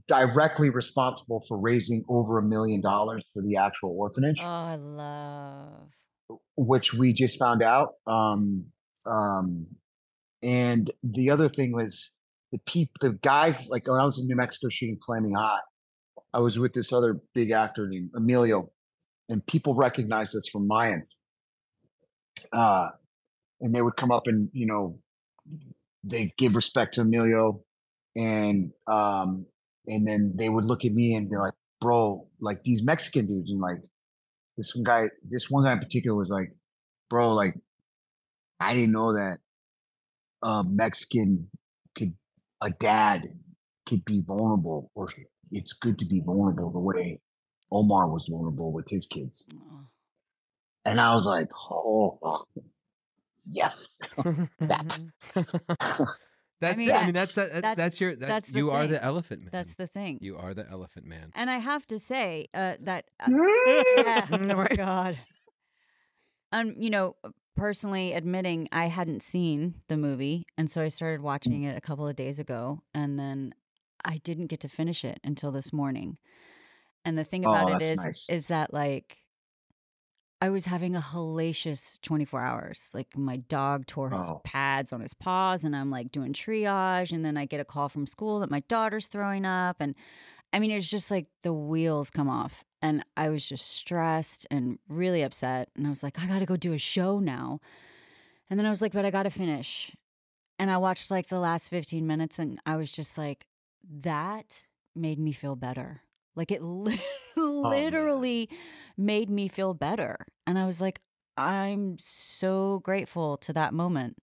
directly 0.09 0.71
responsible 0.71 1.45
for 1.47 1.59
raising 1.59 2.03
over 2.09 2.39
a 2.39 2.43
million 2.43 2.81
dollars 2.81 3.27
for 3.35 3.43
the 3.43 3.57
actual 3.57 3.91
orphanage 3.91 4.41
oh, 4.41 4.47
I 4.47 4.77
love. 4.77 6.39
which 6.57 6.95
we 6.95 7.13
just 7.13 7.39
found 7.39 7.63
out. 7.63 7.91
Um, 8.07 8.65
um, 9.05 9.67
and 10.43 10.91
the 11.05 11.29
other 11.29 11.51
thing 11.51 11.73
was 11.73 12.17
the 12.57 12.73
peop, 12.73 12.91
the 13.01 13.13
guys. 13.13 13.69
Like 13.69 13.87
when 13.87 14.01
I 14.01 14.05
was 14.05 14.19
in 14.19 14.27
New 14.27 14.37
Mexico 14.37 14.69
shooting 14.69 14.99
Flamin' 15.05 15.35
Hot, 15.35 15.61
I 16.33 16.41
was 16.41 16.59
with 16.59 16.73
this 16.73 16.93
other 16.93 17.21
big 17.35 17.51
actor 17.51 17.87
named 17.89 18.11
Emilio, 18.15 18.71
and 19.29 19.45
people 19.47 19.75
recognized 19.75 20.35
us 20.35 20.49
from 20.51 20.69
Mayans. 20.69 21.15
Uh, 22.53 22.91
and 23.61 23.75
they 23.75 23.83
would 23.83 23.97
come 23.97 24.13
up 24.13 24.27
and 24.27 24.49
you 24.53 24.67
know, 24.67 24.99
they 26.05 26.33
give 26.39 26.55
respect 26.55 26.95
to 26.95 27.03
Emilio, 27.03 27.63
and 28.15 28.73
um, 28.87 29.47
and 29.87 30.07
then 30.07 30.35
they 30.37 30.49
would 30.49 30.65
look 30.65 30.85
at 30.85 30.93
me 30.93 31.15
and 31.15 31.29
be 31.29 31.37
like, 31.37 31.55
"Bro, 31.81 32.29
like 32.41 32.63
these 32.63 32.83
Mexican 32.83 33.27
dudes," 33.27 33.51
and 33.51 33.61
like 33.61 33.79
this 34.57 34.75
one 34.75 34.85
guy, 34.85 35.09
this 35.23 35.51
one 35.51 35.65
guy 35.65 35.73
in 35.73 35.79
particular 35.79 36.17
was 36.17 36.31
like, 36.31 36.53
bro, 37.11 37.33
like, 37.35 37.55
I 38.59 38.75
didn't 38.75 38.93
know 38.93 39.13
that 39.13 39.39
a 40.43 40.65
Mexican 40.65 41.51
a 42.61 42.71
dad 42.71 43.29
could 43.87 44.05
be 44.05 44.23
vulnerable, 44.27 44.91
or 44.95 45.09
it's 45.53 45.73
good 45.73 45.99
to 46.01 46.07
be 46.07 46.21
vulnerable 46.25 46.71
the 46.71 46.79
way 46.79 47.21
Omar 47.71 48.09
was 48.09 48.27
vulnerable 48.31 48.73
with 48.73 48.89
his 48.89 49.07
kids. 49.07 49.47
Oh. 49.55 49.87
And 50.85 51.01
I 51.01 51.15
was 51.15 51.27
like, 51.27 51.49
oh, 51.71 52.45
yes. 53.51 53.87
that. 54.61 54.99
That's. 56.59 56.73
I 56.73 56.77
mean, 56.77 56.89
mean, 56.89 56.97
I 56.97 57.05
mean 57.05 57.15
that's- 57.15 57.35
that's 57.35 57.53
that, 57.53 57.63
that's- 57.63 57.77
that's, 57.77 58.01
your. 58.01 58.17
That, 58.17 58.29
that's 58.29 58.49
the 58.51 58.59
you 58.59 58.71
are 58.71 58.87
the 58.87 59.03
elephant 59.03 59.43
man. 59.43 59.51
That's 59.53 59.75
the 59.75 59.87
thing. 59.87 60.19
You 60.23 60.39
are 60.39 60.55
the 60.55 60.67
elephant 60.71 61.05
man. 61.07 61.31
And 61.35 61.51
I 61.51 61.59
have 61.59 61.87
to 61.89 61.99
say 61.99 62.49
uh, 62.55 62.77
that. 62.81 63.05
Uh, 63.21 63.27
yeah, 63.99 64.27
oh 64.33 64.39
Right. 64.55 64.77
God. 64.77 65.19
Um, 66.53 66.75
you 66.79 66.91
know, 66.91 67.17
personally 67.57 68.13
admitting 68.13 68.69
I 68.73 68.87
hadn't 68.87 69.23
seen 69.23 69.83
the 69.89 69.97
movie, 69.97 70.45
and 70.57 70.71
so 70.71 70.83
I 70.83 70.89
started 70.89 71.21
watching 71.23 71.63
it 71.65 71.77
a 71.77 71.81
couple 71.81 72.07
of 72.07 72.17
days 72.17 72.39
ago, 72.39 72.83
and 72.95 73.19
then 73.19 73.55
I 74.05 74.19
didn't 74.19 74.47
get 74.47 74.61
to 74.61 74.69
finish 74.69 75.05
it 75.05 75.19
until 75.25 75.51
this 75.51 75.73
morning. 75.73 76.19
And 77.05 77.19
the 77.19 77.25
thing 77.25 77.45
Oh, 77.45 77.47
about 77.47 77.69
it 77.71 77.81
that's 77.81 77.83
is, 77.83 78.07
nice. 78.07 78.29
is 78.29 78.49
that 78.49 78.73
like. 78.73 79.19
I 80.43 80.51
was 80.51 80.67
having 80.67 80.95
a 80.95 81.01
hellacious 81.01 82.01
24 82.03 82.41
hours. 82.41 82.91
Like 82.95 83.17
my 83.17 83.39
dog 83.39 83.87
tore 83.87 84.11
his 84.11 84.31
Oh. 84.31 84.43
pads 84.45 84.93
on 84.93 85.01
his 85.01 85.15
paws 85.15 85.65
and 85.65 85.75
I'm 85.75 85.91
like 85.91 86.11
doing 86.13 86.33
triage 86.35 87.13
and 87.13 87.25
then 87.25 87.37
I 87.37 87.47
get 87.47 87.61
a 87.61 87.65
call 87.65 87.89
from 87.89 88.07
school 88.07 88.41
that 88.41 88.51
my 88.51 88.61
daughter's 88.61 89.09
throwing 89.09 89.47
up 89.47 89.77
and 89.81 89.95
I 90.53 90.61
mean 90.61 90.73
it's 90.73 90.91
just 90.91 91.11
like 91.13 91.29
the 91.45 91.55
wheels 91.55 92.11
come 92.11 92.31
off 92.31 92.66
and 92.83 93.05
I 93.17 93.29
was 93.29 93.49
just 93.49 93.67
stressed 93.67 94.47
and 94.51 94.79
really 94.89 95.23
upset 95.23 95.71
and 95.77 95.87
I 95.87 95.91
was 95.91 96.03
like 96.03 96.19
I 96.19 96.27
got 96.27 96.41
to 96.41 96.47
go 96.47 96.57
do 96.57 96.73
a 96.73 96.79
show 96.79 97.19
now. 97.19 97.61
And 98.51 98.59
then 98.59 98.67
I 98.67 98.71
was 98.71 98.83
like 98.83 98.93
but 98.93 99.05
I 99.05 99.11
got 99.11 99.25
to 99.25 99.31
finish. 99.31 99.95
And 100.59 100.71
I 100.71 100.79
watched 100.79 101.11
like 101.11 101.29
the 101.29 101.41
last 101.41 101.69
15 101.69 102.07
minutes 102.07 102.39
and 102.39 102.61
I 102.67 102.77
was 102.77 102.91
just 102.91 103.19
like 103.19 103.47
that 104.03 104.67
made 104.95 105.19
me 105.19 105.33
feel 105.33 105.57
better. 105.57 106.03
Like 106.35 106.51
it 106.51 106.63
li- 106.63 107.01
Oh, 107.63 107.69
literally 107.69 108.49
made 108.97 109.31
me 109.31 109.49
feel 109.49 109.75
better. 109.75 110.27
And 110.47 110.59
I 110.59 110.67
was 110.67 110.81
like, 110.81 111.01
I'm 111.37 111.99
so 111.99 112.81
grateful 112.81 113.37
to 113.39 113.53
that 113.53 113.75
moment 113.75 114.17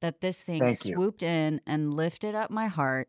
that 0.00 0.20
this 0.20 0.42
thing 0.44 0.60
Thank 0.60 0.84
you. 0.84 0.94
swooped 0.94 1.22
in 1.22 1.60
and 1.66 1.94
lifted 1.94 2.34
up 2.34 2.50
my 2.50 2.66
heart. 2.68 3.08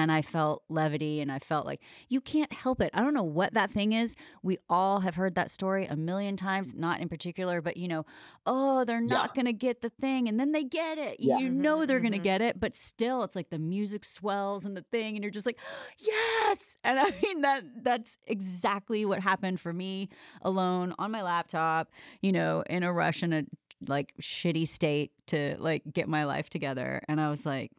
And 0.00 0.10
I 0.10 0.22
felt 0.22 0.62
levity 0.68 1.20
and 1.20 1.30
I 1.30 1.38
felt 1.38 1.66
like 1.66 1.80
you 2.08 2.20
can't 2.20 2.52
help 2.52 2.80
it. 2.80 2.90
I 2.94 3.00
don't 3.02 3.14
know 3.14 3.22
what 3.22 3.54
that 3.54 3.70
thing 3.70 3.92
is. 3.92 4.16
We 4.42 4.58
all 4.68 5.00
have 5.00 5.14
heard 5.14 5.34
that 5.34 5.50
story 5.50 5.86
a 5.86 5.94
million 5.96 6.36
times, 6.36 6.74
not 6.74 7.00
in 7.00 7.08
particular, 7.08 7.60
but 7.60 7.76
you 7.76 7.86
know, 7.86 8.06
oh, 8.46 8.84
they're 8.84 9.00
not 9.00 9.30
Yeah. 9.30 9.34
going 9.42 9.46
to 9.46 9.52
get 9.52 9.82
the 9.82 9.90
thing. 9.90 10.28
And 10.28 10.40
then 10.40 10.52
they 10.52 10.64
get 10.64 10.98
it. 10.98 11.16
Yeah. 11.20 11.38
You 11.38 11.50
know, 11.50 11.84
they're 11.86 12.00
going 12.00 12.12
to 12.12 12.18
mm-hmm. 12.18 12.24
get 12.24 12.40
it. 12.42 12.58
But 12.58 12.74
still, 12.74 13.22
it's 13.22 13.36
like 13.36 13.50
the 13.50 13.58
music 13.58 14.04
swells 14.04 14.64
and 14.64 14.76
the 14.76 14.84
thing. 14.90 15.16
And 15.16 15.22
you're 15.22 15.30
just 15.30 15.46
like, 15.46 15.58
yes. 15.98 16.78
And 16.82 16.98
I 16.98 17.12
mean, 17.22 17.42
that 17.42 17.62
that's 17.82 18.16
exactly 18.26 19.04
what 19.04 19.20
happened 19.20 19.60
for 19.60 19.72
me 19.72 20.08
alone 20.42 20.94
on 20.98 21.10
my 21.10 21.22
laptop, 21.22 21.90
you 22.22 22.32
know, 22.32 22.64
in 22.68 22.82
a 22.82 22.92
rush 22.92 23.22
in 23.22 23.32
a 23.32 23.44
like 23.86 24.12
shitty 24.20 24.66
state 24.66 25.12
to 25.26 25.56
like 25.58 25.82
get 25.92 26.08
my 26.08 26.24
life 26.24 26.50
together. 26.50 27.02
And 27.08 27.20
I 27.20 27.30
was 27.30 27.46
like, 27.46 27.70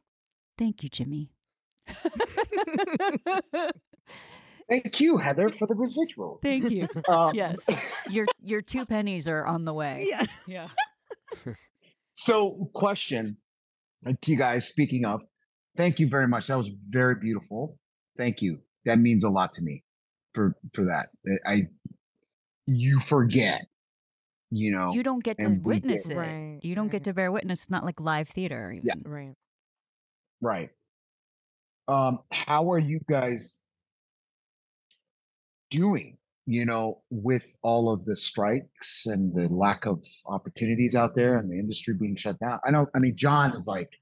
thank 0.57 0.83
you, 0.83 0.89
Jimmy. 0.89 1.31
Thank 4.69 5.01
you, 5.01 5.17
Heather, 5.17 5.49
for 5.49 5.67
the 5.67 5.73
residuals. 5.73 6.39
Thank 6.39 6.69
you. 6.69 6.87
Um, 7.09 7.35
yes. 7.35 7.57
Your 8.09 8.25
your 8.41 8.61
two 8.61 8.85
pennies 8.85 9.27
are 9.27 9.45
on 9.45 9.65
the 9.65 9.73
way. 9.73 10.05
Yeah. 10.07 10.25
Yeah. 10.47 10.69
So, 12.13 12.69
question 12.73 13.37
uh, 14.05 14.13
to 14.21 14.31
you 14.31 14.37
guys. 14.37 14.67
Speaking 14.67 15.05
of, 15.05 15.21
thank 15.75 15.99
you 15.99 16.07
very 16.07 16.27
much. 16.27 16.47
That 16.47 16.57
was 16.57 16.69
very 16.89 17.15
beautiful. 17.15 17.77
Thank 18.17 18.41
you. 18.41 18.59
That 18.85 18.99
means 18.99 19.23
a 19.23 19.29
lot 19.29 19.53
to 19.53 19.61
me 19.61 19.83
for 20.33 20.55
for 20.73 20.85
that. 20.85 21.09
I, 21.45 21.53
I 21.53 21.61
you 22.65 22.99
forget, 22.99 23.65
you 24.51 24.71
know. 24.71 24.93
You 24.93 25.03
don't 25.03 25.23
get 25.23 25.37
to 25.39 25.45
and 25.45 25.65
we 25.65 25.75
witness 25.75 26.09
it. 26.09 26.15
Right, 26.15 26.59
You 26.61 26.75
don't 26.75 26.85
right. 26.85 26.91
get 26.91 27.03
to 27.05 27.13
bear 27.13 27.31
witness. 27.31 27.63
It's 27.63 27.69
not 27.69 27.83
like 27.83 27.99
live 27.99 28.29
theater. 28.29 28.75
Yeah. 28.83 28.93
Right. 29.03 29.33
Right. 30.41 30.69
Um, 31.91 32.19
how 32.31 32.71
are 32.71 32.79
you 32.79 33.01
guys 33.09 33.59
doing, 35.69 36.17
you 36.45 36.65
know, 36.65 37.01
with 37.09 37.45
all 37.63 37.91
of 37.91 38.05
the 38.05 38.15
strikes 38.15 39.05
and 39.07 39.35
the 39.35 39.53
lack 39.53 39.85
of 39.85 40.01
opportunities 40.25 40.95
out 40.95 41.15
there 41.15 41.37
and 41.37 41.51
the 41.51 41.59
industry 41.59 41.93
being 41.93 42.15
shut 42.15 42.39
down? 42.39 42.59
I 42.65 42.71
know, 42.71 42.87
I 42.95 42.99
mean, 42.99 43.17
John 43.17 43.55
is 43.59 43.67
like 43.67 43.99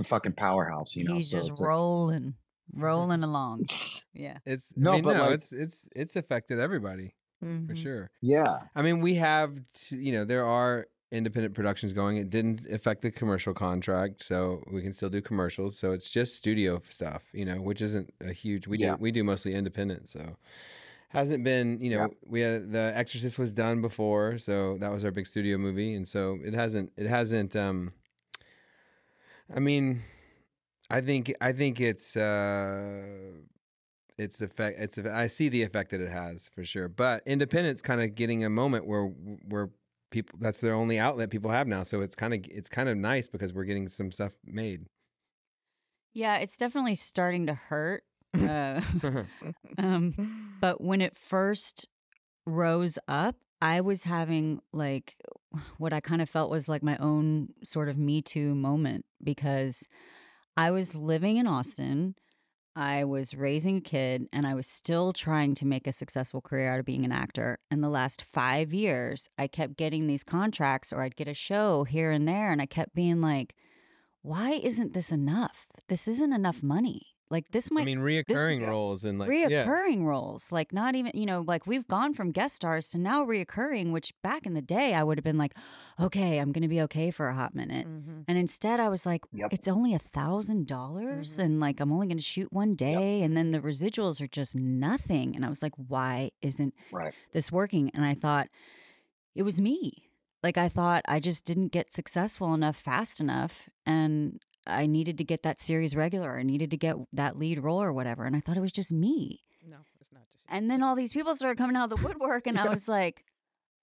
a 0.00 0.04
fucking 0.04 0.32
powerhouse, 0.32 0.96
you 0.96 1.04
know. 1.04 1.14
He's 1.14 1.30
so 1.30 1.36
just 1.38 1.50
it's 1.50 1.60
like- 1.60 1.68
rolling, 1.68 2.34
rolling 2.74 3.22
along. 3.22 3.66
Yeah. 4.12 4.38
It's 4.44 4.76
No, 4.76 4.90
I 4.90 4.94
mean, 4.96 5.04
but, 5.04 5.16
no, 5.16 5.22
like- 5.26 5.34
it's 5.34 5.52
it's 5.52 5.88
it's 5.94 6.16
affected 6.16 6.58
everybody 6.58 7.14
for 7.38 7.46
Mhm. 7.46 7.76
sure. 7.76 8.10
yeah. 8.20 8.62
I 8.74 8.82
mean, 8.82 9.00
we 9.00 9.14
have, 9.14 9.60
t- 9.74 9.96
you 9.98 10.10
know, 10.10 10.24
there 10.24 10.44
are 10.44 10.88
independent 11.10 11.54
productions 11.54 11.92
going. 11.92 12.16
It 12.18 12.28
didn't 12.30 12.66
affect 12.70 13.02
the 13.02 13.10
commercial 13.10 13.54
contract, 13.54 14.22
so 14.22 14.62
we 14.70 14.82
can 14.82 14.92
still 14.92 15.08
do 15.08 15.20
commercials. 15.22 15.78
So 15.78 15.92
it's 15.92 16.10
just 16.10 16.36
studio 16.36 16.82
stuff, 16.88 17.22
you 17.32 17.44
know, 17.44 17.60
which 17.60 17.80
isn't 17.82 18.12
a 18.20 18.32
huge. 18.32 18.66
We 18.66 18.78
Yeah. 18.78 18.96
do 18.96 19.02
we 19.02 19.10
do 19.10 19.24
mostly 19.24 19.54
independent. 19.54 20.08
So, 20.08 20.36
hasn't 21.10 21.42
been 21.42 21.80
you 21.80 21.88
know 21.90 22.00
Yep. 22.02 22.10
we 22.26 22.40
had, 22.42 22.70
the 22.72 22.92
exorcist 22.94 23.38
was 23.38 23.54
done 23.54 23.80
before 23.80 24.36
so 24.36 24.76
that 24.76 24.92
was 24.92 25.06
our 25.06 25.10
big 25.10 25.26
studio 25.26 25.56
movie 25.56 25.94
and 25.94 26.06
so 26.06 26.38
it 26.44 26.52
hasn't 26.52 26.92
it 26.98 27.06
hasn't 27.06 27.56
um 27.56 27.94
i 29.56 29.58
mean 29.58 30.02
i 30.90 31.00
think 31.00 31.32
i 31.40 31.50
think 31.50 31.80
it's 31.80 32.14
uh 32.14 33.00
it's 34.18 34.42
effect 34.42 34.78
it's 34.78 34.98
i 34.98 35.26
see 35.26 35.48
the 35.48 35.62
effect 35.62 35.90
that 35.92 36.02
it 36.02 36.10
has 36.10 36.48
for 36.48 36.62
sure 36.62 36.88
but 36.90 37.22
independent's 37.24 37.80
kind 37.80 38.02
of 38.02 38.14
getting 38.14 38.44
a 38.44 38.50
moment 38.50 38.86
where 38.86 39.04
where 39.04 39.70
people 40.10 40.38
that's 40.40 40.60
their 40.60 40.74
only 40.74 40.98
outlet 40.98 41.30
people 41.30 41.50
have 41.50 41.66
now 41.66 41.82
so 41.82 42.00
it's 42.00 42.14
kind 42.14 42.32
of 42.32 42.40
it's 42.50 42.68
kind 42.68 42.88
of 42.88 42.96
nice 42.96 43.26
because 43.26 43.52
we're 43.52 43.64
getting 43.64 43.88
some 43.88 44.10
stuff 44.10 44.32
made 44.44 44.86
Yeah, 46.12 46.38
it's 46.38 46.56
definitely 46.56 46.94
starting 46.94 47.46
to 47.46 47.54
hurt. 47.54 48.02
Uh, 48.34 48.80
um, 49.78 50.56
but 50.60 50.80
when 50.80 51.00
it 51.00 51.16
first 51.16 51.86
rose 52.46 52.98
up, 53.06 53.36
I 53.60 53.80
was 53.80 54.04
having 54.04 54.60
like 54.72 55.16
what 55.78 55.92
I 55.92 56.00
kind 56.00 56.22
of 56.22 56.28
felt 56.28 56.50
was 56.50 56.68
like 56.68 56.82
my 56.82 56.96
own 56.98 57.48
sort 57.64 57.88
of 57.88 57.96
Me 57.98 58.22
Too 58.22 58.54
moment 58.54 59.04
because 59.22 59.86
I 60.56 60.70
was 60.70 60.94
living 60.94 61.36
in 61.36 61.46
Austin. 61.46 62.14
I 62.78 63.02
was 63.02 63.34
raising 63.34 63.78
a 63.78 63.80
kid 63.80 64.28
and 64.32 64.46
I 64.46 64.54
was 64.54 64.68
still 64.68 65.12
trying 65.12 65.56
to 65.56 65.66
make 65.66 65.88
a 65.88 65.92
successful 65.92 66.40
career 66.40 66.72
out 66.72 66.78
of 66.78 66.84
being 66.84 67.04
an 67.04 67.10
actor. 67.10 67.58
And 67.72 67.82
the 67.82 67.88
last 67.88 68.22
five 68.22 68.72
years, 68.72 69.28
I 69.36 69.48
kept 69.48 69.76
getting 69.76 70.06
these 70.06 70.22
contracts 70.22 70.92
or 70.92 71.02
I'd 71.02 71.16
get 71.16 71.26
a 71.26 71.34
show 71.34 71.82
here 71.82 72.12
and 72.12 72.28
there. 72.28 72.52
And 72.52 72.62
I 72.62 72.66
kept 72.66 72.94
being 72.94 73.20
like, 73.20 73.56
why 74.22 74.52
isn't 74.52 74.92
this 74.92 75.10
enough? 75.10 75.66
This 75.88 76.06
isn't 76.06 76.32
enough 76.32 76.62
money. 76.62 77.17
Like, 77.30 77.50
this 77.50 77.70
might 77.70 77.82
i 77.82 77.84
mean 77.84 77.98
this- 78.02 78.24
reoccurring 78.26 78.66
roles 78.66 79.04
and 79.04 79.18
like 79.18 79.30
yeah 79.30 79.48
reoccurring 79.66 80.02
roles 80.02 80.50
like 80.50 80.72
not 80.72 80.94
even 80.94 81.12
you 81.14 81.26
know 81.26 81.44
like 81.46 81.66
we've 81.66 81.86
gone 81.86 82.14
from 82.14 82.30
guest 82.32 82.54
stars 82.56 82.88
to 82.90 82.98
now 82.98 83.24
reoccurring 83.24 83.92
which 83.92 84.14
back 84.22 84.46
in 84.46 84.54
the 84.54 84.62
day 84.62 84.94
i 84.94 85.02
would 85.04 85.18
have 85.18 85.24
been 85.24 85.36
like 85.36 85.52
okay 86.00 86.38
i'm 86.38 86.52
gonna 86.52 86.68
be 86.68 86.80
okay 86.80 87.10
for 87.10 87.28
a 87.28 87.34
hot 87.34 87.54
minute 87.54 87.86
Mhm. 87.86 88.24
and 88.26 88.38
instead 88.38 88.80
i 88.80 88.88
was 88.88 89.04
like 89.04 89.24
Yep. 89.32 89.52
it's 89.52 89.68
only 89.68 89.92
a 89.94 89.98
thousand 89.98 90.66
dollars 90.66 91.36
Mhm. 91.36 91.44
and 91.44 91.60
like 91.60 91.80
i'm 91.80 91.92
only 91.92 92.06
gonna 92.06 92.20
shoot 92.20 92.50
one 92.52 92.74
day 92.74 93.22
and 93.22 93.36
then 93.36 93.50
the 93.50 93.60
residuals 93.60 94.20
are 94.22 94.26
just 94.26 94.54
nothing 94.54 95.36
and 95.36 95.44
i 95.44 95.48
was 95.50 95.60
like 95.62 95.74
why 95.76 96.30
isn't 96.40 96.72
Right. 96.92 97.12
this 97.32 97.52
working 97.52 97.90
and 97.92 98.04
i 98.06 98.14
thought 98.14 98.48
it 99.34 99.42
was 99.42 99.60
me 99.60 100.08
like 100.42 100.56
i 100.56 100.68
thought 100.68 101.02
i 101.06 101.20
just 101.20 101.44
didn't 101.44 101.72
get 101.72 101.92
successful 101.92 102.54
enough 102.54 102.76
fast 102.76 103.20
enough 103.20 103.68
and 103.84 104.40
i 104.68 104.86
needed 104.86 105.18
to 105.18 105.24
get 105.24 105.42
that 105.42 105.58
series 105.60 105.96
regular 105.96 106.38
i 106.38 106.42
needed 106.42 106.70
to 106.70 106.76
get 106.76 106.96
that 107.12 107.38
lead 107.38 107.58
role 107.60 107.82
or 107.82 107.92
whatever 107.92 108.24
and 108.24 108.36
i 108.36 108.40
thought 108.40 108.56
it 108.56 108.60
was 108.60 108.72
just 108.72 108.92
me 108.92 109.40
No, 109.66 109.78
it's 110.00 110.12
not 110.12 110.22
just. 110.30 110.44
and 110.48 110.70
then 110.70 110.82
all 110.82 110.94
these 110.94 111.12
people 111.12 111.34
started 111.34 111.58
coming 111.58 111.76
out 111.76 111.90
of 111.90 111.98
the 111.98 112.06
woodwork 112.06 112.46
and 112.46 112.58
i 112.58 112.68
was 112.76 112.88
like 112.88 113.24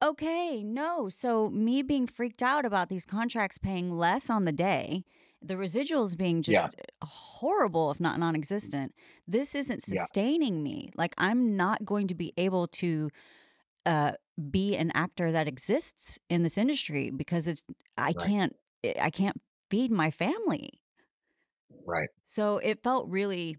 okay 0.03 0.64
no 0.64 1.10
so 1.10 1.49
me 1.49 1.82
being 1.82 2.06
freaked 2.07 2.44
out 2.44 2.66
about 2.66 2.90
these 2.90 3.06
contracts 3.06 3.57
paying 3.57 3.90
less 3.90 4.30
on 4.30 4.45
the 4.45 4.52
day 4.52 5.03
the 5.41 5.56
residuals 5.56 6.18
being 6.18 6.41
just 6.41 6.76
Yeah. 6.78 7.07
horrible 7.07 7.91
if 7.91 7.99
not 7.99 8.20
non-existent 8.20 8.94
this 9.28 9.56
isn't 9.56 9.84
Yeah. 9.88 10.02
sustaining 10.02 10.62
me 10.64 10.91
like 10.95 11.14
i'm 11.18 11.56
not 11.56 11.86
going 11.86 12.07
to 12.07 12.16
be 12.16 12.34
able 12.38 12.68
to 12.68 13.10
uh 13.86 14.14
be 14.52 14.76
an 14.76 14.91
actor 14.94 15.32
that 15.32 15.48
exists 15.48 16.20
in 16.30 16.44
this 16.44 16.57
industry 16.57 17.10
because 17.10 17.48
it's 17.48 17.64
i 17.98 18.07
Right. 18.07 18.16
can't 18.18 18.56
i 18.99 19.10
can't 19.10 19.40
feed 19.70 19.92
my 19.92 20.12
family 20.12 20.70
Right. 21.86 22.10
so 22.26 22.58
it 22.58 22.82
felt 22.84 23.08
really 23.10 23.58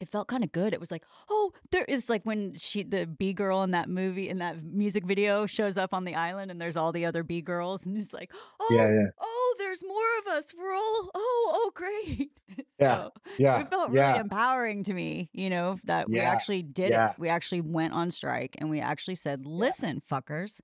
it 0.00 0.08
felt 0.08 0.28
kind 0.28 0.42
of 0.42 0.50
good. 0.50 0.72
It 0.72 0.80
was 0.80 0.90
like, 0.90 1.04
oh, 1.28 1.52
there 1.72 1.84
is 1.84 2.08
like 2.08 2.24
when 2.24 2.54
she 2.54 2.82
the 2.82 3.06
B 3.06 3.34
girl 3.34 3.62
in 3.62 3.72
that 3.72 3.88
movie 3.88 4.30
in 4.30 4.38
that 4.38 4.64
music 4.64 5.04
video 5.04 5.44
shows 5.44 5.76
up 5.76 5.92
on 5.92 6.04
the 6.04 6.14
island 6.14 6.50
and 6.50 6.58
there's 6.58 6.76
all 6.76 6.90
the 6.90 7.04
other 7.04 7.22
B 7.22 7.42
girls 7.42 7.84
and 7.84 7.96
it's 7.98 8.14
like, 8.14 8.32
oh, 8.58 8.68
Yeah, 8.70 8.88
yeah. 8.90 9.06
oh, 9.20 9.54
there's 9.58 9.84
more 9.86 10.18
of 10.20 10.26
us. 10.38 10.52
We're 10.56 10.72
all 10.72 11.10
oh, 11.14 11.50
oh, 11.54 11.70
great. 11.74 12.30
Yeah, 12.80 12.96
So 12.96 13.12
Yeah. 13.36 13.60
it 13.60 13.68
felt 13.68 13.90
really 13.90 13.98
yeah. 14.00 14.20
empowering 14.20 14.84
to 14.84 14.94
me, 14.94 15.28
you 15.34 15.50
know, 15.50 15.78
that 15.84 16.08
we 16.08 16.18
actually 16.18 16.62
did 16.62 16.90
yeah. 16.90 17.10
it. 17.10 17.18
We 17.18 17.28
actually 17.28 17.60
went 17.60 17.92
on 17.92 18.10
strike 18.10 18.56
and 18.58 18.70
we 18.70 18.80
actually 18.80 19.16
said, 19.16 19.44
listen, 19.44 20.00
fuckers, 20.10 20.62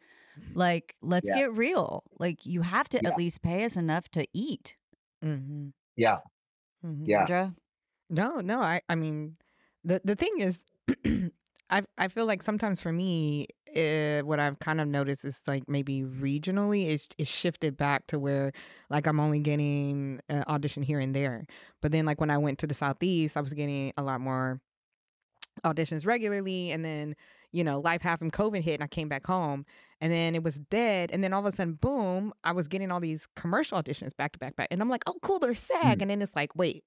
like 0.55 0.95
let's 1.03 1.29
Yeah. 1.29 1.37
get 1.39 1.57
real. 1.57 2.03
Like 2.19 2.47
you 2.47 2.63
have 2.63 2.89
to 2.91 3.01
Yeah. 3.03 3.11
at 3.11 3.17
least 3.19 3.43
pay 3.43 3.65
us 3.65 3.77
enough 3.77 4.09
to 4.11 4.27
eat. 4.33 4.77
Mm-hmm. 5.25 5.69
Yeah. 5.97 6.19
Mm-hmm. 6.85 7.05
Yeah. 7.07 7.21
Andra? 7.21 7.55
No, 8.11 8.37
no. 8.41 8.61
I, 8.61 8.81
I 8.89 8.95
mean, 8.95 9.37
the 9.85 10.01
the 10.05 10.15
thing 10.15 10.35
is, 10.39 10.65
I 11.71 11.83
I 11.99 12.09
feel 12.09 12.27
like 12.27 12.43
sometimes 12.43 12.81
for 12.81 12.93
me, 12.93 13.49
uh, 13.77 14.21
what 14.21 14.39
I've 14.39 14.59
kind 14.61 14.81
of 14.81 14.87
noticed 14.89 15.25
is 15.25 15.43
like 15.47 15.65
maybe 15.69 16.03
regionally 16.03 16.89
it's 16.91 17.09
it's 17.19 17.31
shifted 17.31 17.77
back 17.77 18.07
to 18.09 18.19
where 18.19 18.53
like 18.91 19.07
I'm 19.07 19.19
only 19.19 19.41
getting 19.41 20.21
an 20.29 20.45
audition 20.47 20.83
here 20.85 21.01
and 21.01 21.15
there, 21.15 21.47
but 21.83 21.91
then 21.93 22.07
like 22.07 22.21
when 22.21 22.31
I 22.31 22.39
went 22.39 22.59
to 22.61 22.67
the 22.67 22.75
southeast, 22.75 23.37
I 23.37 23.41
was 23.41 23.53
getting 23.55 23.93
a 23.97 24.03
lot 24.03 24.21
more 24.21 24.61
auditions 25.65 26.07
regularly, 26.07 26.71
and 26.71 26.85
then 26.85 27.17
you 27.57 27.65
know 27.65 27.81
life 27.81 28.03
happened, 28.03 28.33
COVID 28.35 28.61
hit, 28.61 28.75
and 28.75 28.85
I 28.85 28.87
came 28.87 29.09
back 29.09 29.27
home, 29.27 29.65
and 30.01 30.13
then 30.13 30.35
it 30.35 30.43
was 30.43 30.59
dead, 30.59 31.11
and 31.11 31.25
then 31.25 31.33
all 31.33 31.41
of 31.41 31.47
a 31.47 31.53
sudden, 31.53 31.75
boom, 31.75 32.35
I 32.45 32.53
was 32.53 32.69
getting 32.69 32.93
all 32.93 33.01
these 33.01 33.27
commercial 33.35 33.81
auditions 33.83 34.15
back 34.15 34.33
to 34.33 34.39
back 34.39 34.57
back, 34.57 34.69
and 34.71 34.83
I'm 34.83 34.91
like, 34.91 35.03
oh 35.07 35.15
cool, 35.23 35.39
they're 35.39 35.55
SAG, 35.55 35.99
mm. 35.99 36.03
and 36.03 36.11
then 36.11 36.23
it's 36.23 36.37
like, 36.37 36.55
wait. 36.55 36.85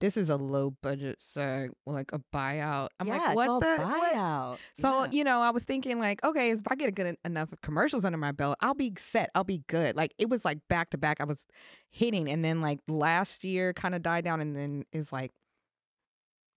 This 0.00 0.16
is 0.16 0.30
a 0.30 0.36
low 0.36 0.70
budget 0.80 1.16
SAG, 1.18 1.72
like 1.84 2.12
a 2.12 2.20
buyout. 2.32 2.90
I'm 3.00 3.08
yeah, 3.08 3.16
like, 3.16 3.34
what 3.34 3.60
the 3.60 3.82
what? 3.82 4.14
buyout. 4.14 4.58
So, 4.74 5.02
Yeah. 5.02 5.08
you 5.10 5.24
know, 5.24 5.40
I 5.40 5.50
was 5.50 5.64
thinking 5.64 5.98
like, 5.98 6.22
okay, 6.22 6.52
if 6.52 6.60
I 6.68 6.76
get 6.76 6.88
a 6.88 6.92
good 6.92 7.16
enough 7.24 7.48
commercials 7.62 8.04
under 8.04 8.16
my 8.16 8.30
belt, 8.30 8.58
I'll 8.60 8.74
be 8.74 8.92
set. 8.96 9.28
I'll 9.34 9.42
be 9.42 9.64
good. 9.66 9.96
Like 9.96 10.14
it 10.16 10.28
was 10.28 10.44
like 10.44 10.58
back 10.68 10.90
to 10.90 10.98
back. 10.98 11.20
I 11.20 11.24
was 11.24 11.46
hitting 11.90 12.30
and 12.30 12.44
then 12.44 12.60
like 12.60 12.78
last 12.86 13.42
year 13.42 13.72
kind 13.72 13.92
of 13.92 14.02
died 14.02 14.22
down 14.22 14.40
and 14.40 14.54
then 14.54 14.84
is 14.92 15.12
like 15.12 15.32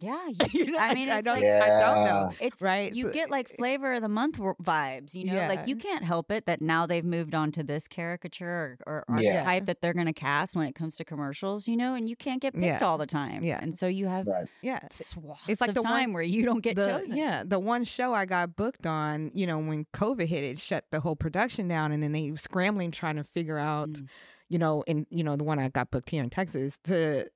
Yeah, 0.02 0.20
You 0.52 0.66
you, 0.66 0.72
know, 0.72 0.78
I 0.80 0.94
mean, 0.94 1.10
I 1.10 1.18
it's 1.20 1.26
don't 1.26 1.36
like 1.36 1.44
Yeah. 1.44 1.62
I 1.64 1.94
don't 1.96 2.06
know. 2.06 2.32
it's 2.40 2.62
right? 2.62 2.94
You 2.94 3.12
get 3.12 3.30
like 3.30 3.56
flavor 3.58 3.94
of 3.94 4.02
the 4.02 4.10
month 4.10 4.38
vibes, 4.38 5.14
you 5.14 5.26
know. 5.26 5.48
Like 5.48 5.68
you 5.68 5.76
can't 5.76 6.04
help 6.04 6.32
it 6.32 6.46
that 6.48 6.62
now 6.62 6.86
they've 6.86 7.06
moved 7.06 7.36
on 7.36 7.52
to 7.54 7.64
this 7.64 7.88
caricature 7.88 8.78
or, 8.88 9.04
or 9.08 9.18
Yeah. 9.20 9.34
archetype 9.34 9.66
that 9.68 9.82
they're 9.82 9.94
going 9.94 10.08
to 10.08 10.14
cast 10.14 10.56
when 10.56 10.68
it 10.68 10.76
comes 10.76 10.96
to 10.98 11.06
commercials, 11.06 11.68
you 11.68 11.78
know. 11.78 11.96
And 11.96 12.10
you 12.10 12.16
can't 12.16 12.42
get 12.42 12.54
picked 12.54 12.66
Yeah. 12.66 12.80
all 12.82 12.98
the 12.98 13.06
time, 13.06 13.44
Yeah. 13.44 13.60
And 13.62 13.78
so 13.78 13.88
you 13.88 14.08
have 14.08 14.28
Right. 14.28 14.48
yeah. 14.62 14.80
swaths 14.92 15.42
it's 15.48 15.62
like 15.62 15.70
of 15.70 15.76
the 15.76 15.82
one- 15.82 15.92
time 15.92 16.14
where 16.14 16.24
you 16.24 16.44
don't 16.46 16.62
get 16.62 16.76
the, 16.76 16.88
chosen. 17.00 17.18
Yeah, 17.18 17.44
the 17.46 17.60
one 17.60 17.84
show 17.84 18.14
I 18.14 18.26
got 18.26 18.56
booked 18.56 18.86
on, 18.86 19.32
you 19.34 19.46
know, 19.48 19.60
when 19.60 19.86
COVID 19.94 20.26
hit, 20.28 20.44
it 20.44 20.58
shut 20.60 20.86
the 20.92 21.00
whole 21.00 21.16
production 21.16 21.68
down, 21.68 21.92
and 21.92 22.02
then 22.02 22.12
they 22.12 22.32
were 22.32 22.38
scrambling 22.38 22.92
trying 22.92 23.18
to 23.18 23.24
figure 23.24 23.58
out, 23.58 23.90
Mm. 23.90 24.08
you 24.50 24.58
know, 24.58 24.84
and 24.88 25.06
you 25.10 25.24
know 25.24 25.36
the 25.36 25.44
one 25.44 25.60
I 25.60 25.70
got 25.70 25.92
booked 25.92 26.10
here 26.10 26.24
in 26.24 26.30
Texas 26.30 26.78
to 26.86 27.30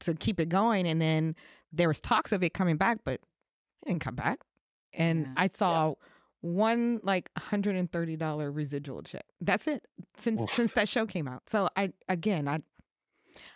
to 0.00 0.14
keep 0.14 0.40
it 0.40 0.48
going, 0.48 0.86
and 0.86 1.00
then 1.00 1.36
there 1.72 1.88
was 1.88 2.00
talks 2.00 2.32
of 2.32 2.42
it 2.42 2.52
coming 2.54 2.76
back, 2.76 2.98
but 3.04 3.14
it 3.14 3.86
didn't 3.86 4.00
come 4.02 4.14
back, 4.14 4.40
and 4.92 5.26
Yeah. 5.26 5.32
I 5.36 5.48
saw 5.48 5.94
one 6.40 7.00
like 7.02 7.30
hundred 7.38 7.76
and 7.76 7.90
thirty 7.90 8.16
dollar 8.16 8.50
residual 8.50 9.02
check. 9.02 9.24
That's 9.40 9.66
it 9.66 9.86
since 10.18 10.40
Oof. 10.42 10.50
since 10.50 10.72
that 10.72 10.88
show 10.88 11.06
came 11.06 11.28
out. 11.28 11.42
So 11.48 11.68
I 11.76 11.92
again 12.08 12.48
I 12.48 12.58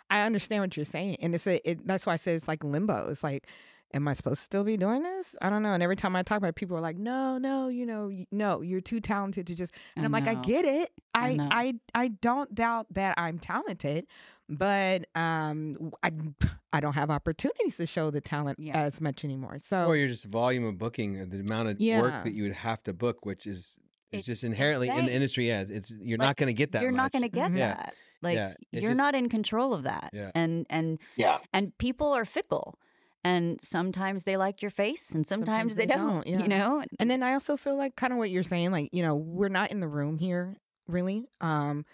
I 0.09 0.21
understand 0.21 0.61
what 0.63 0.75
you're 0.77 0.85
saying, 0.85 1.17
and 1.21 1.35
it's 1.35 1.47
a 1.47 1.69
it, 1.69 1.85
that's 1.85 2.05
why 2.05 2.13
I 2.13 2.15
say 2.15 2.33
it's 2.33 2.47
like 2.47 2.63
limbo. 2.63 3.09
It's 3.09 3.23
like, 3.23 3.47
am 3.93 4.07
I 4.07 4.13
supposed 4.13 4.39
to 4.39 4.43
still 4.45 4.63
be 4.63 4.77
doing 4.77 5.03
this? 5.03 5.35
I 5.41 5.49
don't 5.49 5.63
know. 5.63 5.73
And 5.73 5.81
every 5.81 5.95
time 5.95 6.15
I 6.15 6.23
talk 6.23 6.37
about, 6.37 6.49
it, 6.49 6.55
people 6.55 6.77
are 6.77 6.81
like, 6.81 6.97
no, 6.97 7.37
no, 7.37 7.67
you 7.69 7.85
know, 7.85 8.11
no, 8.31 8.61
you're 8.61 8.81
too 8.81 8.99
talented 8.99 9.47
to 9.47 9.55
just. 9.55 9.73
And 9.95 10.03
I 10.03 10.05
I'm 10.05 10.11
like, 10.11 10.27
I 10.27 10.35
get 10.35 10.65
it. 10.65 10.91
I 11.15 11.37
I. 11.39 11.47
I 11.95 12.03
I 12.03 12.07
don't 12.09 12.53
doubt 12.53 12.87
that 12.91 13.15
I'm 13.17 13.39
talented, 13.39 14.07
but 14.49 15.07
um, 15.15 15.91
I, 16.03 16.11
I 16.73 16.79
don't 16.79 16.93
have 16.93 17.09
opportunities 17.09 17.77
to 17.77 17.85
show 17.85 18.11
the 18.11 18.21
talent 18.21 18.59
Yeah. 18.59 18.77
as 18.77 19.01
much 19.01 19.23
anymore. 19.25 19.57
So 19.59 19.85
or 19.85 19.95
you're 19.95 20.07
just 20.09 20.25
volume 20.25 20.65
of 20.65 20.77
booking, 20.77 21.29
the 21.29 21.39
amount 21.39 21.69
of 21.69 21.79
Yeah. 21.81 22.01
work 22.01 22.23
that 22.23 22.33
you 22.33 22.43
would 22.43 22.53
have 22.53 22.83
to 22.83 22.93
book, 22.93 23.25
which 23.25 23.47
is 23.47 23.79
it's, 24.11 24.19
It's 24.19 24.25
just 24.27 24.43
inherently 24.45 24.87
in 24.89 25.05
the 25.05 25.11
industry. 25.13 25.47
Yeah, 25.49 25.65
it's 25.67 25.91
you're 25.91 26.17
Like, 26.17 26.27
not 26.27 26.37
going 26.37 26.47
to 26.47 26.53
get 26.53 26.71
that. 26.73 26.81
You're 26.81 26.91
not 26.91 27.11
going 27.11 27.23
to 27.23 27.29
get 27.29 27.51
Mhm. 27.51 27.57
Yeah. 27.57 27.73
that. 27.75 27.93
Like 28.21 28.35
Yeah, 28.35 28.53
it's 28.71 28.81
you're 28.83 28.91
just- 28.91 28.97
not 28.97 29.15
in 29.15 29.27
control 29.29 29.73
of 29.73 29.83
that. 29.83 30.11
Yeah. 30.13 30.31
And 30.33 30.65
and 30.69 30.97
Yeah. 31.17 31.39
and 31.53 31.77
people 31.77 32.07
are 32.13 32.23
fickle. 32.25 32.79
And 33.23 33.59
sometimes 33.61 34.23
they 34.23 34.37
like 34.37 34.61
your 34.61 34.71
face 34.71 35.13
and 35.13 35.25
sometimes, 35.27 35.73
Sometimes 35.73 35.75
they, 35.75 35.85
they 35.85 35.93
don't, 35.93 36.13
don't, 36.25 36.27
yeah. 36.27 36.39
you 36.39 36.47
know? 36.47 36.83
And 36.99 37.11
then 37.11 37.23
I 37.23 37.33
also 37.33 37.57
feel 37.57 37.75
like 37.75 37.95
kind 37.95 38.13
of 38.13 38.19
what 38.19 38.29
you're 38.29 38.43
saying, 38.43 38.71
like, 38.71 38.89
you 38.93 39.03
know, 39.03 39.15
we're 39.15 39.49
not 39.49 39.71
in 39.71 39.79
the 39.79 39.87
room 39.87 40.17
here 40.17 40.55
really. 40.87 41.25
Um 41.41 41.85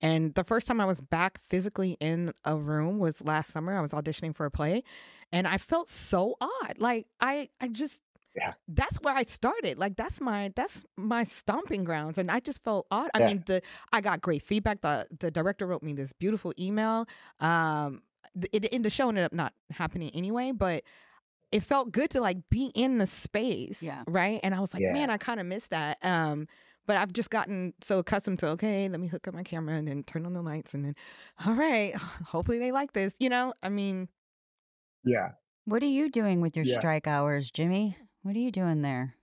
and 0.00 0.32
the 0.34 0.44
first 0.44 0.66
time 0.68 0.80
I 0.80 0.84
was 0.86 1.00
back 1.00 1.40
physically 1.50 1.96
in 2.00 2.32
a 2.44 2.56
room 2.56 2.98
was 3.00 3.22
last 3.24 3.50
summer. 3.50 3.76
I 3.76 3.80
was 3.80 3.90
auditioning 3.92 4.34
for 4.34 4.46
a 4.46 4.50
play 4.50 4.82
and 5.32 5.46
I 5.46 5.58
felt 5.58 5.88
so 5.88 6.36
odd. 6.40 6.76
Like 6.78 7.06
I 7.20 7.48
I 7.60 7.68
just 7.68 8.00
Yeah. 8.36 8.52
That's 8.68 8.96
where 9.02 9.14
I 9.14 9.24
started. 9.24 9.76
Like 9.78 9.96
that's 9.96 10.20
my 10.20 10.52
that's 10.54 10.84
my 10.96 11.24
stomping 11.24 11.84
grounds 11.84 12.16
and 12.18 12.30
I 12.30 12.38
just 12.40 12.62
felt 12.62 12.86
odd. 12.90 13.10
I 13.12 13.18
Yeah. 13.18 13.26
mean 13.26 13.42
the 13.46 13.60
I 13.92 14.00
got 14.00 14.20
great 14.22 14.42
feedback. 14.42 14.80
The 14.80 15.06
the 15.18 15.30
director 15.30 15.66
wrote 15.66 15.82
me 15.82 15.92
this 15.92 16.12
beautiful 16.12 16.52
email. 16.58 17.06
Um 17.40 17.90
th- 17.90 18.02
it, 18.52 18.64
in 18.66 18.82
the 18.82 18.90
show 18.90 19.08
ended 19.08 19.24
up 19.24 19.32
not 19.32 19.52
happening 19.70 20.10
anyway, 20.14 20.52
but 20.52 20.82
it 21.50 21.62
felt 21.62 21.92
good 21.92 22.10
to 22.10 22.20
like 22.20 22.38
be 22.50 22.70
in 22.74 22.98
the 22.98 23.06
space. 23.06 23.82
Yeah. 23.82 24.02
Right. 24.06 24.40
And 24.42 24.54
I 24.54 24.60
was 24.60 24.74
like, 24.74 24.82
Yeah. 24.82 24.92
man, 24.92 25.10
I 25.10 25.16
kind 25.16 25.40
of 25.40 25.46
miss 25.46 25.66
that. 25.68 25.98
Um, 26.02 26.46
but 26.86 26.96
I've 26.96 27.12
just 27.12 27.30
gotten 27.30 27.74
so 27.82 27.98
accustomed 27.98 28.38
to 28.40 28.48
okay, 28.48 28.88
let 28.88 29.00
me 29.00 29.08
hook 29.08 29.28
up 29.28 29.34
my 29.34 29.42
camera 29.42 29.76
and 29.76 29.86
then 29.86 30.02
turn 30.04 30.24
on 30.26 30.32
the 30.32 30.42
lights 30.42 30.74
and 30.74 30.84
then, 30.84 30.94
all 31.44 31.54
right, 31.54 31.94
hopefully 32.26 32.58
they 32.58 32.72
like 32.72 32.92
this. 32.92 33.14
You 33.18 33.28
know, 33.28 33.54
I 33.62 33.68
mean, 33.68 34.08
Yeah. 35.04 35.32
What 35.64 35.82
are 35.82 35.86
you 35.86 36.10
doing 36.10 36.40
with 36.40 36.56
your 36.56 36.64
Yeah. 36.64 36.78
strike 36.78 37.06
hours, 37.06 37.50
Jimmy? 37.50 37.96
What 38.22 38.34
are 38.36 38.40
you 38.40 38.50
doing 38.50 38.82
there? 38.82 39.14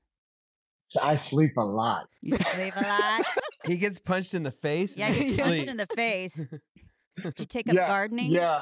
So 0.90 1.02
I 1.02 1.16
sleep 1.16 1.54
a 1.58 1.66
lot. 1.66 2.08
You 2.22 2.38
sleep 2.38 2.74
a 2.76 2.82
lot. 2.82 3.26
He 3.66 3.78
gets 3.78 3.98
punched 3.98 4.36
in 4.36 4.44
the 4.44 4.52
face. 4.52 4.96
Yeah, 4.96 5.10
he 5.10 5.24
gets 5.36 5.42
punched 5.42 5.68
in 5.68 5.78
the 5.78 5.88
face. 5.88 6.36
Did 7.24 7.40
you 7.40 7.46
take 7.48 7.68
up 7.68 7.74
yeah. 7.74 7.88
gardening? 7.88 8.32
Yeah. 8.32 8.62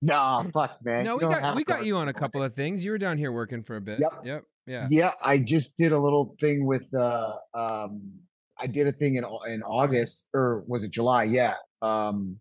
Nah, 0.00 0.44
fuck, 0.54 0.78
man. 0.84 1.04
No, 1.04 1.16
we 1.16 1.22
got 1.22 1.56
we 1.56 1.64
got 1.64 1.84
you 1.84 1.96
on 1.96 2.08
a 2.08 2.12
couple 2.12 2.42
of 2.42 2.54
things. 2.54 2.84
You 2.84 2.92
were 2.92 2.98
down 2.98 3.18
here 3.18 3.32
working 3.32 3.62
for 3.62 3.76
a 3.76 3.80
bit. 3.80 4.00
Yep. 4.00 4.12
Yep. 4.24 4.44
Yeah. 4.66 4.86
Yeah, 4.90 5.12
I 5.22 5.38
just 5.38 5.76
did 5.76 5.92
a 5.92 5.98
little 5.98 6.36
thing 6.40 6.66
with 6.66 6.86
uh 6.94 7.32
um 7.54 8.02
I 8.60 8.66
did 8.66 8.86
a 8.86 8.92
thing 8.92 9.16
in 9.16 9.24
in 9.48 9.62
August 9.62 10.28
or 10.34 10.62
was 10.66 10.84
it 10.84 10.90
July? 10.90 11.24
Yeah. 11.24 11.54
Um 11.82 12.38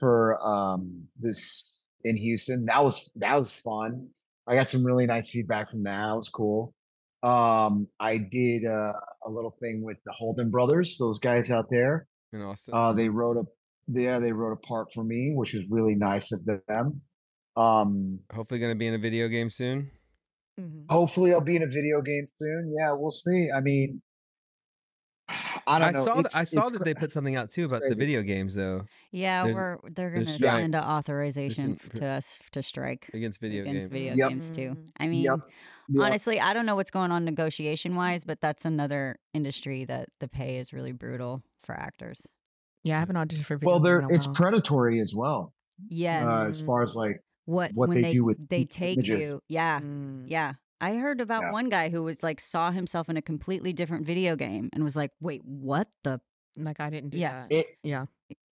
for 0.00 0.38
um 0.46 1.04
this 1.18 1.78
in 2.02 2.16
Houston. 2.16 2.66
That 2.66 2.84
was 2.84 3.08
that 3.16 3.36
was 3.36 3.52
fun. 3.52 4.08
I 4.46 4.56
got 4.56 4.68
some 4.68 4.84
really 4.84 5.06
nice 5.06 5.30
feedback 5.30 5.70
from 5.70 5.84
that. 5.84 6.08
That 6.08 6.16
was 6.16 6.28
cool. 6.28 6.74
Um 7.22 7.88
I 8.00 8.18
did 8.18 8.66
uh, 8.66 8.92
a 9.24 9.30
little 9.30 9.56
thing 9.60 9.82
with 9.82 9.98
the 10.04 10.12
Holden 10.12 10.50
brothers, 10.50 10.98
those 10.98 11.18
guys 11.18 11.50
out 11.50 11.66
there. 11.70 12.08
In 12.32 12.42
Austin. 12.42 12.74
Uh 12.74 12.92
they 12.92 13.08
wrote 13.08 13.36
a 13.36 13.44
yeah, 13.88 14.18
they 14.18 14.32
wrote 14.32 14.52
a 14.52 14.66
part 14.66 14.88
for 14.94 15.04
me, 15.04 15.32
which 15.34 15.54
was 15.54 15.64
really 15.70 15.94
nice 15.94 16.32
of 16.32 16.40
them. 16.44 17.02
Um 17.56 18.20
Hopefully, 18.32 18.60
going 18.60 18.72
to 18.72 18.78
be 18.78 18.86
in 18.86 18.94
a 18.94 18.98
video 18.98 19.28
game 19.28 19.50
soon. 19.50 19.90
mhm. 20.60 20.86
Hopefully, 20.90 21.32
I'll 21.32 21.40
be 21.40 21.56
in 21.56 21.62
a 21.62 21.66
video 21.68 22.00
game 22.02 22.26
soon. 22.40 22.74
Yeah, 22.78 22.92
we'll 22.92 23.10
see. 23.12 23.48
I 23.54 23.60
mean, 23.60 24.02
I 25.66 25.78
don't 25.78 25.92
know. 25.94 26.04
saw 26.04 26.20
that 26.22 26.34
I 26.36 26.44
saw 26.44 26.66
it's 26.66 26.72
that 26.78 26.84
they 26.84 26.92
put 26.94 27.10
something 27.12 27.36
out 27.36 27.50
too 27.50 27.64
about 27.64 27.82
the 27.88 27.94
video 27.94 28.20
games 28.22 28.54
though 28.54 28.84
Yeah, 29.12 29.44
There's- 29.44 29.56
we're 29.56 29.78
they're 29.90 30.10
gonna 30.10 30.26
strike. 30.26 30.50
send 30.60 30.74
an 30.74 30.84
authorization 30.84 31.64
an- 31.64 31.80
f- 31.84 31.92
to 32.00 32.06
us 32.06 32.38
to 32.52 32.62
strike 32.62 33.08
against 33.14 33.40
video 33.40 33.62
against 33.62 33.90
games. 33.90 33.92
video 33.92 34.14
Yep. 34.16 34.28
games 34.28 34.50
too. 34.50 34.70
Mm. 34.70 34.88
I 34.98 35.06
mean, 35.08 35.22
Yep. 35.22 35.38
Yeah. 35.88 36.02
honestly, 36.02 36.40
I 36.40 36.52
don't 36.52 36.66
know 36.66 36.76
what's 36.76 36.90
going 36.90 37.10
on 37.12 37.24
negotiation 37.24 37.94
wise, 37.94 38.24
but 38.24 38.40
that's 38.40 38.64
another 38.64 39.18
industry 39.32 39.84
that 39.86 40.08
the 40.20 40.28
pay 40.28 40.58
is 40.58 40.72
really 40.72 40.92
brutal 40.92 41.42
for 41.62 41.74
actors. 41.74 42.26
Yeah, 42.84 42.96
I 42.96 43.00
haven't 43.00 43.16
auditioned 43.16 43.44
for 43.46 43.56
video. 43.56 43.70
Well, 43.72 43.78
game 43.80 43.84
they're 44.08 44.16
it's 44.16 44.26
while. 44.26 44.34
predatory 44.36 45.00
as 45.00 45.12
well. 45.14 45.52
Yeah, 45.88 46.26
Uh, 46.42 46.48
as 46.50 46.60
far 46.60 46.82
as 46.82 46.94
like 46.94 47.20
what 47.46 47.72
what 47.74 47.88
when 47.88 47.96
they 47.96 48.02
they 48.08 48.12
do 48.12 48.24
with 48.24 48.48
they 48.48 48.64
take 48.64 48.98
images. 48.98 49.28
you. 49.30 49.40
Yeah. 49.48 49.80
Mm. 49.80 50.24
Yeah. 50.28 50.52
I 50.80 50.94
heard 50.96 51.20
about 51.20 51.42
Yeah. 51.42 51.52
one 51.52 51.68
guy 51.68 51.88
who 51.88 52.02
was 52.02 52.22
like 52.22 52.40
saw 52.40 52.70
himself 52.70 53.08
in 53.08 53.16
a 53.16 53.22
completely 53.22 53.72
different 53.72 54.06
video 54.06 54.36
game 54.36 54.70
and 54.72 54.84
was 54.84 54.94
like, 54.96 55.10
"Wait, 55.20 55.42
what 55.44 55.88
the 56.04 56.20
Like 56.56 56.78
I 56.80 56.90
didn't 56.90 57.10
do 57.10 57.18
Yeah. 57.18 57.46
that. 57.48 57.52
it. 57.56 57.66
yeah. 57.82 58.04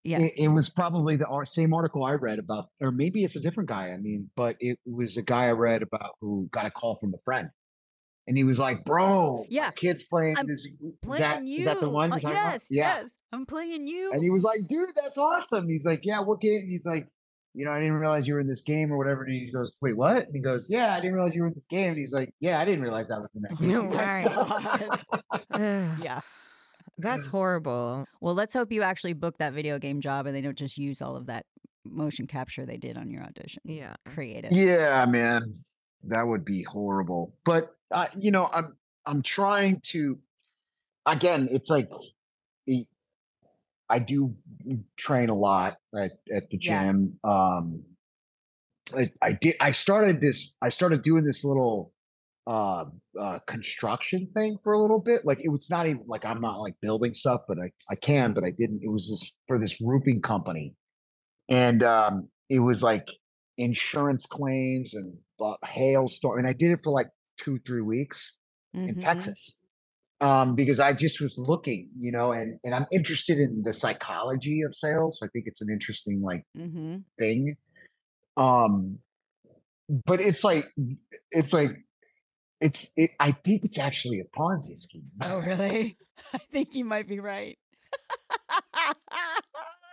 yeah." 0.03 0.19
It, 0.19 0.33
it 0.37 0.47
was 0.49 0.69
probably 0.69 1.15
the 1.15 1.25
same 1.45 1.73
article 1.73 2.03
I 2.03 2.13
read 2.13 2.37
about, 2.39 2.69
or 2.79 2.91
maybe 2.91 3.23
it's 3.23 3.35
a 3.35 3.39
different 3.39 3.69
guy. 3.69 3.91
I 3.91 3.97
mean, 3.97 4.29
but 4.35 4.55
it 4.59 4.77
was 4.85 5.17
a 5.17 5.23
guy 5.23 5.45
I 5.47 5.51
read 5.53 5.81
about 5.81 6.11
who 6.21 6.47
got 6.51 6.65
a 6.67 6.71
call 6.71 6.95
from 6.95 7.13
a 7.13 7.17
friend, 7.25 7.49
and 8.27 8.37
he 8.37 8.43
was 8.43 8.59
like, 8.59 8.83
"Bro, 8.85 9.45
Yeah. 9.49 9.71
kid's 9.71 10.03
playing 10.03 10.37
I'm 10.37 10.47
this. 10.47 10.67
playing 11.01 11.21
that, 11.21 11.43
you. 11.45 11.59
is 11.59 11.65
that 11.65 11.79
the 11.79 11.89
one? 11.89 12.11
Uh, 12.11 12.15
you're 12.15 12.21
talking 12.21 12.37
about?" 12.37 12.51
yes, 12.53 12.65
Yeah. 12.69 13.01
yes. 13.01 13.11
I'm 13.31 13.45
playing 13.45 13.87
you. 13.87 14.11
And 14.13 14.21
he 14.23 14.29
was 14.29 14.43
like, 14.43 14.59
dude, 14.69 14.89
that's 14.95 15.17
awesome. 15.17 15.67
He's 15.67 15.85
like, 15.85 16.01
yeah, 16.05 16.19
what 16.21 16.39
game? 16.39 16.65
He's 16.67 16.85
like, 16.85 17.07
you 17.53 17.65
know, 17.65 17.71
I 17.71 17.79
didn't 17.79 17.95
realize 17.95 18.27
you 18.27 18.35
were 18.35 18.39
in 18.39 18.47
this 18.47 18.61
game 18.61 18.91
or 18.91 18.97
whatever. 18.97 19.23
And 19.23 19.33
he 19.33 19.51
goes, 19.51 19.73
wait, 19.81 19.97
what? 19.97 20.27
And 20.27 20.35
he 20.35 20.41
goes, 20.41 20.69
yeah, 20.69 20.93
I 20.93 20.99
didn't 21.01 21.13
realize 21.15 21.35
you 21.35 21.41
were 21.41 21.47
in 21.47 21.53
this 21.53 21.63
game. 21.69 21.89
And 21.89 21.97
he's 21.97 22.11
like, 22.13 22.33
yeah, 22.39 22.59
I 22.59 22.65
didn't 22.65 22.83
realize 22.83 23.07
that 23.09 23.19
was 23.19 23.29
in 23.35 23.41
that 23.41 23.59
game. 23.59 23.91
Right. 23.91 24.27
Ugh, 25.51 25.99
yeah. 26.03 26.21
That's 26.99 27.27
horrible. 27.27 28.05
Well, 28.21 28.33
let's 28.33 28.53
hope 28.53 28.71
you 28.71 28.81
actually 28.83 29.13
book 29.13 29.37
that 29.39 29.53
video 29.53 29.77
game 29.79 30.01
job 30.01 30.25
and 30.25 30.35
they 30.35 30.41
don't 30.41 30.57
just 30.57 30.77
use 30.77 31.01
all 31.01 31.15
of 31.15 31.25
that 31.27 31.45
motion 31.85 32.27
capture 32.27 32.65
they 32.65 32.77
did 32.77 32.97
on 32.97 33.09
your 33.11 33.23
audition. 33.23 33.61
Yeah. 33.65 33.95
Creative. 34.05 34.51
yeah, 34.51 35.05
man, 35.05 35.63
that 36.03 36.23
would 36.23 36.43
be 36.45 36.63
horrible. 36.63 37.35
But 37.45 37.75
uh, 37.91 38.07
you 38.17 38.31
know, 38.31 38.49
I'm 38.51 38.77
I'm 39.05 39.21
trying 39.21 39.81
to. 39.91 40.19
Again, 41.05 41.47
it's 41.51 41.69
like 41.69 41.89
I 43.89 43.99
do 43.99 44.35
train 44.97 45.29
a 45.29 45.35
lot 45.35 45.77
at 45.95 46.11
at 46.33 46.49
the 46.49 46.57
Yeah. 46.61 46.85
gym. 46.85 47.19
Um, 47.23 47.83
I, 48.95 49.09
I 49.21 49.33
did. 49.33 49.55
I 49.59 49.71
started 49.71 50.21
this. 50.21 50.57
I 50.61 50.69
started 50.69 51.01
doing 51.01 51.23
this 51.23 51.43
little 51.43 51.93
uh, 52.45 52.85
uh 53.19 53.39
construction 53.47 54.29
thing 54.33 54.57
for 54.63 54.73
a 54.73 54.81
little 54.81 54.99
bit. 54.99 55.25
Like 55.25 55.39
it 55.41 55.49
was 55.49 55.69
not 55.69 55.87
even 55.87 56.03
like 56.07 56.25
I'm 56.25 56.41
not 56.41 56.59
like 56.59 56.75
building 56.81 57.13
stuff, 57.13 57.41
but 57.47 57.57
I 57.59 57.71
I 57.89 57.95
can, 57.95 58.33
but 58.33 58.43
I 58.43 58.51
didn't. 58.51 58.81
It 58.83 58.89
was 58.89 59.09
this 59.09 59.31
for 59.47 59.59
this 59.59 59.79
roofing 59.81 60.21
company, 60.21 60.75
and 61.49 61.83
um, 61.83 62.29
it 62.49 62.59
was 62.59 62.83
like 62.83 63.07
insurance 63.57 64.25
claims 64.25 64.93
and 64.93 65.17
uh, 65.39 65.55
hailstorm, 65.65 66.39
and 66.39 66.47
I 66.47 66.53
did 66.53 66.71
it 66.71 66.79
for 66.83 66.91
like 66.91 67.07
two 67.37 67.59
three 67.59 67.81
weeks 67.81 68.39
in 68.73 68.95
Mhm. 68.95 69.01
Texas. 69.01 69.61
Um, 70.19 70.55
because 70.55 70.79
I 70.79 70.93
just 70.93 71.21
was 71.21 71.37
looking, 71.37 71.89
you 71.99 72.11
know, 72.11 72.31
and 72.31 72.59
and 72.63 72.73
I'm 72.73 72.87
interested 72.91 73.37
in 73.37 73.61
the 73.63 73.73
psychology 73.73 74.61
of 74.63 74.75
sales. 74.75 75.19
I 75.23 75.27
think 75.27 75.45
it's 75.47 75.61
an 75.61 75.69
interesting 75.69 76.21
like 76.21 76.43
mm-hmm. 76.57 76.97
thing. 77.19 77.55
Um, 78.35 78.99
but 80.05 80.19
it's 80.19 80.43
like 80.43 80.65
it's 81.31 81.53
like 81.53 81.77
it's 82.59 82.91
it, 82.97 83.11
I 83.19 83.31
think 83.31 83.63
it's 83.63 83.77
actually 83.77 84.19
a 84.19 84.25
Ponzi 84.25 84.75
scheme. 84.75 85.03
Oh, 85.23 85.39
really? 85.41 85.97
I 86.33 86.39
think 86.51 86.73
you 86.73 86.83
might 86.83 87.07
be 87.07 87.19
right. 87.19 87.57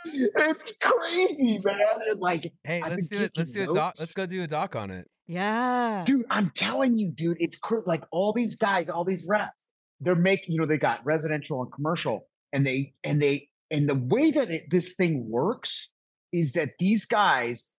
it's 0.05 0.73
crazy, 0.81 1.61
man. 1.63 1.81
And 2.09 2.21
like, 2.21 2.53
Hey, 2.65 2.83
let's 2.83 3.09
do 3.09 3.21
it. 3.21 3.33
Let's 3.37 3.53
do 3.53 3.71
a 3.71 3.75
doc. 3.75 3.95
Let's 3.99 4.15
go 4.15 4.27
do 4.27 4.43
a 4.43 4.47
doc 4.47 4.75
on 4.75 4.91
it. 4.91 5.07
Yeah. 5.27 6.05
dude, 6.07 6.27
I'm 6.31 6.51
telling 6.51 6.97
you, 6.97 7.11
dude, 7.11 7.39
it's 7.41 7.57
cr- 7.57 7.87
like 7.87 8.05
all 8.11 8.33
these 8.33 8.57
guys, 8.57 8.89
all 8.89 9.05
these 9.05 9.25
reps, 9.27 9.53
they're 10.01 10.15
making, 10.15 10.53
you 10.53 10.61
know, 10.61 10.67
they 10.67 10.79
got 10.79 11.05
residential 11.05 11.63
and 11.63 11.73
commercial, 11.73 12.27
and 12.53 12.67
they 12.67 12.95
and 13.03 13.21
they 13.23 13.49
and 13.71 13.89
the 13.89 13.95
way 13.95 14.31
that 14.31 14.51
it, 14.51 14.65
this 14.71 14.95
thing 14.95 15.29
works 15.29 15.89
is 16.33 16.53
that 16.53 16.71
these 16.79 17.07
guys, 17.07 17.77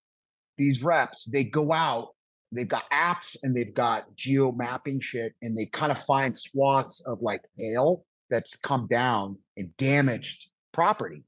these 0.58 0.84
reps, 0.84 1.26
they 1.26 1.44
go 1.44 1.72
out, 1.72 2.10
they've 2.52 2.68
got 2.68 2.90
apps 2.92 3.36
and 3.44 3.56
they've 3.56 3.74
got 3.74 4.16
geo 4.16 4.52
mapping 4.52 5.00
shit, 5.00 5.34
and 5.42 5.58
they 5.58 5.66
kind 5.66 5.92
of 5.92 6.04
find 6.06 6.38
swaths 6.38 7.06
of 7.06 7.22
like 7.22 7.42
hail 7.58 8.06
that's 8.30 8.56
come 8.56 8.88
down 8.88 9.38
and 9.58 9.76
damaged 9.78 10.50
property. 10.72 11.24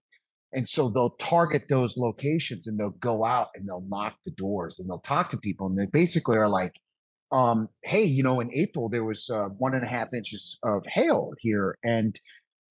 And 0.54 0.68
so 0.68 0.90
they'll 0.90 1.16
target 1.20 1.64
those 1.70 1.98
locations 1.98 2.68
and 2.68 2.80
they'll 2.80 2.92
go 2.92 3.26
out 3.26 3.50
and 3.56 3.68
they'll 3.68 3.86
knock 3.88 4.16
the 4.26 4.32
doors 4.32 4.80
and 4.80 4.90
they'll 4.90 5.00
talk 5.00 5.30
to 5.32 5.38
people. 5.38 5.68
And 5.68 5.78
they 5.78 5.86
basically 5.86 6.38
are 6.38 6.48
like, 6.48 6.74
um, 7.32 7.68
hey, 7.84 8.06
you 8.06 8.24
know, 8.24 8.40
in 8.40 8.50
April 8.54 8.88
there 8.88 9.04
was 9.04 9.30
uh, 9.30 9.48
one 9.58 9.74
and 9.74 9.84
a 9.84 9.88
half 9.88 10.14
inches 10.14 10.58
of 10.64 10.86
hail 10.88 11.32
here. 11.40 11.78
And 11.84 12.18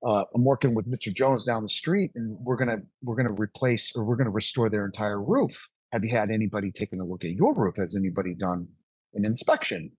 uh, 0.07 0.25
I'm 0.35 0.45
working 0.45 0.75
with 0.75 0.91
Mr. 0.91 1.15
Jones 1.15 1.45
down 1.45 1.63
the 1.63 1.69
street 1.69 2.13
and 2.15 2.39
we're 2.41 2.57
gonna 2.57 2.79
we're 3.03 3.17
gonna 3.17 3.33
replace 3.33 3.93
or 3.95 4.05
we're 4.05 4.17
gonna 4.17 4.31
restore 4.31 4.71
their 4.71 4.87
entire 4.87 5.21
roof. 5.21 5.69
Have 5.93 6.05
you 6.05 6.17
had 6.17 6.31
anybody 6.31 6.71
taking 6.71 7.01
a 7.01 7.05
look 7.05 7.25
at 7.25 7.33
your 7.33 7.55
roof? 7.55 7.77
Has 7.77 7.97
anybody 7.97 8.35
done 8.35 8.69
an 9.15 9.25
inspection? 9.25 9.91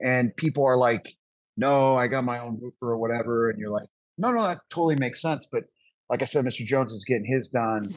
And 0.00 0.36
people 0.36 0.64
are 0.64 0.76
like, 0.76 1.14
no, 1.56 1.96
I 1.96 2.06
got 2.06 2.24
my 2.24 2.38
own 2.38 2.58
roofer 2.60 2.92
or 2.92 2.98
whatever. 2.98 3.50
And 3.50 3.58
you're 3.58 3.70
like, 3.70 3.88
no, 4.16 4.30
no, 4.30 4.42
that 4.44 4.60
totally 4.70 4.96
makes 4.96 5.20
sense. 5.20 5.46
But 5.50 5.64
like 6.10 6.22
I 6.22 6.24
said, 6.24 6.44
Mr. 6.44 6.64
Jones 6.64 6.92
is 6.92 7.04
getting 7.04 7.24
his 7.26 7.48
done. 7.48 7.88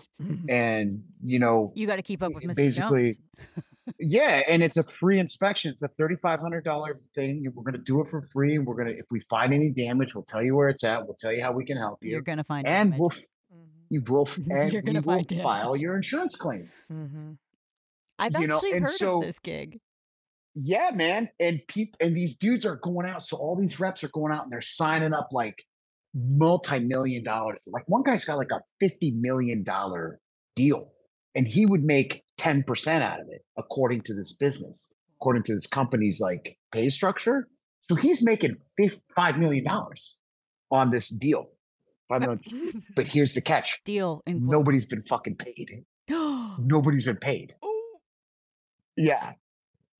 And, 0.49 1.03
you 1.23 1.39
know, 1.39 1.71
You 1.75 1.88
got 1.88 1.95
to 1.95 2.01
keep 2.01 2.21
up 2.21 2.33
with 2.33 2.43
Mr. 2.43 2.55
basically, 2.55 3.13
Jones. 3.13 3.65
yeah. 3.99 4.41
And 4.47 4.61
it's 4.63 4.77
a 4.77 4.83
free 4.83 5.19
inspection. 5.19 5.71
It's 5.71 5.81
a 5.83 5.89
$3,500 5.89 6.93
thing. 7.15 7.51
We're 7.55 7.63
going 7.63 7.73
to 7.73 7.79
do 7.79 8.01
it 8.01 8.07
for 8.07 8.21
free. 8.21 8.55
And 8.55 8.65
we're 8.65 8.75
going 8.75 8.88
to, 8.89 8.97
if 8.97 9.05
we 9.11 9.21
find 9.21 9.53
any 9.53 9.69
damage, 9.69 10.13
we'll 10.13 10.23
tell 10.25 10.43
you 10.43 10.55
where 10.55 10.69
it's 10.69 10.83
at. 10.83 11.05
We'll 11.05 11.15
tell 11.15 11.31
you 11.31 11.41
how 11.41 11.51
we 11.53 11.65
can 11.65 11.77
help 11.77 11.99
you. 12.03 12.11
You're 12.11 12.21
going 12.21 12.38
to 12.38 12.43
find 12.43 12.67
and 12.67 12.89
damage. 12.91 12.99
we'll, 12.99 13.11
f- 13.11 13.21
you 13.89 14.01
will, 14.07 14.29
and 14.49 14.71
You're 14.71 14.81
gonna 14.81 15.01
will 15.01 15.15
find 15.15 15.27
damage. 15.27 15.43
file 15.43 15.75
your 15.75 15.95
insurance 15.95 16.35
claim. 16.35 16.69
Mm-hmm. 16.91 17.31
I've 18.19 18.39
you 18.39 18.47
know, 18.47 18.55
actually 18.57 18.71
and 18.73 18.83
heard 18.83 18.91
so- 18.91 19.19
of 19.19 19.25
this 19.25 19.39
gig. 19.39 19.79
Yeah, 20.53 20.91
man. 20.93 21.29
And 21.39 21.61
peep, 21.69 21.95
and 22.01 22.15
these 22.15 22.38
dudes 22.38 22.65
are 22.65 22.75
going 22.75 23.07
out. 23.07 23.23
So 23.23 23.38
all 23.38 23.55
these 23.55 23.79
reps 23.79 24.03
are 24.03 24.09
going 24.09 24.33
out 24.33 24.43
and 24.43 24.51
they're 24.51 24.59
signing 24.61 25.13
up 25.13 25.29
like 25.31 25.63
multi-million 26.13 27.23
dollar. 27.23 27.57
Like 27.67 27.83
one 27.88 28.03
guy's 28.03 28.25
got 28.25 28.38
like 28.38 28.51
a 28.51 28.61
$50 28.83 29.19
million 29.19 29.65
deal. 30.55 30.91
And 31.35 31.47
he 31.47 31.65
would 31.65 31.83
make 31.83 32.23
10% 32.39 33.01
out 33.01 33.21
of 33.21 33.27
it, 33.29 33.45
according 33.57 34.01
to 34.01 34.13
this 34.13 34.33
business, 34.33 34.91
according 35.17 35.43
to 35.43 35.53
this 35.53 35.67
company's 35.67 36.19
like 36.19 36.57
pay 36.71 36.89
structure. 36.89 37.47
So 37.89 37.95
he's 37.95 38.23
making 38.23 38.57
fif- 38.77 38.99
$5 39.17 39.38
million 39.38 39.65
on 40.71 40.91
this 40.91 41.09
deal. 41.09 41.47
Five 42.09 42.21
million. 42.21 42.83
But 42.95 43.07
here's 43.07 43.33
the 43.33 43.41
catch. 43.41 43.79
Deal 43.85 44.21
in. 44.25 44.45
Nobody's 44.45 44.85
been 44.85 45.03
fucking 45.03 45.38
paid. 45.38 45.85
Nobody's 46.09 47.05
been 47.05 47.17
paid. 47.17 47.53
Oh. 47.63 47.99
Yeah. 48.97 49.33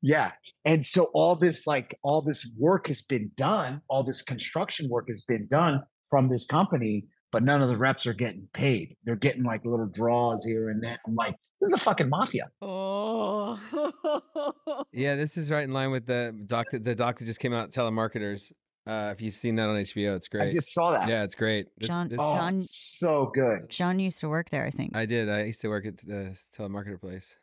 Yeah. 0.02 0.32
And 0.66 0.86
so 0.86 1.10
all 1.14 1.36
this 1.36 1.66
like 1.66 1.98
all 2.04 2.22
this 2.22 2.54
work 2.60 2.88
has 2.88 3.02
been 3.02 3.32
done, 3.38 3.82
all 3.88 4.04
this 4.04 4.22
construction 4.22 4.90
work 4.90 5.06
has 5.08 5.22
been 5.22 5.48
done 5.48 5.84
from 6.12 6.30
this 6.30 6.46
company, 6.46 7.06
but 7.32 7.42
none 7.42 7.64
of 7.64 7.70
the 7.70 7.78
reps 7.78 8.06
are 8.06 8.14
getting 8.14 8.48
paid. 8.54 8.96
They're 9.06 9.16
getting 9.16 9.42
like 9.44 9.66
little 9.66 9.88
draws 9.88 10.46
here 10.46 10.70
and 10.70 10.84
there. 10.84 11.00
I'm 11.08 11.16
like, 11.16 11.36
this 11.60 11.70
is 11.70 11.74
a 11.74 11.80
fucking 11.80 12.10
mafia. 12.10 12.52
Oh. 12.62 13.60
Yeah, 14.94 15.16
this 15.16 15.38
is 15.38 15.50
right 15.50 15.64
in 15.64 15.72
line 15.72 15.90
with 15.92 16.06
the 16.06 16.36
doc. 16.46 16.68
that- 16.72 16.84
The 16.84 16.94
doc 16.96 17.18
that 17.20 17.26
just 17.26 17.40
came 17.40 17.54
out, 17.54 17.72
telemarketers. 17.72 18.52
Uh, 18.86 19.14
if 19.16 19.22
you've 19.22 19.34
seen 19.34 19.56
that 19.56 19.70
on 19.70 19.76
HBO, 19.78 20.16
it's 20.18 20.28
great. 20.28 20.44
I 20.44 20.50
just 20.50 20.74
saw 20.74 20.92
that. 20.92 21.08
yeah, 21.08 21.24
it's 21.24 21.36
great. 21.36 21.68
This- 21.78 21.88
John- 21.88 22.10
this- 22.10 22.18
Oh, 22.20 22.36
Sean- 22.36 22.62
so 22.62 23.32
good. 23.34 23.70
John 23.70 24.00
used 24.00 24.20
to 24.20 24.28
work 24.30 24.50
there, 24.50 24.66
I 24.66 24.70
think. 24.72 24.96
I 24.96 25.06
did. 25.06 25.30
I 25.30 25.44
used 25.44 25.62
to 25.62 25.70
work 25.70 25.86
at 25.86 25.98
the 25.98 26.38
telemarketer 26.58 27.00
place. 27.00 27.38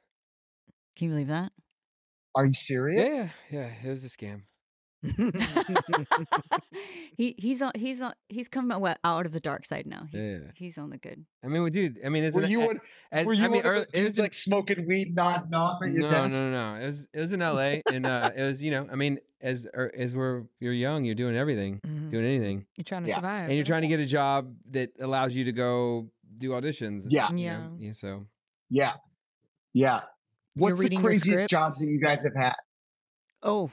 Can 0.96 1.06
you 1.06 1.10
believe 1.12 1.28
that? 1.28 1.52
Are 2.34 2.44
you 2.44 2.50
Yeah, 2.54 2.58
serious? 2.60 3.08
yeah, 3.08 3.28
yeah. 3.50 3.70
It 3.84 3.88
was 3.88 4.04
a 4.04 4.08
scam. 4.08 4.42
he 7.16 7.34
he's 7.38 7.62
on 7.62 7.72
he's 7.76 8.00
on 8.00 8.12
he's 8.28 8.48
come 8.48 8.70
out 8.72 8.98
out 9.04 9.26
of 9.26 9.32
the 9.32 9.40
dark 9.40 9.64
side 9.66 9.86
now. 9.86 10.06
He's, 10.10 10.20
Yeah. 10.20 10.38
he's 10.54 10.78
on 10.78 10.90
the 10.90 10.98
good. 10.98 11.24
I 11.44 11.48
mean, 11.48 11.70
dude. 11.70 11.98
I 12.04 12.08
mean, 12.08 12.24
it's 12.24 12.34
Were 12.34 12.42
an- 12.42 12.50
you 12.50 12.60
one, 12.60 12.80
as- 13.12 13.26
were 13.26 13.32
you 13.32 13.44
I 13.44 13.48
mean, 13.48 13.62
one 13.62 13.66
early- 13.72 13.86
the 13.92 14.00
it 14.00 14.04
was 14.04 14.18
like 14.18 14.34
smoking 14.34 14.86
weed, 14.86 15.14
not 15.14 15.50
not. 15.50 15.82
at 15.82 15.92
your 15.92 16.02
no, 16.02 16.10
desk? 16.10 16.32
no, 16.32 16.50
no, 16.50 16.74
no. 16.74 16.80
It 16.82 16.86
was 16.86 17.08
it 17.12 17.20
was 17.20 17.32
in 17.32 17.42
L.A. 17.42 17.82
and 17.92 18.06
uh, 18.06 18.30
it 18.36 18.42
was 18.42 18.62
you 18.62 18.70
know, 18.70 18.86
I 18.90 18.96
mean, 18.96 19.18
as 19.40 19.66
er, 19.74 19.90
as 19.96 20.14
we're 20.16 20.44
you're 20.60 20.72
young, 20.72 21.04
you're 21.04 21.14
doing 21.14 21.36
everything, 21.36 21.80
Mhm. 21.86 22.10
doing 22.10 22.24
anything, 22.24 22.66
You're 22.76 22.84
trying 22.84 23.02
to 23.04 23.08
Yeah. 23.08 23.16
survive. 23.16 23.44
and 23.48 23.54
you're 23.54 23.64
trying 23.64 23.82
to 23.82 23.88
get 23.88 24.00
a 24.00 24.06
job 24.06 24.54
that 24.70 24.90
allows 25.00 25.36
you 25.36 25.44
to 25.44 25.52
go 25.52 26.10
do 26.36 26.50
auditions. 26.50 27.02
and, 27.04 27.12
Yeah. 27.12 27.28
you 27.30 27.36
know, 27.36 27.40
Yeah. 27.42 27.68
yeah. 27.78 27.92
So 27.92 28.26
Yeah. 28.70 28.92
Yeah. 29.72 30.00
What's 30.54 30.80
the 30.80 30.96
craziest 30.96 31.48
jobs 31.48 31.78
that 31.78 31.86
you 31.86 32.00
guys 32.00 32.24
have 32.24 32.34
had? 32.34 32.56
Oh, 33.44 33.70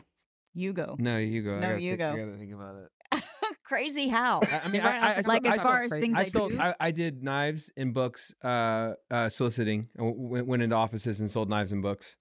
you 0.56 0.74
go. 0.74 0.96
no, 0.98 1.18
you 1.18 1.44
go. 1.44 1.60
No, 1.60 1.76
you 1.76 1.92
think, 1.92 2.00
go. 2.00 2.12
I 2.14 2.18
gotta 2.18 2.38
think 2.38 2.54
about 2.54 2.76
it. 2.78 3.24
Crazy 3.64 4.08
how? 4.08 4.40
I, 4.44 4.62
I 4.66 4.68
mean, 4.70 4.82
I, 4.82 4.98
I, 4.98 5.14
I 5.18 5.22
like 5.26 5.42
still- 5.44 5.54
as 5.54 5.60
I 5.60 5.64
far 5.64 5.84
as 5.84 5.92
crazy. 5.92 6.06
things 6.06 6.18
I 6.18 6.22
I, 6.22 6.24
still 6.24 6.50
do. 6.50 6.60
I, 6.60 6.74
I 6.80 6.92
did 6.92 7.24
knives 7.24 7.72
and 7.78 7.94
books 7.94 8.34
uh, 8.44 8.94
uh, 9.12 9.30
soliciting. 9.30 9.90
I 9.98 10.00
w- 10.04 10.16
went, 10.18 10.48
went 10.48 10.64
into 10.64 10.76
offices 10.76 11.20
and 11.20 11.30
sold 11.30 11.50
knives 11.50 11.72
and 11.72 11.82
books. 11.84 12.18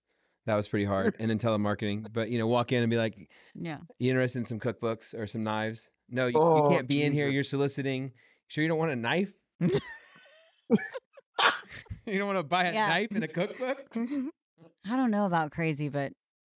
That 0.46 0.56
was 0.56 0.68
pretty 0.68 0.84
hard. 0.84 1.14
and 1.18 1.30
then 1.30 1.38
telemarketing. 1.38 2.06
But 2.12 2.28
you 2.30 2.38
know, 2.38 2.46
walk 2.46 2.72
in 2.72 2.82
and 2.82 2.90
be 2.90 2.96
like, 2.98 3.14
yeah. 3.54 3.78
"You 3.98 4.10
interested 4.10 4.40
in 4.40 4.44
some 4.44 4.58
cookbooks 4.60 5.14
or 5.14 5.26
some 5.26 5.42
knives?" 5.44 5.90
No, 6.10 6.26
you, 6.26 6.34
Oh, 6.36 6.68
you 6.70 6.76
can't 6.76 6.88
be 6.88 7.02
in 7.02 7.12
here. 7.12 7.28
You're 7.28 7.44
soliciting. 7.44 8.12
Sure, 8.48 8.60
you 8.62 8.68
don't 8.68 8.78
want 8.78 8.90
a 8.92 8.96
knife. 8.96 9.32
you 12.06 12.18
don't 12.18 12.26
want 12.26 12.38
to 12.38 12.44
buy 12.44 12.64
a 12.64 12.72
Yeah. 12.72 12.88
knife 12.88 13.08
and 13.14 13.24
a 13.24 13.28
cookbook. 13.28 13.84
I 13.96 14.96
don't 14.96 15.10
know 15.10 15.24
about 15.26 15.50
crazy, 15.50 15.88
but 15.88 16.06
m- 16.06 16.12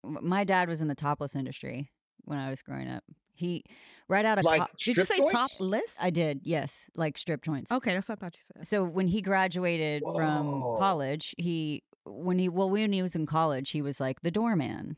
my 0.07 0.43
dad 0.43 0.69
was 0.69 0.81
in 0.81 0.87
the 0.87 0.95
topless 0.95 1.35
industry 1.35 1.91
when 2.25 2.39
I 2.39 2.49
was 2.49 2.61
growing 2.61 2.87
up. 2.89 3.03
He 3.33 3.63
right 4.07 4.25
out 4.25 4.39
of 4.39 4.45
Like 4.45 4.61
co- 4.61 4.67
Did 4.79 4.97
you 4.97 5.03
say 5.03 5.17
joints? 5.17 5.31
top 5.31 5.49
list? 5.59 5.97
I 5.99 6.09
did, 6.09 6.41
yes, 6.43 6.89
like 6.95 7.17
strip 7.17 7.43
joints. 7.43 7.71
Okay, 7.71 7.93
that's 7.93 8.09
what 8.09 8.17
I 8.17 8.19
thought 8.25 8.35
you 8.35 8.41
said. 8.55 8.65
So 8.65 8.83
when 8.83 9.07
he 9.07 9.21
graduated 9.21 10.01
from 10.15 10.61
college, 10.79 11.35
he 11.37 11.83
when 12.05 12.39
he 12.39 12.49
well 12.49 12.69
when 12.69 12.91
he 12.93 13.01
was 13.01 13.15
in 13.15 13.25
college, 13.25 13.69
he 13.71 13.81
was 13.81 13.99
like 13.99 14.21
the 14.21 14.31
doorman. 14.31 14.97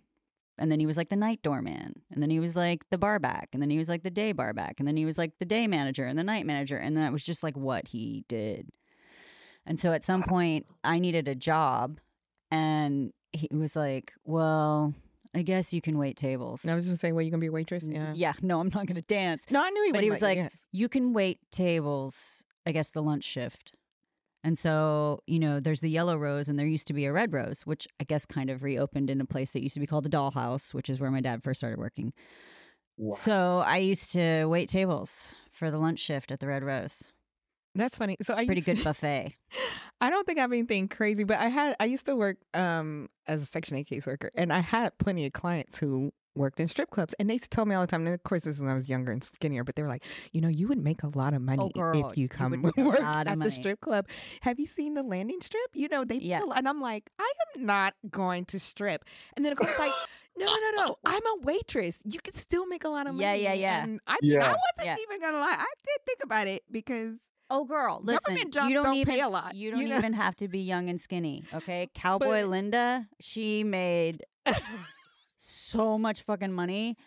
And 0.57 0.69
then 0.69 0.80
he 0.81 0.86
was 0.86 0.98
like 0.98 1.07
the 1.10 1.15
night 1.15 1.41
doorman. 1.41 2.02
And 2.11 2.22
then 2.22 2.30
he 2.30 2.40
was 2.40 2.56
like 2.57 2.84
the 2.90 2.98
barback. 2.98 3.48
And 3.53 3.61
then 3.61 3.69
he 3.69 3.77
was 3.77 3.88
like 3.88 4.03
the 4.03 4.10
day 4.11 4.34
barback. 4.34 4.76
And 4.80 4.88
then 4.88 4.98
he 4.98 5.06
was 5.06 5.18
like 5.18 5.31
the 5.40 5.45
day 5.45 5.68
manager 5.68 6.06
and 6.06 6.19
the 6.19 6.23
night 6.23 6.45
manager. 6.45 6.76
And 6.77 6.98
that 6.98 7.14
was 7.14 7.23
just 7.23 7.44
like 7.44 7.56
what 7.56 7.88
he 7.88 8.26
did. 8.27 8.69
And 9.65 9.80
so 9.80 9.94
at 9.94 10.03
some 10.03 10.22
point 10.22 10.65
I 10.84 10.99
needed 10.99 11.27
a 11.30 11.36
job 11.36 11.99
and 12.52 13.14
he 13.34 13.47
was 13.51 13.76
like, 13.76 14.14
Well, 14.26 14.93
I 15.35 15.43
guess 15.43 15.73
you 15.73 15.81
can 15.81 15.97
wait 15.97 16.18
tables. 16.18 16.64
And 16.64 16.72
I 16.72 16.76
was 16.76 16.85
just 16.85 16.89
gonna 16.89 16.97
say, 17.10 17.11
well, 17.11 17.22
you 17.22 17.30
gonna 17.30 17.41
be 17.41 17.47
a 17.47 17.51
waitress? 17.51 17.88
Yeah. 17.88 18.14
Yeah, 18.15 18.34
no, 18.41 18.60
I'm 18.60 18.69
not 18.73 18.88
gonna 18.88 19.01
dance. 19.03 19.45
No, 19.51 19.64
I 19.64 19.69
knew 19.69 19.84
he 19.85 19.91
But 19.91 19.97
was. 19.97 20.03
he 20.03 20.10
was 20.10 20.22
like, 20.22 20.38
yes. 20.38 20.64
you 20.72 20.89
can 20.89 21.14
wait 21.14 21.39
tables, 21.51 22.45
I 22.65 22.72
guess, 22.72 22.89
the 22.91 23.03
lunch 23.03 23.23
shift. 23.26 23.73
And 24.43 24.57
so, 24.57 25.19
you 25.27 25.38
know, 25.38 25.60
there's 25.60 25.81
the 25.81 25.89
yellow 25.89 26.15
rose 26.18 26.47
and 26.49 26.57
there 26.57 26.65
used 26.65 26.88
to 26.88 26.93
be 26.93 27.06
a 27.06 27.11
red 27.11 27.31
rose, 27.34 27.61
which 27.61 27.88
I 27.99 28.06
guess 28.06 28.26
kind 28.26 28.49
of 28.49 28.64
reopened 28.64 29.10
in 29.10 29.19
a 29.22 29.26
place 29.26 29.51
that 29.51 29.61
used 29.61 29.73
to 29.73 29.80
be 29.81 29.85
called 29.85 30.06
the 30.06 30.10
dollhouse, 30.10 30.73
which 30.73 30.89
is 30.89 30.99
where 30.99 31.11
my 31.11 31.19
dad 31.22 31.43
first 31.43 31.60
started 31.60 31.77
working. 31.77 32.14
Wow. 32.97 33.15
So 33.15 33.64
I 33.65 33.77
used 33.77 34.11
to 34.14 34.45
wait 34.45 34.69
tables 34.69 35.35
for 35.51 35.69
the 35.69 35.77
lunch 35.77 35.99
shift 35.99 36.31
at 36.31 36.39
the 36.39 36.47
red 36.47 36.64
rose. 36.64 37.11
That's 37.80 37.97
funny. 37.97 38.15
So 38.22 38.34
It's 38.34 38.39
I 38.39 38.43
a 38.43 38.45
pretty 38.45 38.60
used- 38.60 38.65
good 38.80 38.84
buffet. 38.84 39.34
I 40.01 40.10
don't 40.10 40.26
think 40.26 40.38
I 40.38 40.41
have 40.41 40.51
anything 40.53 40.88
crazy, 40.88 41.23
but 41.23 41.38
I 41.39 41.47
had 41.49 41.76
I 41.80 41.85
used 41.85 42.06
to 42.06 42.15
work 42.15 42.38
um 42.53 43.10
as 43.27 43.41
a 43.41 43.45
Section 43.45 43.77
8 43.77 43.88
caseworker, 43.89 44.30
and 44.35 44.53
I 44.53 44.60
had 44.60 44.97
plenty 44.97 45.26
of 45.26 45.34
clients 45.34 45.77
who 45.77 46.11
worked 46.35 46.60
in 46.60 46.68
strip 46.69 46.89
clubs, 46.89 47.14
and 47.19 47.30
they 47.30 47.34
used 47.34 47.43
to 47.45 47.49
tell 47.49 47.65
me 47.65 47.76
all 47.76 47.81
the 47.81 47.88
time. 47.88 48.06
And 48.06 48.14
of 48.15 48.23
course, 48.23 48.43
this 48.43 48.56
is 48.57 48.61
when 48.61 48.72
I 48.72 48.76
was 48.76 48.88
younger 48.88 49.11
and 49.11 49.22
skinnier, 49.22 49.65
but 49.65 49.76
they 49.76 49.81
were 49.81 49.89
like, 49.89 50.06
you 50.31 50.39
know, 50.39 50.47
you 50.47 50.68
would 50.69 50.77
make 50.81 51.03
a 51.03 51.10
lot 51.10 51.34
of 51.34 51.41
money 51.41 51.69
girl, 51.73 52.11
if 52.11 52.18
you 52.18 52.23
you 52.23 52.30
come 52.30 52.51
would 52.51 52.64
make 52.64 52.77
a 52.77 52.81
work 52.84 53.01
at 53.01 53.27
money." 53.27 53.43
the 53.43 53.51
strip 53.51 53.81
club. 53.81 54.07
Have 54.41 54.57
you 54.60 54.65
seen 54.68 54.93
the 54.93 55.03
landing 55.03 55.41
strip? 55.41 55.69
You 55.73 55.89
know, 55.89 56.06
they 56.06 56.15
Yeah. 56.19 56.41
and 56.56 56.68
I'm 56.69 56.80
like, 56.80 57.10
I 57.19 57.30
am 57.57 57.65
not 57.65 57.93
going 58.10 58.45
to 58.45 58.60
strip. 58.60 59.03
And 59.35 59.43
then 59.43 59.51
it 59.53 59.57
goes 59.57 59.77
like. 59.80 59.91
No, 60.38 60.45
no, 60.45 60.85
no! 60.85 60.95
I'm 61.06 61.22
a 61.26 61.41
waitress. 61.41 61.99
You 62.06 62.22
can 62.22 62.34
still 62.34 62.65
make 62.65 62.85
a 62.85 62.88
lot 62.88 63.07
of 63.07 63.14
money. 63.15 63.23
Yeah, 63.23 63.34
yeah, 63.34 63.53
yeah. 63.56 63.84
And 63.84 63.99
I, 64.07 64.14
I 64.14 64.15
wasn't 64.23 64.56
Yeah. 64.85 64.95
even 65.01 65.19
gonna 65.19 65.38
lie. 65.39 65.53
I 65.60 65.65
did 65.84 66.06
think 66.06 66.19
about 66.23 66.47
it 66.47 66.64
because 66.72 67.18
Oh, 67.49 67.65
girl, 67.65 67.99
listen, 68.03 68.19
Government 68.27 68.53
jobs 68.53 68.67
you 68.69 68.73
don't, 68.76 68.84
don't 68.85 68.93
even 68.95 69.13
pay 69.13 69.21
a 69.21 69.27
lot, 69.27 69.55
You 69.55 69.65
you 69.65 69.71
don't 69.71 69.89
know? 69.89 69.97
even 69.97 70.13
have 70.13 70.35
to 70.38 70.47
be 70.47 70.59
young 70.59 70.88
and 70.89 71.01
skinny, 71.01 71.43
okay? 71.53 71.89
Cowboy 71.95 72.41
But- 72.43 72.49
Linda, 72.49 73.07
she 73.19 73.63
made 73.63 74.23
so 75.38 75.97
much 75.97 76.21
fucking 76.21 76.53
money. 76.53 76.97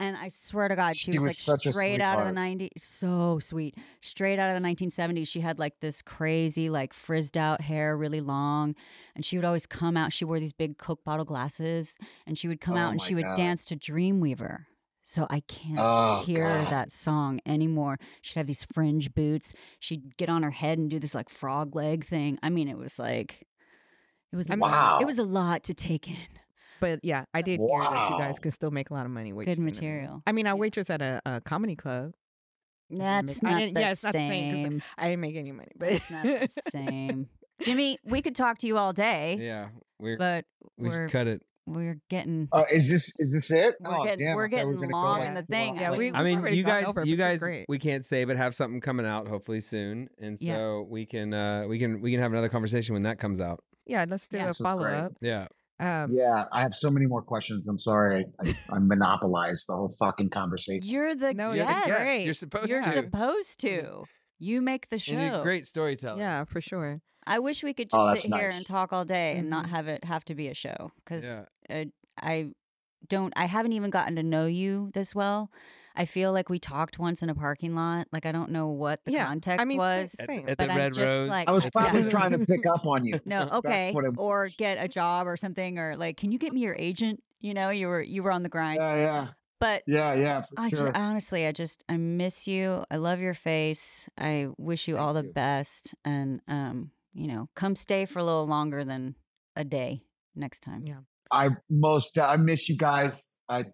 And 0.00 0.16
I 0.16 0.30
swear 0.30 0.66
to 0.66 0.74
God, 0.74 0.96
she, 0.96 1.12
She 1.12 1.18
was, 1.20 1.46
was 1.46 1.48
like 1.48 1.60
straight 1.60 2.00
out 2.00 2.18
of 2.18 2.26
the 2.26 2.32
90s. 2.40 2.70
So 2.78 3.38
sweet. 3.38 3.76
Straight 4.00 4.40
out 4.40 4.50
of 4.54 4.60
the 4.60 4.68
1970s. 4.68 5.28
She 5.28 5.38
had 5.38 5.60
like 5.60 5.78
this 5.78 6.02
crazy, 6.02 6.68
like 6.70 6.92
frizzed 6.92 7.38
out 7.38 7.60
hair, 7.60 7.96
really 7.96 8.20
long. 8.20 8.74
And 9.14 9.24
she 9.24 9.36
would 9.38 9.44
always 9.44 9.64
come 9.64 9.96
out. 9.96 10.12
She 10.12 10.24
wore 10.24 10.40
these 10.40 10.52
big 10.52 10.76
Coke 10.76 11.04
bottle 11.04 11.24
glasses. 11.24 11.96
And 12.26 12.36
she 12.36 12.48
would 12.48 12.60
come 12.60 12.74
Oh 12.74 12.78
out 12.78 12.90
and 12.90 13.00
she 13.00 13.14
would 13.14 13.26
dance 13.36 13.64
to 13.66 13.76
Dreamweaver. 13.76 14.64
So 15.04 15.26
I 15.30 15.40
can't 15.40 15.78
Oh, 15.78 16.22
hear 16.24 16.46
God. 16.46 16.70
that 16.72 16.92
song 16.92 17.40
anymore. 17.44 17.98
She'd 18.20 18.38
have 18.38 18.46
these 18.46 18.64
fringe 18.64 19.12
boots. 19.14 19.52
She'd 19.80 20.16
get 20.16 20.28
on 20.28 20.42
her 20.44 20.50
head 20.52 20.78
and 20.78 20.88
do 20.88 20.98
this 21.00 21.14
like 21.14 21.28
frog 21.28 21.74
leg 21.74 22.04
thing. 22.04 22.38
I 22.42 22.50
mean, 22.50 22.68
it 22.68 22.78
was 22.78 22.98
like, 22.98 23.46
it 24.32 24.36
was, 24.36 24.48
I 24.48 24.54
mean- 24.54 24.60
Wow. 24.60 24.98
it 25.00 25.04
was 25.04 25.18
a 25.18 25.24
lot 25.24 25.64
to 25.64 25.74
take 25.74 26.08
in. 26.08 26.16
But 26.80 27.00
yeah, 27.02 27.24
I 27.34 27.42
did 27.42 27.60
hear 27.60 27.68
that 27.80 28.10
you 28.10 28.18
guys 28.18 28.34
Wow. 28.34 28.38
can 28.42 28.50
still 28.52 28.70
make 28.72 28.90
a 28.90 28.94
lot 28.94 29.04
of 29.06 29.12
money. 29.12 29.32
Good 29.32 29.58
material. 29.58 30.22
I 30.26 30.32
mean, 30.32 30.46
I 30.46 30.54
waitress 30.54 30.90
at 30.90 31.00
a, 31.02 31.20
a 31.26 31.40
comedy 31.40 31.76
club. 31.76 32.12
That's 32.90 33.42
make- 33.42 33.52
not 33.52 33.58
didn't- 33.60 33.74
the 33.74 33.80
yeah, 33.80 33.90
it's 33.92 34.02
not 34.04 34.12
the 34.12 34.18
same. 34.18 34.82
I 34.98 35.04
didn't 35.08 35.20
make 35.20 35.36
any 35.36 35.52
money, 35.52 35.72
but 35.76 35.88
It's 35.92 36.10
not 36.10 36.22
the 36.24 36.48
same. 36.70 37.28
Jimmy, 37.60 37.98
we 38.04 38.20
could 38.22 38.34
talk 38.34 38.58
to 38.58 38.66
you 38.66 38.78
all 38.78 38.92
day, 38.92 39.38
Yeah, 39.40 39.68
we're 39.98 40.16
but 40.16 40.44
we 40.76 40.88
we're 40.88 41.08
should 41.08 41.12
cut 41.12 41.26
it. 41.28 41.42
We're 41.66 42.00
getting 42.10 42.48
Uh, 42.52 42.64
is 42.70 42.88
this 42.90 43.12
is 43.18 43.32
this 43.32 43.50
it? 43.50 43.76
We're 43.80 43.90
oh, 43.96 44.04
getting- 44.04 44.26
damn, 44.26 44.36
we're 44.36 44.46
I 44.46 44.50
thought 44.50 44.66
we 44.68 44.74
getting 44.76 44.90
long 44.90 45.22
in 45.26 45.34
the 45.34 45.42
thing. 45.42 45.78
hours. 45.78 45.80
Yeah, 45.80 45.96
we- 45.96 46.12
I 46.12 46.22
mean, 46.22 46.44
you 46.54 46.62
guys, 46.64 46.86
over, 46.86 47.04
you 47.04 47.16
but 47.16 47.24
this 47.28 47.42
is 47.42 47.48
guys, 47.48 47.64
we 47.68 47.78
can't 47.78 48.04
say, 48.04 48.24
but 48.24 48.36
have 48.36 48.54
something 48.54 48.80
coming 48.80 49.06
out 49.06 49.28
hopefully 49.28 49.60
soon, 49.60 50.08
and 50.18 50.38
so 50.38 50.44
Yeah. 50.44 50.78
we 50.80 51.06
can, 51.06 51.32
uh 51.34 51.66
we 51.68 51.78
can, 51.78 52.00
we 52.00 52.10
can 52.10 52.20
have 52.20 52.32
another 52.32 52.48
conversation 52.48 52.94
when 52.94 53.02
that 53.04 53.18
comes 53.18 53.40
out. 53.40 53.62
yeah, 53.86 54.04
let's 54.08 54.26
do 54.26 54.36
Yeah. 54.38 54.44
a 54.44 54.46
This 54.48 54.58
follow 54.58 54.86
up. 54.86 55.12
Yeah, 55.20 55.46
Um, 55.80 56.10
Yeah, 56.10 56.44
I 56.52 56.62
have 56.62 56.74
so 56.74 56.90
many 56.90 57.06
more 57.06 57.22
questions. 57.22 57.66
I'm 57.68 57.78
sorry, 57.80 58.24
I, 58.40 58.48
I, 58.48 58.54
I 58.76 58.78
monopolized 58.78 59.66
the 59.68 59.74
whole 59.74 59.92
fucking 59.98 60.30
conversation. 60.30 60.82
You're 60.84 61.14
the 61.14 61.32
No, 61.34 61.52
You're 61.52 61.66
the 61.66 61.72
guest. 61.72 61.86
guest. 61.86 62.00
great. 62.00 62.24
You're 62.24 62.34
supposed 62.34 62.68
You're 62.68 62.82
to. 62.82 62.92
supposed 62.92 63.60
to. 63.60 64.04
You 64.38 64.60
make 64.62 64.88
the 64.90 64.96
And 64.96 65.06
you're 65.08 65.20
a 65.20 65.30
show. 65.30 65.42
great 65.42 65.66
storyteller. 65.66 66.18
yeah, 66.18 66.44
for 66.44 66.60
sure. 66.60 67.00
I 67.26 67.38
wish 67.38 67.62
we 67.62 67.72
could 67.74 67.88
Oh, 67.92 68.12
just 68.14 68.22
that's 68.28 68.34
sit 68.34 68.40
here 68.40 68.50
and 68.52 68.66
talk 68.66 68.92
all 68.92 69.04
day 69.04 69.36
and 69.38 69.48
not 69.48 69.66
Mhm. 69.66 69.70
have 69.70 69.86
it 69.88 70.04
have 70.04 70.24
to 70.26 70.34
be 70.34 70.48
a 70.48 70.54
show 70.54 70.90
because 71.04 71.24
Yeah. 71.24 71.44
Uh, 71.70 71.84
I 72.20 72.48
don't. 73.08 73.32
I 73.36 73.46
haven't 73.46 73.72
even 73.72 73.90
gotten 73.90 74.16
to 74.16 74.22
know 74.22 74.46
you 74.46 74.90
this 74.94 75.14
well. 75.14 75.50
I 75.94 76.06
feel 76.06 76.32
like 76.32 76.48
we 76.48 76.58
talked 76.58 76.98
once 76.98 77.22
in 77.22 77.28
a 77.28 77.34
parking 77.34 77.74
lot. 77.74 78.06
Like 78.12 78.24
I 78.24 78.32
don't 78.32 78.50
know 78.50 78.68
what 78.68 79.04
the 79.04 79.12
Yeah, 79.12 79.24
I 79.24 79.26
context 79.26 79.66
mean, 79.66 79.76
was. 79.78 80.12
sa- 80.18 80.24
same. 80.24 80.48
At 80.48 80.56
but 80.56 80.66
the 80.68 80.72
I'm 80.72 80.78
Red 80.78 80.96
Rose. 80.96 81.28
like- 81.28 81.48
I 81.48 81.52
was 81.52 81.64
Yeah. 81.64 81.70
probably 81.70 82.10
trying 82.10 82.30
to 82.30 82.38
pick 82.38 82.64
up 82.66 82.86
on 82.86 83.04
you. 83.04 83.20
No, 83.26 83.48
okay, 83.54 83.92
or 84.16 84.48
get 84.56 84.82
a 84.82 84.88
job 84.88 85.26
or 85.26 85.36
something, 85.36 85.78
or 85.78 85.96
like, 85.96 86.16
can 86.16 86.32
you 86.32 86.38
get 86.38 86.52
me 86.54 86.60
your 86.60 86.76
agent? 86.78 87.22
You 87.40 87.52
know, 87.54 87.68
you 87.70 87.88
were 87.88 88.00
you 88.00 88.22
were 88.22 88.32
on 88.32 88.42
the 88.42 88.48
grind, 88.48 88.78
Yeah, 88.78 88.94
yeah, 88.94 89.26
but 89.60 89.82
yeah, 89.86 90.14
yeah. 90.14 90.42
For 90.42 90.54
I 90.56 90.70
ju- 90.70 90.90
honestly, 90.94 91.46
I 91.46 91.52
just 91.52 91.84
I 91.90 91.96
miss 91.98 92.46
you. 92.48 92.84
I 92.90 92.96
love 92.96 93.20
your 93.20 93.34
face. 93.34 94.08
I 94.16 94.48
wish 94.56 94.88
you 94.88 94.96
all 94.96 95.12
the 95.12 95.24
you. 95.24 95.32
best, 95.32 95.94
and 96.04 96.40
um, 96.48 96.92
you 97.12 97.26
know, 97.26 97.50
come 97.54 97.74
stay 97.76 98.06
for 98.06 98.20
a 98.20 98.24
little 98.24 98.46
longer 98.46 98.82
than 98.84 99.16
a 99.56 99.64
day 99.64 100.04
next 100.34 100.60
time. 100.60 100.84
Yeah. 100.86 101.00
I 101.32 101.48
most 101.70 102.18
I 102.18 102.36
miss 102.36 102.68
you 102.68 102.76
guys. 102.76 103.38
I 103.48 103.64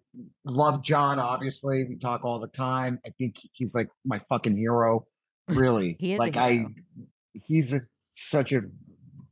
love 0.45 0.83
John. 0.83 1.19
Obviously, 1.19 1.85
we 1.89 1.97
talk 1.97 2.25
all 2.25 2.41
the 2.41 2.49
time. 2.49 2.99
I 3.05 3.11
think 3.19 3.37
he's 3.53 3.75
like 3.75 3.89
my 4.05 4.21
fucking 4.29 4.57
hero. 4.57 5.07
Really, 5.49 5.97
He 5.99 6.13
is 6.13 6.19
a 6.19 6.21
like 6.21 6.35
hero. 6.35 6.45
I. 6.47 6.67
He's 7.47 7.73
a, 7.73 7.81
such 8.13 8.53
a 8.53 8.61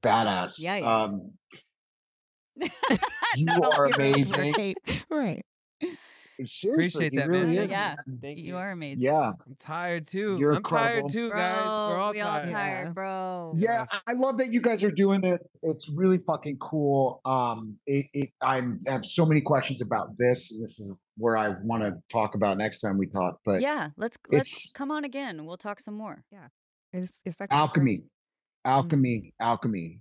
badass. 0.03 0.55
Yeah. 0.59 0.77
Um, 0.77 1.33
You 3.37 3.49
are 3.63 3.87
amazing. 3.87 4.75
right. 5.11 5.45
Seriously, 6.45 7.07
Appreciate 7.07 7.17
that, 7.17 7.29
really 7.29 7.55
man. 7.57 7.65
is. 7.65 7.71
Yeah, 7.71 7.95
Thank 8.21 8.39
you 8.39 8.45
you. 8.45 8.57
are 8.57 8.71
amazing. 8.73 9.01
Yeah. 9.03 9.33
I'm 9.47 9.57
tired 9.59 10.07
too. 10.07 10.37
You're 10.39 10.53
I'm 10.57 10.63
tired 10.63 11.05
incredible. 11.05 11.09
too, 11.09 11.31
Bro, 11.31 11.39
guys. 11.39 11.65
We're 11.65 11.97
all 11.99 12.13
we 12.13 12.21
all 12.21 12.33
tired. 12.41 12.51
tired, 12.53 12.87
Yeah. 12.89 12.93
bro. 12.93 13.55
Yeah, 13.57 13.87
I 13.91 14.01
I 14.09 14.13
love 14.15 14.37
that 14.39 14.53
you 14.53 14.61
guys 14.61 14.83
are 14.85 14.91
doing 14.91 15.25
it. 15.25 15.41
It's 15.63 15.89
really 15.89 16.19
fucking 16.19 16.59
cool. 16.59 17.21
Um, 17.25 17.77
it, 17.87 18.07
it 18.13 18.31
I'm, 18.43 18.81
I 18.87 18.93
have 18.93 19.07
so 19.07 19.25
many 19.25 19.41
questions 19.41 19.81
about 19.81 20.09
this. 20.19 20.49
This 20.61 20.79
is 20.79 20.91
where 21.17 21.37
I 21.39 21.55
want 21.63 21.83
to 21.85 21.95
talk 22.13 22.35
about 22.35 22.59
next 22.59 22.81
time 22.83 22.99
we 22.99 23.07
talk. 23.07 23.41
But 23.45 23.63
yeah, 23.63 23.91
let's 23.97 24.19
let's 24.31 24.71
come 24.75 24.91
on 24.91 25.05
again. 25.05 25.47
We'll 25.47 25.57
talk 25.57 25.81
some 25.81 25.95
more. 25.95 26.23
Yeah, 26.31 26.49
it's 26.93 27.23
it's 27.25 27.41
actually 27.41 27.55
great. 27.57 27.59
alchemy, 27.61 28.03
alchemy, 28.65 29.33
alchemy. 29.41 30.01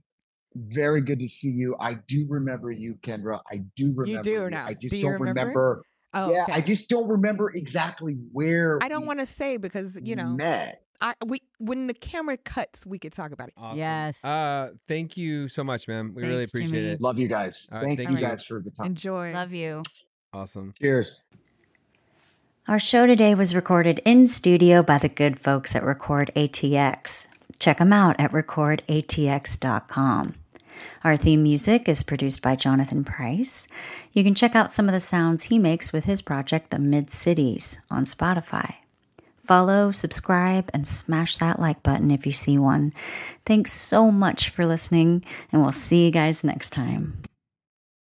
Very 0.58 1.02
good 1.02 1.20
to 1.20 1.28
see 1.28 1.50
you. 1.50 1.76
I 1.80 1.96
do 2.08 2.26
remember 2.30 2.72
you, 2.72 2.96
Kendra. 3.02 3.42
I 3.52 3.64
do 3.76 3.94
remember 3.96 4.24
do 4.24 4.32
you. 4.32 4.50
not? 4.50 4.68
I 4.70 4.74
just 4.74 4.90
do 4.94 5.02
don't 5.02 5.14
remember? 5.20 5.40
remember. 5.42 5.82
Oh, 6.14 6.32
yeah, 6.32 6.44
okay. 6.44 6.54
I 6.54 6.62
just 6.62 6.90
don't 6.90 7.08
remember 7.08 7.52
exactly 7.54 8.14
where. 8.32 8.80
I 8.82 8.88
don't 8.88 9.06
want 9.06 9.20
to 9.20 9.26
say 9.26 9.58
because 9.58 10.00
you 10.02 10.16
know 10.16 10.28
met. 10.28 10.82
I 11.02 11.14
we 11.26 11.42
when 11.58 11.88
the 11.88 11.94
camera 11.94 12.38
cuts 12.38 12.86
we 12.86 12.98
could 12.98 13.12
talk 13.12 13.32
about 13.32 13.50
it. 13.50 13.54
Awesome. 13.58 13.78
Yes. 13.78 14.24
Uh, 14.24 14.70
thank 14.88 15.18
you 15.18 15.50
so 15.50 15.64
much, 15.64 15.90
man. 15.90 16.14
We 16.14 16.24
really 16.24 16.46
appreciate 16.46 16.72
Jimmy. 16.72 16.88
it. 16.94 17.02
Love 17.02 17.20
you 17.20 17.28
guys. 17.28 17.68
All 17.72 17.80
right, 17.80 17.86
Thank 17.86 18.00
thank 18.00 18.12
you 18.12 18.18
you. 18.18 18.22
guys 18.22 18.46
for 18.46 18.62
the 18.62 18.72
time. 18.72 18.88
Enjoy. 18.88 19.34
Love 19.34 19.52
you. 19.52 19.84
Awesome. 20.32 20.74
Cheers. 20.80 21.24
Our 22.68 22.80
show 22.80 23.06
today 23.06 23.36
was 23.36 23.54
recorded 23.54 24.00
in 24.06 24.26
studio 24.26 24.82
by 24.82 24.98
the 24.98 25.10
good 25.10 25.40
folks 25.40 25.76
at 25.76 25.84
Record 25.84 26.32
ATX. 26.36 27.28
Check 27.60 27.78
them 27.78 27.94
out 27.94 28.20
at 28.20 28.32
recordatx.com. 28.32 30.34
Our 31.04 31.18
theme 31.18 31.44
music 31.44 31.88
is 31.88 32.04
produced 32.04 32.42
by 32.42 32.56
Jonathan 32.56 33.04
Price. 33.04 33.68
You 34.14 34.24
can 34.24 34.36
check 34.36 34.56
out 34.56 34.72
some 34.72 34.88
of 34.88 34.94
the 34.94 35.00
sounds 35.00 35.44
he 35.44 35.60
makes 35.60 35.94
with 35.94 36.06
his 36.06 36.22
project, 36.22 36.72
The 36.72 36.80
Mid 36.80 37.12
Cities, 37.12 37.80
on 37.92 38.04
Spotify. 38.04 38.76
Follow, 39.38 39.92
subscribe, 39.92 40.72
and 40.74 40.88
smash 40.88 41.38
that 41.38 41.60
like 41.60 41.84
button 41.84 42.10
if 42.10 42.26
you 42.26 42.32
see 42.32 42.58
one. 42.58 42.94
Thanks 43.46 43.72
so 43.72 44.10
much 44.10 44.50
for 44.50 44.66
listening, 44.66 45.24
and 45.52 45.62
we'll 45.62 45.70
see 45.70 46.06
you 46.06 46.12
guys 46.12 46.44
next 46.44 46.72
time. 46.72 47.22